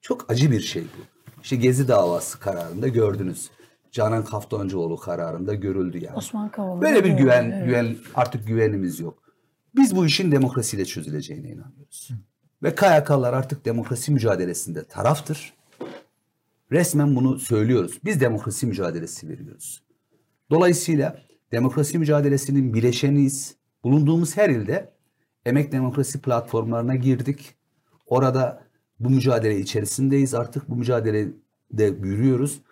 Çok 0.00 0.30
acı 0.30 0.50
bir 0.50 0.60
şey 0.60 0.82
bu. 0.82 1.02
İşte 1.42 1.56
Gezi 1.56 1.88
davası 1.88 2.40
kararında 2.40 2.88
gördünüz. 2.88 3.50
Canan 3.90 4.24
Kaftancıoğlu 4.24 4.96
kararında 4.96 5.54
görüldü 5.54 6.04
yani. 6.04 6.16
Osman 6.16 6.48
Kavala. 6.48 6.82
Böyle 6.82 7.04
bir 7.04 7.10
güven, 7.10 7.50
evet. 7.50 7.66
güven 7.66 7.96
artık 8.14 8.46
güvenimiz 8.46 9.00
yok. 9.00 9.22
Biz 9.76 9.96
bu 9.96 10.06
işin 10.06 10.32
demokrasiyle 10.32 10.84
çözüleceğine 10.84 11.48
inanıyoruz. 11.48 12.10
Ve 12.62 12.74
KYK'lar 12.74 13.32
artık 13.32 13.64
demokrasi 13.64 14.12
mücadelesinde 14.12 14.84
taraftır. 14.84 15.54
Resmen 16.72 17.16
bunu 17.16 17.38
söylüyoruz. 17.38 17.98
Biz 18.04 18.20
demokrasi 18.20 18.66
mücadelesi 18.66 19.28
veriyoruz. 19.28 19.82
Dolayısıyla 20.50 21.18
demokrasi 21.52 21.98
mücadelesinin 21.98 22.74
bileşeniyiz. 22.74 23.56
Bulunduğumuz 23.84 24.36
her 24.36 24.50
ilde 24.50 24.92
emek 25.46 25.72
demokrasi 25.72 26.20
platformlarına 26.20 26.96
girdik. 26.96 27.54
Orada 28.06 28.64
bu 29.00 29.10
mücadele 29.10 29.58
içerisindeyiz. 29.58 30.34
Artık 30.34 30.68
bu 30.68 30.76
mücadelede 30.76 31.84
yürüyoruz. 31.84 32.62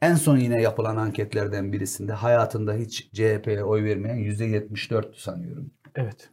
En 0.00 0.14
son 0.14 0.36
yine 0.36 0.62
yapılan 0.62 0.96
anketlerden 0.96 1.72
birisinde 1.72 2.12
hayatında 2.12 2.74
hiç 2.74 3.10
CHP'ye 3.12 3.64
oy 3.64 3.84
vermeyen 3.84 4.16
%74 4.16 5.14
sanıyorum. 5.16 5.70
Evet. 5.94 6.30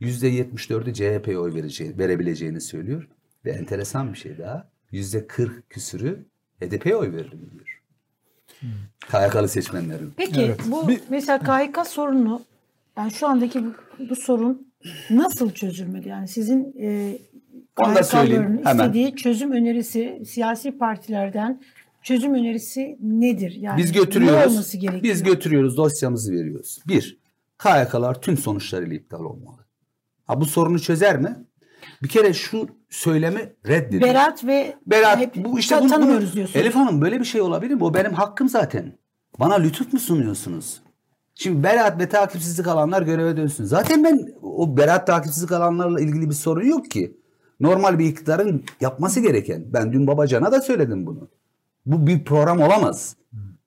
%74'ü 0.00 0.94
CHP'ye 0.94 1.38
oy 1.38 1.54
vereceği, 1.54 1.98
verebileceğini 1.98 2.60
söylüyor. 2.60 3.08
Ve 3.44 3.50
enteresan 3.50 4.12
bir 4.12 4.18
şey 4.18 4.38
daha. 4.38 4.70
%40 4.92 5.62
küsürü 5.70 6.26
HDP'ye 6.62 6.96
oy 6.96 7.12
veririm 7.12 7.50
diyor. 7.52 7.82
KYK'lı 9.12 9.48
seçmenlerin. 9.48 10.12
Peki 10.16 10.40
Evet. 10.40 10.60
bu 10.66 10.88
Bir- 10.88 11.00
mesela 11.10 11.38
KHK 11.38 11.86
sorunu 11.86 12.42
yani 12.96 13.10
şu 13.10 13.26
andaki 13.26 13.64
bu, 13.64 13.72
bu 14.10 14.16
sorun 14.16 14.72
nasıl 15.10 15.50
çözülmeli? 15.50 16.08
Yani 16.08 16.28
sizin 16.28 16.74
e, 16.80 17.18
hemen. 18.64 18.84
istediği 18.84 19.16
çözüm 19.16 19.52
önerisi 19.52 20.22
siyasi 20.26 20.78
partilerden 20.78 21.60
çözüm 22.02 22.34
önerisi 22.34 22.98
nedir? 23.00 23.50
Yani 23.60 23.78
Biz 23.78 23.90
Ne 23.90 23.96
götürüyoruz. 23.98 24.52
olması 24.52 24.76
gerekiyor? 24.78 25.02
Biz 25.14 25.22
götürüyoruz, 25.22 25.76
dosyamızı 25.76 26.32
veriyoruz. 26.32 26.78
Bir, 26.88 27.18
KYK'lar 27.58 28.20
tüm 28.20 28.36
sonuçlarıyla 28.38 28.96
iptal 28.96 29.24
olmalı. 29.24 29.56
Ha 30.26 30.40
bu 30.40 30.44
sorunu 30.46 30.80
çözer 30.80 31.20
mi? 31.20 31.36
Bir 32.02 32.08
kere 32.08 32.32
şu 32.34 32.68
söylemi 32.90 33.52
reddedin. 33.68 34.00
Berat 34.00 34.44
ve 34.44 34.76
Berat 34.86 35.18
hep 35.18 35.34
bu 35.36 35.58
işte 35.58 35.80
bunu, 35.80 35.90
tanımıyoruz 35.90 36.26
bunu- 36.26 36.34
diyorsunuz. 36.34 36.56
Elif 36.64 36.74
Hanım 36.74 37.00
böyle 37.00 37.20
bir 37.20 37.24
şey 37.24 37.40
olabilir 37.40 37.74
mi? 37.74 37.84
O 37.84 37.94
benim 37.94 38.12
hakkım 38.12 38.48
zaten. 38.48 38.98
Bana 39.40 39.54
lütuf 39.54 39.92
mu 39.92 39.98
sunuyorsunuz? 39.98 40.80
Şimdi 41.34 41.62
beraat 41.62 42.00
ve 42.00 42.08
takipsizlik 42.08 42.66
alanlar 42.66 43.02
göreve 43.02 43.36
dönsün. 43.36 43.64
Zaten 43.64 44.04
ben 44.04 44.34
o 44.42 44.76
beraat 44.76 45.06
takipsizlik 45.06 45.52
alanlarla 45.52 46.00
ilgili 46.00 46.28
bir 46.30 46.34
sorun 46.34 46.64
yok 46.66 46.90
ki. 46.90 47.16
Normal 47.60 47.98
bir 47.98 48.04
iktidarın 48.06 48.64
yapması 48.80 49.20
gereken. 49.20 49.64
Ben 49.72 49.92
dün 49.92 50.06
Babacan'a 50.06 50.52
da 50.52 50.60
söyledim 50.60 51.06
bunu. 51.06 51.28
Bu 51.86 52.06
bir 52.06 52.24
program 52.24 52.60
olamaz. 52.60 53.16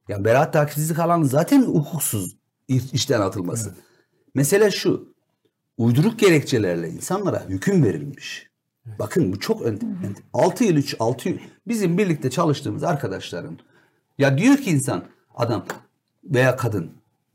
Yani 0.08 0.26
beraat 0.26 0.54
takipsizlik 0.54 1.00
alanı 1.00 1.26
zaten 1.26 1.62
hukuksuz 1.62 2.38
iş- 2.68 2.94
işten 2.94 3.22
atılması. 3.22 3.74
Mesele 4.36 4.72
şu. 4.72 5.09
Uyduruk 5.80 6.20
gerekçelerle 6.20 6.90
insanlara 6.90 7.46
hüküm 7.50 7.84
verilmiş. 7.84 8.50
Bakın 9.00 9.34
bu 9.34 9.40
çok 9.40 9.62
ön, 9.62 9.80
6 10.34 10.64
yıl 10.64 10.76
3 10.76 10.96
6 11.00 11.30
yıl 11.30 11.38
bizim 11.68 11.98
birlikte 11.98 12.30
çalıştığımız 12.30 12.84
arkadaşların 12.84 13.60
ya 14.18 14.38
diyor 14.38 14.58
ki 14.58 14.72
insan 14.72 15.04
adam 15.36 15.66
veya 16.24 16.56
kadın 16.56 16.92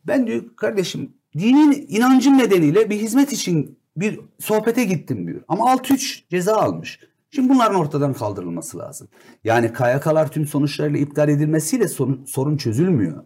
ben 0.07 0.27
diyor 0.27 0.45
kardeşim 0.57 1.13
dinin 1.39 1.87
inancım 1.89 2.39
nedeniyle 2.39 2.91
bir 2.91 2.97
hizmet 2.97 3.33
için 3.33 3.79
bir 3.97 4.21
sohbete 4.41 4.85
gittim 4.85 5.27
diyor. 5.27 5.43
Ama 5.49 5.65
6-3 5.65 6.23
ceza 6.31 6.57
almış. 6.57 7.01
Şimdi 7.31 7.49
bunların 7.49 7.77
ortadan 7.77 8.13
kaldırılması 8.13 8.79
lazım. 8.79 9.09
Yani 9.45 9.73
KYK'lar 9.73 10.31
tüm 10.31 10.47
sonuçlarıyla 10.47 10.99
iptal 11.01 11.29
edilmesiyle 11.29 11.89
sorun, 11.89 12.25
sorun 12.25 12.57
çözülmüyor. 12.57 13.25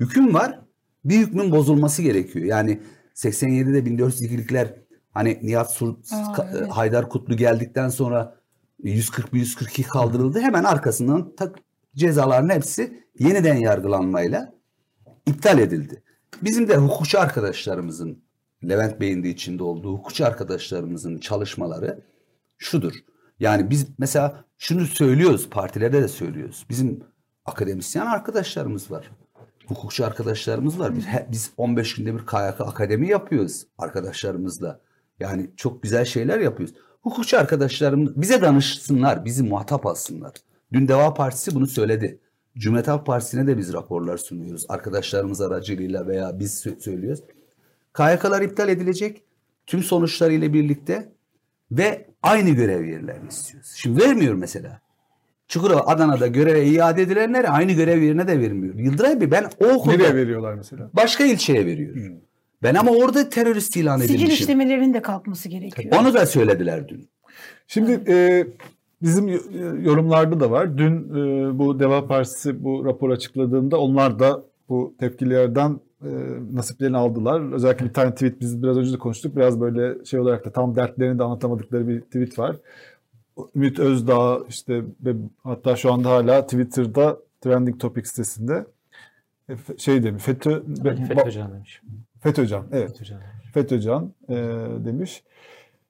Hüküm 0.00 0.34
var. 0.34 0.60
Bir 1.04 1.18
hükmün 1.18 1.50
bozulması 1.50 2.02
gerekiyor. 2.02 2.46
Yani 2.46 2.80
87'de 3.18 3.78
1402'likler 3.78 4.68
hani 5.10 5.38
Nihat 5.42 5.72
Sur, 5.72 5.96
Aa, 6.12 6.46
evet. 6.52 6.68
Haydar 6.70 7.08
Kutlu 7.08 7.36
geldikten 7.36 7.88
sonra 7.88 8.38
140 8.82 9.32
142 9.32 9.82
kaldırıldı. 9.82 10.40
Hemen 10.40 10.64
arkasından 10.64 11.36
tak, 11.36 11.56
cezaların 11.96 12.48
hepsi 12.48 13.04
yeniden 13.18 13.56
yargılanmayla 13.56 14.54
iptal 15.26 15.58
edildi. 15.58 16.02
Bizim 16.42 16.68
de 16.68 16.76
hukukçu 16.76 17.20
arkadaşlarımızın 17.20 18.22
Levent 18.68 19.00
Bey'in 19.00 19.24
de 19.24 19.28
içinde 19.28 19.62
olduğu 19.62 19.92
hukukçu 19.92 20.26
arkadaşlarımızın 20.26 21.18
çalışmaları 21.18 22.00
şudur. 22.58 22.92
Yani 23.40 23.70
biz 23.70 23.86
mesela 23.98 24.44
şunu 24.58 24.86
söylüyoruz, 24.86 25.50
partilerde 25.50 26.02
de 26.02 26.08
söylüyoruz. 26.08 26.66
Bizim 26.70 27.00
akademisyen 27.44 28.06
arkadaşlarımız 28.06 28.90
var. 28.90 29.10
Hukukçu 29.68 30.06
arkadaşlarımız 30.06 30.78
var. 30.78 30.96
Biz, 30.96 31.06
biz 31.32 31.50
15 31.56 31.94
günde 31.94 32.14
bir 32.14 32.26
KYK 32.26 32.60
akademi 32.60 33.08
yapıyoruz 33.08 33.66
arkadaşlarımızla. 33.78 34.80
Yani 35.20 35.50
çok 35.56 35.82
güzel 35.82 36.04
şeyler 36.04 36.40
yapıyoruz. 36.40 36.74
Hukukçu 37.02 37.38
arkadaşlarımız 37.38 38.20
bize 38.20 38.42
danışsınlar, 38.42 39.24
bizi 39.24 39.42
muhatap 39.42 39.86
alsınlar. 39.86 40.32
Dün 40.72 40.88
Deva 40.88 41.14
Partisi 41.14 41.54
bunu 41.54 41.66
söyledi. 41.66 42.20
Cumhuriyet 42.58 42.88
Halk 42.88 43.06
Partisi'ne 43.06 43.46
de 43.46 43.58
biz 43.58 43.72
raporlar 43.72 44.16
sunuyoruz. 44.16 44.66
Arkadaşlarımız 44.68 45.40
aracılığıyla 45.40 46.06
veya 46.06 46.38
biz 46.38 46.66
sö- 46.66 46.80
söylüyoruz. 46.80 47.20
KYK'lar 47.94 48.42
iptal 48.42 48.68
edilecek. 48.68 49.22
Tüm 49.66 49.82
sonuçlarıyla 49.82 50.52
birlikte 50.52 51.12
ve 51.70 52.10
aynı 52.22 52.50
görev 52.50 52.84
yerlerini 52.84 53.28
istiyoruz. 53.28 53.72
Şimdi 53.76 54.02
vermiyor 54.02 54.34
mesela. 54.34 54.80
Çukurova 55.48 55.80
Adana'da 55.86 56.26
göreve 56.26 56.66
iade 56.66 57.02
edilenlere 57.02 57.48
aynı 57.48 57.72
görev 57.72 58.02
yerine 58.02 58.28
de 58.28 58.40
vermiyor. 58.40 58.74
Yıldıray 58.74 59.20
Bey 59.20 59.30
ben 59.30 59.44
o 59.64 59.66
okulda 59.68 59.96
Nereye 59.96 60.14
veriyorlar 60.14 60.54
mesela? 60.54 60.90
başka 60.92 61.24
ilçeye 61.24 61.66
veriyor. 61.66 61.94
Ben 62.62 62.74
ama 62.74 62.90
orada 62.90 63.28
terörist 63.28 63.76
ilan 63.76 63.96
Sicil 63.98 64.14
edilmişim. 64.14 64.34
işlemelerinin 64.44 64.94
de 64.94 65.02
kalkması 65.02 65.48
gerekiyor. 65.48 65.94
Onu 66.00 66.14
da 66.14 66.26
söylediler 66.26 66.88
dün. 66.88 67.08
Şimdi 67.66 68.00
e, 68.08 68.46
bizim 69.02 69.28
y- 69.28 69.40
yorumlarda 69.82 70.40
da 70.40 70.50
var. 70.50 70.78
Dün 70.78 70.94
e, 70.94 71.58
bu 71.58 71.80
Deva 71.80 72.06
Partisi 72.06 72.64
bu 72.64 72.84
rapor 72.84 73.10
açıkladığında 73.10 73.80
onlar 73.80 74.18
da 74.18 74.42
bu 74.68 74.94
tepkilerden 75.00 75.80
e, 76.02 76.08
nasiplerini 76.52 76.96
aldılar. 76.96 77.52
Özellikle 77.52 77.84
bir 77.86 77.92
tane 77.92 78.10
tweet 78.14 78.40
biz 78.40 78.62
biraz 78.62 78.76
önce 78.78 78.92
de 78.92 78.98
konuştuk. 78.98 79.36
Biraz 79.36 79.60
böyle 79.60 80.04
şey 80.04 80.20
olarak 80.20 80.44
da 80.44 80.50
tam 80.52 80.76
dertlerini 80.76 81.18
de 81.18 81.22
anlatamadıkları 81.22 81.88
bir 81.88 82.00
tweet 82.00 82.38
var. 82.38 82.56
Ümit 83.56 83.78
Özdağ 83.78 84.38
işte 84.48 84.82
hatta 85.42 85.76
şu 85.76 85.92
anda 85.92 86.10
hala 86.10 86.42
Twitter'da 86.42 87.18
Trending 87.40 87.80
Topic 87.80 88.08
sitesinde 88.08 88.66
e, 89.48 89.56
şey 89.78 90.02
demiş 90.02 90.22
FETÖ, 90.22 90.62
FETÖ'can 91.08 91.52
demiş. 91.52 91.82
FETÖ'can 92.20 92.66
evet 92.72 92.88
FETÖ'can 92.88 93.20
demiş. 93.20 93.52
FETÖ'can 93.54 94.12
e, 94.28 94.34
demiş. 94.84 95.22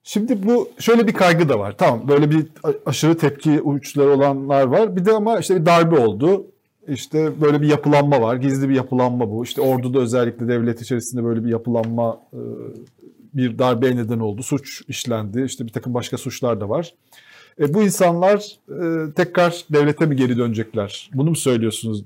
Şimdi 0.02 0.46
bu 0.46 0.68
şöyle 0.78 1.06
bir 1.06 1.12
kaygı 1.12 1.48
da 1.48 1.58
var. 1.58 1.74
Tamam 1.78 2.08
böyle 2.08 2.30
bir 2.30 2.46
aşırı 2.86 3.18
tepki 3.18 3.62
uçları 3.62 4.10
olanlar 4.10 4.62
var. 4.64 4.96
Bir 4.96 5.04
de 5.04 5.12
ama 5.12 5.38
işte 5.38 5.60
bir 5.60 5.66
darbe 5.66 5.98
oldu. 5.98 6.46
İşte 6.88 7.40
böyle 7.40 7.60
bir 7.60 7.66
yapılanma 7.66 8.20
var. 8.20 8.36
Gizli 8.36 8.68
bir 8.68 8.74
yapılanma 8.74 9.30
bu. 9.30 9.44
İşte 9.44 9.60
orduda 9.60 9.98
özellikle 9.98 10.48
devlet 10.48 10.82
içerisinde 10.82 11.24
böyle 11.24 11.44
bir 11.44 11.50
yapılanma 11.50 12.20
e, 12.32 12.40
bir 13.34 13.58
darbeye 13.58 13.96
neden 13.96 14.18
oldu. 14.18 14.42
Suç 14.42 14.82
işlendi. 14.88 15.42
İşte 15.42 15.66
bir 15.66 15.72
takım 15.72 15.94
başka 15.94 16.18
suçlar 16.18 16.60
da 16.60 16.68
var. 16.68 16.94
E, 17.60 17.74
bu 17.74 17.82
insanlar 17.82 18.59
e, 18.68 19.12
tekrar 19.14 19.64
devlete 19.72 20.06
mi 20.06 20.16
geri 20.16 20.36
dönecekler? 20.36 21.10
Bunu 21.14 21.30
mu 21.30 21.36
söylüyorsunuz 21.36 22.05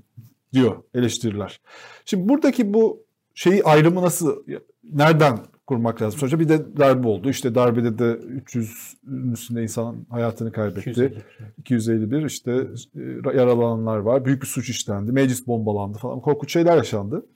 diyor 0.52 0.76
eleştiriler. 0.94 1.60
Şimdi 2.04 2.28
buradaki 2.28 2.74
bu 2.74 3.02
şeyi 3.34 3.64
ayrımı 3.64 4.02
nasıl 4.02 4.36
nereden 4.92 5.38
kurmak 5.66 6.02
lazım? 6.02 6.20
Sonuçta 6.20 6.40
bir 6.40 6.48
de 6.48 6.76
darbe 6.78 7.08
oldu. 7.08 7.30
İşte 7.30 7.54
darbede 7.54 7.98
de 7.98 8.04
300'ün 8.04 9.32
üstünde 9.32 9.62
insan 9.62 9.96
hayatını 10.10 10.52
kaybetti. 10.52 10.90
250. 10.90 11.22
251 11.58 12.24
işte 12.24 12.52
e, 12.96 13.36
yaralananlar 13.36 13.96
var. 13.98 14.24
Büyük 14.24 14.42
bir 14.42 14.46
suç 14.46 14.70
işlendi. 14.70 15.12
Meclis 15.12 15.46
bombalandı 15.46 15.98
falan. 15.98 16.20
Korkunç 16.20 16.52
şeyler 16.52 16.76
yaşandı. 16.76 17.26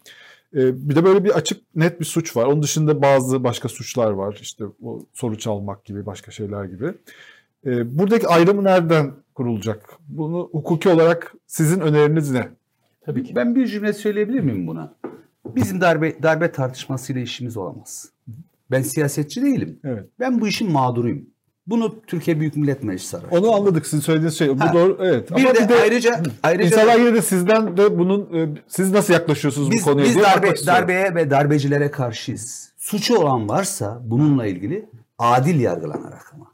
E, 0.55 0.89
Bir 0.89 0.97
de 0.97 1.05
böyle 1.05 1.25
bir 1.25 1.31
açık 1.31 1.63
net 1.75 2.01
bir 2.01 2.05
suç 2.05 2.37
var. 2.37 2.47
Onun 2.47 2.63
dışında 2.63 3.03
bazı 3.03 3.45
başka 3.45 3.69
suçlar 3.69 4.11
var. 4.11 4.39
İşte 4.43 4.65
o 4.83 5.07
soru 5.15 5.39
çalmak 5.39 5.85
gibi 5.85 6.07
başka 6.07 6.31
şeyler 6.31 6.65
gibi. 6.65 6.93
E, 7.67 7.99
Buradaki 7.99 8.29
ayrımı 8.29 8.65
nereden 8.65 9.13
kurulacak? 9.35 9.91
Bunu 10.09 10.49
hukuki 10.53 10.89
olarak 10.89 11.35
sizin 11.47 11.81
öneriniz 11.81 12.31
ne? 12.31 12.49
Tabii 13.07 13.25
ki. 13.25 13.37
Ben 13.37 13.55
bir 13.55 13.67
cümle 13.67 13.93
söyleyebilir 13.93 14.41
miyim 14.41 14.67
buna? 14.67 14.95
Bizim 15.47 15.81
darbe 15.81 16.23
darbe 16.23 16.53
tartışmasıyla 16.53 17.23
işimiz 17.23 17.57
olamaz. 17.57 18.09
Ben 18.71 18.83
siyasetçi 18.83 19.43
değilim. 19.43 19.79
Evet. 19.85 20.05
Ben 20.21 20.41
bu 20.41 20.49
işin 20.49 20.73
mağduruyum. 20.73 21.27
Bunu 21.67 21.95
Türkiye 22.07 22.41
Büyük 22.41 22.57
Millet 22.57 22.83
Meclisi 22.83 23.17
araştırıyor. 23.17 23.43
Onu 23.43 23.55
anladık. 23.55 23.87
Sizin 23.87 24.03
söylediğiniz 24.03 24.39
şey. 24.39 24.49
Bu 24.49 24.61
Ha. 24.61 24.73
doğru. 24.73 24.99
Evet. 25.01 25.31
Bir 25.37 25.45
Ama 25.45 25.69
de, 25.69 25.75
ayrıca 25.83 26.23
ayrıca 26.43 26.67
İnsanlar 26.67 26.99
yine 26.99 27.15
de 27.15 27.23
sizden 27.23 27.77
de 27.77 27.99
bunun 27.99 28.35
e, 28.35 28.49
siz 28.69 28.93
nasıl 28.93 29.13
yaklaşıyorsunuz 29.15 29.71
biz, 29.71 29.81
bu 29.81 29.85
konuya 29.85 30.07
biz 30.07 30.15
diye 30.15 30.25
darbe, 30.25 30.55
darbeye 30.67 31.15
ve 31.15 31.31
darbecilere 31.31 31.91
karşıyız. 31.91 32.73
Suçu 32.77 33.17
olan 33.17 33.49
varsa 33.49 34.01
bununla 34.05 34.47
ilgili 34.47 34.87
adil 35.19 35.61
yargılanarak 35.61 36.33
ama. 36.35 36.47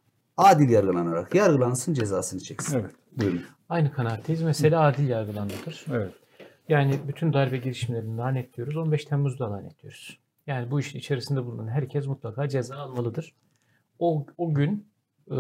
Adil 0.43 0.71
yargılanarak 0.71 1.35
yargılansın 1.35 1.95
cezasını 1.95 2.41
çeksin. 2.41 2.79
Evet. 2.79 2.91
Buyurun. 3.17 3.43
Aynı 3.69 3.93
kanaatteyiz. 3.93 4.43
Mesele 4.43 4.77
adil 4.77 5.09
yargılanmadır. 5.09 5.87
Evet. 5.93 6.13
Yani 6.69 6.99
bütün 7.09 7.33
darbe 7.33 7.57
girişimlerini 7.57 8.17
lanetliyoruz. 8.17 8.77
15 8.77 9.05
Temmuz'da 9.05 9.51
lanetliyoruz. 9.51 10.19
Yani 10.47 10.71
bu 10.71 10.81
işin 10.81 10.99
içerisinde 10.99 11.45
bulunan 11.45 11.69
herkes 11.69 12.07
mutlaka 12.07 12.49
ceza 12.49 12.77
almalıdır. 12.77 13.35
O, 13.99 14.27
o 14.39 14.55
gün 14.55 14.87
e, 15.31 15.37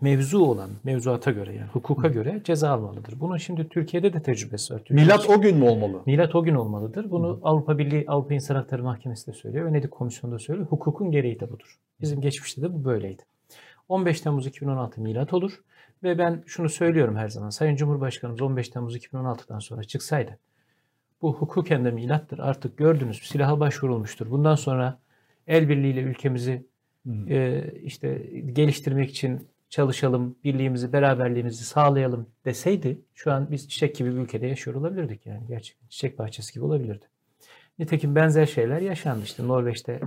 mevzu 0.00 0.44
olan, 0.44 0.70
mevzuata 0.84 1.30
göre 1.30 1.54
yani 1.54 1.68
hukuka 1.68 2.08
göre 2.08 2.40
ceza 2.44 2.70
almalıdır. 2.70 3.20
Bunun 3.20 3.36
şimdi 3.36 3.68
Türkiye'de 3.68 4.12
de 4.12 4.22
tecrübesi 4.22 4.74
var. 4.74 4.78
Türkiye 4.78 5.04
Milat 5.04 5.30
o 5.30 5.40
gün 5.40 5.56
mü 5.56 5.64
olmalı? 5.64 6.02
Milat 6.06 6.34
o 6.34 6.42
gün 6.42 6.54
olmalıdır. 6.54 7.10
Bunu 7.10 7.40
Avrupa 7.42 7.78
Birliği, 7.78 8.04
Avrupa 8.08 8.34
İnsan 8.34 8.54
Hakları 8.54 8.82
Mahkemesi 8.82 9.26
de 9.26 9.32
söylüyor. 9.32 9.66
Venedik 9.66 9.90
Komisyonu 9.90 10.34
da 10.34 10.38
söylüyor. 10.38 10.68
Hukukun 10.68 11.10
gereği 11.10 11.40
de 11.40 11.50
budur. 11.50 11.78
Bizim 12.00 12.20
geçmişte 12.20 12.62
de 12.62 12.74
bu 12.74 12.84
böyleydi. 12.84 13.22
15 13.88 14.20
Temmuz 14.20 14.46
2016 14.46 15.00
milat 15.00 15.32
olur. 15.32 15.62
Ve 16.02 16.18
ben 16.18 16.42
şunu 16.46 16.68
söylüyorum 16.68 17.16
her 17.16 17.28
zaman. 17.28 17.50
Sayın 17.50 17.76
Cumhurbaşkanımız 17.76 18.42
15 18.42 18.68
Temmuz 18.68 18.96
2016'dan 18.96 19.58
sonra 19.58 19.84
çıksaydı 19.84 20.38
bu 21.22 21.34
hukuken 21.34 21.84
de 21.84 21.90
milattır. 21.90 22.38
Artık 22.38 22.78
gördünüz 22.78 23.18
silaha 23.22 23.60
başvurulmuştur. 23.60 24.30
Bundan 24.30 24.54
sonra 24.54 24.98
el 25.46 25.68
birliğiyle 25.68 26.00
ülkemizi 26.00 26.66
e, 27.28 27.64
işte 27.82 28.22
geliştirmek 28.52 29.10
için 29.10 29.48
çalışalım, 29.70 30.36
birliğimizi, 30.44 30.92
beraberliğimizi 30.92 31.64
sağlayalım 31.64 32.26
deseydi 32.44 32.98
şu 33.14 33.32
an 33.32 33.50
biz 33.50 33.68
çiçek 33.68 33.96
gibi 33.96 34.10
bir 34.10 34.20
ülkede 34.20 34.46
yaşıyor 34.46 34.76
olabilirdik 34.76 35.26
yani. 35.26 35.46
Gerçekten 35.48 35.88
çiçek 35.88 36.18
bahçesi 36.18 36.54
gibi 36.54 36.64
olabilirdi. 36.64 37.04
Nitekim 37.78 38.14
benzer 38.14 38.46
şeyler 38.46 38.80
yaşandı. 38.80 39.24
İşte 39.24 39.48
Norveç'te 39.48 40.00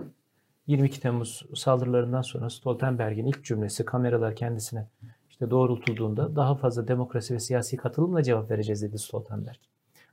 22 0.67 0.99
Temmuz 1.01 1.45
saldırılarından 1.55 2.21
sonra 2.21 2.49
Stoltenberg'in 2.49 3.25
ilk 3.25 3.43
cümlesi 3.45 3.85
kameralar 3.85 4.35
kendisine 4.35 4.87
işte 5.29 5.49
doğrultulduğunda 5.49 6.35
daha 6.35 6.55
fazla 6.55 6.87
demokrasi 6.87 7.33
ve 7.33 7.39
siyasi 7.39 7.77
katılımla 7.77 8.23
cevap 8.23 8.51
vereceğiz 8.51 8.81
dedi 8.81 8.99
Stoltenberg. 8.99 9.57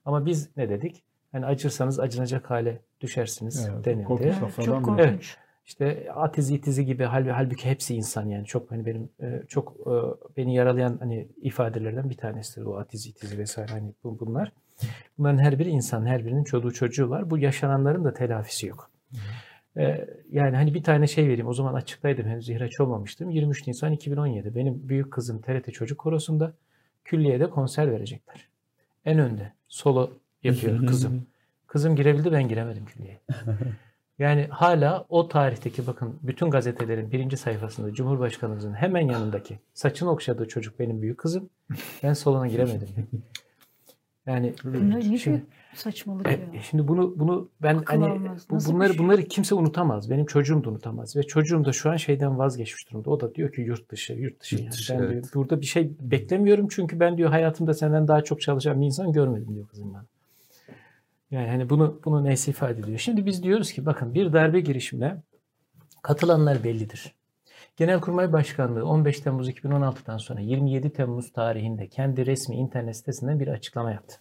Ama 0.04 0.26
biz 0.26 0.56
ne 0.56 0.68
dedik? 0.68 1.02
Hani 1.32 1.46
acırsanız 1.46 2.00
acınacak 2.00 2.50
hale 2.50 2.80
düşersiniz 3.00 3.68
Evet, 3.72 3.84
denildi. 3.84 4.04
korkunç 4.04 4.34
çok 4.64 4.84
korkunç. 4.84 5.00
Evet. 5.00 5.36
İşte 5.66 6.12
atizi 6.14 6.54
itizi 6.54 6.86
gibi 6.86 7.04
hal, 7.04 7.28
halbuki 7.28 7.70
hepsi 7.70 7.94
insan 7.94 8.26
yani 8.26 8.46
çok 8.46 8.70
hani 8.70 8.86
benim 8.86 9.08
e, 9.20 9.42
çok 9.48 9.76
e, 9.80 9.92
beni 10.36 10.54
yaralayan 10.54 10.96
hani 11.00 11.28
ifadelerden 11.42 12.10
bir 12.10 12.16
tanesidir 12.16 12.66
o 12.66 12.76
atizi 12.76 13.10
itizi 13.10 13.38
vesaire 13.38 13.72
hani 13.72 13.92
bu, 14.04 14.20
bunlar. 14.20 14.52
Bunların 15.18 15.38
her 15.38 15.58
biri 15.58 15.68
insan, 15.68 16.06
her 16.06 16.24
birinin 16.24 16.44
çoluğu 16.44 16.72
çocuğu 16.72 17.10
var. 17.10 17.30
Bu 17.30 17.38
yaşananların 17.38 18.04
da 18.04 18.14
telafisi 18.14 18.66
yok. 18.66 18.90
E, 19.76 20.08
yani 20.30 20.56
hani 20.56 20.74
bir 20.74 20.82
tane 20.82 21.06
şey 21.06 21.24
vereyim. 21.24 21.48
O 21.48 21.52
zaman 21.52 21.74
açıktaydım 21.74 22.26
henüz 22.26 22.48
ihraç 22.48 22.80
olmamıştım. 22.80 23.30
23 23.30 23.66
Nisan 23.66 23.92
2017. 23.92 24.54
Benim 24.54 24.88
büyük 24.88 25.12
kızım 25.12 25.40
TRT 25.40 25.72
Çocuk 25.72 25.98
Korosu'nda 25.98 26.52
külliyede 27.04 27.50
konser 27.50 27.92
verecekler. 27.92 28.48
En 29.04 29.18
önde 29.18 29.52
solo 29.68 30.10
yapıyor 30.42 30.86
kızım. 30.86 31.26
Kızım 31.66 31.96
girebildi 31.96 32.32
ben 32.32 32.48
giremedim 32.48 32.84
külliyeye. 32.84 33.20
Yani 34.18 34.46
hala 34.50 35.06
o 35.08 35.28
tarihteki 35.28 35.86
bakın 35.86 36.18
bütün 36.22 36.50
gazetelerin 36.50 37.12
birinci 37.12 37.36
sayfasında 37.36 37.92
Cumhurbaşkanımızın 37.94 38.74
hemen 38.74 39.08
yanındaki 39.08 39.58
saçını 39.74 40.10
okşadığı 40.10 40.48
çocuk 40.48 40.78
benim 40.78 41.02
büyük 41.02 41.18
kızım. 41.18 41.48
Ben 42.02 42.12
salona 42.12 42.46
giremedim. 42.46 42.88
Yani 44.26 44.54
şimdi, 45.18 45.42
saçmalık 45.74 46.26
e, 46.26 46.30
ya. 46.30 46.62
şimdi 46.62 46.88
bunu 46.88 47.18
bunu 47.18 47.48
ben 47.62 47.76
Akıl 47.76 48.00
hani 48.00 48.30
bu- 48.50 48.72
bunları 48.72 48.94
şey? 48.94 48.98
bunları 48.98 49.24
kimse 49.24 49.54
unutamaz. 49.54 50.10
Benim 50.10 50.26
çocuğum 50.26 50.64
da 50.64 50.70
unutamaz 50.70 51.16
ve 51.16 51.22
çocuğum 51.22 51.64
da 51.64 51.72
şu 51.72 51.90
an 51.90 51.96
şeyden 51.96 52.38
vazgeçmiş 52.38 52.90
durumda. 52.90 53.10
O 53.10 53.20
da 53.20 53.34
diyor 53.34 53.52
ki 53.52 53.60
yurt 53.60 53.90
dışı, 53.90 54.12
yurt 54.12 54.40
dışı. 54.40 54.54
Yurt 54.54 54.62
yani. 54.62 54.72
dışı, 54.72 54.94
ben 54.94 54.98
evet. 54.98 55.10
diyor 55.10 55.24
burada 55.34 55.60
bir 55.60 55.66
şey 55.66 55.92
beklemiyorum 56.00 56.68
çünkü 56.68 57.00
ben 57.00 57.18
diyor 57.18 57.30
hayatımda 57.30 57.74
senden 57.74 58.08
daha 58.08 58.24
çok 58.24 58.40
çalışan 58.40 58.80
bir 58.80 58.86
insan 58.86 59.12
görmedim 59.12 59.54
diyor 59.54 59.68
kızım 59.68 59.94
bana. 59.94 60.04
Yani 61.30 61.48
hani 61.48 61.70
bunu 61.70 62.00
bunu 62.04 62.24
neyse 62.24 62.50
ifade 62.50 62.80
ediyor. 62.80 62.98
Şimdi 62.98 63.26
biz 63.26 63.42
diyoruz 63.42 63.72
ki 63.72 63.86
bakın 63.86 64.14
bir 64.14 64.32
darbe 64.32 64.60
girişimine 64.60 65.16
katılanlar 66.02 66.64
bellidir. 66.64 67.14
Genelkurmay 67.76 68.32
Başkanlığı 68.32 68.86
15 68.86 69.20
Temmuz 69.20 69.48
2016'dan 69.48 70.18
sonra 70.18 70.40
27 70.40 70.90
Temmuz 70.90 71.32
tarihinde 71.32 71.88
kendi 71.88 72.26
resmi 72.26 72.56
internet 72.56 72.96
sitesinden 72.96 73.40
bir 73.40 73.48
açıklama 73.48 73.92
yaptı. 73.92 74.16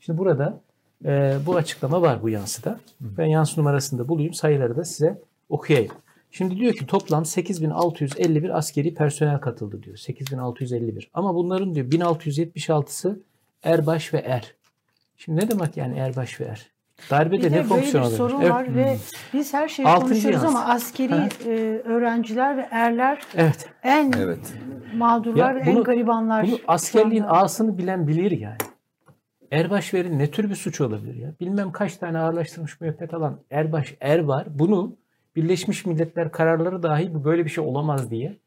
Şimdi 0.00 0.18
burada 0.18 0.60
e, 1.04 1.36
bu 1.46 1.56
açıklama 1.56 2.02
var 2.02 2.22
bu 2.22 2.28
yansıda. 2.28 2.80
Ben 3.00 3.26
yansı 3.26 3.60
numarasını 3.60 3.98
da 3.98 4.08
bulayım. 4.08 4.34
Sayıları 4.34 4.76
da 4.76 4.84
size 4.84 5.18
okuyayım. 5.48 5.92
Şimdi 6.30 6.56
diyor 6.56 6.74
ki 6.74 6.86
toplam 6.86 7.24
8651 7.24 8.58
askeri 8.58 8.94
personel 8.94 9.38
katıldı 9.38 9.82
diyor. 9.82 9.96
8651. 9.96 11.10
Ama 11.14 11.34
bunların 11.34 11.74
diyor 11.74 11.86
1676'sı 11.86 13.20
erbaş 13.62 14.14
ve 14.14 14.18
er. 14.18 14.54
Şimdi 15.16 15.40
ne 15.44 15.50
demek 15.50 15.76
yani 15.76 15.98
erbaş 15.98 16.40
ve 16.40 16.44
er? 16.44 16.70
Darbede 17.10 17.42
Bir 17.42 17.46
ne 17.46 17.50
de 17.50 17.56
böyle 17.56 17.64
fonksiyon 17.68 17.94
bir 18.04 18.06
alıyor? 18.08 18.18
sorun 18.30 18.40
Evet. 18.40 18.50
var 18.50 18.74
ve 18.74 18.96
biz 19.34 19.54
her 19.54 19.68
şeyi 19.68 19.88
Altıncı 19.88 20.08
konuşuyoruz 20.12 20.42
yans. 20.42 20.54
ama 20.54 20.64
askeri 20.64 21.12
Ha. 21.12 21.28
e, 21.46 21.50
öğrenciler 21.84 22.56
ve 22.56 22.68
erler 22.70 23.18
Evet. 23.36 23.68
en 23.82 24.12
Evet. 24.18 24.52
mağdurlar 24.96 25.54
Ya 25.54 25.56
ve 25.56 25.60
en 25.70 25.76
bunu- 25.76 25.84
garibanlar. 25.84 26.46
Bunu 26.46 26.58
askerliğin 26.68 27.24
ağasını 27.28 27.78
bilen 27.78 28.06
bilir 28.08 28.30
yani. 28.30 28.56
Erbaş 29.50 29.94
verin 29.94 30.18
ne 30.18 30.30
tür 30.30 30.50
bir 30.50 30.54
suç 30.54 30.80
olabilir 30.80 31.14
ya? 31.14 31.34
Bilmem 31.40 31.72
kaç 31.72 31.96
tane 31.96 32.18
ağırlaştırılmış 32.18 32.80
müebbet 32.80 33.14
alan 33.14 33.40
erbaş 33.50 33.94
er 34.00 34.18
var. 34.18 34.46
Bunu 34.50 34.96
Birleşmiş 35.36 35.86
Milletler 35.86 36.32
kararları 36.32 36.82
dahi 36.82 37.14
bu 37.14 37.24
böyle 37.24 37.44
bir 37.44 37.50
şey 37.50 37.64
olamaz 37.64 38.10
diye 38.10 38.38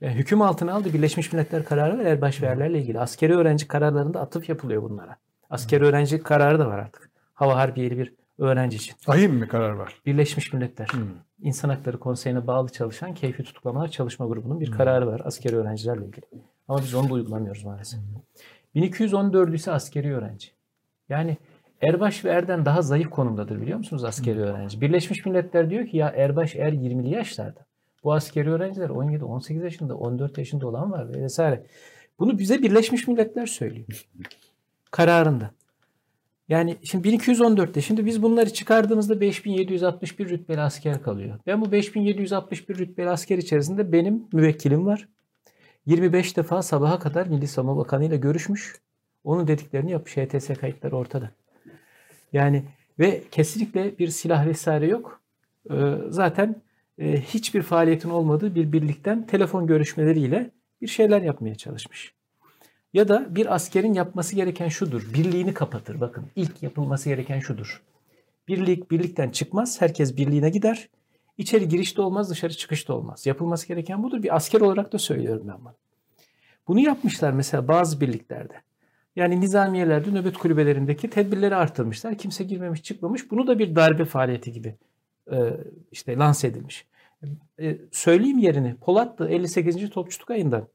yani 0.00 0.14
hüküm 0.14 0.42
altına 0.42 0.74
aldı 0.74 0.92
Birleşmiş 0.92 1.32
Milletler 1.32 1.64
kararı 1.64 1.98
var 1.98 2.04
erbaş 2.04 2.42
ve 2.42 2.46
erlerle 2.46 2.78
ilgili. 2.80 3.00
Askeri 3.00 3.36
öğrenci 3.36 3.68
kararlarında 3.68 4.20
atıf 4.20 4.48
yapılıyor 4.48 4.82
bunlara. 4.82 5.16
Askeri 5.50 5.84
öğrenci 5.84 6.22
kararı 6.22 6.58
da 6.58 6.66
var 6.66 6.78
artık. 6.78 7.10
Hava 7.34 7.56
Harbiyeli 7.56 7.98
bir 7.98 8.14
öğrenci 8.38 8.76
için. 8.76 8.94
Ahim 9.06 9.34
mi 9.34 9.48
karar 9.48 9.70
var? 9.70 9.94
Birleşmiş 10.06 10.52
Milletler 10.52 10.86
Hmm. 10.86 11.02
İnsan 11.40 11.68
Hakları 11.68 12.00
Konseyi'ne 12.00 12.46
bağlı 12.46 12.68
çalışan 12.68 13.14
Keyfi 13.14 13.42
Tutuklamalar 13.42 13.88
Çalışma 13.88 14.26
Grubu'nun 14.26 14.60
bir 14.60 14.70
kararı 14.70 15.06
var 15.06 15.20
askeri 15.24 15.56
öğrencilerle 15.56 16.06
ilgili. 16.06 16.26
Ama 16.68 16.78
biz 16.78 16.94
onu 16.94 17.08
da 17.08 17.14
uygulamıyoruz 17.14 17.64
maalesef. 17.64 18.00
1214 18.76 19.54
ise 19.54 19.72
askeri 19.72 20.14
öğrenci. 20.14 20.48
Yani 21.08 21.36
Erbaş 21.82 22.24
ve 22.24 22.30
Er'den 22.30 22.64
daha 22.64 22.82
zayıf 22.82 23.10
konumdadır 23.10 23.60
biliyor 23.60 23.78
musunuz 23.78 24.04
askeri 24.04 24.40
öğrenci? 24.40 24.80
Birleşmiş 24.80 25.26
Milletler 25.26 25.70
diyor 25.70 25.86
ki 25.86 25.96
ya 25.96 26.08
Erbaş 26.08 26.56
Er 26.56 26.72
20'li 26.72 27.10
yaşlarda. 27.10 27.66
Bu 28.04 28.12
askeri 28.12 28.50
öğrenciler 28.50 28.88
17, 28.88 29.24
18 29.24 29.62
yaşında, 29.62 29.96
14 29.96 30.38
yaşında 30.38 30.68
olan 30.68 30.92
var 30.92 31.08
ve 31.08 31.22
vesaire. 31.22 31.66
Bunu 32.18 32.38
bize 32.38 32.62
Birleşmiş 32.62 33.08
Milletler 33.08 33.46
söylüyor. 33.46 34.06
Kararında. 34.90 35.50
Yani 36.48 36.76
şimdi 36.82 37.08
1214'te 37.08 37.80
şimdi 37.80 38.06
biz 38.06 38.22
bunları 38.22 38.52
çıkardığımızda 38.52 39.20
5761 39.20 40.28
rütbeli 40.28 40.60
asker 40.60 41.02
kalıyor. 41.02 41.38
Ben 41.46 41.60
bu 41.60 41.72
5761 41.72 42.78
rütbeli 42.78 43.10
asker 43.10 43.38
içerisinde 43.38 43.92
benim 43.92 44.24
müvekkilim 44.32 44.86
var. 44.86 45.08
25 45.86 46.36
defa 46.36 46.62
sabaha 46.62 46.98
kadar 46.98 47.26
Milli 47.26 47.48
Savunma 47.48 47.76
Bakanı 47.76 48.04
ile 48.04 48.16
görüşmüş. 48.16 48.80
Onun 49.24 49.48
dediklerini 49.48 49.90
yapmış. 49.90 50.16
HTS 50.16 50.48
kayıtları 50.60 50.96
ortada. 50.96 51.30
Yani 52.32 52.64
ve 52.98 53.22
kesinlikle 53.30 53.98
bir 53.98 54.08
silah 54.08 54.46
vesaire 54.46 54.86
yok. 54.86 55.20
Ee, 55.70 55.94
zaten 56.08 56.62
e, 56.98 57.20
hiçbir 57.20 57.62
faaliyetin 57.62 58.10
olmadığı 58.10 58.54
bir 58.54 58.72
birlikten 58.72 59.26
telefon 59.26 59.66
görüşmeleriyle 59.66 60.50
bir 60.82 60.86
şeyler 60.86 61.22
yapmaya 61.22 61.54
çalışmış. 61.54 62.14
Ya 62.92 63.08
da 63.08 63.34
bir 63.34 63.54
askerin 63.54 63.94
yapması 63.94 64.36
gereken 64.36 64.68
şudur. 64.68 65.14
Birliğini 65.14 65.54
kapatır. 65.54 66.00
Bakın 66.00 66.26
ilk 66.36 66.62
yapılması 66.62 67.08
gereken 67.08 67.40
şudur. 67.40 67.82
Birlik 68.48 68.90
birlikten 68.90 69.30
çıkmaz. 69.30 69.80
Herkes 69.80 70.16
birliğine 70.16 70.50
gider. 70.50 70.88
İçeri 71.38 71.68
giriş 71.68 71.96
de 71.96 72.02
olmaz, 72.02 72.30
dışarı 72.30 72.52
çıkış 72.52 72.88
da 72.88 72.94
olmaz. 72.94 73.26
Yapılması 73.26 73.68
gereken 73.68 74.02
budur. 74.02 74.22
Bir 74.22 74.36
asker 74.36 74.60
olarak 74.60 74.92
da 74.92 74.98
söylüyorum 74.98 75.48
ben 75.48 75.60
bunu. 75.60 75.74
Bunu 76.68 76.80
yapmışlar 76.80 77.32
mesela 77.32 77.68
bazı 77.68 78.00
birliklerde. 78.00 78.54
Yani 79.16 79.40
nizamiyelerde 79.40 80.10
nöbet 80.10 80.38
kulübelerindeki 80.38 81.10
tedbirleri 81.10 81.56
artırmışlar. 81.56 82.18
Kimse 82.18 82.44
girmemiş 82.44 82.82
çıkmamış. 82.82 83.30
Bunu 83.30 83.46
da 83.46 83.58
bir 83.58 83.76
darbe 83.76 84.04
faaliyeti 84.04 84.52
gibi 84.52 84.76
e, 85.32 85.56
işte 85.92 86.16
lanse 86.16 86.48
edilmiş. 86.48 86.86
E, 87.60 87.78
söyleyeyim 87.92 88.38
yerini. 88.38 88.74
Polatlı 88.74 89.28
58. 89.28 89.90
Topçu 89.90 90.18
Tugayı'ndan 90.18 90.68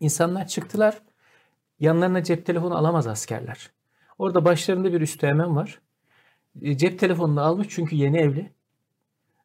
insanlar 0.00 0.46
çıktılar. 0.46 0.98
Yanlarına 1.80 2.22
cep 2.22 2.46
telefonu 2.46 2.76
alamaz 2.76 3.06
askerler. 3.06 3.70
Orada 4.18 4.44
başlarında 4.44 4.92
bir 4.92 5.00
üsteğmen 5.00 5.56
var. 5.56 5.80
E, 6.62 6.76
cep 6.76 6.98
telefonunu 6.98 7.40
almış 7.40 7.66
çünkü 7.70 7.96
yeni 7.96 8.18
evli. 8.18 8.52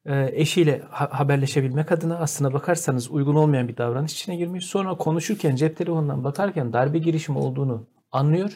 E, 0.06 0.30
eşiyle 0.34 0.82
ha- 0.90 1.20
haberleşebilmek 1.20 1.92
adına 1.92 2.18
aslına 2.20 2.54
bakarsanız 2.54 3.12
uygun 3.12 3.36
olmayan 3.36 3.68
bir 3.68 3.78
davranış 3.78 4.14
içine 4.14 4.36
girmiş. 4.36 4.66
Sonra 4.66 4.98
konuşurken 4.98 5.56
cep 5.56 5.78
telefonundan 5.78 6.24
bakarken 6.24 6.74
darbe 6.74 6.98
girişimi 6.98 7.38
olduğunu 7.38 7.86
anlıyor. 8.12 8.52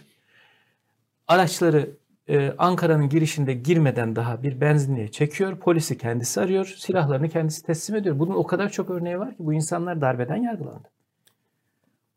Araçları 1.28 1.90
e, 2.28 2.54
Ankara'nın 2.58 3.10
girişinde 3.10 3.54
girmeden 3.54 4.16
daha 4.16 4.44
bir 4.44 4.62
benzinliğe 4.62 5.12
çekiyor. 5.12 5.60
Polisi 5.60 5.98
kendisi 5.98 6.42
arıyor. 6.42 6.66
Silahlarını 6.78 7.30
kendisi 7.30 7.64
teslim 7.64 7.96
ediyor. 7.96 8.20
Bunun 8.20 8.34
o 8.34 8.44
kadar 8.44 8.70
çok 8.70 8.90
örneği 8.90 9.20
var 9.20 9.30
ki 9.30 9.46
bu 9.46 9.54
insanlar 9.54 10.02
darbeden 10.02 10.36
yargılandı. 10.44 10.90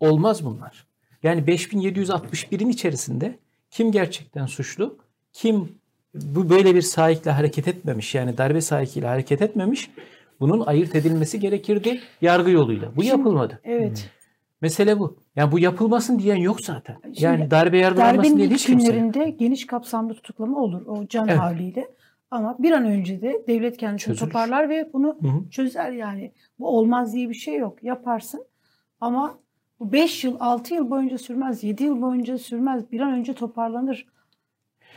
Olmaz 0.01 0.45
bunlar. 0.45 0.87
Yani 1.23 1.41
5761'in 1.41 2.69
içerisinde 2.69 3.39
Kim 3.71 3.93
gerçekten 3.93 4.47
suçlu? 4.47 4.99
Kim 5.33 5.79
bu 6.23 6.51
böyle 6.51 6.75
bir 6.75 6.83
sahikle 6.83 7.31
hareket 7.31 7.69
etmemiş 7.69 8.15
yani 8.15 8.39
darbe 8.39 8.61
sahikiyle 8.61 9.07
hareket 9.07 9.43
etmemiş. 9.43 9.91
Bunun 10.41 10.61
ayırt 10.67 10.95
edilmesi 10.97 11.41
gerekirdi 11.41 12.01
yargı 12.21 12.51
yoluyla. 12.51 12.97
Bu 12.97 13.05
yapılmadı. 13.05 13.61
Evet. 13.65 14.11
Mesele 14.61 14.99
bu. 14.99 15.17
Yani 15.37 15.53
bu 15.53 15.59
yapılmasın 15.59 16.19
diyen 16.19 16.37
yok 16.37 16.61
zaten. 16.61 16.97
Şimdi 17.05 17.23
yani 17.25 17.51
darbe 17.51 17.79
yargılanmasın 17.79 18.19
Darbenin 18.23 18.37
diye 18.37 18.49
hiç 18.49 18.67
kimse. 18.67 18.87
yok. 18.87 18.95
günlerinde 18.95 19.31
geniş 19.31 19.67
kapsamlı 19.67 20.15
tutuklama 20.15 20.59
olur 20.61 20.87
o 20.87 21.07
can 21.09 21.29
Evet. 21.29 21.39
havliyle. 21.41 21.89
Ama 22.31 22.57
bir 22.59 22.73
an 22.73 22.85
önce 22.85 23.23
de 23.23 23.43
devlet 23.49 23.77
kendisini 23.77 24.15
Çözülür. 24.15 24.31
toparlar 24.33 24.69
ve 24.69 24.91
bunu 24.93 25.17
Hı 25.23 25.29
hı. 25.29 25.51
çözer 25.51 25.91
yani. 25.91 26.33
Bu 26.59 26.69
olmaz 26.69 27.15
diye 27.15 27.29
bir 27.29 27.35
şey 27.35 27.57
yok. 27.57 27.79
Yaparsın 27.83 28.45
ama 29.01 29.39
bu 29.81 29.93
5 29.93 30.25
yıl, 30.25 30.37
6 30.41 30.75
yıl 30.75 30.91
boyunca 30.91 31.19
sürmez, 31.19 31.65
7 31.65 31.85
yıl 31.85 32.03
boyunca 32.03 32.39
sürmez. 32.39 32.93
Bir 32.93 33.01
an 33.01 33.13
önce 33.13 33.33
toparlanır. 33.35 34.07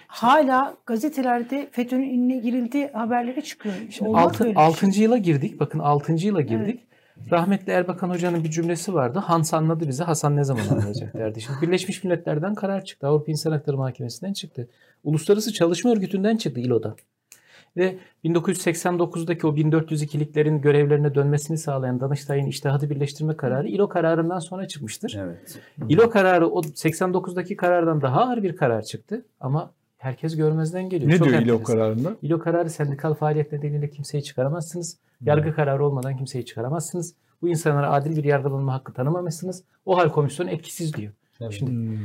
Hala 0.10 0.76
gazetelerde 0.86 1.70
FETÖ'nün 1.72 2.10
inine 2.10 2.38
girildi 2.38 2.92
haberleri 2.94 3.44
çıkıyor. 3.44 3.76
Şimdi 3.90 4.10
Olmaz 4.10 4.26
altı, 4.26 4.40
böyle 4.40 4.52
bir 4.52 4.56
şey. 4.56 4.66
6. 4.66 5.02
yıla 5.02 5.18
girdik. 5.18 5.60
Bakın 5.60 5.80
6. 5.80 6.14
yıla 6.14 6.42
girdik. 6.42 6.88
Rahmetli 7.32 7.72
Erbakan 7.72 8.10
Hoca'nın 8.10 8.44
bir 8.44 8.50
cümlesi 8.50 8.94
vardı. 8.94 9.20
Hans 9.20 9.54
anladı 9.54 9.88
bizi, 9.88 10.04
Hasan 10.04 10.36
ne 10.36 10.44
zaman 10.44 10.68
anlayacak 10.68 11.14
derdi. 11.14 11.42
Şimdi 11.42 11.62
Birleşmiş 11.62 12.04
Milletler'den 12.04 12.56
karar 12.56 12.86
çıktı. 12.86 13.08
Avrupa 13.08 13.32
İnsan 13.32 13.52
Hakları 13.52 13.78
Mahkemesi'nden 13.78 14.34
çıktı. 14.34 14.70
Uluslararası 15.04 15.54
Çalışma 15.54 15.92
Örgütü'nden 15.92 16.38
çıktı 16.38 16.60
ILO'dan. 16.62 16.96
Ve 17.78 17.98
1989'daki 18.26 19.48
o 19.48 19.56
1402'liklerin 19.56 20.62
görevlerine 20.62 21.16
dönmesini 21.16 21.58
sağlayan 21.58 22.00
Danıştay'ın 22.00 22.46
iştihadı 22.46 22.90
birleştirme 22.90 23.38
kararı 23.38 23.68
ILO 23.68 23.90
kararından 23.90 24.40
sonra 24.40 24.68
çıkmıştır. 24.68 25.18
Evet. 25.20 25.60
ILO 25.90 26.10
kararı 26.10 26.48
o 26.48 26.62
89'daki 26.62 27.56
karardan 27.56 28.02
daha 28.02 28.22
ağır 28.22 28.44
bir 28.44 28.56
karar 28.56 28.82
çıktı 28.82 29.26
ama 29.40 29.72
herkes 30.00 30.36
görmezden 30.38 30.90
geliyor. 30.90 31.12
Ne 31.12 31.18
Çok 31.18 31.28
diyor 31.28 31.42
İLO 31.42 31.54
enteresan. 31.54 31.76
kararında? 31.76 32.16
İLO 32.22 32.40
kararı 32.40 32.70
sendikal 32.70 33.14
faaliyet 33.14 33.52
nedeniyle 33.52 33.90
kimseyi 33.90 34.24
çıkaramazsınız. 34.24 34.98
Yargı 35.22 35.56
kararı 35.56 35.86
olmadan 35.86 36.18
kimseyi 36.18 36.46
çıkaramazsınız. 36.46 37.16
Bu 37.42 37.50
insanlara 37.50 37.92
adil 37.92 38.16
bir 38.18 38.24
yargılanma 38.24 38.74
hakkı 38.74 38.94
tanımamışsınız. 38.94 39.64
O 39.86 39.98
hal 39.98 40.10
komisyonu 40.10 40.50
etkisiz 40.50 40.94
diyor. 40.94 41.14
Şimdi 41.52 41.72
Hmm. 41.72 41.98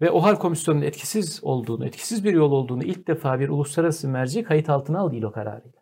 ve 0.00 0.10
o 0.10 0.22
hal 0.22 0.36
komisyonunun 0.36 0.84
etkisiz 0.84 1.40
olduğunu, 1.42 1.86
etkisiz 1.86 2.24
bir 2.24 2.32
yol 2.32 2.52
olduğunu 2.52 2.84
ilk 2.84 3.08
defa 3.08 3.40
bir 3.40 3.48
uluslararası 3.48 4.08
merci 4.08 4.42
kayıt 4.42 4.70
altına 4.70 4.98
aldı 4.98 5.14
İLO 5.16 5.32
kararıyla. 5.32 5.80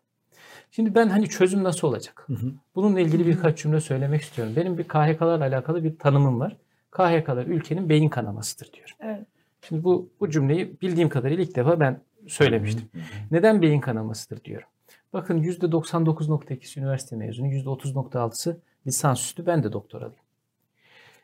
Şimdi 0.71 0.95
ben 0.95 1.07
hani 1.09 1.29
çözüm 1.29 1.63
nasıl 1.63 1.87
olacak? 1.87 2.27
Bununla 2.75 2.99
ilgili 2.99 3.27
birkaç 3.27 3.57
cümle 3.57 3.79
söylemek 3.81 4.21
istiyorum. 4.21 4.53
Benim 4.55 4.77
bir 4.77 4.83
KHK'larla 4.83 5.43
alakalı 5.45 5.83
bir 5.83 5.97
tanımım 5.99 6.39
var. 6.39 6.57
KHK'lar 6.91 7.45
ülkenin 7.45 7.89
beyin 7.89 8.09
kanamasıdır 8.09 8.69
diyorum. 8.73 8.95
Evet. 8.99 9.27
Şimdi 9.67 9.83
bu 9.83 10.09
bu 10.19 10.29
cümleyi 10.29 10.81
bildiğim 10.81 11.09
kadarıyla 11.09 11.43
ilk 11.43 11.55
defa 11.55 11.79
ben 11.79 12.01
söylemiştim. 12.27 12.89
Neden 13.31 13.61
beyin 13.61 13.79
kanamasıdır 13.79 14.43
diyorum. 14.43 14.67
Bakın 15.13 15.43
%99.2'si 15.43 16.79
üniversite 16.79 17.15
mezunu, 17.15 17.47
%30.6'sı 17.47 18.61
lisansüstü. 18.87 19.45
Ben 19.45 19.63
de 19.63 19.73
doktoralıyım. 19.73 20.21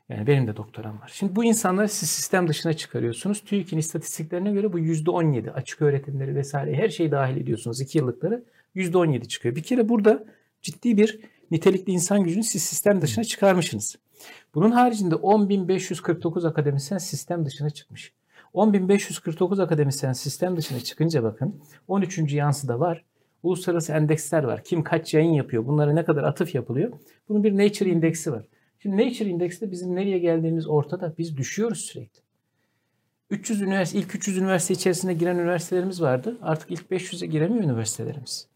Yani 0.09 0.27
benim 0.27 0.47
de 0.47 0.55
doktoram 0.55 1.01
var. 1.01 1.11
Şimdi 1.13 1.35
bu 1.35 1.43
insanları 1.45 1.89
siz 1.89 2.09
sistem 2.09 2.47
dışına 2.47 2.73
çıkarıyorsunuz. 2.73 3.41
TÜİK'in 3.43 3.77
istatistiklerine 3.77 4.51
göre 4.51 4.73
bu 4.73 4.79
%17 4.79 5.51
açık 5.51 5.81
öğretimleri 5.81 6.35
vesaire 6.35 6.75
her 6.75 6.89
şeyi 6.89 7.11
dahil 7.11 7.37
ediyorsunuz. 7.37 7.81
2 7.81 7.97
yıllıkları 7.97 8.43
%17 8.75 9.27
çıkıyor. 9.27 9.55
Bir 9.55 9.63
kere 9.63 9.89
burada 9.89 10.23
ciddi 10.61 10.97
bir 10.97 11.19
nitelikli 11.51 11.91
insan 11.91 12.23
gücünü 12.23 12.43
siz 12.43 12.63
sistem 12.63 13.01
dışına 13.01 13.23
çıkarmışsınız. 13.23 13.95
Bunun 14.55 14.71
haricinde 14.71 15.15
10.549 15.15 16.47
akademisyen 16.47 16.97
sistem 16.97 17.45
dışına 17.45 17.69
çıkmış. 17.69 18.13
10.549 18.53 19.63
akademisyen 19.63 20.13
sistem 20.13 20.57
dışına 20.57 20.79
çıkınca 20.79 21.23
bakın 21.23 21.61
13. 21.87 22.33
yansı 22.33 22.67
da 22.67 22.79
var. 22.79 23.03
Uluslararası 23.43 23.93
endeksler 23.93 24.43
var. 24.43 24.63
Kim 24.63 24.83
kaç 24.83 25.13
yayın 25.13 25.33
yapıyor? 25.33 25.67
Bunlara 25.67 25.93
ne 25.93 26.05
kadar 26.05 26.23
atıf 26.23 26.55
yapılıyor? 26.55 26.91
Bunun 27.29 27.43
bir 27.43 27.57
Nature 27.57 27.89
indeksi 27.89 28.31
var. 28.31 28.45
Şimdi 28.79 28.97
Nature 28.97 29.29
indekste 29.29 29.71
bizim 29.71 29.95
nereye 29.95 30.19
geldiğimiz 30.19 30.67
ortada. 30.67 31.13
Biz 31.17 31.37
düşüyoruz 31.37 31.81
sürekli. 31.81 32.21
300 33.29 33.61
üniversite, 33.61 33.99
ilk 33.99 34.15
300 34.15 34.37
üniversite 34.37 34.73
içerisine 34.73 35.13
giren 35.13 35.35
üniversitelerimiz 35.35 36.01
vardı. 36.01 36.37
Artık 36.41 36.71
ilk 36.71 36.91
500'e 36.91 37.27
giremiyor 37.27 37.63
üniversitelerimiz. 37.63 38.47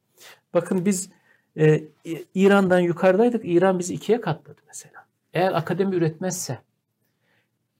Bakın 0.53 0.85
biz 0.85 1.09
e, 1.57 1.83
İran'dan 2.33 2.79
yukarıdaydık. 2.79 3.41
İran 3.45 3.79
bizi 3.79 3.93
ikiye 3.93 4.21
katladı 4.21 4.61
mesela. 4.67 5.05
Eğer 5.33 5.53
akademi 5.53 5.95
üretmezse, 5.95 6.57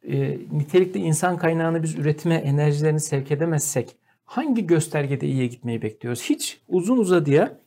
e, 0.07 0.39
nitelikli 0.51 0.99
insan 0.99 1.37
kaynağını 1.37 1.83
biz 1.83 1.95
üretime 1.95 2.35
enerjilerini 2.35 2.99
sevk 2.99 3.31
edemezsek 3.31 3.95
hangi 4.25 4.67
göstergede 4.67 5.27
iyiye 5.27 5.47
gitmeyi 5.47 5.81
bekliyoruz? 5.81 6.21
Hiç 6.21 6.61
uzun 6.67 6.97
uzadıya 6.97 7.57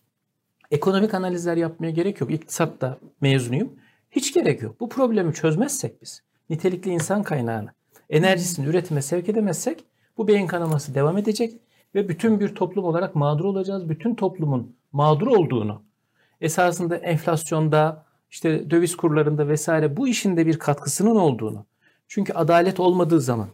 ekonomik 0.70 1.14
analizler 1.14 1.56
yapmaya 1.56 1.90
gerek 1.90 2.20
yok. 2.20 2.30
İktisatta 2.30 2.98
mezunuyum. 3.20 3.72
Hiç 4.10 4.34
gerek 4.34 4.62
yok. 4.62 4.80
Bu 4.80 4.88
problemi 4.88 5.34
çözmezsek 5.34 6.02
biz 6.02 6.22
nitelikli 6.50 6.90
insan 6.90 7.22
kaynağını 7.22 7.70
enerjisini 8.10 8.66
üretime 8.66 9.02
sevk 9.02 9.28
edemezsek 9.28 9.84
bu 10.16 10.28
beyin 10.28 10.46
kanaması 10.46 10.94
devam 10.94 11.18
edecek 11.18 11.52
ve 11.94 12.08
bütün 12.08 12.40
bir 12.40 12.54
toplum 12.54 12.84
olarak 12.84 13.14
mağdur 13.14 13.44
olacağız. 13.44 13.88
Bütün 13.88 14.14
toplumun 14.14 14.76
mağdur 14.92 15.26
olduğunu 15.26 15.82
esasında 16.40 16.96
enflasyonda 16.96 18.04
işte 18.30 18.70
döviz 18.70 18.96
kurlarında 18.96 19.48
vesaire 19.48 19.96
bu 19.96 20.08
işin 20.08 20.36
de 20.36 20.46
bir 20.46 20.58
katkısının 20.58 21.16
olduğunu. 21.16 21.66
Çünkü 22.08 22.32
adalet 22.32 22.80
olmadığı 22.80 23.20
zaman 23.20 23.48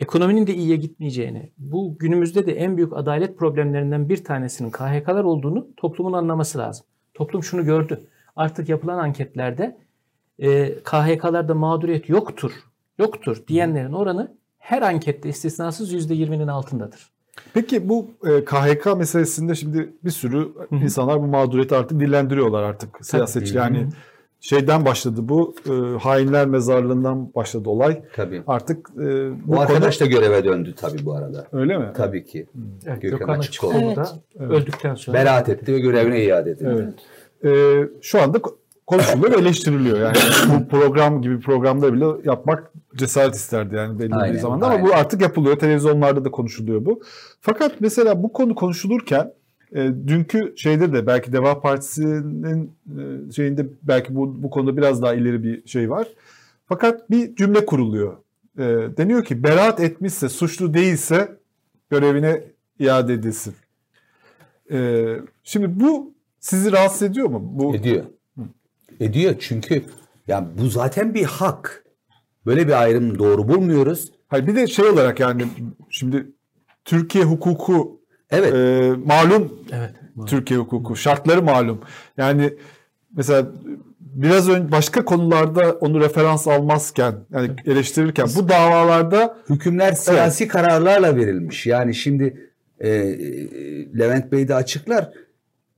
ekonominin 0.00 0.46
de 0.46 0.54
iyiye 0.54 0.76
gitmeyeceğini, 0.76 1.50
bu 1.58 1.98
günümüzde 1.98 2.46
de 2.46 2.52
en 2.52 2.76
büyük 2.76 2.96
adalet 2.96 3.38
problemlerinden 3.38 4.08
bir 4.08 4.24
tanesinin 4.24 4.70
KHK'lar 4.70 5.24
olduğunu 5.24 5.66
toplumun 5.76 6.12
anlaması 6.12 6.58
lazım. 6.58 6.86
Toplum 7.14 7.42
şunu 7.42 7.64
gördü. 7.64 8.00
Artık 8.36 8.68
yapılan 8.68 8.98
anketlerde 8.98 9.78
e, 10.38 10.74
KHK'larda 10.74 11.54
mağduriyet 11.54 12.08
yoktur, 12.08 12.52
yoktur 12.98 13.42
diyenlerin 13.48 13.92
oranı 13.92 14.36
her 14.58 14.82
ankette 14.82 15.28
istisnasız 15.28 16.10
%20'nin 16.10 16.48
altındadır. 16.48 17.10
Peki 17.54 17.88
bu 17.88 18.10
e, 18.24 18.44
KHK 18.44 18.96
meselesinde 18.96 19.54
şimdi 19.54 19.92
bir 20.04 20.10
sürü 20.10 20.48
insanlar 20.70 21.22
bu 21.22 21.26
mağduriyeti 21.26 21.74
artık 21.74 22.00
dillendiriyorlar 22.00 22.62
artık 22.62 23.06
siyasetçi. 23.06 23.56
Yani 23.56 23.88
şeyden 24.40 24.84
başladı 24.84 25.20
bu 25.22 25.54
e, 25.66 25.98
hainler 25.98 26.46
mezarlığından 26.46 27.34
başladı 27.34 27.68
olay. 27.68 28.02
Tabii. 28.16 28.42
Artık 28.46 28.90
e, 28.90 29.00
bu 29.00 29.34
Bu 29.46 29.60
arkadaş 29.60 29.98
konu 29.98 30.08
da 30.10 30.12
göreve 30.12 30.44
döndü 30.44 30.74
tabii 30.76 31.04
bu 31.04 31.14
arada. 31.14 31.46
öyle 31.52 31.78
mi? 31.78 31.86
Tabii 31.96 32.24
ki. 32.24 32.46
Evet, 32.86 33.02
Gökhan 33.02 33.18
Gökhan 33.18 33.38
Açıkoğlu. 33.38 33.74
Açıkoğlu 33.74 33.96
da 33.96 34.08
Evet. 34.40 34.50
öldükten 34.50 34.94
sonra 34.94 35.18
Beraat 35.18 35.48
etti 35.48 35.72
ve 35.72 35.78
görevine 35.78 36.24
iade 36.24 36.50
edildi. 36.50 36.92
Evet. 37.44 37.54
E, 37.54 37.88
şu 38.02 38.22
anda 38.22 38.38
ko- 38.38 38.54
konuşuluyor 38.86 39.32
ve 39.32 39.36
eleştiriliyor. 39.36 39.98
Yani 40.00 40.16
bu 40.54 40.68
program 40.68 41.22
gibi 41.22 41.40
programda 41.40 41.92
bile 41.92 42.04
yapmak 42.24 42.72
cesaret 42.96 43.34
isterdi 43.34 43.74
yani 43.74 43.98
belli 43.98 44.14
Aynen, 44.14 44.34
bir 44.34 44.40
zamanda 44.40 44.66
ama 44.66 44.80
bu 44.82 44.86
aynen. 44.86 44.98
artık 44.98 45.22
yapılıyor. 45.22 45.58
Televizyonlarda 45.58 46.24
da 46.24 46.30
konuşuluyor 46.30 46.84
bu. 46.84 47.00
Fakat 47.40 47.72
mesela 47.80 48.22
bu 48.22 48.32
konu 48.32 48.54
konuşulurken 48.54 49.32
e, 49.74 49.92
dünkü 50.06 50.54
şeyde 50.56 50.92
de 50.92 51.06
belki 51.06 51.32
Deva 51.32 51.60
Partisi'nin 51.60 52.72
e, 52.98 53.32
şeyinde 53.32 53.66
belki 53.82 54.14
bu, 54.14 54.42
bu 54.42 54.50
konuda 54.50 54.76
biraz 54.76 55.02
daha 55.02 55.14
ileri 55.14 55.42
bir 55.42 55.68
şey 55.68 55.90
var. 55.90 56.08
Fakat 56.66 57.10
bir 57.10 57.36
cümle 57.36 57.66
kuruluyor. 57.66 58.16
E, 58.58 58.62
deniyor 58.96 59.24
ki 59.24 59.42
beraat 59.42 59.80
etmişse, 59.80 60.28
suçlu 60.28 60.74
değilse 60.74 61.36
görevine 61.90 62.42
iade 62.78 63.12
edilsin. 63.12 63.54
E, 64.70 65.06
şimdi 65.42 65.80
bu 65.80 66.14
sizi 66.40 66.72
rahatsız 66.72 67.02
ediyor 67.02 67.28
mu? 67.28 67.40
Bu 67.52 67.76
Ediyor. 67.76 68.04
Ediyor 69.00 69.34
çünkü 69.38 69.82
ya 70.28 70.48
bu 70.58 70.66
zaten 70.68 71.14
bir 71.14 71.24
hak. 71.24 71.84
Böyle 72.46 72.66
bir 72.66 72.82
ayrım 72.82 73.18
doğru 73.18 73.48
bulmuyoruz. 73.48 74.12
Hayır 74.28 74.46
bir 74.46 74.56
de 74.56 74.66
şey 74.66 74.84
olarak 74.86 75.20
yani 75.20 75.46
şimdi 75.90 76.26
Türkiye 76.84 77.24
hukuku 77.24 77.97
Evet. 78.30 78.54
e, 78.54 78.92
malum 79.04 79.52
evet. 79.72 79.90
Türkiye 80.26 80.60
hukuku 80.60 80.96
şartları 80.96 81.42
malum. 81.42 81.80
Yani 82.16 82.54
mesela 83.16 83.46
biraz 84.00 84.48
önce 84.48 84.72
başka 84.72 85.04
konularda 85.04 85.72
onu 85.72 86.00
referans 86.00 86.48
almazken 86.48 87.14
yani 87.30 87.50
eleştirirken 87.66 88.28
bu 88.36 88.48
davalarda 88.48 89.36
Hükümler 89.50 89.92
siyasi 89.92 90.48
kararlarla 90.48 91.16
verilmiş. 91.16 91.66
Yani 91.66 91.94
şimdi 91.94 92.50
e, 92.80 92.90
Levent 93.98 94.32
Bey 94.32 94.48
de 94.48 94.54
açıklar. 94.54 95.10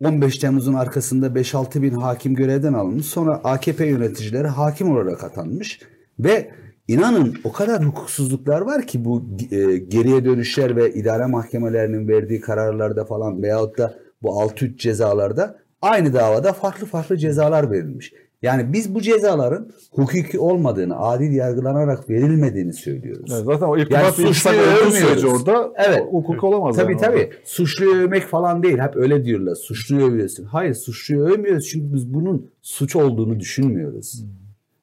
15 0.05 0.39
Temmuz'un 0.39 0.75
arkasında 0.75 1.27
5-6 1.27 1.83
bin 1.83 1.91
hakim 1.91 2.35
görevden 2.35 2.73
alınmış. 2.73 3.07
Sonra 3.07 3.41
AKP 3.45 3.87
yöneticileri 3.87 4.49
hakim 4.49 4.91
olarak 4.91 5.25
atanmış. 5.25 5.81
Ve 6.19 6.51
inanın 6.91 7.35
o 7.45 7.53
kadar 7.53 7.85
hukuksuzluklar 7.85 8.61
var 8.61 8.87
ki 8.87 9.05
bu 9.05 9.23
e, 9.51 9.77
geriye 9.77 10.25
dönüşler 10.25 10.77
ve 10.77 10.93
idare 10.93 11.27
mahkemelerinin 11.27 12.09
verdiği 12.09 12.41
kararlarda 12.41 13.05
falan 13.05 13.43
veyahut 13.43 13.79
da 13.79 13.95
bu 14.23 14.29
6-3 14.29 14.77
cezalarda 14.77 15.59
aynı 15.83 16.15
davada 16.15 16.53
farklı 16.53 16.87
farklı 16.87 17.17
cezalar 17.17 17.71
verilmiş. 17.71 18.13
Yani 18.43 18.73
biz 18.73 18.95
bu 18.95 19.01
cezaların 19.01 19.71
hukuki 19.91 20.39
olmadığını, 20.39 20.99
adil 20.99 21.33
yargılanarak 21.33 22.11
verilmediğini 22.11 22.73
söylüyoruz. 22.73 23.31
Evet, 23.35 23.45
zaten 23.45 23.67
o 23.67 23.77
Yani 23.77 24.13
suçluyu 24.13 24.61
övmüyoruz. 24.61 25.25
orada 25.25 25.73
Evet. 25.77 26.03
hukuk 26.11 26.45
olamaz. 26.45 26.77
Tabii 26.77 26.93
yani 26.93 27.01
tabii. 27.01 27.17
orada. 27.17 27.31
Suçluyu 27.45 27.95
övmek 27.95 28.23
falan 28.23 28.63
değil. 28.63 28.79
Hep 28.79 28.97
öyle 28.97 29.25
diyorlar. 29.25 29.55
Suçluyu 29.55 30.07
övüyorsun. 30.07 30.45
Hayır 30.45 30.75
suçluyu 30.75 31.21
övmüyoruz 31.23 31.69
çünkü 31.69 31.95
biz 31.95 32.15
bunun 32.15 32.51
suç 32.63 32.97
olduğunu 32.97 33.41
düşünmüyoruz. 33.41 34.25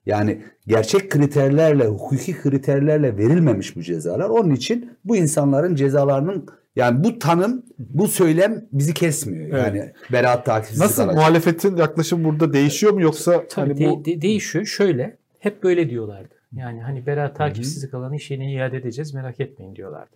Yani 0.07 0.41
gerçek 0.67 1.11
kriterlerle, 1.11 1.85
hukuki 1.85 2.41
kriterlerle 2.41 3.17
verilmemiş 3.17 3.75
bu 3.75 3.81
cezalar. 3.81 4.29
Onun 4.29 4.51
için 4.51 4.91
bu 5.05 5.15
insanların 5.15 5.75
cezalarının 5.75 6.47
yani 6.75 7.03
bu 7.03 7.19
tanım, 7.19 7.65
bu 7.79 8.07
söylem 8.07 8.65
bizi 8.71 8.93
kesmiyor. 8.93 9.49
Evet. 9.49 9.75
Yani 9.75 9.93
beraat 10.11 10.45
takipsiz 10.45 10.79
Nasıl 10.79 11.05
muhalefetin 11.05 11.75
yaklaşım 11.75 12.23
burada 12.23 12.53
değişiyor 12.53 12.93
mu 12.93 13.01
yoksa 13.01 13.47
Tabii 13.47 13.69
hani 13.69 13.79
de- 13.79 13.89
bu 13.89 14.05
de- 14.05 14.21
değişiyor. 14.21 14.65
Şöyle 14.65 15.17
hep 15.39 15.63
böyle 15.63 15.89
diyorlardı. 15.89 16.35
Yani 16.53 16.81
hani 16.81 17.05
beraat 17.05 17.35
takipsizlik 17.35 17.93
alanı 17.93 18.15
işini 18.15 18.53
iade 18.53 18.77
edeceğiz 18.77 19.13
merak 19.13 19.39
etmeyin 19.39 19.75
diyorlardı. 19.75 20.15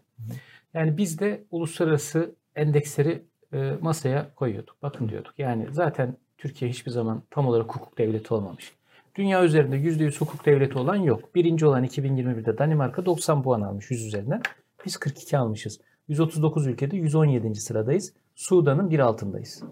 Yani 0.74 0.98
biz 0.98 1.20
de 1.20 1.44
uluslararası 1.52 2.32
endeksleri 2.56 3.22
e, 3.54 3.72
masaya 3.82 4.36
koyuyorduk. 4.36 4.76
Bakın 4.84 5.10
diyorduk. 5.10 5.34
Yani 5.38 5.68
zaten 5.72 6.16
Türkiye 6.38 6.72
hiçbir 6.72 6.92
zaman 6.92 7.24
tam 7.30 7.48
olarak 7.48 7.76
hukuk 7.76 7.98
devleti 7.98 8.34
olmamış. 8.34 8.74
Dünya 9.16 9.44
üzerinde 9.44 9.76
%100 9.76 10.20
hukuk 10.20 10.46
devleti 10.46 10.78
olan 10.78 10.96
yok. 10.96 11.36
Birinci 11.36 11.66
olan 11.66 11.86
2021'de 11.86 12.58
Danimarka 12.58 13.06
90 13.06 13.44
puan 13.44 13.62
almış 13.62 13.92
100 13.92 14.06
üzerinden. 14.06 14.42
Biz 14.86 14.98
42 14.98 15.38
almışız. 15.38 15.80
139 16.08 16.68
ülkede 16.68 16.98
117. 16.98 17.56
sıradayız. 17.56 18.14
Sudan'ın 18.36 18.90
bir 18.90 19.00
altındayız. 19.00 19.64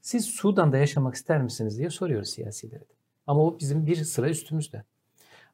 Siz 0.00 0.24
Sudan'da 0.24 0.78
yaşamak 0.78 1.14
ister 1.14 1.42
misiniz 1.42 1.78
diye 1.78 1.90
soruyoruz 1.90 2.28
siyasilere. 2.28 2.84
Ama 3.26 3.44
o 3.44 3.58
bizim 3.60 3.86
bir 3.86 3.96
sıra 3.96 4.28
üstümüzde. 4.28 4.84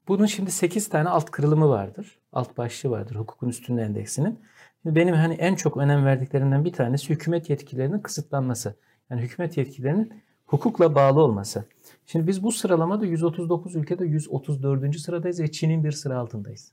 Bunun 0.08 0.26
şimdi 0.26 0.50
8 0.50 0.88
tane 0.88 1.08
alt 1.08 1.30
kırılımı 1.30 1.68
vardır. 1.68 2.18
Alt 2.32 2.58
başlığı 2.58 2.90
vardır 2.90 3.16
hukukun 3.16 3.48
üstünlüğü 3.48 3.80
endeksinin. 3.80 4.40
Benim 4.84 5.14
hani 5.14 5.34
en 5.34 5.54
çok 5.54 5.76
önem 5.76 6.04
verdiklerimden 6.04 6.64
bir 6.64 6.72
tanesi 6.72 7.10
hükümet 7.10 7.50
yetkilerinin 7.50 7.98
kısıtlanması. 7.98 8.76
Yani 9.10 9.20
hükümet 9.22 9.56
yetkilerinin 9.56 10.22
hukukla 10.46 10.94
bağlı 10.94 11.20
olması. 11.20 11.64
Şimdi 12.06 12.26
biz 12.26 12.42
bu 12.42 12.52
sıralamada 12.52 13.06
139 13.06 13.76
ülkede 13.76 14.04
134. 14.04 15.00
sıradayız 15.00 15.40
ve 15.40 15.52
Çin'in 15.52 15.84
bir 15.84 15.92
sıra 15.92 16.18
altındayız. 16.18 16.72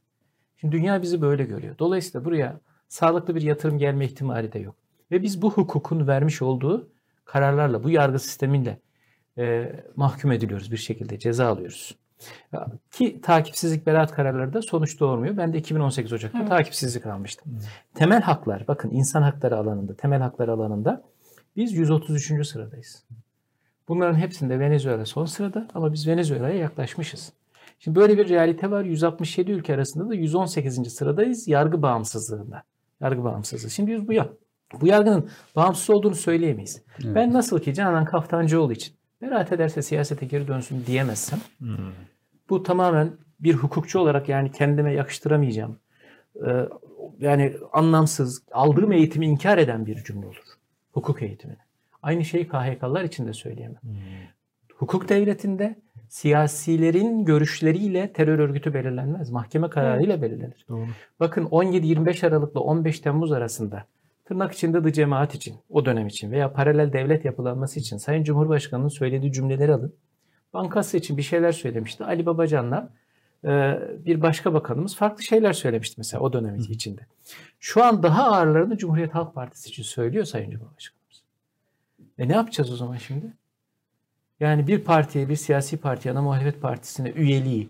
Şimdi 0.57 0.75
dünya 0.75 1.01
bizi 1.01 1.21
böyle 1.21 1.43
görüyor. 1.43 1.75
Dolayısıyla 1.79 2.25
buraya 2.25 2.59
sağlıklı 2.87 3.35
bir 3.35 3.41
yatırım 3.41 3.77
gelme 3.77 4.05
ihtimali 4.05 4.53
de 4.53 4.59
yok. 4.59 4.75
Ve 5.11 5.21
biz 5.21 5.41
bu 5.41 5.51
hukukun 5.51 6.07
vermiş 6.07 6.41
olduğu 6.41 6.89
kararlarla, 7.25 7.83
bu 7.83 7.89
yargı 7.89 8.19
sistemiyle 8.19 8.79
e, 9.37 9.75
mahkum 9.95 10.31
ediliyoruz 10.31 10.71
bir 10.71 10.77
şekilde, 10.77 11.19
ceza 11.19 11.47
alıyoruz. 11.47 11.97
Ki 12.91 13.21
takipsizlik 13.21 13.85
beraat 13.85 14.11
kararları 14.11 14.53
da 14.53 14.61
sonuç 14.61 14.99
doğurmuyor. 14.99 15.37
Ben 15.37 15.53
de 15.53 15.57
2018 15.57 16.13
Ocak'ta 16.13 16.39
Evet. 16.39 16.49
takipsizlik 16.49 17.05
almıştım. 17.05 17.59
Temel 17.93 18.21
haklar, 18.21 18.67
bakın 18.67 18.91
insan 18.91 19.21
hakları 19.21 19.57
alanında, 19.57 19.95
temel 19.95 20.21
haklar 20.21 20.47
alanında 20.47 21.03
biz 21.55 21.73
133. 21.73 22.47
sıradayız. 22.47 23.05
Bunların 23.87 24.15
hepsinde 24.15 24.59
Venezuela 24.59 25.05
son 25.05 25.25
sırada 25.25 25.67
ama 25.73 25.93
biz 25.93 26.07
Venezuela'ya 26.07 26.55
yaklaşmışız. 26.55 27.33
Şimdi 27.79 27.99
böyle 27.99 28.17
bir 28.17 28.29
realite 28.29 28.71
var. 28.71 28.83
167 28.83 29.51
ülke 29.51 29.73
arasında 29.73 30.09
da 30.09 30.15
118. 30.15 30.93
sıradayız 30.93 31.47
yargı 31.47 31.81
bağımsızlığında. 31.81 32.63
Yargı 33.01 33.23
bağımsızlığı. 33.23 33.69
Şimdi 33.69 33.91
biz 33.91 34.07
bu 34.07 34.13
ya 34.13 34.29
bu 34.81 34.87
yargının 34.87 35.29
bağımsız 35.55 35.89
olduğunu 35.89 36.15
söyleyemeyiz. 36.15 36.81
Evet. 37.03 37.15
Ben 37.15 37.33
nasıl 37.33 37.59
ki 37.59 37.73
Canan 37.73 38.05
Kaftancıoğlu 38.05 38.73
için 38.73 38.95
beraat 39.21 39.51
ederse 39.51 39.81
siyasete 39.81 40.25
geri 40.25 40.47
dönsün 40.47 40.85
diyemezsem 40.85 41.39
bu 42.49 42.63
tamamen 42.63 43.11
bir 43.39 43.53
hukukçu 43.53 43.99
olarak 43.99 44.29
yani 44.29 44.51
kendime 44.51 44.93
yakıştıramayacağım. 44.93 45.79
Ee, 46.47 46.69
yani 47.19 47.53
anlamsız, 47.73 48.43
aldığım 48.51 48.91
eğitimi 48.91 49.25
inkar 49.25 49.57
eden 49.57 49.85
bir 49.85 50.03
cümle 50.03 50.25
olur. 50.25 50.43
Hukuk 50.91 51.21
eğitimini. 51.21 51.62
Aynı 52.03 52.25
şeyi 52.25 52.47
KHK'lar 52.47 53.03
için 53.03 53.27
de 53.27 53.33
söyleyemem. 53.33 53.81
Hukuk 54.75 55.09
devletinde 55.09 55.75
siyasilerin 56.09 57.25
görüşleriyle 57.25 58.13
terör 58.13 58.39
örgütü 58.39 58.73
belirlenmez. 58.73 59.29
Mahkeme 59.29 59.69
kararıyla 59.69 60.21
belirlenir. 60.21 60.65
Doğru. 60.69 60.87
Bakın 61.19 61.45
17-25 61.45 62.27
Aralık'la 62.27 62.59
15 62.59 62.99
Temmuz 62.99 63.31
arasında 63.31 63.85
tırnak 64.25 64.53
içinde 64.53 64.83
de 64.83 64.93
cemaat 64.93 65.35
için, 65.35 65.55
o 65.69 65.85
dönem 65.85 66.07
için 66.07 66.31
veya 66.31 66.53
paralel 66.53 66.93
devlet 66.93 67.25
yapılanması 67.25 67.79
için 67.79 67.97
Sayın 67.97 68.23
Cumhurbaşkanı'nın 68.23 68.87
söylediği 68.87 69.31
cümleleri 69.31 69.73
alın. 69.73 69.95
Bankası 70.53 70.97
için 70.97 71.17
bir 71.17 71.21
şeyler 71.21 71.51
söylemişti. 71.51 72.03
Ali 72.03 72.25
Babacan'la 72.25 72.89
e, 73.45 73.79
bir 74.05 74.21
başka 74.21 74.53
bakanımız 74.53 74.95
farklı 74.95 75.23
şeyler 75.23 75.53
söylemişti 75.53 75.95
mesela 75.97 76.21
o 76.21 76.33
dönem 76.33 76.55
içinde. 76.55 77.01
Şu 77.59 77.83
an 77.83 78.03
daha 78.03 78.23
ağırlarını 78.23 78.77
Cumhuriyet 78.77 79.15
Halk 79.15 79.35
Partisi 79.35 79.69
için 79.69 79.83
söylüyor 79.83 80.25
Sayın 80.25 80.51
Cumhurbaşkanımız. 80.51 81.02
E 82.17 82.27
ne 82.27 82.33
yapacağız 82.33 82.71
o 82.71 82.75
zaman 82.75 82.97
şimdi? 82.97 83.25
Yani 84.39 84.67
bir 84.67 84.79
partiye, 84.79 85.29
bir 85.29 85.35
siyasi 85.35 85.77
partiye, 85.77 86.11
ana 86.11 86.21
muhalefet 86.21 86.61
partisine 86.61 87.09
üyeliği 87.09 87.69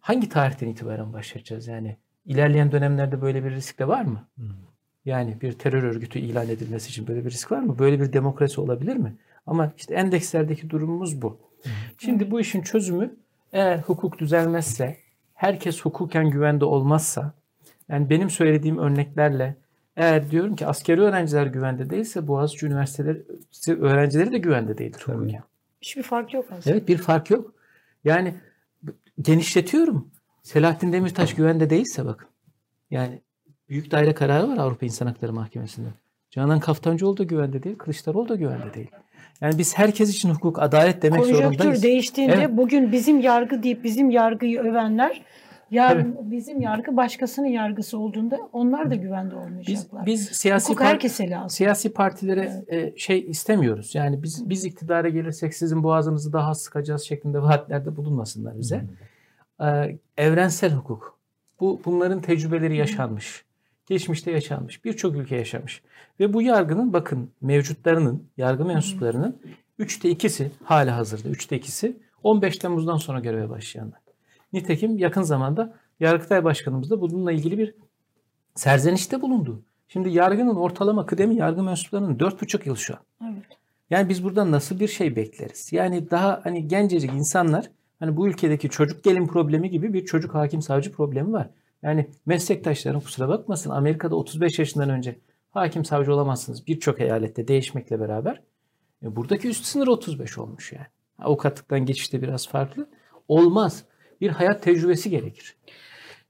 hangi 0.00 0.28
tarihten 0.28 0.68
itibaren 0.68 1.12
başlatacağız? 1.12 1.68
Yani 1.68 1.96
ilerleyen 2.26 2.72
dönemlerde 2.72 3.22
böyle 3.22 3.44
bir 3.44 3.50
risk 3.50 3.78
de 3.78 3.88
var 3.88 4.04
mı? 4.04 4.28
Yani 5.04 5.40
bir 5.40 5.52
terör 5.52 5.82
örgütü 5.82 6.18
ilan 6.18 6.48
edilmesi 6.48 6.88
için 6.88 7.06
böyle 7.06 7.24
bir 7.24 7.30
risk 7.30 7.52
var 7.52 7.60
mı? 7.60 7.78
Böyle 7.78 8.00
bir 8.00 8.12
demokrasi 8.12 8.60
olabilir 8.60 8.96
mi? 8.96 9.16
Ama 9.46 9.72
işte 9.76 9.94
endekslerdeki 9.94 10.70
durumumuz 10.70 11.22
bu. 11.22 11.38
Şimdi 11.98 12.30
bu 12.30 12.40
işin 12.40 12.62
çözümü 12.62 13.14
eğer 13.52 13.78
hukuk 13.78 14.18
düzelmezse, 14.18 14.96
herkes 15.34 15.80
hukuken 15.80 16.30
güvende 16.30 16.64
olmazsa, 16.64 17.32
yani 17.88 18.10
benim 18.10 18.30
söylediğim 18.30 18.78
örneklerle 18.78 19.56
eğer 19.96 20.30
diyorum 20.30 20.56
ki 20.56 20.66
askeri 20.66 21.00
öğrenciler 21.00 21.46
güvende 21.46 21.90
değilse 21.90 22.28
Boğaziçi 22.28 22.66
Üniversiteleri 22.66 23.22
öğrencileri 23.68 24.32
de 24.32 24.38
güvende 24.38 24.78
değildir 24.78 25.02
hukuken. 25.06 25.42
Hiçbir 25.80 26.02
fark 26.02 26.34
yok 26.34 26.44
aslında. 26.50 26.76
Evet 26.76 26.88
bir 26.88 26.98
fark 26.98 27.30
yok. 27.30 27.54
Yani 28.04 28.34
genişletiyorum. 29.20 30.10
Selahattin 30.42 30.92
Demirtaş 30.92 31.34
güvende 31.34 31.70
değilse 31.70 32.04
bakın. 32.06 32.28
Yani 32.90 33.20
büyük 33.68 33.90
daire 33.90 34.14
kararı 34.14 34.48
var 34.48 34.56
Avrupa 34.56 34.86
İnsan 34.86 35.06
Hakları 35.06 35.32
Mahkemesi'nde. 35.32 35.88
Canan 36.30 36.60
Kaftancıoğlu 36.60 37.16
da 37.16 37.22
güvende 37.22 37.62
değil, 37.62 37.78
Kılıçdaroğlu 37.78 38.28
da 38.28 38.34
güvende 38.34 38.74
değil. 38.74 38.90
Yani 39.40 39.58
biz 39.58 39.78
herkes 39.78 40.10
için 40.10 40.30
hukuk, 40.30 40.62
adalet 40.62 41.02
demek 41.02 41.20
Konjonktür 41.20 41.44
zorundayız. 41.58 41.82
değiştiğinde 41.82 42.32
Evet. 42.32 42.50
bugün 42.52 42.92
bizim 42.92 43.20
yargı 43.20 43.62
deyip 43.62 43.84
bizim 43.84 44.10
yargıyı 44.10 44.60
övenler 44.60 45.22
yarın 45.70 46.30
bizim 46.30 46.60
yargı 46.60 46.96
başkasının 46.96 47.46
yargısı 47.46 47.98
olduğunda 47.98 48.38
onlar 48.52 48.90
da 48.90 48.94
güvende 48.94 49.34
Biz, 49.34 49.38
olmayacaklar. 49.42 50.06
biz 50.06 50.28
siyasi 50.28 50.68
Hukuk 50.72 50.82
par- 50.82 50.88
herkese 50.88 51.30
lazım. 51.30 51.50
siyasi 51.50 51.92
partilere 51.92 52.64
e, 52.68 52.96
şey 52.96 53.20
istemiyoruz. 53.30 53.94
Yani 53.94 54.22
biz 54.22 54.48
biz 54.50 54.64
iktidara 54.64 55.08
gelirsek 55.08 55.54
sizin 55.54 55.82
boğazınızı 55.82 56.32
daha 56.32 56.54
sıkacağız 56.54 57.02
şeklinde 57.02 57.42
vaatlerde 57.42 57.96
bulunmasınlar 57.96 58.58
bize. 58.58 58.84
Ee, 59.60 59.98
evrensel 60.16 60.72
hukuk. 60.72 61.18
Bu 61.60 61.80
bunların 61.84 62.20
tecrübeleri 62.20 62.76
yaşanmış. 62.76 63.44
Geçmişte 63.86 64.30
yaşanmış. 64.30 64.84
Birçok 64.84 65.16
ülke 65.16 65.36
yaşamış. 65.36 65.82
Ve 66.20 66.32
bu 66.32 66.42
yargının 66.42 66.92
bakın 66.92 67.30
mevcutlarının, 67.40 68.28
yargı 68.36 68.64
mensuplarının 68.64 69.40
üçte 69.78 70.10
ikisi 70.10 70.50
hala 70.64 70.96
hazırda. 70.96 71.28
Üçte 71.28 71.56
ikisi 71.56 71.96
15 72.22 72.58
Temmuz'dan 72.58 72.96
sonra 72.96 73.20
göreve 73.20 73.50
başlayanlar. 73.50 73.98
Nitekim 74.54 74.98
yakın 74.98 75.22
zamanda 75.22 75.74
Yargıtay 76.00 76.44
Başkanımız 76.44 76.90
da 76.90 77.00
bununla 77.00 77.32
ilgili 77.32 77.58
bir 77.58 77.74
serzenişte 78.54 79.22
bulundu. 79.22 79.62
Şimdi 79.88 80.10
yargının 80.10 80.56
ortalama 80.56 81.06
kıdemi 81.06 81.36
yargı 81.36 81.62
mensuplarının 81.62 82.18
4,5 82.18 82.68
yıl 82.68 82.76
şu 82.76 82.94
an. 82.94 83.00
Evet. 83.32 83.44
Yani 83.90 84.08
biz 84.08 84.24
buradan 84.24 84.52
nasıl 84.52 84.80
bir 84.80 84.88
şey 84.88 85.16
bekleriz? 85.16 85.72
Yani 85.72 86.10
daha 86.10 86.40
hani 86.44 86.68
gencecik 86.68 87.12
insanlar 87.12 87.70
hani 87.98 88.16
bu 88.16 88.28
ülkedeki 88.28 88.68
çocuk 88.68 89.04
gelin 89.04 89.26
problemi 89.26 89.70
gibi 89.70 89.92
bir 89.92 90.04
çocuk 90.04 90.34
hakim 90.34 90.62
savcı 90.62 90.92
problemi 90.92 91.32
var. 91.32 91.50
Yani 91.82 92.10
meslektaşlarım 92.26 93.00
kusura 93.00 93.28
bakmasın 93.28 93.70
Amerika'da 93.70 94.16
35 94.16 94.58
yaşından 94.58 94.90
önce 94.90 95.18
hakim 95.50 95.84
savcı 95.84 96.14
olamazsınız 96.14 96.66
birçok 96.66 97.00
eyalette 97.00 97.48
değişmekle 97.48 98.00
beraber. 98.00 98.40
E, 99.02 99.16
buradaki 99.16 99.48
üst 99.48 99.64
sınır 99.64 99.86
35 99.86 100.38
olmuş 100.38 100.72
yani. 100.72 100.86
Avukatlıktan 101.18 101.86
geçişte 101.86 102.22
biraz 102.22 102.48
farklı. 102.48 102.88
Olmaz. 103.28 103.84
Bir 104.20 104.30
hayat 104.30 104.62
tecrübesi 104.62 105.10
gerekir. 105.10 105.56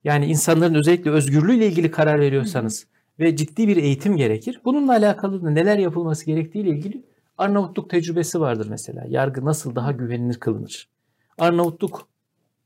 Yani 0.05 0.27
insanların 0.27 0.75
özellikle 0.75 1.11
özgürlüğüyle 1.11 1.67
ilgili 1.67 1.91
karar 1.91 2.21
veriyorsanız 2.21 2.87
ve 3.21 3.37
ciddi 3.37 3.69
bir 3.69 3.77
eğitim 3.77 4.17
gerekir. 4.17 4.61
Bununla 4.65 4.93
alakalı 4.93 5.43
da 5.43 5.51
neler 5.51 5.79
yapılması 5.79 6.27
gerektiğiyle 6.27 6.71
ilgili 6.71 7.05
Arnavutluk 7.39 7.91
tecrübesi 7.91 8.41
vardır 8.41 8.67
mesela. 8.71 9.05
Yargı 9.09 9.45
nasıl 9.45 9.75
daha 9.75 9.93
güvenilir 9.93 10.41
kılınır? 10.41 10.89
Arnavutluk 11.39 12.09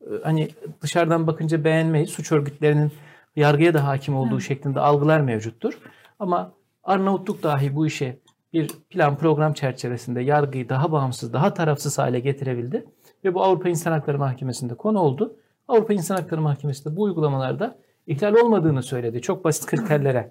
e, 0.00 0.10
hani 0.22 0.48
dışarıdan 0.82 1.26
bakınca 1.26 1.64
beğenmeyiz. 1.64 2.10
Suç 2.10 2.32
örgütlerinin 2.32 2.92
yargıya 3.36 3.74
da 3.74 3.86
hakim 3.86 4.16
olduğu 4.16 4.40
şeklinde 4.40 4.80
algılar 4.80 5.20
mevcuttur. 5.20 5.78
Ama 6.18 6.52
Arnavutluk 6.84 7.42
dahi 7.42 7.76
bu 7.76 7.86
işe 7.86 8.18
bir 8.52 8.68
plan 8.90 9.16
program 9.18 9.52
çerçevesinde 9.52 10.20
yargıyı 10.20 10.68
daha 10.68 10.92
bağımsız, 10.92 11.32
daha 11.32 11.54
tarafsız 11.54 11.98
hale 11.98 12.20
getirebildi. 12.20 12.86
Ve 13.24 13.34
bu 13.34 13.42
Avrupa 13.42 13.68
İnsan 13.68 13.92
Hakları 13.92 14.18
Mahkemesi'nde 14.18 14.74
konu 14.74 14.98
oldu. 14.98 15.36
Avrupa 15.68 15.94
İnsan 15.94 16.16
Hakları 16.16 16.40
Mahkemesi 16.40 16.84
de 16.84 16.96
bu 16.96 17.02
uygulamalarda 17.02 17.78
ihlal 18.06 18.34
olmadığını 18.34 18.82
söyledi. 18.82 19.22
Çok 19.22 19.44
basit 19.44 19.66
kriterlere 19.66 20.30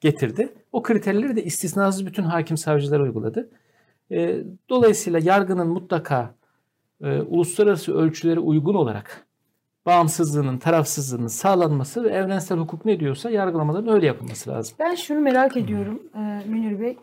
getirdi. 0.00 0.52
O 0.72 0.82
kriterleri 0.82 1.36
de 1.36 1.44
istisnasız 1.44 2.06
bütün 2.06 2.22
hakim 2.22 2.56
savcılar 2.56 3.00
uyguladı. 3.00 3.50
E, 4.10 4.44
dolayısıyla 4.68 5.18
yargının 5.18 5.68
mutlaka 5.68 6.34
e, 7.02 7.20
uluslararası 7.20 7.94
ölçülere 7.94 8.40
uygun 8.40 8.74
olarak 8.74 9.26
bağımsızlığının, 9.86 10.58
tarafsızlığının 10.58 11.26
sağlanması 11.26 12.04
ve 12.04 12.08
evrensel 12.08 12.58
hukuk 12.58 12.84
ne 12.84 13.00
diyorsa 13.00 13.30
yargılamaların 13.30 13.94
öyle 13.94 14.06
yapılması 14.06 14.50
lazım. 14.50 14.76
Ben 14.78 14.94
şunu 14.94 15.20
merak 15.20 15.56
ediyorum 15.56 16.02
e, 16.14 16.48
Münir 16.48 16.80
Bey. 16.80 16.96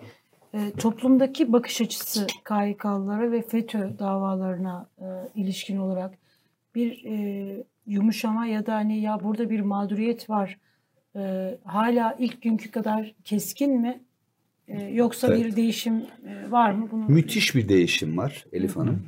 E, 0.56 0.72
toplumdaki 0.72 1.54
bakış 1.54 1.82
açısı 1.82 2.28
KHK'lılara 2.44 3.32
ve 3.32 3.42
FETÖ 3.42 4.00
davalarına 4.00 4.90
e, 5.00 5.06
ilişkin 5.36 5.78
olarak 5.78 6.14
bir 6.76 7.06
e, 7.06 7.64
yumuşama 7.88 8.46
ya 8.46 8.66
da 8.66 8.76
hani 8.76 9.02
ya 9.02 9.20
burada 9.24 9.50
bir 9.50 9.60
mağduriyet 9.60 10.30
var. 10.30 10.60
E, 11.16 11.58
hala 11.64 12.16
ilk 12.20 12.42
günkü 12.42 12.72
kadar 12.72 13.16
keskin 13.24 13.82
mi? 13.82 14.02
E, 14.68 14.84
yoksa 14.84 15.28
Evet. 15.28 15.46
bir 15.46 15.56
değişim 15.56 15.96
e, 16.28 16.52
var 16.52 16.72
mı? 16.72 16.88
Bunu 16.92 17.06
Müthiş 17.08 17.56
bir 17.56 17.70
değişim 17.70 18.18
var 18.18 18.46
Elif 18.54 18.76
Hanım. 18.76 19.04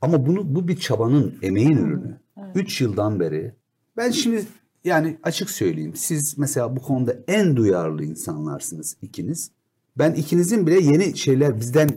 Ama 0.00 0.26
bunu 0.26 0.54
bu 0.54 0.68
bir 0.68 0.76
çabanın, 0.76 1.38
emeğin 1.42 1.76
ürünü. 1.76 2.16
Evet. 2.36 2.56
3 2.56 2.80
yıldan 2.80 3.20
beri 3.20 3.52
ben 3.96 4.10
şimdi 4.10 4.44
yani 4.84 5.16
açık 5.22 5.50
söyleyeyim. 5.50 5.92
Siz 5.94 6.38
mesela 6.38 6.76
bu 6.76 6.82
konuda 6.82 7.16
en 7.28 7.56
duyarlı 7.56 8.04
insanlarsınız 8.04 8.96
ikiniz. 9.02 9.50
Ben 9.98 10.12
ikinizin 10.12 10.66
bile 10.66 10.80
yeni 10.80 11.18
şeyler 11.18 11.60
bizden 11.60 11.88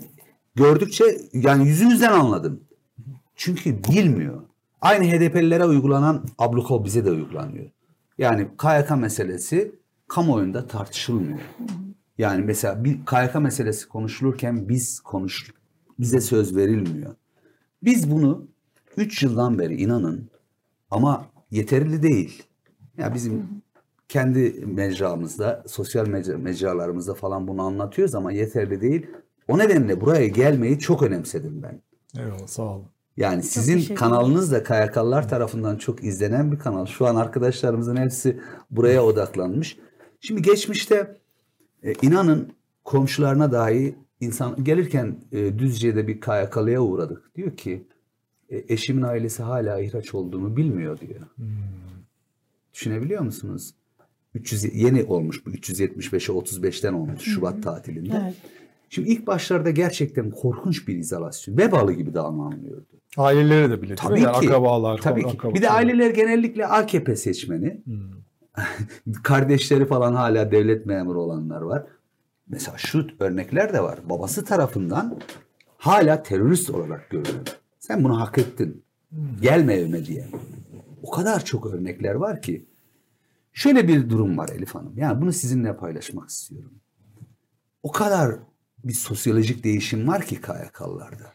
gördükçe 0.55 1.03
yani 1.33 1.67
yüzünüzden 1.67 2.11
anladım. 2.11 2.63
Çünkü 3.35 3.83
bilmiyor. 3.83 4.41
Aynı 4.81 5.05
HDP'lilere 5.05 5.65
uygulanan 5.65 6.25
ablukol 6.37 6.85
bize 6.85 7.05
de 7.05 7.11
uygulanıyor. 7.11 7.69
Yani 8.17 8.47
KYK 8.57 8.97
meselesi 8.97 9.75
kamuoyunda 10.07 10.67
tartışılmıyor. 10.67 11.39
Yani 12.17 12.43
mesela 12.45 12.83
bir 12.83 13.05
KYK 13.05 13.35
meselesi 13.35 13.87
konuşulurken 13.87 14.69
biz 14.69 14.99
konuş 14.99 15.53
bize 15.99 16.21
söz 16.21 16.55
verilmiyor. 16.55 17.15
Biz 17.83 18.11
bunu 18.11 18.47
3 18.97 19.23
yıldan 19.23 19.59
beri 19.59 19.81
inanın 19.81 20.29
ama 20.91 21.25
yeterli 21.51 22.03
değil. 22.03 22.43
Ya 22.97 23.13
bizim 23.13 23.61
kendi 24.11 24.65
mecramızda, 24.65 25.63
sosyal 25.67 26.07
mecra, 26.07 26.37
mecralarımızda 26.37 27.13
falan 27.13 27.47
bunu 27.47 27.61
anlatıyoruz 27.61 28.15
ama 28.15 28.31
yeterli 28.31 28.81
değil. 28.81 29.07
O 29.47 29.57
nedenle 29.57 30.01
buraya 30.01 30.27
gelmeyi 30.27 30.79
çok 30.79 31.03
önemsedim 31.03 31.63
ben. 31.63 31.81
Eyvallah 32.21 32.47
sağ 32.47 32.63
olun. 32.63 32.85
Yani 33.17 33.43
sizin 33.43 33.73
teşekkür 33.73 33.95
kanalınız 33.95 34.51
da 34.51 34.63
KYK'lılar 34.63 35.29
tarafından 35.29 35.77
çok 35.77 36.03
izlenen 36.03 36.51
bir 36.51 36.59
kanal. 36.59 36.85
Şu 36.85 37.07
an 37.07 37.15
arkadaşlarımızın 37.15 37.95
hepsi 37.95 38.39
buraya 38.71 39.03
odaklanmış. 39.03 39.77
Şimdi 40.19 40.41
geçmişte 40.41 41.17
e, 41.83 41.93
inanın 42.01 42.53
komşularına 42.83 43.51
dahi 43.51 43.95
insan 44.19 44.63
gelirken 44.63 45.15
e, 45.31 45.59
Düzce'de 45.59 46.07
bir 46.07 46.21
KYK'lıya 46.21 46.81
uğradık. 46.81 47.35
Diyor 47.35 47.57
ki 47.57 47.87
e, 48.49 48.73
eşimin 48.73 49.01
ailesi 49.01 49.43
hala 49.43 49.79
ihraç 49.79 50.13
olduğunu 50.13 50.57
bilmiyor 50.57 50.99
diyor. 50.99 51.21
Düşünebiliyor 52.73 53.21
musunuz? 53.21 53.73
300 54.35 54.75
yeni 54.75 55.03
olmuş 55.03 55.45
bu 55.45 55.49
375'e 55.49 56.17
35'ten 56.17 56.93
olmuş 56.93 57.21
Şubat 57.21 57.63
tatilinde. 57.63 58.21
Evet. 58.23 58.35
Şimdi 58.89 59.09
ilk 59.09 59.27
başlarda 59.27 59.69
gerçekten 59.69 60.31
korkunç 60.31 60.87
bir 60.87 60.95
izolasyon. 60.95 61.57
Vebalı 61.57 61.93
gibi 61.93 62.13
davranılıyordu. 62.13 62.85
Aileleri 63.17 63.69
de 63.71 63.81
bile 63.81 63.95
Tabii 63.95 64.21
yani 64.21 64.39
ki. 64.39 64.47
akrabalar. 64.47 64.97
Tabii 64.97 65.27
ki. 65.27 65.37
Bir 65.43 65.61
de 65.61 65.69
aileler 65.69 66.09
genellikle 66.09 66.67
AKP 66.67 67.15
seçmeni. 67.15 67.81
Hmm. 67.85 69.13
Kardeşleri 69.23 69.85
falan 69.85 70.13
hala 70.13 70.51
devlet 70.51 70.85
memuru 70.85 71.21
olanlar 71.21 71.61
var. 71.61 71.83
Mesela 72.47 72.77
şu 72.77 73.07
örnekler 73.19 73.73
de 73.73 73.83
var. 73.83 73.99
Babası 74.09 74.45
tarafından 74.45 75.19
hala 75.77 76.23
terörist 76.23 76.69
olarak 76.69 77.09
görülüyor. 77.09 77.41
Sen 77.79 78.03
bunu 78.03 78.19
hak 78.19 78.37
ettin. 78.37 78.83
Gelme 79.41 79.73
evime 79.73 80.05
diye. 80.05 80.27
O 81.03 81.11
kadar 81.11 81.45
çok 81.45 81.65
örnekler 81.65 82.15
var 82.15 82.41
ki. 82.41 82.65
Şöyle 83.53 83.87
bir 83.87 84.09
durum 84.09 84.37
var 84.37 84.49
Elif 84.49 84.75
Hanım. 84.75 84.97
Yani 84.97 85.21
bunu 85.21 85.33
sizinle 85.33 85.77
paylaşmak 85.77 86.29
istiyorum. 86.29 86.73
O 87.83 87.91
kadar 87.91 88.35
bir 88.83 88.93
sosyolojik 88.93 89.63
değişim 89.63 90.07
var 90.07 90.25
ki 90.25 90.41
KYK'lılarda. 90.41 91.33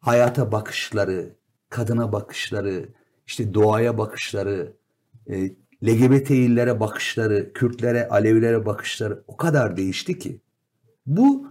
Hayata 0.00 0.52
bakışları, 0.52 1.36
kadına 1.68 2.12
bakışları, 2.12 2.88
işte 3.26 3.54
doğaya 3.54 3.98
bakışları, 3.98 4.72
e, 5.30 5.50
LGBT'lilere 5.84 6.80
bakışları, 6.80 7.52
Kürtlere, 7.52 8.08
Alevilere 8.08 8.66
bakışları 8.66 9.24
o 9.26 9.36
kadar 9.36 9.76
değişti 9.76 10.18
ki. 10.18 10.40
Bu 11.06 11.46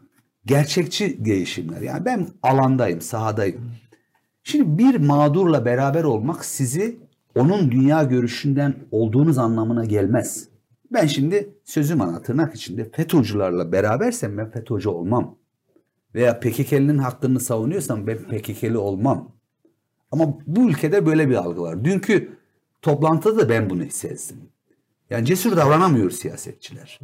gerçekçi 0.45 1.25
değişimler. 1.25 1.81
Yani 1.81 2.05
ben 2.05 2.27
alandayım, 2.43 3.01
sahadayım. 3.01 3.71
Şimdi 4.43 4.77
bir 4.77 4.99
mağdurla 4.99 5.65
beraber 5.65 6.03
olmak 6.03 6.45
sizi 6.45 6.99
onun 7.35 7.71
dünya 7.71 8.03
görüşünden 8.03 8.75
olduğunuz 8.91 9.37
anlamına 9.37 9.85
gelmez. 9.85 10.47
Ben 10.91 11.07
şimdi 11.07 11.49
sözüm 11.63 12.01
ana 12.01 12.21
tırnak 12.21 12.55
içinde 12.55 12.89
FETÖ'cülerle 12.91 13.71
berabersem 13.71 14.37
ben 14.37 14.51
FETÖ'cü 14.51 14.89
olmam. 14.89 15.35
Veya 16.15 16.39
PKK'linin 16.39 16.97
hakkını 16.97 17.39
savunuyorsam 17.39 18.07
ben 18.07 18.17
PKK'li 18.17 18.77
olmam. 18.77 19.31
Ama 20.11 20.37
bu 20.47 20.69
ülkede 20.69 21.05
böyle 21.05 21.29
bir 21.29 21.35
algı 21.35 21.61
var. 21.61 21.83
Dünkü 21.83 22.29
toplantıda 22.81 23.39
da 23.39 23.49
ben 23.49 23.69
bunu 23.69 23.89
sezdim. 23.89 24.37
Yani 25.09 25.25
cesur 25.25 25.57
davranamıyor 25.57 26.11
siyasetçiler. 26.11 26.99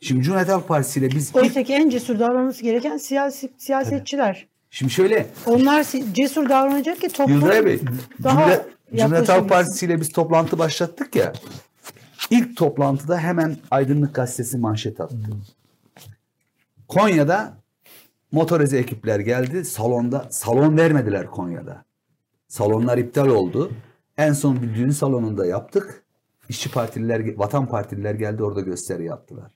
Şimdi 0.00 0.22
Cumhuriyet 0.22 0.48
Halk 0.48 0.68
Partisi 0.68 1.00
ile 1.00 1.10
biz 1.10 1.36
Oysa 1.36 1.62
ki 1.62 1.72
en 1.72 1.88
cesur 1.88 2.18
davranması 2.18 2.62
gereken 2.62 2.96
siyasi 2.96 3.50
siyasetçiler. 3.58 4.46
şimdi 4.70 4.92
şöyle 4.92 5.26
Onlar 5.46 5.86
cesur 6.12 6.48
davranacak 6.48 7.00
ki 7.00 7.08
toplum 7.08 7.42
Bey, 7.42 7.80
daha 8.22 8.34
Cumhuriyet, 8.34 8.66
Cumhuriyet 8.96 9.28
Halk. 9.28 9.48
Partisi 9.48 9.86
ile 9.86 10.00
biz 10.00 10.12
toplantı 10.12 10.58
başlattık 10.58 11.16
ya. 11.16 11.32
İlk 12.30 12.56
toplantıda 12.56 13.18
hemen 13.18 13.56
Aydınlık 13.70 14.14
Gazetesi 14.14 14.58
manşet 14.58 15.00
attı. 15.00 15.16
Konya'da 16.88 17.56
motorize 18.32 18.78
ekipler 18.78 19.20
geldi. 19.20 19.64
Salonda 19.64 20.26
salon 20.30 20.76
vermediler 20.76 21.26
Konya'da. 21.26 21.84
Salonlar 22.48 22.98
iptal 22.98 23.28
oldu. 23.28 23.72
En 24.18 24.32
son 24.32 24.62
bir 24.62 24.74
düğün 24.74 24.90
salonunda 24.90 25.46
yaptık. 25.46 26.02
İşçi 26.48 26.70
partililer, 26.70 27.36
vatan 27.36 27.66
partililer 27.66 28.14
geldi 28.14 28.42
orada 28.42 28.60
gösteri 28.60 29.04
yaptılar. 29.04 29.52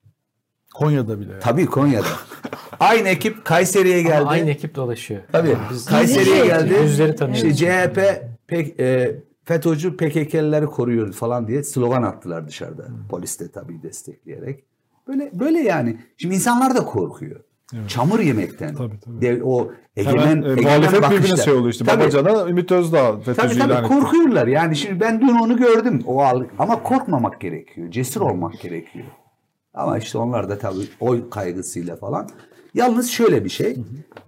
Konya'da 0.74 1.20
bile. 1.20 1.30
yani. 1.32 1.40
Tabii 1.40 1.66
Konya'da. 1.66 2.06
Aynı 2.80 3.08
ekip 3.08 3.44
Kayseri'ye 3.44 4.02
geldi. 4.02 4.16
Ama 4.16 4.30
aynı 4.30 4.50
ekip 4.50 4.74
dolaşıyor. 4.74 5.20
Tabii. 5.32 5.56
Biz 5.70 5.84
Kayseri'ye 5.86 6.46
geldi. 6.46 6.74
Yüzleri 6.82 7.16
tanıyoruz. 7.16 7.44
İşte 7.44 7.66
CHP 7.66 8.22
pek, 8.46 8.80
e, 8.80 9.16
FETÖ'cü 9.50 9.96
PKK'lileri 9.96 10.66
koruyor 10.66 11.12
falan 11.12 11.48
diye 11.48 11.62
slogan 11.62 12.02
attılar 12.02 12.48
dışarıda. 12.48 12.86
Polis 13.10 13.40
de 13.40 13.50
tabii 13.50 13.82
destekleyerek. 13.82 14.64
Böyle 15.08 15.30
böyle 15.34 15.58
yani. 15.58 15.96
Şimdi 16.16 16.34
insanlar 16.34 16.74
da 16.74 16.84
korkuyor. 16.84 17.40
Çamur 17.88 18.20
yemekten. 18.20 18.74
Tabii, 18.74 19.00
tabii. 19.04 19.20
Dev- 19.22 19.42
o 19.44 19.72
egemen, 19.96 20.18
Hemen 20.26 20.42
e, 20.42 20.52
egemen 20.52 20.62
muhalefet 20.62 21.10
birbirine 21.10 21.36
şey 21.36 21.54
oldu 21.54 21.68
işte. 21.68 21.84
Tabii. 21.84 22.00
Babacan'a 22.00 22.48
Ümit 22.48 22.72
Özdağ 22.72 23.10
Tabii 23.12 23.22
FETÖ'cü 23.24 23.58
tabii 23.58 23.70
ilan 23.70 23.84
etti. 23.84 23.94
korkuyorlar. 23.94 24.46
Yani 24.46 24.76
şimdi 24.76 25.00
ben 25.00 25.20
dün 25.20 25.28
onu 25.38 25.56
gördüm. 25.56 26.02
O 26.06 26.22
algı. 26.22 26.46
Ama 26.58 26.82
korkmamak 26.82 27.40
gerekiyor. 27.40 27.90
Cesur 27.90 28.20
olmak 28.20 28.60
gerekiyor. 28.60 29.06
Ama 29.74 29.98
işte 29.98 30.18
onlar 30.18 30.48
da 30.48 30.58
tabii 30.58 30.88
oy 31.00 31.30
kaygısıyla 31.30 31.96
falan. 31.96 32.28
Yalnız 32.74 33.10
şöyle 33.10 33.44
bir 33.44 33.50
şey. 33.50 33.76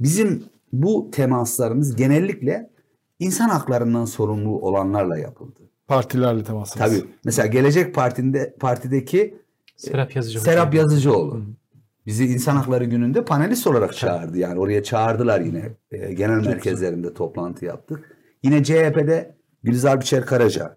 Bizim 0.00 0.44
bu 0.72 1.10
temaslarımız 1.12 1.96
genellikle 1.96 2.70
insan 3.18 3.48
haklarından 3.48 4.04
sorumlu 4.04 4.50
olanlarla 4.60 5.18
yapıldı. 5.18 5.60
Partilerle 5.86 6.44
temasınız. 6.44 6.86
Tabii. 6.90 7.04
Mesela 7.24 7.46
Gelecek 7.46 7.94
Parti'nde 7.94 8.54
partideki 8.60 9.38
Serap 9.76 10.16
Yazıcı 10.16 10.40
Serap. 10.40 10.74
Yazıcıoğlu. 10.74 11.42
Bizi 12.06 12.26
İnsan 12.26 12.56
Hakları 12.56 12.84
Günü'nde 12.84 13.24
panelist 13.24 13.66
olarak 13.66 13.96
çağırdı. 13.96 14.38
Yani 14.38 14.60
oraya 14.60 14.82
çağırdılar 14.82 15.40
yine. 15.40 15.68
E, 15.90 16.12
genel 16.14 16.46
merkezlerinde 16.46 17.14
toplantı 17.14 17.64
yaptık. 17.64 18.16
Yine 18.42 18.64
CHP'de 18.64 19.34
Gülizar 19.62 20.00
Biçer 20.00 20.26
Karaca. 20.26 20.76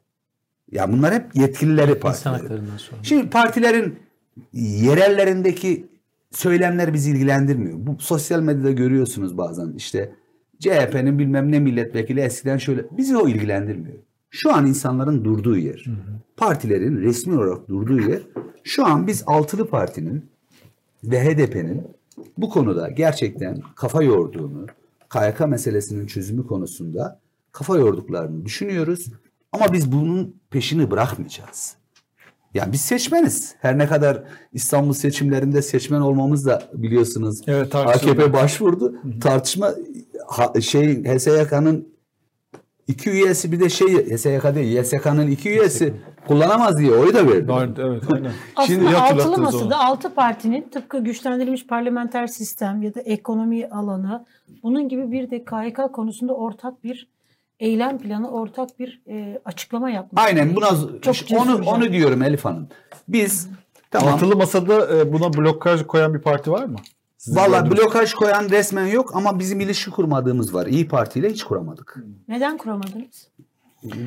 Ya 0.72 0.92
bunlar 0.92 1.14
hep 1.14 1.36
yetkilileri 1.36 1.90
İnsan 1.92 2.02
partileri. 2.02 2.34
haklarından 2.36 2.78
sonra. 2.78 3.04
Şimdi 3.04 3.30
partilerin 3.30 4.00
yerellerindeki 4.54 5.88
söylemler 6.32 6.94
bizi 6.94 7.12
ilgilendirmiyor. 7.12 7.78
Bu 7.80 8.00
sosyal 8.00 8.42
medyada 8.42 8.72
görüyorsunuz 8.72 9.38
bazen 9.38 9.74
işte 9.78 10.16
CHP'nin 10.62 11.20
bilmem 11.20 11.52
ne 11.52 11.60
milletvekili 11.60 12.20
eskiden 12.20 12.58
şöyle 12.58 12.86
bizi 12.98 13.18
o 13.18 13.28
ilgilendirmiyor. 13.28 13.98
Şu 14.30 14.54
an 14.54 14.66
insanların 14.66 15.26
durduğu 15.26 15.58
yer, 15.58 15.86
partilerin 16.38 17.02
resmi 17.02 17.36
olarak 17.36 17.70
durduğu 17.70 18.00
yer. 18.00 18.22
Şu 18.64 18.86
an 18.86 19.08
biz 19.08 19.24
altılı 19.28 19.68
partinin 19.68 20.26
ve 21.04 21.26
HDP'nin 21.26 21.88
bu 22.38 22.50
konuda 22.50 22.90
gerçekten 22.90 23.62
kafa 23.76 24.04
yorduğunu, 24.04 24.68
KYK 25.10 25.40
meselesinin 25.48 26.08
çözümü 26.08 26.48
konusunda 26.48 27.20
kafa 27.52 27.78
yorduklarını 27.78 28.46
düşünüyoruz. 28.46 29.12
Ama 29.52 29.74
biz 29.74 29.92
bunun 29.92 30.36
peşini 30.50 30.92
bırakmayacağız. 30.92 31.81
Yani 32.54 32.72
biz 32.72 32.82
seçmeniz. 32.82 33.56
Her 33.60 33.78
ne 33.78 33.88
kadar 33.88 34.24
İstanbul 34.54 34.94
seçimlerinde 34.94 35.62
seçmen 35.62 36.02
olmamız 36.02 36.46
da 36.46 36.64
biliyorsunuz 36.74 37.42
Evet. 37.48 37.76
AKP 37.76 38.34
başvurdu. 38.34 38.96
Tartışma 39.22 39.72
ha- 40.28 40.62
şey 40.62 41.04
HSYK'nın 41.04 41.88
iki 42.88 43.10
üyesi 43.10 43.52
bir 43.52 43.60
de 43.60 43.70
şey 43.70 43.88
HSYK 43.88 44.56
değil 44.56 44.78
YSK'nın 44.78 45.28
iki 45.28 45.50
üyesi 45.50 45.94
kullanamaz 46.28 46.78
diye 46.78 46.92
oy 46.92 47.14
da 47.14 47.28
verdi. 47.28 47.48
Vardı, 47.48 47.82
evet 47.86 48.04
aynen. 48.14 48.32
Aslında 48.56 48.80
Şimdi 48.80 48.86
hatırlattınız 48.86 49.40
altılı 49.40 49.44
masada 49.44 49.80
altı 49.80 50.14
partinin 50.14 50.62
tıpkı 50.70 51.04
güçlendirilmiş 51.04 51.68
parlamenter 51.68 52.28
sistem 52.28 52.82
ya 52.82 52.96
da 52.96 53.02
ekonomi 53.02 53.68
alanı 53.68 54.26
bunun 54.64 54.90
gibi 54.90 55.12
bir 55.12 55.32
de 55.32 55.44
KHK 55.44 55.94
konusunda 55.94 56.34
ortak 56.34 56.84
bir 56.84 57.08
eylem 57.62 57.98
planı, 57.98 58.32
ortak 58.32 58.80
bir 58.80 59.02
e, 59.10 59.40
açıklama 59.46 59.90
yapmış. 59.90 60.24
Aynen 60.26 60.56
buna 60.56 60.70
Çok 60.70 60.76
onu 60.76 61.14
cesurca. 61.14 61.64
onu 61.72 61.92
diyorum 61.92 62.22
Elif 62.24 62.46
Hanım. 62.46 62.68
Biz 63.08 63.48
tamam 63.92 64.14
Altılı 64.14 64.36
masada 64.36 64.98
e, 64.98 65.14
buna 65.14 65.34
blokaj 65.34 65.84
koyan 65.84 66.14
bir 66.14 66.20
parti 66.20 66.52
var 66.52 66.66
mı? 66.66 66.76
Sizin 67.18 67.38
Valla 67.40 67.60
gördüğünüz- 67.60 67.78
blokaj 67.78 68.14
koyan 68.14 68.50
resmen 68.50 68.86
yok 68.86 69.12
ama 69.16 69.40
bizim 69.40 69.60
ilişki 69.60 69.92
kurmadığımız 69.92 70.54
var. 70.54 70.66
İyi 70.68 70.88
Parti 70.88 71.20
ile 71.20 71.30
hiç 71.30 71.44
kuramadık. 71.44 71.96
Neden 72.28 72.58
kuramadınız? 72.58 73.28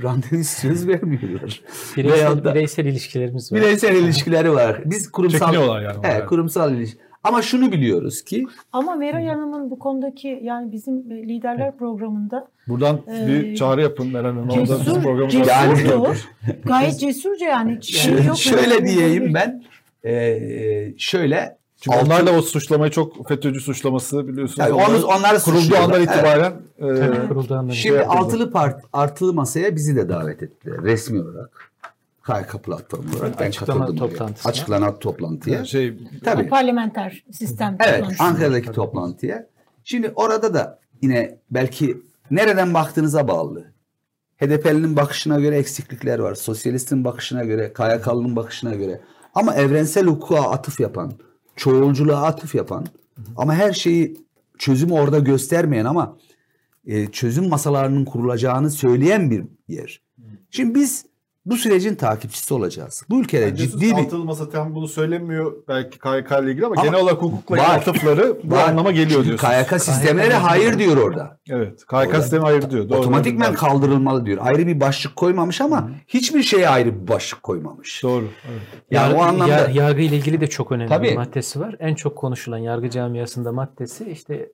Randevu 0.02 0.44
söz 0.44 0.88
vermiyorlar. 0.88 1.60
Bireysel, 1.96 2.44
da- 2.44 2.54
bireysel 2.54 2.84
ilişkilerimiz 2.86 3.52
var. 3.52 3.60
Bireysel 3.60 3.96
ilişkileri 3.96 4.52
var. 4.52 4.82
Biz 4.84 5.10
kurumsal 5.10 5.38
Çekiniyorlar 5.38 5.82
yani 5.82 5.98
Evet, 6.04 6.26
kurumsal 6.26 6.74
ilişki. 6.74 6.98
Ama 7.24 7.42
şunu 7.42 7.72
biliyoruz 7.72 8.22
ki 8.24 8.46
Ama 8.72 8.94
Meral 8.94 9.26
Hanım'ın 9.26 9.70
bu 9.70 9.78
konudaki 9.78 10.40
yani 10.42 10.72
bizim 10.72 11.12
e, 11.12 11.28
liderler 11.28 11.76
programında 11.76 12.48
Buradan 12.68 13.00
bir 13.28 13.44
Ee, 13.52 13.56
çağrı 13.56 13.82
yapın 13.82 14.12
Meral 14.12 14.24
Hanım. 14.30 14.50
Orada 14.50 14.62
bizim 14.62 14.78
cesur, 14.78 15.02
programımıza 15.02 15.52
Yani- 15.52 15.76
cesurdu. 15.78 16.14
Gayet 16.64 17.00
cesurca 17.00 17.46
yani. 17.46 17.82
Şey 17.82 18.24
yok, 18.24 18.36
şöyle 18.38 18.66
Meral 18.66 18.86
diyeyim 18.86 19.34
ben 19.34 19.62
e, 20.04 20.38
şöyle 20.98 21.56
Çünkü 21.80 21.96
altı- 21.98 22.06
onlar 22.06 22.26
da 22.26 22.32
o 22.32 22.42
suçlamayı 22.42 22.90
çok 22.92 23.28
FETÖ'cü 23.28 23.60
suçlaması 23.60 24.28
biliyorsunuz. 24.28 24.58
Yani 24.58 24.72
Onlar 24.72 25.02
onları 25.02 25.38
kurulduğu 25.38 25.76
andan 25.76 25.98
Evet. 26.00 26.08
itibaren 26.10 26.52
e, 26.78 27.28
kurulduğundan 27.28 27.68
beri. 27.68 27.76
Şimdi 27.76 28.00
altılı 28.00 28.50
part 28.50 28.80
altılı 28.92 29.32
masaya 29.34 29.76
bizi 29.76 29.96
de 29.96 30.08
davet 30.08 30.42
ettiler 30.42 30.82
resmi 30.82 31.20
olarak. 31.22 31.70
KYK 32.26 32.62
platformu 32.62 33.10
Açıklama 33.38 33.94
toplantısına. 33.94 34.50
Açıklanan 34.50 34.98
toplantıya. 34.98 35.64
şey 35.64 35.98
Tabii. 36.24 36.48
Parlamenter 36.48 37.24
sistem. 37.32 37.76
Evet, 37.80 37.94
toplantısı. 37.98 38.24
Ankara'daki 38.24 38.72
toplantıya. 38.72 39.46
Şimdi 39.84 40.12
orada 40.16 40.54
da 40.54 40.78
yine 41.02 41.38
belki 41.50 42.02
nereden 42.30 42.74
baktığınıza 42.74 43.28
bağlı. 43.28 43.64
HDP'linin 44.36 44.96
bakışına 44.96 45.40
göre 45.40 45.56
eksiklikler 45.56 46.18
var. 46.18 46.34
Sosyalistin 46.34 47.04
bakışına 47.04 47.44
göre, 47.44 47.72
KYK'lının 47.72 48.36
bakışına 48.36 48.74
göre. 48.74 49.00
Ama 49.34 49.54
evrensel 49.54 50.06
hukuka 50.06 50.40
atıf 50.40 50.80
yapan, 50.80 51.12
çoğulculuğa 51.56 52.22
atıf 52.22 52.54
yapan 52.54 52.86
ama 53.36 53.54
her 53.54 53.72
şeyi 53.72 54.16
çözümü 54.58 54.92
orada 54.92 55.18
göstermeyen 55.18 55.84
ama 55.84 56.16
e, 56.86 57.06
çözüm 57.06 57.48
masalarının 57.48 58.04
kurulacağını 58.04 58.70
söyleyen 58.70 59.30
bir 59.30 59.44
yer. 59.68 60.00
Şimdi 60.50 60.74
biz 60.74 61.06
bu 61.46 61.56
sürecin 61.56 61.94
takipçisi 61.94 62.54
olacağız. 62.54 63.02
Bu 63.10 63.20
ülkede 63.20 63.56
ciddi 63.56 63.80
bir 63.80 63.92
altılı 63.92 64.24
masa 64.24 64.48
tam 64.50 64.74
bunu 64.74 64.88
söylemiyor 64.88 65.52
belki 65.68 65.98
KYK 65.98 66.30
ile 66.42 66.50
ilgili 66.50 66.66
ama, 66.66 66.74
Ama 66.78 66.84
genel 66.86 67.00
olarak 67.00 67.22
hukukla 67.22 67.56
ilgili 67.56 67.68
var. 67.70 67.76
atıfları 67.78 68.36
bu 68.44 68.54
Var. 68.54 68.68
anlama 68.68 68.90
geliyor 68.90 69.24
Çünkü 69.24 69.26
diyorsunuz. 69.38 69.68
KYK 69.68 69.80
sistemleri 69.82 70.32
hayır 70.34 70.78
diyor 70.78 70.96
orada. 70.96 71.38
Evet. 71.50 71.86
KYK 71.86 72.16
sistemi 72.16 72.44
ayır 72.44 72.70
diyor. 72.70 72.88
Doğru. 72.88 72.98
Otomatikmen 72.98 73.48
Doğru. 73.48 73.56
kaldırılmalı 73.58 74.26
diyor. 74.26 74.38
Ayrı 74.40 74.66
bir 74.66 74.80
başlık 74.80 75.16
koymamış 75.16 75.60
ama 75.60 75.90
hiçbir 76.08 76.42
şeye 76.42 76.68
ayrı 76.68 77.02
bir 77.02 77.08
başlık 77.08 77.42
koymamış. 77.42 78.02
Doğru. 78.02 78.24
Evet. 78.50 78.60
Yani 78.90 79.04
Yargı, 79.04 79.18
o 79.18 79.22
anlamda 79.22 79.52
yar- 79.52 79.68
yargı 79.68 80.02
ile 80.02 80.16
ilgili 80.16 80.40
de 80.40 80.46
çok 80.46 80.72
önemli 80.72 80.88
Tabii. 80.88 81.08
bir 81.10 81.16
maddesi 81.16 81.60
var. 81.60 81.76
En 81.78 81.94
çok 81.94 82.16
konuşulan 82.16 82.58
yargı 82.58 82.90
camiasında 82.90 83.52
maddesi 83.52 84.04
işte 84.10 84.48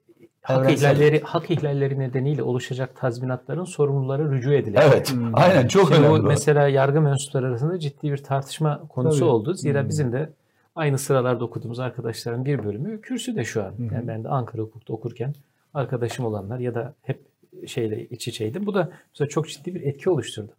hak 0.57 0.73
ihlalleri 0.79 1.21
hak 1.21 1.51
ihlalleri 1.51 1.99
nedeniyle 1.99 2.43
oluşacak 2.43 2.97
tazminatların 2.97 3.65
sorumlulara 3.65 4.31
rücu 4.33 4.53
edilir. 4.53 4.79
evet. 4.83 5.15
Aynen 5.33 5.69
çok 5.69 5.89
Şimdi 5.89 6.01
önemli. 6.01 6.23
bu 6.23 6.27
o. 6.27 6.29
mesela 6.29 6.69
yargı 6.69 7.01
mensupları 7.01 7.47
arasında 7.47 7.79
ciddi 7.79 8.13
bir 8.13 8.19
tartışma 8.19 8.83
konusu 8.89 9.19
Tabii. 9.21 9.29
oldu. 9.29 9.55
Zira 9.55 9.89
bizim 9.89 10.13
de 10.13 10.31
aynı 10.77 10.99
sıralarda 10.99 11.45
okuduğumuz 11.45 11.81
arkadaşların 11.81 12.45
bir 12.45 12.65
bölümü 12.65 13.01
kürsüde 13.01 13.45
şu 13.45 13.65
an. 13.65 13.73
Yani 13.95 14.09
ben 14.09 14.25
de 14.25 14.29
Ankara 14.29 14.63
hukukta 14.63 14.93
okurken 14.93 15.35
arkadaşım 15.75 16.25
olanlar 16.25 16.59
ya 16.59 16.75
da 16.75 16.95
hep 17.03 17.21
şeyle 17.67 18.05
iç 18.09 18.29
içeydim. 18.29 18.67
Bu 18.67 18.75
da 18.75 18.91
mesela 19.15 19.29
çok 19.29 19.49
ciddi 19.49 19.75
bir 19.75 19.81
etki 19.83 20.11
oluşturdu. 20.11 20.53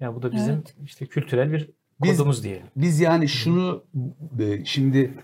Yani 0.00 0.14
bu 0.16 0.22
da 0.22 0.32
bizim 0.32 0.54
Evet. 0.54 0.74
işte 0.84 1.06
kültürel 1.06 1.52
bir 1.52 1.70
Biz- 2.02 2.16
kodumuz 2.18 2.44
diyelim. 2.44 2.66
Biz 2.76 3.00
yani 3.00 3.28
şunu 3.28 3.82
e, 4.40 4.64
şimdi 4.64 5.14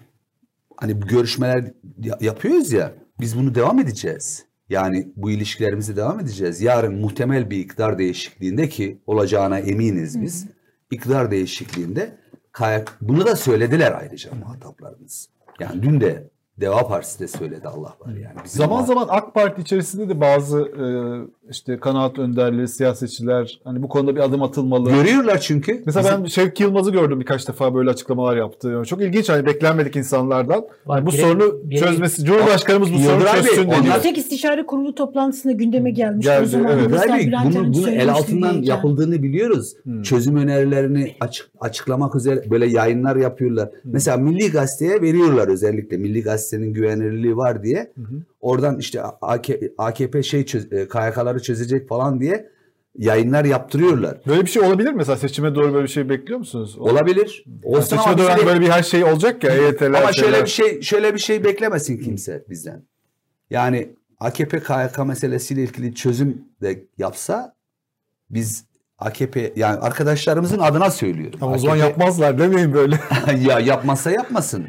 hani 0.76 1.02
bu 1.02 1.06
görüşmeler 1.06 1.64
ya- 2.02 2.18
yapıyoruz 2.20 2.72
ya 2.72 2.92
biz 3.20 3.38
bunu 3.38 3.54
devam 3.54 3.78
edeceğiz. 3.78 4.44
Yani 4.68 5.12
bu 5.16 5.30
ilişkilerimizi 5.30 5.96
devam 5.96 6.20
edeceğiz. 6.20 6.60
Yarın 6.60 6.94
muhtemel 6.94 7.50
bir 7.50 7.58
iktidar 7.58 7.98
değişikliğinde 7.98 8.68
ki 8.68 8.98
olacağına 9.06 9.58
eminiz 9.58 10.22
biz. 10.22 10.46
İktidar 10.90 11.30
değişikliğinde 11.30 12.16
kayak 12.52 12.98
bunu 13.00 13.26
da 13.26 13.36
söylediler 13.36 13.92
ayrıca 13.92 14.34
muhataplarımız. 14.34 15.28
Yani 15.60 15.82
dün 15.82 16.00
de 16.00 16.30
Deva 16.60 16.88
Partisi 16.88 17.20
de 17.20 17.28
söyledi 17.28 17.68
Allah 17.68 17.94
var 18.00 18.14
yani. 18.14 18.34
Bizim 18.44 18.58
Zaman 18.58 18.78
muhat- 18.78 18.86
zaman 18.86 19.06
AK 19.10 19.34
Parti 19.34 19.62
içerisinde 19.62 20.08
de 20.08 20.20
bazı 20.20 20.58
e, 20.60 20.84
işte 21.50 21.78
kanaat 21.80 22.18
önderleri, 22.18 22.68
siyasetçiler 22.68 23.60
hani 23.64 23.82
bu 23.82 23.88
konuda 23.88 24.16
bir 24.16 24.20
adım 24.20 24.42
atılmalı. 24.42 24.90
görüyorlar 24.90 25.38
çünkü. 25.40 25.82
Mesela 25.86 26.18
ben 26.20 26.24
Şevki 26.24 26.62
Yılmaz'ı 26.62 26.90
gördüm 26.90 27.20
birkaç 27.20 27.48
defa 27.48 27.74
böyle 27.74 27.90
açıklamalar 27.90 28.36
yaptı. 28.36 28.82
Çok 28.86 29.02
ilginç 29.02 29.28
hani 29.28 29.46
beklenmedik 29.46 29.96
insanlardan. 29.96 30.64
Var, 30.86 31.06
bu 31.06 31.10
birey- 31.10 31.20
sorunu 31.20 31.60
birey- 31.64 31.78
çözmesi, 31.80 32.24
Cumhurbaşkanımız 32.24 32.92
bu 32.94 32.98
sorunu 32.98 33.24
çözsün 33.24 33.70
dedi. 33.70 33.86
Yüksek 33.94 34.18
İstişare 34.18 34.66
Kurulu 34.66 34.94
toplantısında 34.94 35.52
gündeme 35.52 35.90
gelmiş. 35.90 36.26
Geldi, 36.26 36.42
o 36.44 36.46
zaman 36.46 36.78
evet. 36.78 37.08
Bey, 37.12 37.32
bunu, 37.44 37.74
bunu 37.74 37.90
el 37.90 38.12
altından 38.12 38.42
diyeceğim. 38.52 38.64
yapıldığını 38.64 39.22
biliyoruz. 39.22 39.72
Hmm. 39.82 40.02
Çözüm 40.02 40.36
önerilerini 40.36 41.16
açık, 41.20 41.50
açıklamak 41.60 42.14
üzere 42.16 42.50
böyle 42.50 42.66
yayınlar 42.66 43.16
yapıyorlar. 43.16 43.68
Hmm. 43.82 43.92
Mesela 43.92 44.16
Milli 44.16 44.50
Gazete'ye 44.50 45.02
veriyorlar 45.02 45.48
özellikle. 45.48 45.96
Milli 45.96 46.22
Gazete'nin 46.50 46.72
güvenilirliği 46.74 47.36
var 47.36 47.62
diye. 47.62 47.92
Hı 47.96 48.02
hı. 48.02 48.22
Oradan 48.40 48.78
işte 48.78 49.02
AK- 49.02 49.60
AKP 49.78 50.22
şey 50.22 50.46
çöz, 50.46 50.72
e, 50.72 50.88
KYK'ları 50.88 51.42
çözecek 51.42 51.88
falan 51.88 52.20
diye 52.20 52.50
yayınlar 52.98 53.44
yaptırıyorlar. 53.44 54.18
Böyle 54.26 54.42
bir 54.42 54.50
şey 54.50 54.62
olabilir 54.62 54.90
mi? 54.90 54.96
Mesela 54.96 55.16
seçime 55.16 55.54
doğru 55.54 55.74
böyle 55.74 55.84
bir 55.84 55.90
şey 55.92 56.08
bekliyor 56.08 56.38
musunuz? 56.38 56.76
Olabilir. 56.78 57.44
Yani 57.64 57.82
seçime 57.82 58.18
doğru 58.18 58.40
de- 58.42 58.46
böyle 58.46 58.60
bir 58.60 58.68
her 58.68 58.82
şey 58.82 59.04
olacak 59.04 59.44
ya. 59.44 59.50
EYT'ler, 59.54 59.86
ama 60.02 60.12
şöyle 60.12 60.30
şeyler. 60.30 60.44
bir 60.44 60.50
şey 60.50 60.82
şöyle 60.82 61.14
bir 61.14 61.18
şey 61.18 61.44
beklemesin 61.44 61.98
kimse 61.98 62.44
bizden. 62.50 62.82
Yani 63.50 63.88
AKP 64.20 64.60
KYK 64.60 64.98
meselesiyle 65.04 65.62
ilgili 65.62 65.94
çözüm 65.94 66.42
de 66.62 66.84
yapsa 66.98 67.54
biz 68.30 68.64
AKP 68.98 69.52
yani 69.56 69.78
arkadaşlarımızın 69.78 70.58
adına 70.58 70.90
söylüyorum. 70.90 71.38
Ama 71.42 71.54
o 71.54 71.58
zaman 71.58 71.74
AKP 71.76 71.88
yapmazlar 71.88 72.38
demeyin 72.38 72.72
böyle. 72.74 73.00
ya 73.48 73.60
yapmazsa 73.60 74.10
yapmasın. 74.10 74.66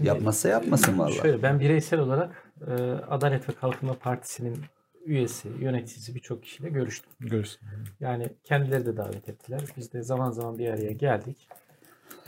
Yapmazsa 0.00 0.48
yapmasın 0.48 0.98
vallahi. 0.98 1.14
Şöyle 1.14 1.42
ben 1.42 1.60
bireysel 1.60 2.00
olarak 2.00 2.52
e, 2.66 2.72
Adalet 3.08 3.48
ve 3.48 3.52
Kalkınma 3.52 3.94
Partisi'nin 3.94 4.56
üyesi, 5.04 5.48
yöneticisi 5.60 6.14
birçok 6.14 6.42
kişiyle 6.42 6.68
görüştüm. 6.68 7.10
Görürsün. 7.20 7.60
Yani 8.00 8.28
kendileri 8.44 8.86
de 8.86 8.96
davet 8.96 9.28
ettiler. 9.28 9.60
Biz 9.76 9.92
de 9.92 10.02
zaman 10.02 10.30
zaman 10.30 10.58
bir 10.58 10.70
araya 10.70 10.92
geldik. 10.92 11.48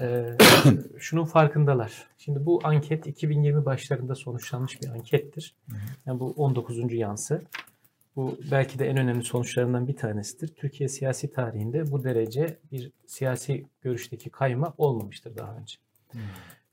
E, 0.00 0.36
şunun 0.98 1.24
farkındalar. 1.24 2.06
Şimdi 2.18 2.46
bu 2.46 2.60
anket 2.64 3.06
2020 3.06 3.64
başlarında 3.64 4.14
sonuçlanmış 4.14 4.82
bir 4.82 4.88
ankettir. 4.88 5.54
Yani 6.06 6.20
bu 6.20 6.34
19. 6.36 6.92
yansı. 6.92 7.42
Bu 8.16 8.38
belki 8.50 8.78
de 8.78 8.86
en 8.86 8.96
önemli 8.96 9.24
sonuçlarından 9.24 9.88
bir 9.88 9.96
tanesidir. 9.96 10.48
Türkiye 10.48 10.88
siyasi 10.88 11.32
tarihinde 11.32 11.90
bu 11.90 12.04
derece 12.04 12.58
bir 12.72 12.92
siyasi 13.06 13.66
görüşteki 13.82 14.30
kayma 14.30 14.74
olmamıştır 14.78 15.36
daha 15.36 15.56
önce. 15.56 15.76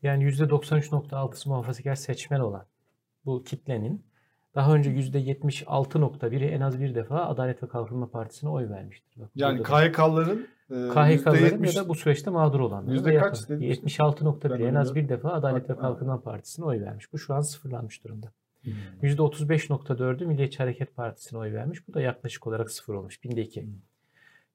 Yani 0.04 0.24
%93.6'sı 0.24 1.50
muhafazakar 1.50 1.96
seçmen 1.96 2.40
olan 2.40 2.66
bu 3.26 3.44
kitlenin 3.44 4.06
daha 4.56 4.76
önce 4.76 4.90
%76.1'i 4.90 6.46
en 6.46 6.62
az 6.62 6.80
bir 6.80 6.96
defa 6.96 7.26
Adalet 7.26 7.64
ve 7.64 7.68
Kalkınma 7.68 8.10
Partisi'ne 8.10 8.50
oy 8.50 8.70
vermiştir. 8.70 9.22
Bak, 9.22 9.30
Yani 9.36 9.64
KHK'ların 9.64 10.48
e, 10.70 10.90
KHK'ların 10.90 11.64
ya 11.64 11.72
%70 11.72 11.76
da 11.76 11.90
bu 11.90 11.96
süreçte 11.96 12.30
mağdur 12.30 12.60
olanlar. 12.60 12.92
Yüzde 12.92 13.18
kaç 13.18 13.42
yakın. 13.42 13.56
dediniz? 13.56 13.78
76.1 13.78 14.50
Ben 14.50 14.66
en 14.66 14.76
az 14.76 14.96
bir 14.96 15.10
defa 15.10 15.32
Adalet 15.32 15.70
ve 15.70 15.76
Kalkınma 15.76 16.22
Partisi'ne 16.22 16.66
oy 16.66 16.82
vermiş. 16.82 17.14
Bu 17.14 17.18
şu 17.18 17.34
an 17.34 17.42
sıfırlanmış 17.42 18.04
durumda. 18.04 18.32
Hmm. 18.62 18.74
%35.4'ü 19.04 20.26
Milliyetçi 20.26 20.58
Hareket 20.58 20.96
Partisi'ne 20.96 21.40
oy 21.40 21.54
vermiş. 21.54 21.88
Bu 21.88 21.94
da 21.94 22.02
yaklaşık 22.02 22.48
olarak 22.48 22.72
sıfır 22.72 22.94
olmuş. 22.94 23.24
Binde 23.24 23.42
iki. 23.42 23.62
Hmm. 23.62 23.74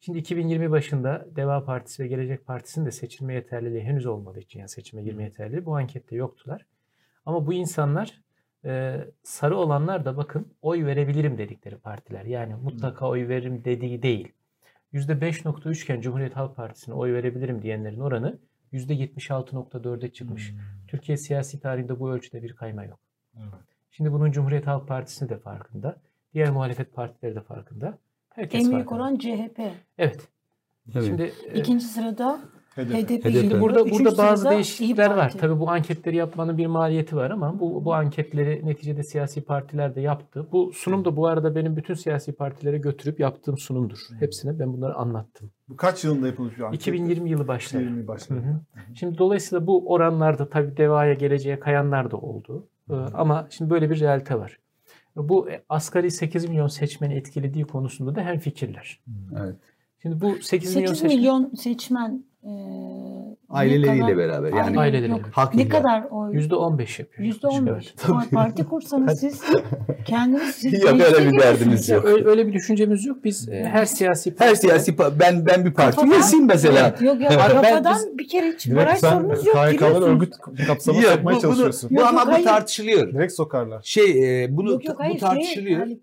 Şimdi 0.04 0.18
2020 0.18 0.70
başında 0.70 1.26
Deva 1.36 1.64
Partisi 1.64 2.02
ve 2.02 2.06
Gelecek 2.06 2.46
Partisi'nin 2.46 2.86
de 2.86 2.90
seçilme 2.90 3.34
yeterliliği 3.34 3.82
henüz 3.82 4.06
olmadığı 4.06 4.40
için 4.40 4.58
yani 4.58 4.68
seçime 4.68 5.02
girme 5.02 5.24
yeterliliği 5.24 5.66
bu 5.66 5.76
ankette 5.76 6.16
yoktular. 6.16 6.66
Ama 7.26 7.46
bu 7.46 7.52
insanlar 7.52 8.20
e, 8.64 9.00
sarı 9.22 9.56
olanlar 9.56 10.04
da 10.04 10.16
bakın 10.16 10.52
oy 10.62 10.86
verebilirim 10.86 11.38
dedikleri 11.38 11.76
partiler. 11.76 12.24
Yani 12.24 12.54
mutlaka 12.54 13.08
oy 13.08 13.28
veririm 13.28 13.64
dediği 13.64 14.02
değil. 14.02 14.32
%5.3 14.94 15.82
iken 15.82 16.00
Cumhuriyet 16.00 16.36
Halk 16.36 16.56
Partisi'ne 16.56 16.94
oy 16.94 17.12
verebilirim 17.12 17.62
diyenlerin 17.62 18.00
oranı 18.00 18.38
%76.4'e 18.72 20.12
çıkmış. 20.12 20.52
Hmm. 20.52 20.58
Türkiye 20.88 21.16
siyasi 21.16 21.60
tarihinde 21.60 22.00
bu 22.00 22.12
ölçüde 22.12 22.42
bir 22.42 22.52
kayma 22.52 22.84
yok. 22.84 22.98
Evet. 23.36 23.54
Şimdi 23.90 24.12
bunun 24.12 24.32
Cumhuriyet 24.32 24.66
Halk 24.66 24.88
Partisi 24.88 25.28
de 25.28 25.38
farkında. 25.38 25.96
Diğer 26.34 26.50
muhalefet 26.50 26.94
partileri 26.94 27.34
de 27.34 27.40
farkında. 27.40 27.98
Herkes 28.34 28.64
En 28.64 28.70
büyük 28.72 28.88
farkında. 28.88 29.04
oran 29.04 29.16
CHP. 29.16 29.58
Evet. 29.98 30.28
Evet. 30.94 31.06
Şimdi 31.06 31.32
e, 31.52 31.58
İkinci 31.60 31.84
sırada 31.84 32.40
HDP. 32.76 32.94
HDP. 32.94 33.24
HDP. 33.24 33.60
burada 33.60 33.80
Üçüncü 33.82 34.04
burada 34.04 34.18
bazı 34.18 34.50
değişiklikler 34.50 35.10
var. 35.10 35.32
Tabii 35.40 35.60
bu 35.60 35.70
anketleri 35.70 36.16
yapmanın 36.16 36.58
bir 36.58 36.66
maliyeti 36.66 37.16
var 37.16 37.30
ama 37.30 37.60
bu 37.60 37.84
bu 37.84 37.94
anketleri 37.94 38.66
neticede 38.66 39.02
siyasi 39.02 39.44
partiler 39.44 39.94
de 39.94 40.00
yaptı. 40.00 40.48
Bu 40.52 40.72
sunum 40.72 41.04
da 41.04 41.16
bu 41.16 41.26
arada 41.26 41.54
benim 41.54 41.76
bütün 41.76 41.94
siyasi 41.94 42.32
partilere 42.32 42.78
götürüp 42.78 43.20
yaptığım 43.20 43.58
sunumdur. 43.58 43.98
Hepsine 44.20 44.58
ben 44.58 44.72
bunları 44.72 44.94
anlattım. 44.94 45.50
Bu 45.68 45.76
kaç 45.76 46.04
yılında 46.04 46.26
yapılmış 46.26 46.58
bir 46.58 46.62
anket? 46.62 46.80
2020 46.80 47.30
yılı 47.30 47.48
başları. 47.48 47.82
2020 47.82 48.08
başları. 48.08 48.40
Hı 48.40 48.42
hı. 48.44 48.60
Şimdi 48.94 49.18
dolayısıyla 49.18 49.66
bu 49.66 49.92
oranlarda 49.92 50.48
tabii 50.48 50.76
devaya 50.76 51.14
geleceğe 51.14 51.60
kayanlar 51.60 52.10
da 52.10 52.16
oldu. 52.16 52.68
Ee, 52.90 52.94
Ama 52.94 53.46
şimdi 53.50 53.70
böyle 53.70 53.90
bir 53.90 54.00
realite 54.00 54.38
var. 54.38 54.58
Bu 55.16 55.50
e, 55.50 55.62
asgari 55.68 56.10
8 56.10 56.48
milyon 56.48 56.68
seçmeni 56.68 57.14
etkilediği 57.14 57.64
konusunda 57.64 58.14
da 58.14 58.22
hem 58.22 58.38
fikirler. 58.38 59.00
Evet. 59.38 59.56
Şimdi 60.02 60.20
bu 60.20 60.36
8 60.42 60.76
milyon 60.76 60.86
8 60.94 61.00
seçmen 61.00 61.18
milyon 61.18 61.54
seçmen 61.54 62.24
e, 62.42 62.50
Aileleriyle 63.58 64.00
kadar- 64.00 64.16
beraber 64.16 64.52
yani 64.52 64.78
Aileleriyle. 64.80 65.12
yok. 65.12 65.20
hak 65.32 65.54
Ne 65.54 65.68
kadar 65.68 66.04
oy? 66.10 66.34
%15 66.36 66.98
yapıyor. 66.98 67.26
Yüzde 67.28 67.46
on 67.46 67.66
Evet. 67.66 67.76
beş. 67.78 67.94
Parti 68.32 68.64
kursanız 68.64 69.20
siz 69.20 69.42
kendiniz 70.04 70.64
Yok, 70.82 71.00
öyle 71.00 71.32
bir 71.32 71.40
derdimiz 71.40 71.88
yok. 71.88 72.04
Öyle, 72.04 72.28
öyle 72.28 72.46
bir 72.46 72.52
düşüncemiz 72.52 73.06
yok. 73.06 73.24
Biz 73.24 73.48
e, 73.48 73.64
her 73.64 73.84
siyasi 73.84 74.34
Her 74.38 74.48
partide- 74.48 74.56
siyasi 74.56 74.92
pa- 74.92 75.12
ben 75.20 75.46
ben 75.46 75.64
bir 75.64 75.72
parti 75.74 76.06
üyesiyim 76.06 76.46
mesela. 76.46 76.80
Evet, 76.88 77.02
yok 77.02 77.20
yok 77.20 77.30
Ben- 77.38 77.48
kafadan 77.62 77.94
biz- 77.94 78.18
bir 78.18 78.28
kere 78.28 78.46
hiç 78.52 78.66
Direkt 78.66 78.78
baraj 78.80 78.98
sen 78.98 79.10
sorunuz 79.10 79.46
yok. 79.46 79.56
Giriyorsunuz. 79.70 80.08
örgüt 80.08 80.34
kapsamına 80.66 81.02
Yok, 81.02 81.12
sokmaya 81.12 81.36
bu- 81.36 81.40
çalışıyorsun. 81.40 81.90
Bu 81.90 81.94
Yok, 81.94 82.06
ama 82.08 82.38
bu 82.38 82.44
tartışılıyor. 82.44 83.12
Direkt 83.12 83.32
sokarlar. 83.32 83.80
Şey 83.84 84.44
e, 84.44 84.56
bunu 84.56 84.70
Yok 84.70 84.84
yok 84.84 84.96
bu 84.98 85.04
hayır. 85.04 85.18
tartışılıyor. 85.18 85.86
Şey, 85.86 85.98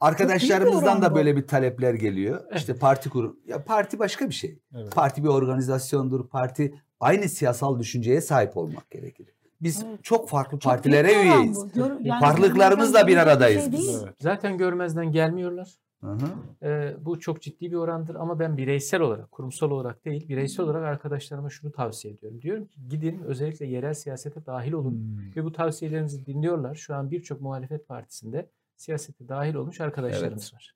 Arkadaşlarımızdan 0.00 1.02
da 1.02 1.14
böyle 1.14 1.36
bir 1.36 1.46
talepler 1.46 1.94
geliyor. 1.94 2.40
İşte 2.56 2.74
parti 2.74 3.10
kur. 3.10 3.34
Ya 3.46 3.64
parti 3.64 3.98
başka 3.98 4.28
bir 4.28 4.34
şey. 4.34 4.58
Evet. 4.76 4.92
Parti 4.94 5.24
bir 5.24 5.28
organizasyondur. 5.28 6.28
Parti 6.28 6.74
aynı 7.00 7.28
siyasal 7.28 7.78
düşünceye 7.78 8.20
sahip 8.20 8.56
olmak 8.56 8.90
gerekir. 8.90 9.28
Biz 9.60 9.84
Evet. 9.88 10.04
çok 10.04 10.28
farklı 10.28 10.58
çok 10.58 10.72
partilere 10.72 11.12
üyeyiz. 11.22 11.72
Gör- 11.74 12.00
yani 12.00 12.20
Farklılıklarımızla 12.20 13.06
bir 13.06 13.16
aradayız 13.16 13.62
şey 13.62 13.72
biz. 13.72 14.02
Evet. 14.04 14.14
Zaten 14.20 14.58
görmezden 14.58 15.12
gelmiyorlar. 15.12 15.68
Hı 16.00 16.06
hı. 16.12 16.26
Ee, 16.66 16.96
bu 17.00 17.20
çok 17.20 17.42
ciddi 17.42 17.70
bir 17.70 17.76
orandır 17.76 18.14
ama 18.14 18.38
ben 18.38 18.56
bireysel 18.56 19.00
olarak, 19.00 19.32
kurumsal 19.32 19.70
olarak 19.70 20.04
değil, 20.04 20.28
bireysel 20.28 20.64
olarak 20.66 20.82
arkadaşlarıma 20.84 21.50
şunu 21.50 21.72
tavsiye 21.72 22.14
ediyorum. 22.14 22.42
Diyorum 22.42 22.66
ki 22.66 22.80
gidin 22.88 23.22
özellikle 23.26 23.66
yerel 23.66 23.94
siyasete 23.94 24.46
dahil 24.46 24.72
olun 24.72 24.90
Hmm. 24.92 25.36
ve 25.36 25.44
bu 25.44 25.52
tavsiyelerinizi 25.52 26.26
dinliyorlar. 26.26 26.74
Şu 26.74 26.94
an 26.94 27.10
birçok 27.10 27.40
muhalefet 27.40 27.88
partisinde 27.88 28.50
siyasete 28.82 29.28
dahil 29.28 29.54
olmuş 29.54 29.80
arkadaşlarımız 29.80 30.54
var. 30.54 30.74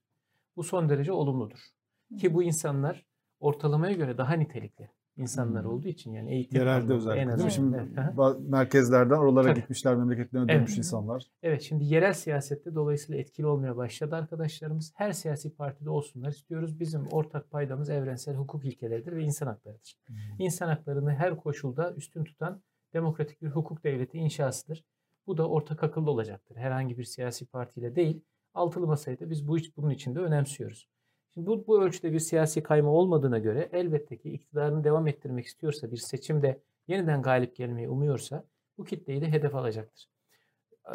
Bu 0.57 0.62
son 0.62 0.89
derece 0.89 1.12
olumludur. 1.12 1.59
Ki 2.19 2.35
bu 2.35 2.43
insanlar 2.43 3.07
ortalamaya 3.41 3.93
göre 3.93 4.19
daha 4.19 4.35
nitelikli 4.35 4.91
insanlar 5.16 5.65
Hmm. 5.65 5.70
olduğu 5.70 5.89
için 5.89 6.12
yani 6.12 6.35
eğitim 6.35 6.59
Yerelde 6.61 6.93
özellikle 6.93 7.20
en 7.23 7.29
değil 7.29 7.39
mi? 7.39 7.45
azından. 7.47 7.79
Şimdi 7.85 8.01
Evet, 8.01 8.37
merkezlerden 8.51 9.15
oralara 9.16 9.49
Tabii. 9.49 9.61
gitmişler, 9.61 9.95
memleketlerine 9.97 10.53
Evet. 10.53 10.59
dönmüş 10.61 10.79
insanlar. 10.79 11.27
Evet 11.43 11.62
şimdi 11.62 11.85
yerel 11.85 12.12
siyasette 12.12 12.74
dolayısıyla 12.74 13.20
etkili 13.20 13.47
olmaya 13.47 13.77
başladı 13.77 14.15
arkadaşlarımız. 14.16 14.93
Her 14.97 15.12
siyasi 15.12 15.55
partide 15.55 15.91
olsunlar 15.91 16.29
istiyoruz. 16.31 16.81
Bizim 16.81 17.07
ortak 17.07 17.51
paydamız 17.51 17.91
evrensel 17.91 18.35
hukuk 18.37 18.65
ilkeleridir 18.65 19.12
ve 19.12 19.23
insan 19.23 19.47
haklarıdır. 19.47 19.97
İnsan 20.39 20.69
haklarını 20.69 21.11
her 21.15 21.37
koşulda 21.37 21.93
üstün 21.95 22.24
tutan 22.24 22.62
demokratik 22.95 23.43
bir 23.43 23.49
hukuk 23.49 23.85
devleti 23.85 24.19
inşasıdır. 24.19 24.85
Bu 25.27 25.36
da 25.36 25.49
ortak 25.49 25.82
akıllı 25.82 26.11
olacaktır. 26.11 26.57
Herhangi 26.57 26.99
bir 26.99 27.05
siyasi 27.05 27.47
partiyle 27.47 27.97
değil, 27.97 28.24
altılı 28.55 28.86
masayı 28.86 29.20
da 29.20 29.31
biz 29.31 29.49
bu 29.49 29.57
bunun 29.77 29.90
için 29.90 30.15
de 30.15 30.20
önemsiyoruz. 30.20 30.89
Şimdi 31.35 31.47
bu, 31.47 31.66
bu 31.66 31.82
ölçüde 31.82 32.12
bir 32.12 32.19
siyasi 32.19 32.62
kayma 32.62 32.90
olmadığına 32.90 33.39
göre 33.39 33.69
elbette 33.73 34.19
ki 34.19 34.32
iktidarını 34.32 34.85
devam 34.85 35.07
ettirmek 35.07 35.47
istiyorsa, 35.47 35.90
bir 35.90 35.97
seçimde 35.97 36.62
yeniden 36.89 37.23
galip 37.23 37.57
gelmeyi 37.57 37.89
umuyorsa 37.89 38.44
bu 38.78 38.85
kitleyi 38.85 39.20
de 39.20 39.32
hedef 39.32 39.55
alacaktır. 39.55 40.09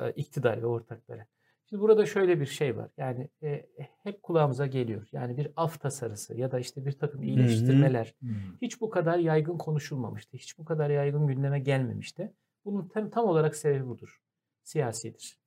Ee, 0.02 0.12
iktidar 0.12 0.62
ve 0.62 0.66
ortakları. 0.66 1.26
Şimdi 1.70 1.82
burada 1.82 2.06
şöyle 2.06 2.40
bir 2.40 2.46
şey 2.46 2.78
var. 2.78 2.90
Yani 2.98 3.30
e, 3.44 3.66
hep 4.04 4.24
kulağımıza 4.24 4.66
geliyor. 4.66 5.08
Yani 5.12 5.38
bir 5.38 5.52
af 5.56 5.82
tasarısı 5.82 6.38
ya 6.38 6.52
da 6.52 6.60
işte 6.60 6.86
bir 6.86 6.92
takım 6.92 7.24
iyileştirmeler 7.24 8.16
hiç 8.62 8.82
bu 8.82 8.90
kadar 8.90 9.18
yaygın 9.18 9.58
konuşulmamıştı. 9.58 10.38
Hiç 10.38 10.58
bu 10.58 10.66
kadar 10.66 10.90
yaygın 10.90 11.28
gündeme 11.28 11.60
gelmemişti. 11.60 12.34
Bunun 12.68 12.88
tam, 12.88 13.10
tam 13.10 13.26
olarak 13.26 13.56
sebebi 13.56 13.88
budur. 13.88 14.22
Siyasidir. 14.64 15.40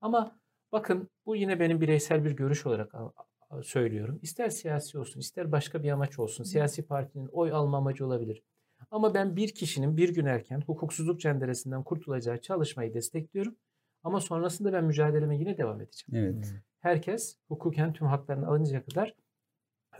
Ama 0.00 0.38
bakın 0.72 1.10
bu 1.26 1.36
yine 1.36 1.60
benim 1.60 1.80
bireysel 1.80 2.24
bir 2.24 2.30
görüş 2.30 2.66
olarak 2.66 2.94
söylüyorum. 3.62 4.18
İster 4.22 4.48
siyasi 4.48 4.98
olsun, 4.98 5.20
ister 5.20 5.52
başka 5.52 5.82
bir 5.82 5.90
amaç 5.90 6.18
olsun. 6.18 6.44
Siyasi 6.44 6.86
partinin 6.86 7.26
oy 7.26 7.52
alma 7.52 7.76
amacı 7.76 8.06
olabilir. 8.06 8.42
Ama 8.90 9.14
ben 9.14 9.36
bir 9.36 9.48
kişinin 9.48 9.96
bir 9.96 10.14
gün 10.14 10.26
erken 10.26 10.60
hukuksuzluk 10.60 11.20
cenderesinden 11.20 11.82
kurtulacağı 11.82 12.40
çalışmayı 12.40 12.94
destekliyorum. 12.94 13.56
Ama 14.04 14.20
sonrasında 14.20 14.72
ben 14.72 14.84
mücadeleme 14.84 15.36
yine 15.36 15.58
devam 15.58 15.80
edeceğim 15.80 16.26
Evet. 16.26 16.54
herkes 16.80 17.38
hukuken 17.48 17.92
tüm 17.92 18.06
haklarını 18.06 18.46
alınca 18.46 18.84
kadar 18.84 19.14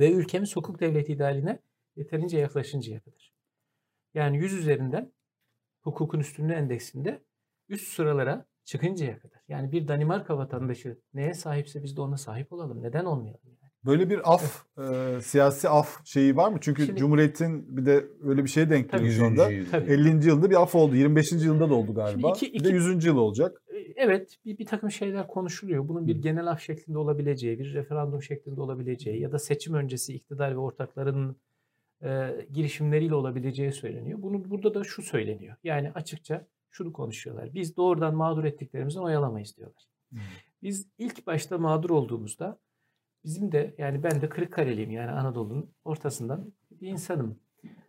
ve 0.00 0.12
ülkemiz 0.12 0.56
hukuk 0.56 0.80
devleti 0.80 1.12
idealine 1.12 1.58
yeterince 1.96 2.38
yaklaşıncaya 2.38 3.00
kadar. 3.00 3.32
Yani 4.14 4.38
100 4.38 4.52
üzerinden 4.52 5.12
hukukun 5.86 6.20
üstünlüğü 6.20 6.52
endeksinde 6.52 7.22
üst 7.68 7.88
sıralara 7.88 8.46
çıkıncaya 8.64 9.18
kadar. 9.18 9.40
Yani 9.48 9.72
bir 9.72 9.88
Danimarka 9.88 10.38
vatandaşı 10.38 10.98
neye 11.14 11.34
sahipse 11.34 11.82
biz 11.82 11.96
de 11.96 12.00
ona 12.00 12.16
sahip 12.16 12.52
olalım. 12.52 12.82
Neden 12.82 13.04
olmayalım? 13.04 13.40
Yani? 13.44 13.56
Böyle 13.86 14.10
bir 14.10 14.34
af, 14.34 14.64
e, 14.78 15.20
siyasi 15.20 15.68
af 15.68 16.00
şeyi 16.04 16.36
var 16.36 16.50
mı? 16.52 16.58
Çünkü 16.60 16.86
Şimdi- 16.86 17.00
Cumhuriyet'in 17.00 17.76
bir 17.76 17.86
de 17.86 18.04
öyle 18.22 18.44
bir 18.44 18.48
şeye 18.48 18.70
denk. 18.70 19.00
Yüzüncü 19.00 19.66
Tabii. 19.70 19.92
50. 19.92 20.28
yılda 20.28 20.50
bir 20.50 20.62
af 20.62 20.74
oldu. 20.74 20.96
25. 20.96 21.44
yılında 21.44 21.70
da 21.70 21.74
oldu 21.74 21.94
galiba. 21.94 22.30
iki- 22.30 22.52
Bir 22.54 22.64
de 22.64 22.68
iki- 22.68 22.74
100. 22.76 23.06
yıl 23.06 23.16
olacak. 23.16 23.62
E, 23.74 23.76
Evet 23.96 24.36
bir, 24.44 24.58
bir 24.58 24.66
takım 24.66 24.90
şeyler 24.90 25.26
konuşuluyor. 25.26 25.88
Bunun 25.88 26.06
bir 26.06 26.16
genel 26.22 26.46
af 26.50 26.60
şeklinde 26.60 26.98
olabileceği, 26.98 27.58
bir 27.58 27.74
referandum 27.74 28.22
şeklinde 28.22 28.60
olabileceği 28.60 29.20
ya 29.20 29.32
da 29.32 29.38
seçim 29.38 29.74
öncesi 29.74 30.14
iktidar 30.14 30.52
ve 30.52 30.58
ortaklarının 30.58 31.36
e, 32.02 32.30
girişimleriyle 32.52 33.14
olabileceği 33.14 33.72
söyleniyor. 33.72 34.22
Bunun 34.22 34.50
burada 34.50 34.74
da 34.74 34.84
şu 34.84 35.02
söyleniyor. 35.02 35.56
Yani 35.64 35.92
açıkça 35.92 36.46
şunu 36.70 36.92
konuşuyorlar. 36.92 37.54
Biz 37.54 37.76
doğrudan 37.76 38.14
mağdur 38.14 38.44
ettiklerimizden 38.44 39.00
oyalamayız 39.00 39.56
diyorlar. 39.56 39.82
Hmm. 40.10 40.20
Biz 40.62 40.88
ilk 40.98 41.26
başta 41.26 41.58
mağdur 41.58 41.90
olduğumuzda 41.90 42.58
bizim 43.24 43.52
de 43.52 43.74
yani 43.78 44.02
ben 44.02 44.20
de 44.20 44.28
Kırıkkareliyim 44.28 44.90
yani 44.90 45.10
Anadolu'nun 45.10 45.70
ortasından 45.84 46.52
bir 46.70 46.88
insanım. 46.88 47.38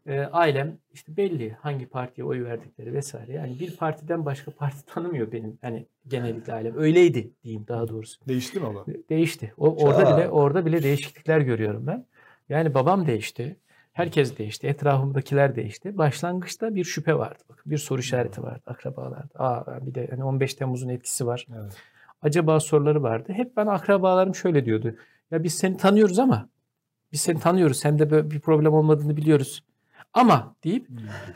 E, 0.06 0.20
ailem 0.20 0.78
işte 0.94 1.18
belli 1.18 1.52
hangi 1.52 1.86
partiye 1.86 2.28
oy 2.28 2.44
verdikleri 2.44 2.94
vesaire. 2.94 3.34
Yani 3.34 3.60
bir 3.60 3.78
partiden 3.78 4.26
başka 4.26 4.52
parti 4.52 4.86
tanımıyor 4.94 5.32
benim. 5.32 5.58
Hani 5.62 5.88
genellikle 6.08 6.54
ailem 6.54 6.78
öyleydi 6.78 7.32
diyeyim 7.44 7.68
daha 7.68 7.88
doğrusu. 7.88 8.26
Değişti 8.28 8.60
mi 8.60 8.66
o? 8.66 8.86
Değişti. 9.10 9.54
O 9.58 9.86
orada 9.86 10.06
Çok. 10.06 10.18
bile 10.18 10.30
orada 10.30 10.66
bile 10.66 10.84
değişiklikler 10.84 11.42
görüyorum 11.42 11.88
ben. 11.88 12.06
Yani 12.50 12.74
babam 12.74 13.08
değişti. 13.08 13.56
Herkes 13.98 14.38
değişti. 14.38 14.68
Etrafımdakiler 14.68 15.56
değişti. 15.56 15.98
Başlangıçta 15.98 16.76
bir 16.76 16.84
şüphe 16.84 17.18
vardı. 17.18 17.44
Bakın 17.50 17.72
bir 17.72 17.78
soru 17.78 18.00
işareti 18.00 18.44
vardı 18.44 18.62
akrabalarda. 18.68 19.40
Aa 19.40 19.86
bir 19.86 19.96
de 19.96 20.08
hani 20.10 20.24
15 20.24 20.54
Temmuz'un 20.54 20.90
etkisi 20.90 21.28
var. 21.28 21.48
Evet. 21.62 21.74
Acaba 22.22 22.60
soruları 22.60 23.04
vardı. 23.04 23.34
Hep 23.34 23.58
ben 23.58 23.68
akrabalarım 23.68 24.36
şöyle 24.36 24.66
diyordu. 24.66 24.96
Ya 25.32 25.44
biz 25.44 25.54
seni 25.54 25.78
tanıyoruz 25.78 26.20
ama 26.20 26.50
biz 27.12 27.22
seni 27.22 27.40
tanıyoruz. 27.40 27.80
Sende 27.80 28.12
böyle 28.12 28.32
bir 28.32 28.40
problem 28.40 28.74
olmadığını 28.74 29.18
biliyoruz. 29.18 29.64
Ama 30.14 30.56
deyip 30.64 30.88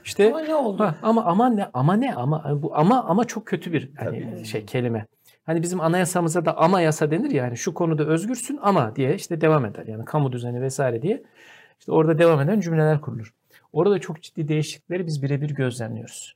işte 0.04 0.30
Ama 0.30 0.42
ne 0.42 0.56
oldu? 0.56 0.84
Ha, 0.84 0.96
ama 1.02 1.26
ama 1.26 1.50
ne 1.50 1.70
ama 1.74 1.94
ne 1.94 2.16
ama 2.16 2.62
bu 2.64 2.78
ama 2.78 3.04
ama 3.04 3.26
çok 3.26 3.46
kötü 3.46 3.74
bir 3.74 3.92
hani 3.96 4.32
Tabii. 4.32 4.46
şey 4.46 4.66
kelime. 4.66 5.06
Hani 5.44 5.62
bizim 5.62 5.82
anayasamıza 5.82 6.46
da 6.46 6.58
ama 6.58 6.82
yasa 6.82 7.12
denir 7.12 7.32
ya 7.32 7.44
hani 7.44 7.58
şu 7.58 7.74
konuda 7.74 8.04
özgürsün 8.06 8.60
ama 8.62 8.96
diye 8.96 9.16
işte 9.16 9.42
devam 9.42 9.66
eder. 9.66 9.86
Yani 9.86 10.06
kamu 10.06 10.32
düzeni 10.32 10.62
vesaire 10.62 11.02
diye. 11.02 11.24
İşte 11.82 11.92
orada 11.92 12.18
devam 12.20 12.42
eden 12.42 12.60
cümleler 12.60 13.02
kurulur. 13.02 13.34
Orada 13.74 14.00
çok 14.00 14.22
ciddi 14.22 14.48
değişiklikleri 14.48 15.08
biz 15.08 15.24
birebir 15.24 15.50
gözlemliyoruz. 15.50 16.36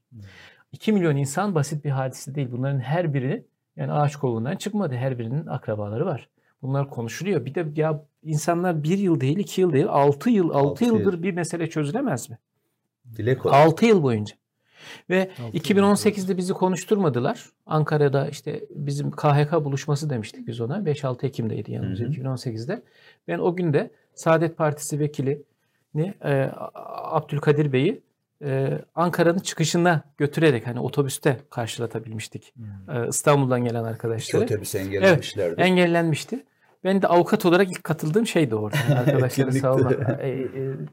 2 0.72 0.94
milyon 0.94 1.16
insan 1.16 1.56
basit 1.56 1.86
bir 1.86 1.90
hadise 1.90 2.36
değil. 2.36 2.48
Bunların 2.52 2.80
her 2.80 3.14
biri 3.14 3.46
yani 3.76 3.92
ağaç 3.92 4.16
kovuğundan 4.16 4.56
çıkmadı. 4.56 4.96
Her 4.96 5.20
birinin 5.20 5.48
akrabaları 5.48 6.06
var. 6.06 6.30
Bunlar 6.62 6.90
konuşuluyor. 6.90 7.46
Bir 7.46 7.56
de 7.56 7.66
ya 7.76 8.02
insanlar 8.24 8.84
bir 8.84 8.98
yıl 8.98 9.22
değil, 9.22 9.38
iki 9.38 9.62
yıl 9.62 9.74
değil, 9.74 9.86
altı 9.90 10.30
yıl, 10.30 10.50
altı 10.50 10.58
Altı 10.60 10.86
yıl. 10.86 11.00
yıldır 11.00 11.24
bir 11.24 11.34
mesele 11.34 11.70
çözülemez 11.70 12.30
mi? 12.30 12.38
Dile 13.18 13.38
kolay. 13.38 13.64
6 13.64 13.86
yıl 13.86 14.04
boyunca. 14.04 14.36
Ve 15.10 15.32
2018'de 15.54 16.38
bizi 16.38 16.54
konuşturmadılar. 16.54 17.46
Ankara'da 17.66 18.28
işte 18.30 18.66
bizim 18.70 19.12
KHK 19.12 19.54
buluşması 19.54 20.10
demiştik 20.10 20.48
biz 20.48 20.62
ona. 20.62 20.78
5-6 20.78 21.26
Ekim'deydi 21.26 21.72
yanımızda 21.72 22.04
Hı 22.04 22.08
hı. 22.08 22.12
2018'de. 22.12 22.82
Ben 23.28 23.40
o 23.40 23.56
gün 23.56 23.74
de 23.74 23.92
Saadet 24.14 24.58
Partisi 24.58 25.00
vekili 25.00 25.44
ne 25.94 26.14
e, 26.24 26.52
Abdülkadir 26.94 27.74
Bey'i 27.74 28.02
e, 28.44 28.80
Ankara'nın 28.96 29.40
çıkışına 29.40 30.04
götürerek 30.18 30.68
hani 30.68 30.80
otobüste 30.80 31.40
karşılatabilmiştik. 31.50 32.54
E, 32.94 33.08
İstanbul'dan 33.08 33.64
gelen 33.64 33.84
arkadaşları. 33.84 34.44
otobüs 34.44 34.76
engellemişlerdi. 34.76 35.62
Engellenmişti. 35.62 36.44
Ben 36.84 37.02
de 37.02 37.08
avukat 37.08 37.46
olarak 37.46 37.72
ilk 37.72 37.84
katıldığım 37.84 38.28
şeydi 38.28 38.56
orada. 38.56 38.78
Yani 38.90 39.00
arkadaşları 39.00 39.54
sağ 39.54 39.76
olun. 39.76 39.96
E, 40.20 40.30
e, 40.30 40.48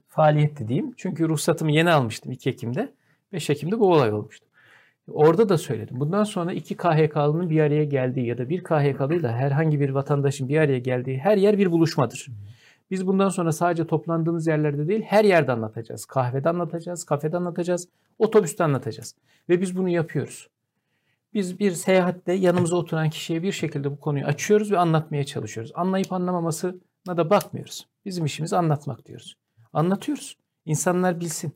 faaliyetti 0.08 0.68
diyeyim. 0.68 0.94
Çünkü 0.96 1.28
ruhsatımı 1.28 1.72
yeni 1.72 1.90
almıştım 1.90 2.32
2 2.32 2.50
Ekim'de. 2.50 2.92
5 3.32 3.50
Ekim'de 3.50 3.80
bu 3.80 3.92
olay 3.92 4.12
olmuştu. 4.12 4.46
Orada 5.08 5.48
da 5.48 5.58
söyledim. 5.58 6.00
Bundan 6.00 6.24
sonra 6.24 6.52
iki 6.52 6.76
KHK'lının 6.76 7.50
bir 7.50 7.60
araya 7.60 7.84
geldiği 7.84 8.26
ya 8.26 8.38
da 8.38 8.48
bir 8.48 8.64
KHK'lıyla 8.64 9.32
herhangi 9.32 9.80
bir 9.80 9.90
vatandaşın 9.90 10.48
bir 10.48 10.58
araya 10.58 10.78
geldiği 10.78 11.18
her 11.18 11.36
yer 11.36 11.58
bir 11.58 11.72
buluşmadır. 11.72 12.28
Biz 12.90 13.06
bundan 13.06 13.28
sonra 13.28 13.52
sadece 13.52 13.86
toplandığımız 13.86 14.46
yerlerde 14.46 14.88
değil 14.88 15.02
her 15.02 15.24
yerde 15.24 15.52
anlatacağız. 15.52 16.04
Kahvede 16.04 16.48
anlatacağız, 16.48 17.04
kafede 17.04 17.36
anlatacağız, 17.36 17.88
otobüste 18.18 18.64
anlatacağız. 18.64 19.14
Ve 19.48 19.60
biz 19.60 19.76
bunu 19.76 19.88
yapıyoruz. 19.88 20.48
Biz 21.34 21.58
bir 21.58 21.70
seyahatte 21.70 22.32
yanımıza 22.32 22.76
oturan 22.76 23.10
kişiye 23.10 23.42
bir 23.42 23.52
şekilde 23.52 23.90
bu 23.90 24.00
konuyu 24.00 24.24
açıyoruz 24.24 24.72
ve 24.72 24.78
anlatmaya 24.78 25.24
çalışıyoruz. 25.24 25.72
Anlayıp 25.74 26.12
anlamamasına 26.12 27.16
da 27.16 27.30
bakmıyoruz. 27.30 27.86
Bizim 28.04 28.24
işimiz 28.24 28.52
anlatmak 28.52 29.06
diyoruz. 29.06 29.36
Anlatıyoruz. 29.72 30.36
İnsanlar 30.66 31.20
bilsin. 31.20 31.52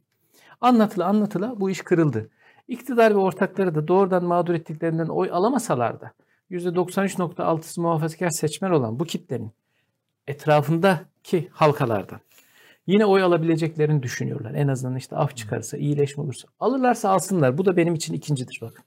Anlatıla 0.61 1.07
anlatıla 1.07 1.61
bu 1.61 1.71
iş 1.71 1.83
kırıldı. 1.83 2.31
İktidar 2.69 3.11
ve 3.11 3.19
ortakları 3.19 3.75
da 3.75 3.89
doğrudan 3.89 4.25
mağdur 4.25 4.55
ettiklerinden 4.55 5.07
oy 5.07 5.31
alamasalar 5.33 6.01
da 6.01 6.13
%93.6'sı 6.51 7.81
muhafazakar 7.81 8.31
seçmen 8.31 8.71
olan 8.71 8.99
bu 8.99 9.05
kitlenin 9.05 9.53
etrafındaki 10.27 11.49
halkalardan 11.53 12.21
yine 12.87 13.07
oy 13.07 13.23
alabileceklerini 13.23 14.03
düşünüyorlar. 14.03 14.55
En 14.55 14.69
azından 14.69 14.97
işte 14.97 15.17
af 15.17 15.37
çıkarsa, 15.37 15.77
iyileşme 15.77 16.23
olursa. 16.23 16.49
Alırlarsa 16.61 17.11
alsınlar. 17.11 17.59
Bu 17.59 17.65
da 17.65 17.77
benim 17.77 17.95
için 17.95 18.15
ikincidir 18.15 18.59
bakın. 18.63 18.85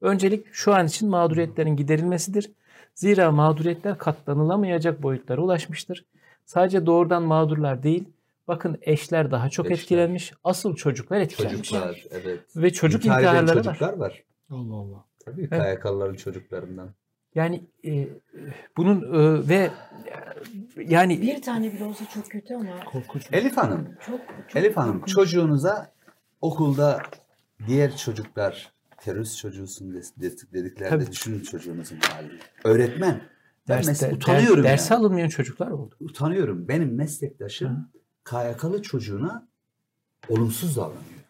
Öncelik 0.00 0.46
şu 0.52 0.74
an 0.74 0.86
için 0.86 1.10
mağduriyetlerin 1.10 1.76
giderilmesidir. 1.76 2.50
Zira 2.94 3.30
mağduriyetler 3.30 3.98
katlanılamayacak 3.98 5.02
boyutlara 5.02 5.40
ulaşmıştır. 5.40 6.04
Sadece 6.44 6.86
doğrudan 6.86 7.22
mağdurlar 7.22 7.82
değil, 7.82 8.08
bakın 8.48 8.78
eşler 8.82 9.30
daha 9.30 9.50
çok 9.50 9.66
Eşler. 9.66 9.76
etkilenmiş. 9.78 10.32
Asıl 10.44 10.74
çocuklar 10.76 11.20
etkilenmiş. 11.20 11.68
Çocuklar 11.68 12.04
evet. 12.10 12.40
Ve 12.56 12.72
çocuk 12.72 13.00
İntihar 13.00 13.18
intiharları 13.18 13.56
var. 13.58 13.64
çocuklar 13.64 13.92
var. 13.96 14.22
Allah 14.50 14.74
Allah. 14.74 15.04
Tabii 15.24 15.48
Evet. 15.50 16.18
Çocuklarından. 16.18 16.94
Yani 17.34 17.62
e, 17.84 18.08
bunun 18.76 19.00
e, 19.14 19.48
ve 19.48 19.54
e, 19.54 19.70
yani 20.76 21.22
Bir 21.22 21.42
tane 21.42 21.72
bile 21.72 21.84
olsa 21.84 22.04
çok 22.14 22.30
kötü 22.30 22.54
ama 22.54 22.84
Korkunç. 22.84 23.28
Elif 23.32 23.56
Hanım, 23.56 23.88
çok, 24.06 24.20
çok 24.48 24.56
Elif 24.56 24.76
Hanım 24.76 24.92
korkunç. 24.92 25.14
çocuğunuza 25.14 25.92
okulda 26.40 27.02
diğer 27.66 27.96
çocuklar 27.96 28.72
terörist 28.96 29.38
çocuğusun 29.38 29.94
dediklerde 30.52 30.88
Tabii. 30.88 31.10
düşünün 31.10 31.40
çocuğunuzun 31.40 31.96
halini. 31.96 32.38
Öğretmen. 32.64 33.22
Ben 33.68 33.76
derste, 33.76 33.90
mesela 33.90 34.16
utanıyorum 34.16 34.64
der, 34.64 34.68
yani. 34.68 34.78
derse 34.78 34.94
alınmayan 34.94 35.28
çocuklar 35.28 35.70
oldu. 35.70 35.94
Utanıyorum. 36.00 36.68
Benim 36.68 36.94
meslektaşım 36.94 37.88
KYK'lı 38.24 38.82
çocuğuna 38.82 39.48
olumsuz 40.28 40.76
davranıyor. 40.76 41.22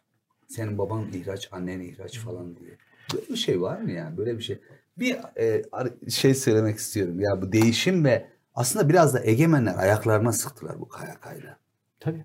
Senin 0.49 0.79
baban 0.79 1.05
ihraç, 1.13 1.49
annen 1.53 1.81
ihraç 1.81 2.19
falan 2.19 2.57
diye. 2.57 2.77
Böyle 3.15 3.29
bir 3.29 3.37
şey 3.37 3.61
var 3.61 3.79
mı 3.81 3.93
ya? 3.93 4.17
Böyle 4.17 4.39
bir 4.39 4.43
şey. 4.43 4.61
Bir 4.99 5.17
e, 5.37 5.63
şey 6.11 6.35
söylemek 6.35 6.79
istiyorum. 6.79 7.21
Ya 7.21 7.43
bu 7.43 7.53
değişim 7.53 8.05
ve 8.05 8.29
aslında 8.55 8.89
biraz 8.89 9.15
da 9.15 9.25
egemenler 9.25 9.79
ayaklarına 9.79 10.33
sıktılar 10.33 10.81
bu 10.81 10.89
KYK'yla. 10.89 11.57
Tabii. 12.01 12.25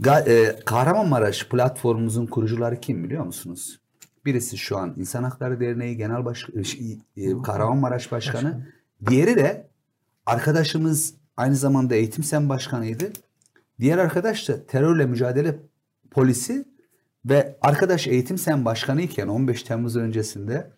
Ga- 0.00 0.28
e, 0.28 0.60
Kahramanmaraş 0.64 1.48
platformumuzun 1.48 2.26
kurucuları 2.26 2.80
kim 2.80 3.04
biliyor 3.04 3.24
musunuz? 3.24 3.80
Birisi 4.24 4.58
şu 4.58 4.78
an 4.78 4.94
İnsan 4.96 5.22
Hakları 5.22 5.60
Derneği 5.60 5.96
Genel 5.96 6.24
Baş 6.24 6.46
e, 6.54 6.64
şey, 6.64 6.98
e, 7.16 7.42
Kahramanmaraş 7.42 8.12
Başkanı. 8.12 8.66
Diğeri 9.08 9.36
de 9.36 9.66
arkadaşımız 10.26 11.14
aynı 11.36 11.56
zamanda 11.56 11.94
Eğitim 11.94 12.24
Sen 12.24 12.48
Başkanıydı. 12.48 13.12
Diğer 13.80 13.98
arkadaş 13.98 14.48
da 14.48 14.66
terörle 14.66 15.06
mücadele 15.06 15.56
polisi 16.10 16.64
ve 17.24 17.56
arkadaş 17.62 18.06
Eğitim 18.06 18.38
Sen 18.38 18.64
Başkanı 18.64 19.02
iken 19.02 19.28
15 19.28 19.62
Temmuz 19.62 19.96
öncesinde 19.96 20.70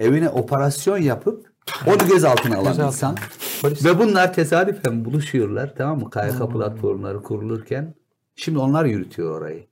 evine 0.00 0.28
operasyon 0.28 0.98
yapıp 0.98 1.46
onu 1.86 2.08
gözaltına 2.10 2.54
alan 2.56 2.64
Gözaltına. 2.64 2.86
insan. 2.88 3.16
Polis. 3.62 3.84
Ve 3.84 3.98
bunlar 3.98 4.32
tesadüfen 4.34 5.04
buluşuyorlar 5.04 5.74
tamam 5.78 5.98
mı? 6.00 6.10
KYK 6.10 6.52
platformları 6.52 7.22
kurulurken. 7.22 7.94
Şimdi 8.36 8.58
onlar 8.58 8.84
yürütüyor 8.84 9.40
orayı. 9.40 9.66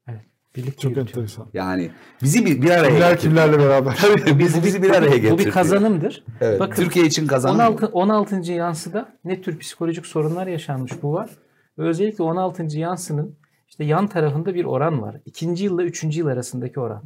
Birlikte 0.56 0.76
Çok 0.82 0.90
yürütüyor. 0.96 1.08
enteresan. 1.08 1.46
Yani 1.54 1.90
bizi 2.22 2.46
bir, 2.46 2.62
bir 2.62 2.70
araya 2.70 2.88
Kimler 2.90 3.10
getirdi. 3.10 3.22
kimlerle 3.28 3.58
beraber. 3.58 3.98
Tabii 4.00 4.38
bizi, 4.38 4.64
bizi 4.64 4.82
bir 4.82 4.90
araya 4.90 5.16
getirdi. 5.16 5.32
Bu 5.32 5.38
bir 5.38 5.50
kazanımdır. 5.50 6.24
Evet, 6.40 6.60
Bakın, 6.60 6.82
Türkiye 6.82 7.06
için 7.06 7.26
kazanım. 7.26 7.56
16. 7.60 7.86
16. 7.86 8.52
yansıda 8.52 9.08
ne 9.24 9.42
tür 9.42 9.58
psikolojik 9.58 10.06
sorunlar 10.06 10.46
yaşanmış 10.46 10.92
bu 11.02 11.12
var. 11.12 11.30
Ve 11.78 11.82
özellikle 11.82 12.24
16. 12.24 12.78
yansının 12.78 13.36
işte 13.68 13.84
yan 13.84 14.06
tarafında 14.06 14.54
bir 14.54 14.64
oran 14.64 15.02
var. 15.02 15.20
İkinci 15.26 15.64
yılla 15.64 15.84
üçüncü 15.84 16.20
yıl 16.20 16.26
arasındaki 16.26 16.80
oran. 16.80 17.02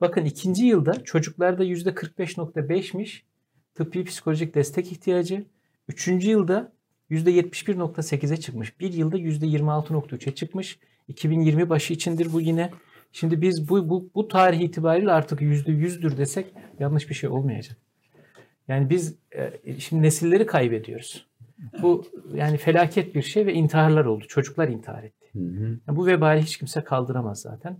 Bakın 0.00 0.24
ikinci 0.24 0.64
yılda 0.64 1.04
çocuklarda 1.04 1.64
%45.5'miş 1.64 3.22
tıbbi 3.74 4.04
psikolojik 4.04 4.54
destek 4.54 4.92
ihtiyacı. 4.92 5.44
Üçüncü 5.88 6.30
yılda 6.30 6.72
%71.8'e 7.10 8.36
çıkmış. 8.36 8.80
Bir 8.80 8.92
yılda 8.92 9.18
%26.3'e 9.18 10.34
çıkmış. 10.34 10.78
2020 11.08 11.68
başı 11.68 11.92
içindir 11.92 12.32
bu 12.32 12.40
yine. 12.40 12.70
Şimdi 13.12 13.42
biz 13.42 13.68
bu, 13.68 13.88
bu, 13.88 14.10
bu 14.14 14.28
tarih 14.28 14.60
itibariyle 14.60 15.12
artık 15.12 15.40
%100'dür 15.40 16.16
desek 16.16 16.46
yanlış 16.78 17.10
bir 17.10 17.14
şey 17.14 17.30
olmayacak. 17.30 17.76
Yani 18.68 18.90
biz 18.90 19.14
e, 19.36 19.80
şimdi 19.80 20.02
nesilleri 20.02 20.46
kaybediyoruz. 20.46 21.26
Bu 21.82 22.04
yani 22.34 22.56
felaket 22.56 23.14
bir 23.14 23.22
şey 23.22 23.46
ve 23.46 23.52
intiharlar 23.52 24.04
oldu. 24.04 24.24
Çocuklar 24.28 24.68
intihar 24.68 25.04
etti. 25.04 25.26
Hı 25.32 25.38
hı. 25.38 25.78
Yani 25.88 25.96
bu 25.96 26.06
vebali 26.06 26.42
hiç 26.42 26.56
kimse 26.56 26.84
kaldıramaz 26.84 27.40
zaten. 27.40 27.78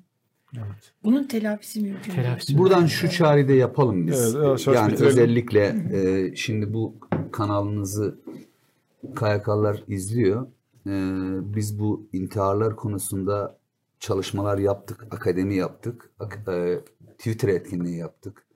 Bunun 1.05 1.25
telafisi 1.25 1.81
mümkün. 1.81 2.13
değil. 2.13 2.23
Telafisi 2.23 2.59
Buradan 2.59 2.87
şu 2.87 3.11
çağrıyı 3.11 3.49
da 3.49 3.53
yapalım 3.53 4.07
biz. 4.07 4.37
Evet, 4.37 4.67
yani 4.67 4.93
bitirelim. 4.93 5.07
özellikle 5.13 5.77
e, 5.93 6.37
şimdi 6.37 6.75
bu 6.75 6.95
kanalınızı 7.33 8.19
KYK'lar 9.03 9.85
izliyor. 9.89 10.47
E, 10.87 10.91
biz 11.55 11.79
bu 11.79 12.09
intiharlar 12.13 12.77
konusunda 12.77 13.59
çalışmalar 14.01 14.59
yaptık, 14.59 15.07
akademi 15.11 15.55
yaptık, 15.55 16.11
ak- 16.21 16.49
e, 16.49 16.81
Twitter 17.19 17.49
etkinliği 17.49 17.97
yaptık. 17.97 18.47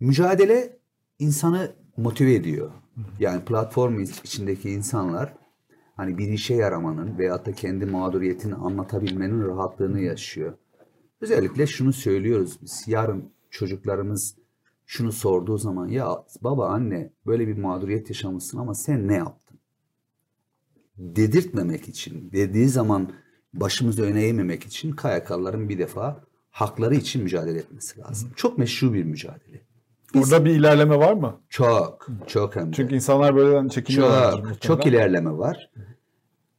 Mücadele 0.00 0.76
insanı 1.18 1.72
motive 2.00 2.34
ediyor. 2.34 2.70
Yani 3.18 3.44
platform 3.44 4.00
iç- 4.00 4.20
içindeki 4.24 4.70
insanlar 4.70 5.34
hani 5.96 6.18
bir 6.18 6.28
işe 6.28 6.54
yaramanın 6.54 7.18
veyahut 7.18 7.46
da 7.46 7.52
kendi 7.52 7.86
mağduriyetini 7.86 8.54
anlatabilmenin 8.54 9.46
rahatlığını 9.48 10.00
yaşıyor. 10.00 10.52
Özellikle 11.20 11.66
şunu 11.66 11.92
söylüyoruz 11.92 12.58
biz. 12.62 12.84
Yarın 12.86 13.24
çocuklarımız 13.50 14.36
şunu 14.86 15.12
sorduğu 15.12 15.58
zaman 15.58 15.88
ya 15.88 16.24
baba 16.42 16.68
anne 16.68 17.12
böyle 17.26 17.48
bir 17.48 17.58
mağduriyet 17.58 18.08
yaşamışsın 18.10 18.58
ama 18.58 18.74
sen 18.74 19.08
ne 19.08 19.14
yaptın? 19.14 19.58
Dedirtmemek 20.98 21.88
için, 21.88 22.30
dediği 22.32 22.68
zaman 22.68 23.12
başımızı 23.54 24.02
öne 24.02 24.22
eğmemek 24.22 24.64
için 24.64 24.92
KYK'ların 24.92 25.68
bir 25.68 25.78
defa 25.78 26.24
hakları 26.50 26.94
için 26.94 27.22
mücadele 27.22 27.58
etmesi 27.58 28.00
lazım. 28.00 28.30
Çok 28.36 28.58
meşru 28.58 28.94
bir 28.94 29.04
mücadele. 29.04 29.69
Burada 30.14 30.44
bir 30.44 30.50
ilerleme 30.50 30.98
var 30.98 31.12
mı? 31.12 31.40
Çok, 31.48 32.06
çok 32.26 32.56
hem 32.56 32.72
de. 32.72 32.76
Çünkü 32.76 32.94
insanlar 32.94 33.36
böyle 33.36 33.68
çekiniyorlar. 33.68 34.42
Çok, 34.42 34.60
çok 34.62 34.86
ilerleme 34.86 35.30
var. 35.38 35.70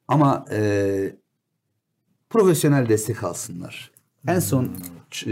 Ama 0.08 0.46
e, 0.52 1.16
profesyonel 2.30 2.90
destek 2.90 3.24
alsınlar. 3.24 3.92
En 4.28 4.40
son 4.40 4.64
e, 5.28 5.32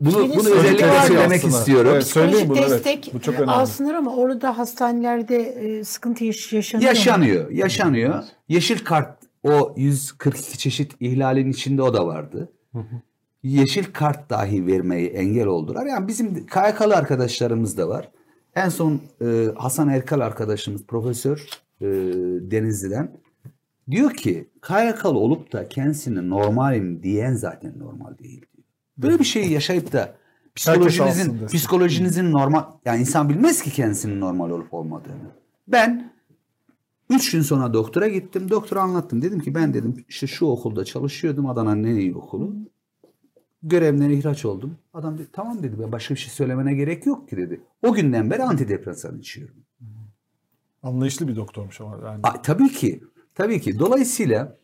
bunu, 0.00 0.14
bunu 0.36 0.48
özellikle 0.50 1.00
söylemek 1.06 1.38
aslında. 1.44 1.58
istiyorum. 1.58 1.90
Evet, 1.94 2.06
söyleyeyim 2.06 2.38
Psikolojik 2.38 2.66
bunu. 2.66 2.74
evet. 2.74 2.84
destek 2.84 3.14
Bu 3.14 3.20
çok 3.20 3.34
önemli. 3.34 3.50
alsınlar 3.50 3.94
ama 3.94 4.14
orada 4.16 4.58
hastanelerde 4.58 5.36
e, 5.42 5.84
sıkıntı 5.84 6.24
yaş- 6.24 6.52
yaşanıyor. 6.52 6.90
mu? 6.92 6.96
Yaşanıyor, 6.98 7.50
yaşanıyor. 7.50 8.24
Yeşil 8.48 8.78
kart 8.78 9.18
o 9.42 9.74
142 9.76 10.58
çeşit 10.58 10.92
ihlalin 11.00 11.50
içinde 11.50 11.82
o 11.82 11.94
da 11.94 12.06
vardı. 12.06 12.52
Yeşil 13.42 13.84
kart 13.84 14.30
dahi 14.30 14.66
vermeyi 14.66 15.08
engel 15.08 15.46
oldular. 15.46 15.86
Yani 15.86 16.08
bizim 16.08 16.46
KYK'lı 16.46 16.96
arkadaşlarımız 16.96 17.78
da 17.78 17.88
var. 17.88 18.10
En 18.54 18.68
son 18.68 19.00
e, 19.20 19.46
Hasan 19.56 19.88
Erkal 19.88 20.20
arkadaşımız 20.20 20.86
profesör 20.86 21.48
e, 21.80 21.86
Denizli'den 22.50 23.12
diyor 23.90 24.10
ki 24.14 24.48
KYK'lı 24.62 25.18
olup 25.18 25.52
da 25.52 25.68
kendisini 25.68 26.30
normalim 26.30 27.02
diyen 27.02 27.34
zaten 27.34 27.78
normal 27.78 28.18
değil. 28.18 28.46
Böyle 28.98 29.18
bir 29.18 29.24
şeyi 29.24 29.52
yaşayıp 29.52 29.92
da 29.92 30.14
psikolojinizin 30.54 31.46
psikolojinizin 31.46 32.32
normal 32.32 32.64
yani 32.84 33.00
insan 33.00 33.28
bilmez 33.28 33.62
ki 33.62 33.70
kendisinin 33.70 34.20
normal 34.20 34.50
olup 34.50 34.74
olmadığını. 34.74 35.30
Ben 35.68 36.12
üç 37.10 37.30
gün 37.30 37.42
sonra 37.42 37.74
doktora 37.74 38.08
gittim. 38.08 38.50
Doktora 38.50 38.80
anlattım. 38.80 39.22
Dedim 39.22 39.40
ki 39.40 39.54
ben 39.54 39.74
dedim 39.74 40.04
işte 40.08 40.26
şu 40.26 40.46
okulda 40.46 40.84
çalışıyordum. 40.84 41.46
Adana'nın 41.46 41.84
en 41.84 41.96
iyi 41.96 42.14
okulu. 42.14 42.54
Görevden 43.62 44.10
ihraç 44.10 44.44
oldum. 44.44 44.76
Adam 44.94 45.18
dedi 45.18 45.28
tamam 45.32 45.62
dedi 45.62 45.76
ben 45.78 45.92
başka 45.92 46.14
bir 46.14 46.20
şey 46.20 46.30
söylemene 46.32 46.74
gerek 46.74 47.06
yok 47.06 47.28
ki 47.28 47.36
dedi. 47.36 47.60
O 47.82 47.92
günden 47.94 48.30
beri 48.30 48.42
antidepresan 48.42 49.18
içiyorum. 49.18 49.54
Anlayışlı 50.82 51.28
bir 51.28 51.36
doktormuş 51.36 51.80
ama. 51.80 51.98
Yani. 52.08 52.20
A, 52.22 52.42
tabii 52.42 52.68
ki. 52.68 53.02
Tabii 53.34 53.60
ki. 53.60 53.78
Dolayısıyla 53.78 54.56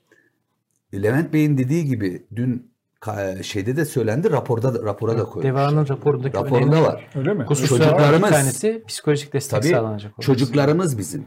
Levent 0.95 1.33
Bey'in 1.33 1.59
dediği 1.59 1.85
gibi 1.85 2.27
dün 2.37 2.71
ka- 3.01 3.43
şeyde 3.45 3.77
de 3.77 3.85
söylendi 3.85 4.31
raporda 4.31 4.75
da, 4.75 4.83
rapora 4.83 5.19
da 5.19 5.25
koymuş. 5.25 5.45
Deva'nın 5.45 5.89
raporundaki 5.89 6.37
Raporunda 6.37 6.83
var. 6.83 7.11
Öyle 7.15 7.35
mi? 7.35 7.45
Hususlardan 7.45 7.85
Çocuklarımız- 7.85 8.29
bir 8.29 8.35
tanesi 8.35 8.85
psikolojik 8.89 9.33
destek 9.33 9.61
Tabii 9.63 9.71
sağlanacak. 9.73 10.13
olması. 10.13 10.27
çocuklarımız 10.27 10.99
bizim. 10.99 11.25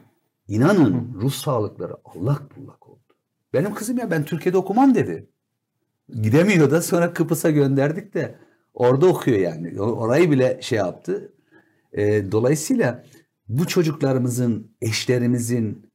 İnanın 0.47 1.17
ruh 1.21 1.31
sağlıkları 1.31 1.93
allak 2.05 2.57
bullak 2.57 2.89
oldu. 2.89 2.99
Benim 3.53 3.73
kızım 3.73 3.97
ya 3.97 4.11
ben 4.11 4.25
Türkiye'de 4.25 4.57
okumam 4.57 4.95
dedi. 4.95 5.29
Gidemiyor 6.21 6.71
da 6.71 6.81
sonra 6.81 7.13
Kıbrıs'a 7.13 7.49
gönderdik 7.49 8.13
de 8.13 8.35
orada 8.73 9.07
okuyor 9.07 9.37
yani. 9.39 9.81
O- 9.81 9.83
Orayı 9.95 10.31
bile 10.31 10.57
şey 10.61 10.77
yaptı. 10.77 11.31
Ee, 11.93 12.31
dolayısıyla 12.31 13.03
bu 13.49 13.67
çocuklarımızın, 13.67 14.67
eşlerimizin, 14.81 15.85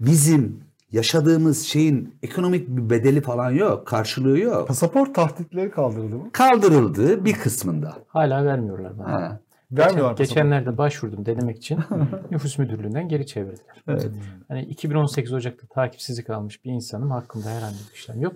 bizim 0.00 0.60
yaşadığımız 0.92 1.62
şeyin 1.62 2.14
ekonomik 2.22 2.68
bir 2.68 2.90
bedeli 2.90 3.20
falan 3.20 3.50
yok, 3.50 3.86
karşılığı 3.86 4.38
yok. 4.38 4.68
Pasaport 4.68 5.14
tahditleri 5.14 5.70
kaldırıldı 5.70 6.16
mı? 6.16 6.30
Kaldırıldı 6.32 7.24
bir 7.24 7.32
kısmında. 7.32 7.94
Hala 8.08 8.44
vermiyorlar 8.44 8.98
bana. 8.98 9.12
Ha. 9.12 9.40
Vermiyorlar 9.72 10.16
pasaport. 10.16 10.18
Geçenlerde 10.28 10.78
başvurdum 10.78 11.26
denemek 11.26 11.56
için 11.56 11.78
nüfus 12.30 12.58
müdürlüğünden 12.58 13.08
geri 13.08 13.26
çevirdiler. 13.26 13.82
Evet. 13.88 14.08
Hani 14.48 14.62
2018 14.62 15.32
Ocak'ta 15.32 15.66
takipsizlik 15.66 16.30
almış 16.30 16.64
bir 16.64 16.70
insanım 16.70 17.10
hakkında 17.10 17.50
herhangi 17.50 17.76
bir 17.90 17.94
işlem 17.94 18.20
yok. 18.20 18.32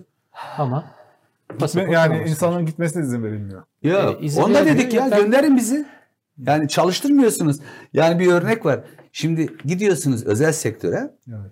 Ama 0.57 0.83
pasaport 1.59 1.91
yani 1.91 2.13
alması 2.13 2.29
insanların 2.29 2.65
gitmesine 2.65 3.03
izin 3.03 3.23
verilmiyor. 3.23 3.63
Yok. 3.83 4.17
Ee, 4.21 4.25
izin 4.25 4.41
onda 4.41 4.65
dedik 4.65 4.93
ya 4.93 5.07
gönderin 5.09 5.57
bizi. 5.57 5.85
Yani 6.47 6.67
çalıştırmıyorsunuz. 6.67 7.59
Yani 7.93 8.19
bir 8.19 8.27
örnek 8.27 8.65
var. 8.65 8.83
Şimdi 9.11 9.49
gidiyorsunuz 9.65 10.25
özel 10.25 10.51
sektöre 10.53 11.13
Evet. 11.27 11.51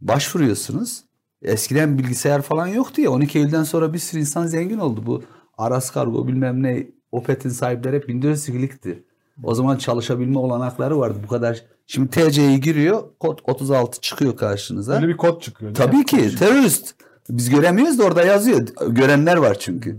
başvuruyorsunuz. 0.00 1.04
Eskiden 1.42 1.98
bilgisayar 1.98 2.42
falan 2.42 2.66
yoktu 2.66 3.00
ya. 3.00 3.10
12 3.10 3.38
Eylül'den 3.38 3.62
sonra 3.62 3.92
bir 3.94 3.98
sürü 3.98 4.20
insan 4.20 4.46
zengin 4.46 4.78
oldu. 4.78 5.02
Bu 5.06 5.22
Aras 5.58 5.90
Kargo 5.90 6.28
bilmem 6.28 6.62
ne 6.62 6.86
Opet'in 7.12 7.48
sahipleri 7.48 7.96
hep 7.96 8.08
1402'likti. 8.08 9.02
O 9.42 9.54
zaman 9.54 9.76
çalışabilme 9.76 10.38
olanakları 10.38 10.98
vardı. 10.98 11.18
Bu 11.24 11.28
kadar. 11.28 11.62
Şimdi 11.86 12.10
TC'yi 12.10 12.60
giriyor. 12.60 13.02
Kod 13.20 13.38
36 13.44 14.00
çıkıyor 14.00 14.36
karşınıza. 14.36 14.94
Öyle 14.94 15.08
bir 15.08 15.16
kod 15.16 15.40
çıkıyor. 15.40 15.74
Tabii 15.74 16.04
ki 16.04 16.36
terörist. 16.36 16.94
Biz 17.30 17.50
göremiyoruz 17.50 17.98
da 17.98 18.04
orada 18.04 18.24
yazıyor. 18.24 18.66
Görenler 18.88 19.36
var 19.36 19.56
çünkü. 19.58 19.98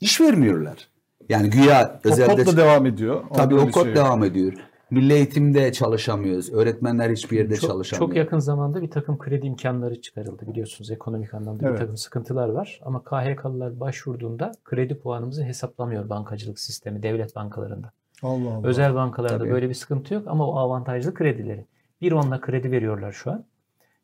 İş 0.00 0.20
vermiyorlar. 0.20 0.88
Yani 1.28 1.50
güya 1.50 2.00
O 2.04 2.08
özelde... 2.08 2.34
kodla 2.34 2.56
devam 2.56 2.86
ediyor. 2.86 3.24
Tabii 3.34 3.54
o 3.54 3.70
kod 3.70 3.84
şey 3.84 3.94
devam 3.94 4.24
ediyor. 4.24 4.52
Milli 4.90 5.12
eğitimde 5.12 5.72
çalışamıyoruz. 5.72 6.52
Öğretmenler 6.52 7.10
hiçbir 7.10 7.38
yerde 7.38 7.56
Çok, 7.56 7.70
çalışamıyor. 7.70 8.08
çok 8.08 8.16
yakın 8.16 8.38
zamanda 8.38 8.82
bir 8.82 8.90
takım 8.90 9.18
kredi 9.18 9.46
imkanları 9.46 10.00
çıkarıldı 10.00 10.46
biliyorsunuz. 10.46 10.90
Ekonomik 10.90 11.34
anlamda 11.34 11.64
Evet. 11.66 11.74
bir 11.74 11.80
takım 11.80 11.96
sıkıntılar 11.96 12.48
var. 12.48 12.80
Ama 12.84 13.02
KHK'lılar 13.04 13.80
başvurduğunda 13.80 14.52
kredi 14.64 14.98
puanımızı 14.98 15.44
hesaplamıyor 15.44 16.08
bankacılık 16.08 16.58
sistemi 16.58 17.02
devlet 17.02 17.36
bankalarında. 17.36 17.92
Allah 18.22 18.54
Allah. 18.54 18.66
Özel 18.68 18.94
bankalarda 18.94 19.38
Tabii. 19.38 19.50
böyle 19.50 19.68
bir 19.68 19.74
sıkıntı 19.74 20.14
yok 20.14 20.22
ama 20.26 20.46
o 20.48 20.56
avantajlı 20.58 21.14
kredileri. 21.14 21.64
Bir 22.00 22.12
onla 22.12 22.40
kredi 22.40 22.70
veriyorlar 22.70 23.12
şu 23.12 23.30
an. 23.30 23.44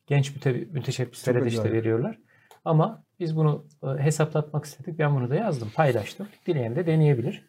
Genç 0.06 0.35
müte, 0.35 0.52
müteşebbislere 0.72 1.44
de 1.44 1.48
işte 1.48 1.72
veriyorlar. 1.72 2.18
Ama 2.65 3.03
biz 3.20 3.36
bunu 3.36 3.65
e, 3.82 3.86
hesaplatmak 4.03 4.65
istedik. 4.65 4.99
Ben 4.99 5.15
bunu 5.16 5.31
da 5.31 5.35
yazdım, 5.35 5.70
paylaştım. 5.74 6.28
Dileyen 6.47 6.77
de 6.77 6.86
deneyebilir. 6.86 7.45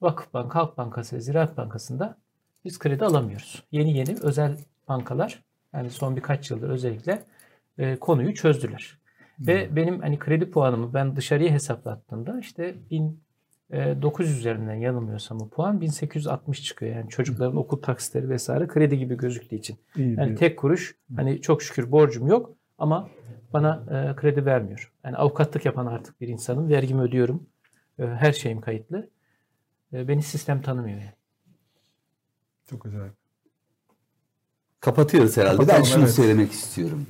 Vakıfbank, 0.00 0.54
Halk 0.54 0.78
Bankası 0.78 1.16
ve 1.16 1.20
Ziraat 1.20 1.56
Bankası'nda 1.56 2.16
biz 2.64 2.78
kredi 2.78 3.04
alamıyoruz. 3.04 3.62
Yeni 3.72 3.96
yeni 3.96 4.14
özel 4.22 4.56
bankalar 4.88 5.42
yani 5.74 5.90
son 5.90 6.16
birkaç 6.16 6.50
yıldır 6.50 6.70
özellikle 6.70 7.22
e, 7.78 7.96
konuyu 7.96 8.34
çözdüler. 8.34 8.98
Ve 9.40 9.76
benim 9.76 10.00
hani 10.00 10.18
kredi 10.18 10.50
puanımı 10.50 10.94
ben 10.94 11.16
dışarıya 11.16 11.50
hesaplattığımda 11.52 12.38
işte 12.40 12.74
1900 13.70 14.38
üzerinden 14.38 14.74
yanılmıyorsam 14.74 15.40
o 15.42 15.48
puan 15.48 15.80
1860 15.80 16.62
çıkıyor. 16.64 16.96
Yani 16.96 17.08
çocukların 17.08 17.56
okul 17.56 17.82
taksitleri 17.82 18.28
vesaire 18.28 18.66
kredi 18.66 18.98
gibi 18.98 19.16
gözüktüğü 19.16 19.56
için. 19.56 19.76
İyi 19.96 20.14
Yani 20.16 20.30
bir- 20.30 20.36
tek 20.36 20.58
kuruş 20.58 20.96
hani 21.16 21.40
çok 21.40 21.62
şükür 21.62 21.92
borcum 21.92 22.26
yok 22.26 22.54
ama 22.78 23.08
bana 23.52 23.84
e, 23.90 24.16
kredi 24.16 24.46
vermiyor. 24.46 24.92
Yani 25.04 25.16
avukatlık 25.16 25.64
yapan 25.64 25.86
artık 25.86 26.20
bir 26.20 26.28
insanım. 26.28 26.68
Vergimi 26.68 27.02
ödüyorum. 27.02 27.46
E, 27.98 28.06
her 28.06 28.32
şeyim 28.32 28.60
kayıtlı. 28.60 29.10
E, 29.92 30.08
beni 30.08 30.22
sistem 30.22 30.62
tanımıyor 30.62 30.98
yani. 30.98 31.12
Çok 32.70 32.86
acayip. 32.86 33.12
Kapatıyoruz 34.80 35.36
herhalde. 35.36 35.58
ben 35.58 35.66
Kapatalım, 35.66 35.86
şunu 35.86 36.04
evet. 36.04 36.14
söylemek 36.14 36.52
istiyorum. 36.52 37.06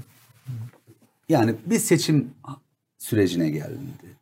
Yani 1.29 1.55
bir 1.67 1.79
seçim 1.79 2.35
sürecine 2.99 3.51
geldi. 3.51 4.17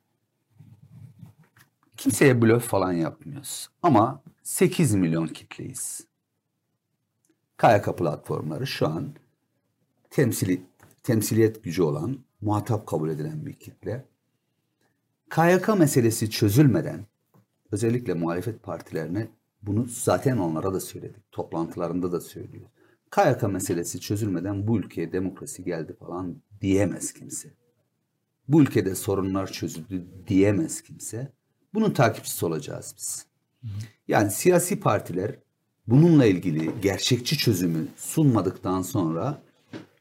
Kimseye 1.96 2.42
blöf 2.42 2.64
falan 2.64 2.92
yapmıyoruz. 2.92 3.68
Ama 3.82 4.22
8 4.42 4.94
milyon 4.94 5.26
kitleyiz. 5.26 6.06
KYK 7.58 7.98
platformları 7.98 8.66
şu 8.66 8.86
an 8.88 9.10
temsili, 10.10 10.62
temsiliyet 11.06 11.64
gücü 11.64 11.82
olan, 11.82 12.18
muhatap 12.40 12.86
kabul 12.86 13.10
edilen 13.10 13.46
bir 13.46 13.52
kitle. 13.52 14.04
KYK 15.30 15.78
meselesi 15.78 16.30
çözülmeden 16.30 17.06
özellikle 17.72 18.14
muhalefet 18.14 18.62
partilerine 18.62 19.28
bunu 19.62 19.86
zaten 19.88 20.36
onlara 20.36 20.74
da 20.74 20.80
söyledik. 20.80 21.32
Toplantılarında 21.32 22.12
da 22.12 22.20
söylüyoruz. 22.20 22.70
KYK 23.10 23.42
meselesi 23.42 24.00
çözülmeden 24.00 24.68
bu 24.68 24.78
ülkeye 24.78 25.12
demokrasi 25.12 25.64
geldi 25.64 25.96
falan 25.98 26.36
diyemez 26.60 27.12
kimse. 27.12 27.48
Bu 28.48 28.62
ülkede 28.62 28.94
sorunlar 28.94 29.52
çözüldü 29.52 30.06
diyemez 30.28 30.82
kimse. 30.82 31.32
Bunun 31.74 31.90
takipçisi 31.90 32.46
olacağız 32.46 32.94
biz. 32.98 33.26
Yani 34.08 34.30
siyasi 34.30 34.80
partiler 34.80 35.38
bununla 35.86 36.26
ilgili 36.26 36.80
gerçekçi 36.82 37.38
çözümü 37.38 37.88
sunmadıktan 37.96 38.82
sonra 38.82 39.45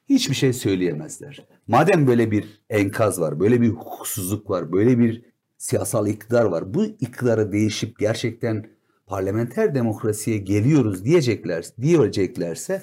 hiçbir 0.10 0.36
şey 0.36 0.53
söyleyemezler. 0.53 1.45
Madem 1.68 2.07
böyle 2.07 2.32
bir 2.32 2.61
enkaz 2.69 3.22
var, 3.22 3.40
böyle 3.40 3.61
bir 3.61 3.69
hukuksuzluk 3.69 4.49
var, 4.49 4.72
böyle 4.72 4.99
bir 4.99 5.22
siyasal 5.57 6.07
iktidar 6.07 6.45
var. 6.45 6.73
Bu 6.73 6.86
iktidarı 6.86 7.52
değişip 7.52 7.99
gerçekten 7.99 8.68
parlamenter 9.07 9.76
demokrasiye 9.76 10.38
geliyoruz 10.38 11.06
diyecekler, 11.06 11.65
diyeceklerse 11.82 12.82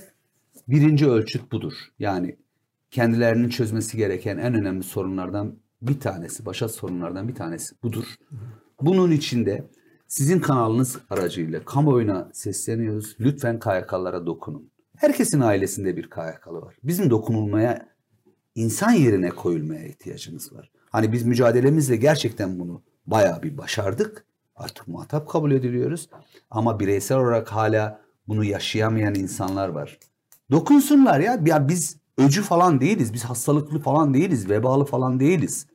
birinci 0.68 1.10
ölçüt 1.10 1.52
budur. 1.52 1.72
Yani 1.98 2.36
kendilerinin 2.90 3.48
çözmesi 3.48 3.96
gereken 3.96 4.38
en 4.38 4.54
önemli 4.54 4.82
sorunlardan 4.82 5.56
bir 5.82 6.00
tanesi, 6.00 6.46
başat 6.46 6.70
sorunlardan 6.70 7.28
bir 7.28 7.34
tanesi 7.34 7.74
budur. 7.82 8.04
Bunun 8.80 9.10
içinde 9.10 9.70
sizin 10.08 10.40
kanalınız 10.40 10.98
aracıyla 11.10 11.64
kamuoyuna 11.64 12.30
sesleniyoruz. 12.32 13.16
Lütfen 13.20 13.58
KYK'lara 13.58 14.26
dokunun. 14.26 14.71
Herkesin 15.02 15.40
ailesinde 15.40 15.96
bir 15.96 16.02
KYK'lı 16.02 16.62
var. 16.62 16.74
Bizim 16.84 17.10
dokunulmaya, 17.10 17.88
insan 18.54 18.92
yerine 18.92 19.28
koyulmaya 19.28 19.86
ihtiyacımız 19.86 20.52
var. 20.52 20.70
Hani 20.90 21.12
biz 21.12 21.22
mücadelemizle 21.22 21.96
gerçekten 21.96 22.58
bunu 22.58 22.82
bayağı 23.06 23.42
bir 23.42 23.58
başardık. 23.58 24.24
Artık 24.56 24.88
muhatap 24.88 25.28
kabul 25.28 25.52
ediliyoruz. 25.52 26.08
Ama 26.50 26.80
bireysel 26.80 27.18
olarak 27.18 27.52
hala 27.52 28.00
bunu 28.28 28.44
yaşayamayan 28.44 29.14
insanlar 29.14 29.68
var. 29.68 29.98
Dokunsunlar 30.50 31.20
ya. 31.20 31.40
Ya 31.46 31.68
biz 31.68 31.96
öcü 32.18 32.42
falan 32.42 32.80
değiliz. 32.80 33.12
Biz 33.12 33.24
hastalıklı 33.24 33.80
falan 33.80 34.14
değiliz. 34.14 34.50
Vebalı 34.50 34.84
falan 34.84 35.20
değiliz. 35.20 35.66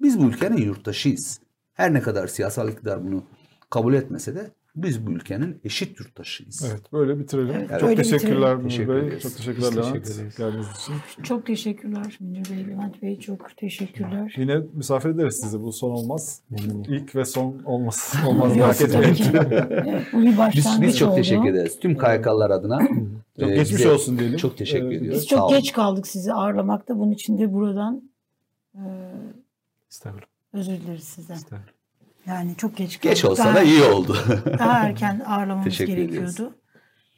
Biz 0.00 0.18
bu 0.18 0.24
ülkenin 0.24 0.56
yurttaşıyız. 0.56 1.40
Her 1.72 1.94
ne 1.94 2.00
kadar 2.00 2.26
siyasal 2.26 2.68
iktidar 2.68 3.04
bunu 3.04 3.24
kabul 3.70 3.94
etmese 3.94 4.34
de 4.34 4.50
biz 4.76 5.06
bu 5.06 5.10
ülkenin 5.12 5.60
eşit 5.64 6.00
yurttaşıyız. 6.00 6.66
Evet 6.70 6.92
böyle 6.92 7.18
bitirelim. 7.18 7.54
Evet, 7.54 7.70
Çok 7.70 7.82
böyle 7.82 8.02
teşekkürler 8.02 8.56
Münir 8.56 8.68
Teşekkür 8.70 8.94
Bey. 8.94 8.98
ederiz. 9.08 9.22
Çok 9.22 9.36
teşekkürler 9.36 9.70
Biz 9.70 9.76
Levent 9.76 10.04
teşekkür 10.06 10.36
geldiğiniz 10.36 10.66
için. 10.76 10.94
Çok 11.22 11.46
teşekkürler 11.46 12.16
Münir 12.20 12.50
Bey, 12.50 12.66
Levent 12.68 13.02
Bey 13.02 13.18
çok 13.18 13.56
teşekkürler. 13.56 14.34
Yine 14.36 14.60
misafir 14.72 15.08
ederiz 15.10 15.40
sizi. 15.40 15.62
Bu 15.62 15.72
son 15.72 15.90
olmaz. 15.90 16.40
İlk 16.88 17.16
ve 17.16 17.24
son 17.24 17.62
olmaz. 17.64 18.14
Olmaz 18.26 18.56
Yok, 18.56 18.66
merak 18.66 18.80
etmeyin. 18.80 19.16
bu 20.12 20.20
bir 20.22 20.26
Biz, 20.26 20.38
başlangıç 20.38 20.88
biz 20.88 20.98
çok 20.98 21.08
oldu. 21.08 21.16
teşekkür 21.16 21.48
ederiz. 21.50 21.80
Tüm 21.80 21.98
KYK'lılar 21.98 22.50
adına. 22.50 22.78
Çok 23.40 23.50
e, 23.50 23.54
geçmiş 23.54 23.78
bize 23.78 23.90
olsun 23.90 24.18
diyelim. 24.18 24.36
Çok 24.36 24.58
teşekkür 24.58 24.90
Ee, 24.90 24.94
ediyoruz. 24.94 25.20
Biz 25.22 25.28
Sağ 25.28 25.36
çok 25.36 25.50
olun. 25.50 25.58
geç 25.58 25.72
kaldık 25.72 26.06
sizi 26.06 26.32
ağırlamakta. 26.32 26.98
Bunun 26.98 27.10
için 27.12 27.38
de 27.38 27.52
buradan 27.52 28.02
e, 28.74 28.82
özür 30.52 30.72
dileriz 30.72 31.04
sizden. 31.04 31.34
estağfurullah. 31.34 31.81
Yani 32.26 32.56
çok 32.56 32.76
geç 32.76 33.00
kaldık. 33.00 33.02
Geç 33.02 33.24
olsa 33.24 33.44
Daha- 33.44 33.54
da 33.54 33.62
iyi 33.62 33.82
oldu. 33.82 34.16
daha 34.58 34.86
erken 34.86 35.20
ağırlamamız 35.26 35.64
Teşekkür 35.64 35.92
gerekiyordu. 35.92 36.54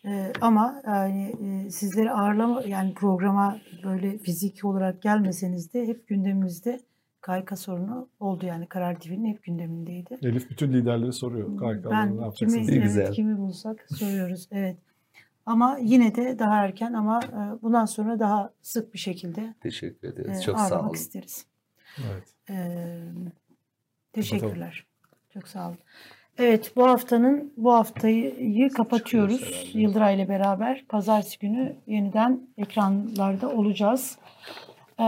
Ee, 0.06 0.32
ama 0.40 0.82
yani 0.86 1.34
e, 1.66 1.70
sizleri 1.70 2.10
ağırlama 2.10 2.62
yani 2.62 2.94
programa 2.94 3.58
böyle 3.84 4.18
fiziki 4.18 4.66
olarak 4.66 5.02
gelmeseniz 5.02 5.74
de 5.74 5.86
hep 5.86 6.08
gündemimizde 6.08 6.80
KYK 7.26 7.58
sorunu 7.58 8.08
oldu 8.20 8.46
yani 8.46 8.66
Karar 8.66 9.00
TV'nin 9.00 9.24
hep 9.32 9.42
gündemindeydi. 9.42 10.18
Elif 10.22 10.50
bütün 10.50 10.72
liderleri 10.72 11.12
soruyor. 11.12 11.48
KYK'da 11.58 11.88
ne 11.88 11.94
Ben 11.96 12.08
kimi, 12.08 12.22
yapacaksınız? 12.22 12.68
Ne 12.68 12.74
evet, 12.74 12.84
güzel. 12.84 13.12
kimi 13.12 13.38
bulsak 13.38 13.86
soruyoruz. 13.98 14.48
Evet. 14.52 14.76
Ama 15.46 15.78
yine 15.82 16.14
de 16.14 16.38
daha 16.38 16.64
erken 16.64 16.92
ama 16.92 17.20
e, 17.24 17.62
bundan 17.62 17.84
sonra 17.84 18.18
daha 18.18 18.50
sık 18.62 18.94
bir 18.94 18.98
şekilde 18.98 19.54
Teşekkür 19.60 20.08
e, 20.08 20.10
ederiz. 20.10 20.42
Çok 20.44 20.60
sağ 20.60 20.80
olun. 20.80 20.94
isteriz. 20.94 21.46
Evet. 21.98 22.24
Ee, 22.50 23.02
teşekkürler. 24.12 24.86
Çok 25.34 25.48
sağ 25.48 25.68
olun. 25.68 25.78
Evet 26.38 26.72
bu 26.76 26.88
haftanın 26.88 27.52
bu 27.56 27.74
haftayı 27.74 28.70
kapatıyoruz. 28.70 29.70
Yıldıray 29.74 30.14
ile 30.16 30.28
beraber 30.28 30.84
pazartesi 30.88 31.38
günü 31.38 31.76
yeniden 31.86 32.40
ekranlarda 32.58 33.48
olacağız. 33.48 34.18
Ee, 35.00 35.04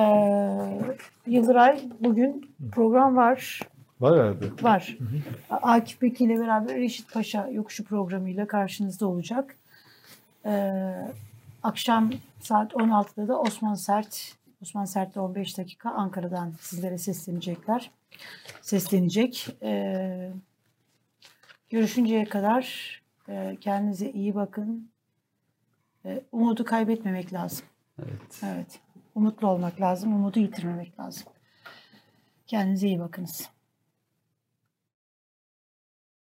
Yıldıray 1.27 1.81
bugün 2.01 2.55
program 2.73 3.17
var. 3.17 3.61
Var 4.01 4.19
herhalde. 4.19 4.63
Var. 4.63 4.97
Akif 5.51 6.03
Beki 6.03 6.25
ile 6.25 6.39
beraber 6.41 6.77
Reşit 6.77 7.13
Paşa 7.13 7.49
yokuşu 7.49 7.85
programıyla 7.85 8.47
karşınızda 8.47 9.07
olacak. 9.07 9.57
Ee, 10.47 10.93
akşam 11.63 12.11
saat 12.41 12.73
16'da 12.73 13.29
da 13.29 13.41
Osman 13.41 13.75
Sert, 13.75 14.37
Osman 14.63 14.85
Sert'le 14.85 15.17
15 15.17 15.59
dakika 15.59 15.91
Ankara'dan 15.91 16.55
sizlere 16.61 16.99
seslenecekler. 16.99 17.91
Seslenecek. 18.63 19.57
Ee, 19.63 20.33
görüşünceye 21.71 22.25
kadar 22.25 22.97
e, 23.29 23.57
kendinize 23.61 24.11
iyi 24.11 24.35
bakın. 24.35 24.91
E, 26.05 26.23
umudu 26.33 26.65
kaybetmemek 26.65 27.33
lazım. 27.33 27.67
Evet. 27.99 28.41
Evet. 28.43 28.81
Umutlu 29.15 29.49
olmak 29.49 29.81
lazım. 29.81 30.15
Umudu 30.15 30.41
yitirmemek 30.41 31.01
lazım. 31.01 31.27
Kendinize 32.47 32.87
iyi 32.87 33.01
bakınız. 33.01 33.51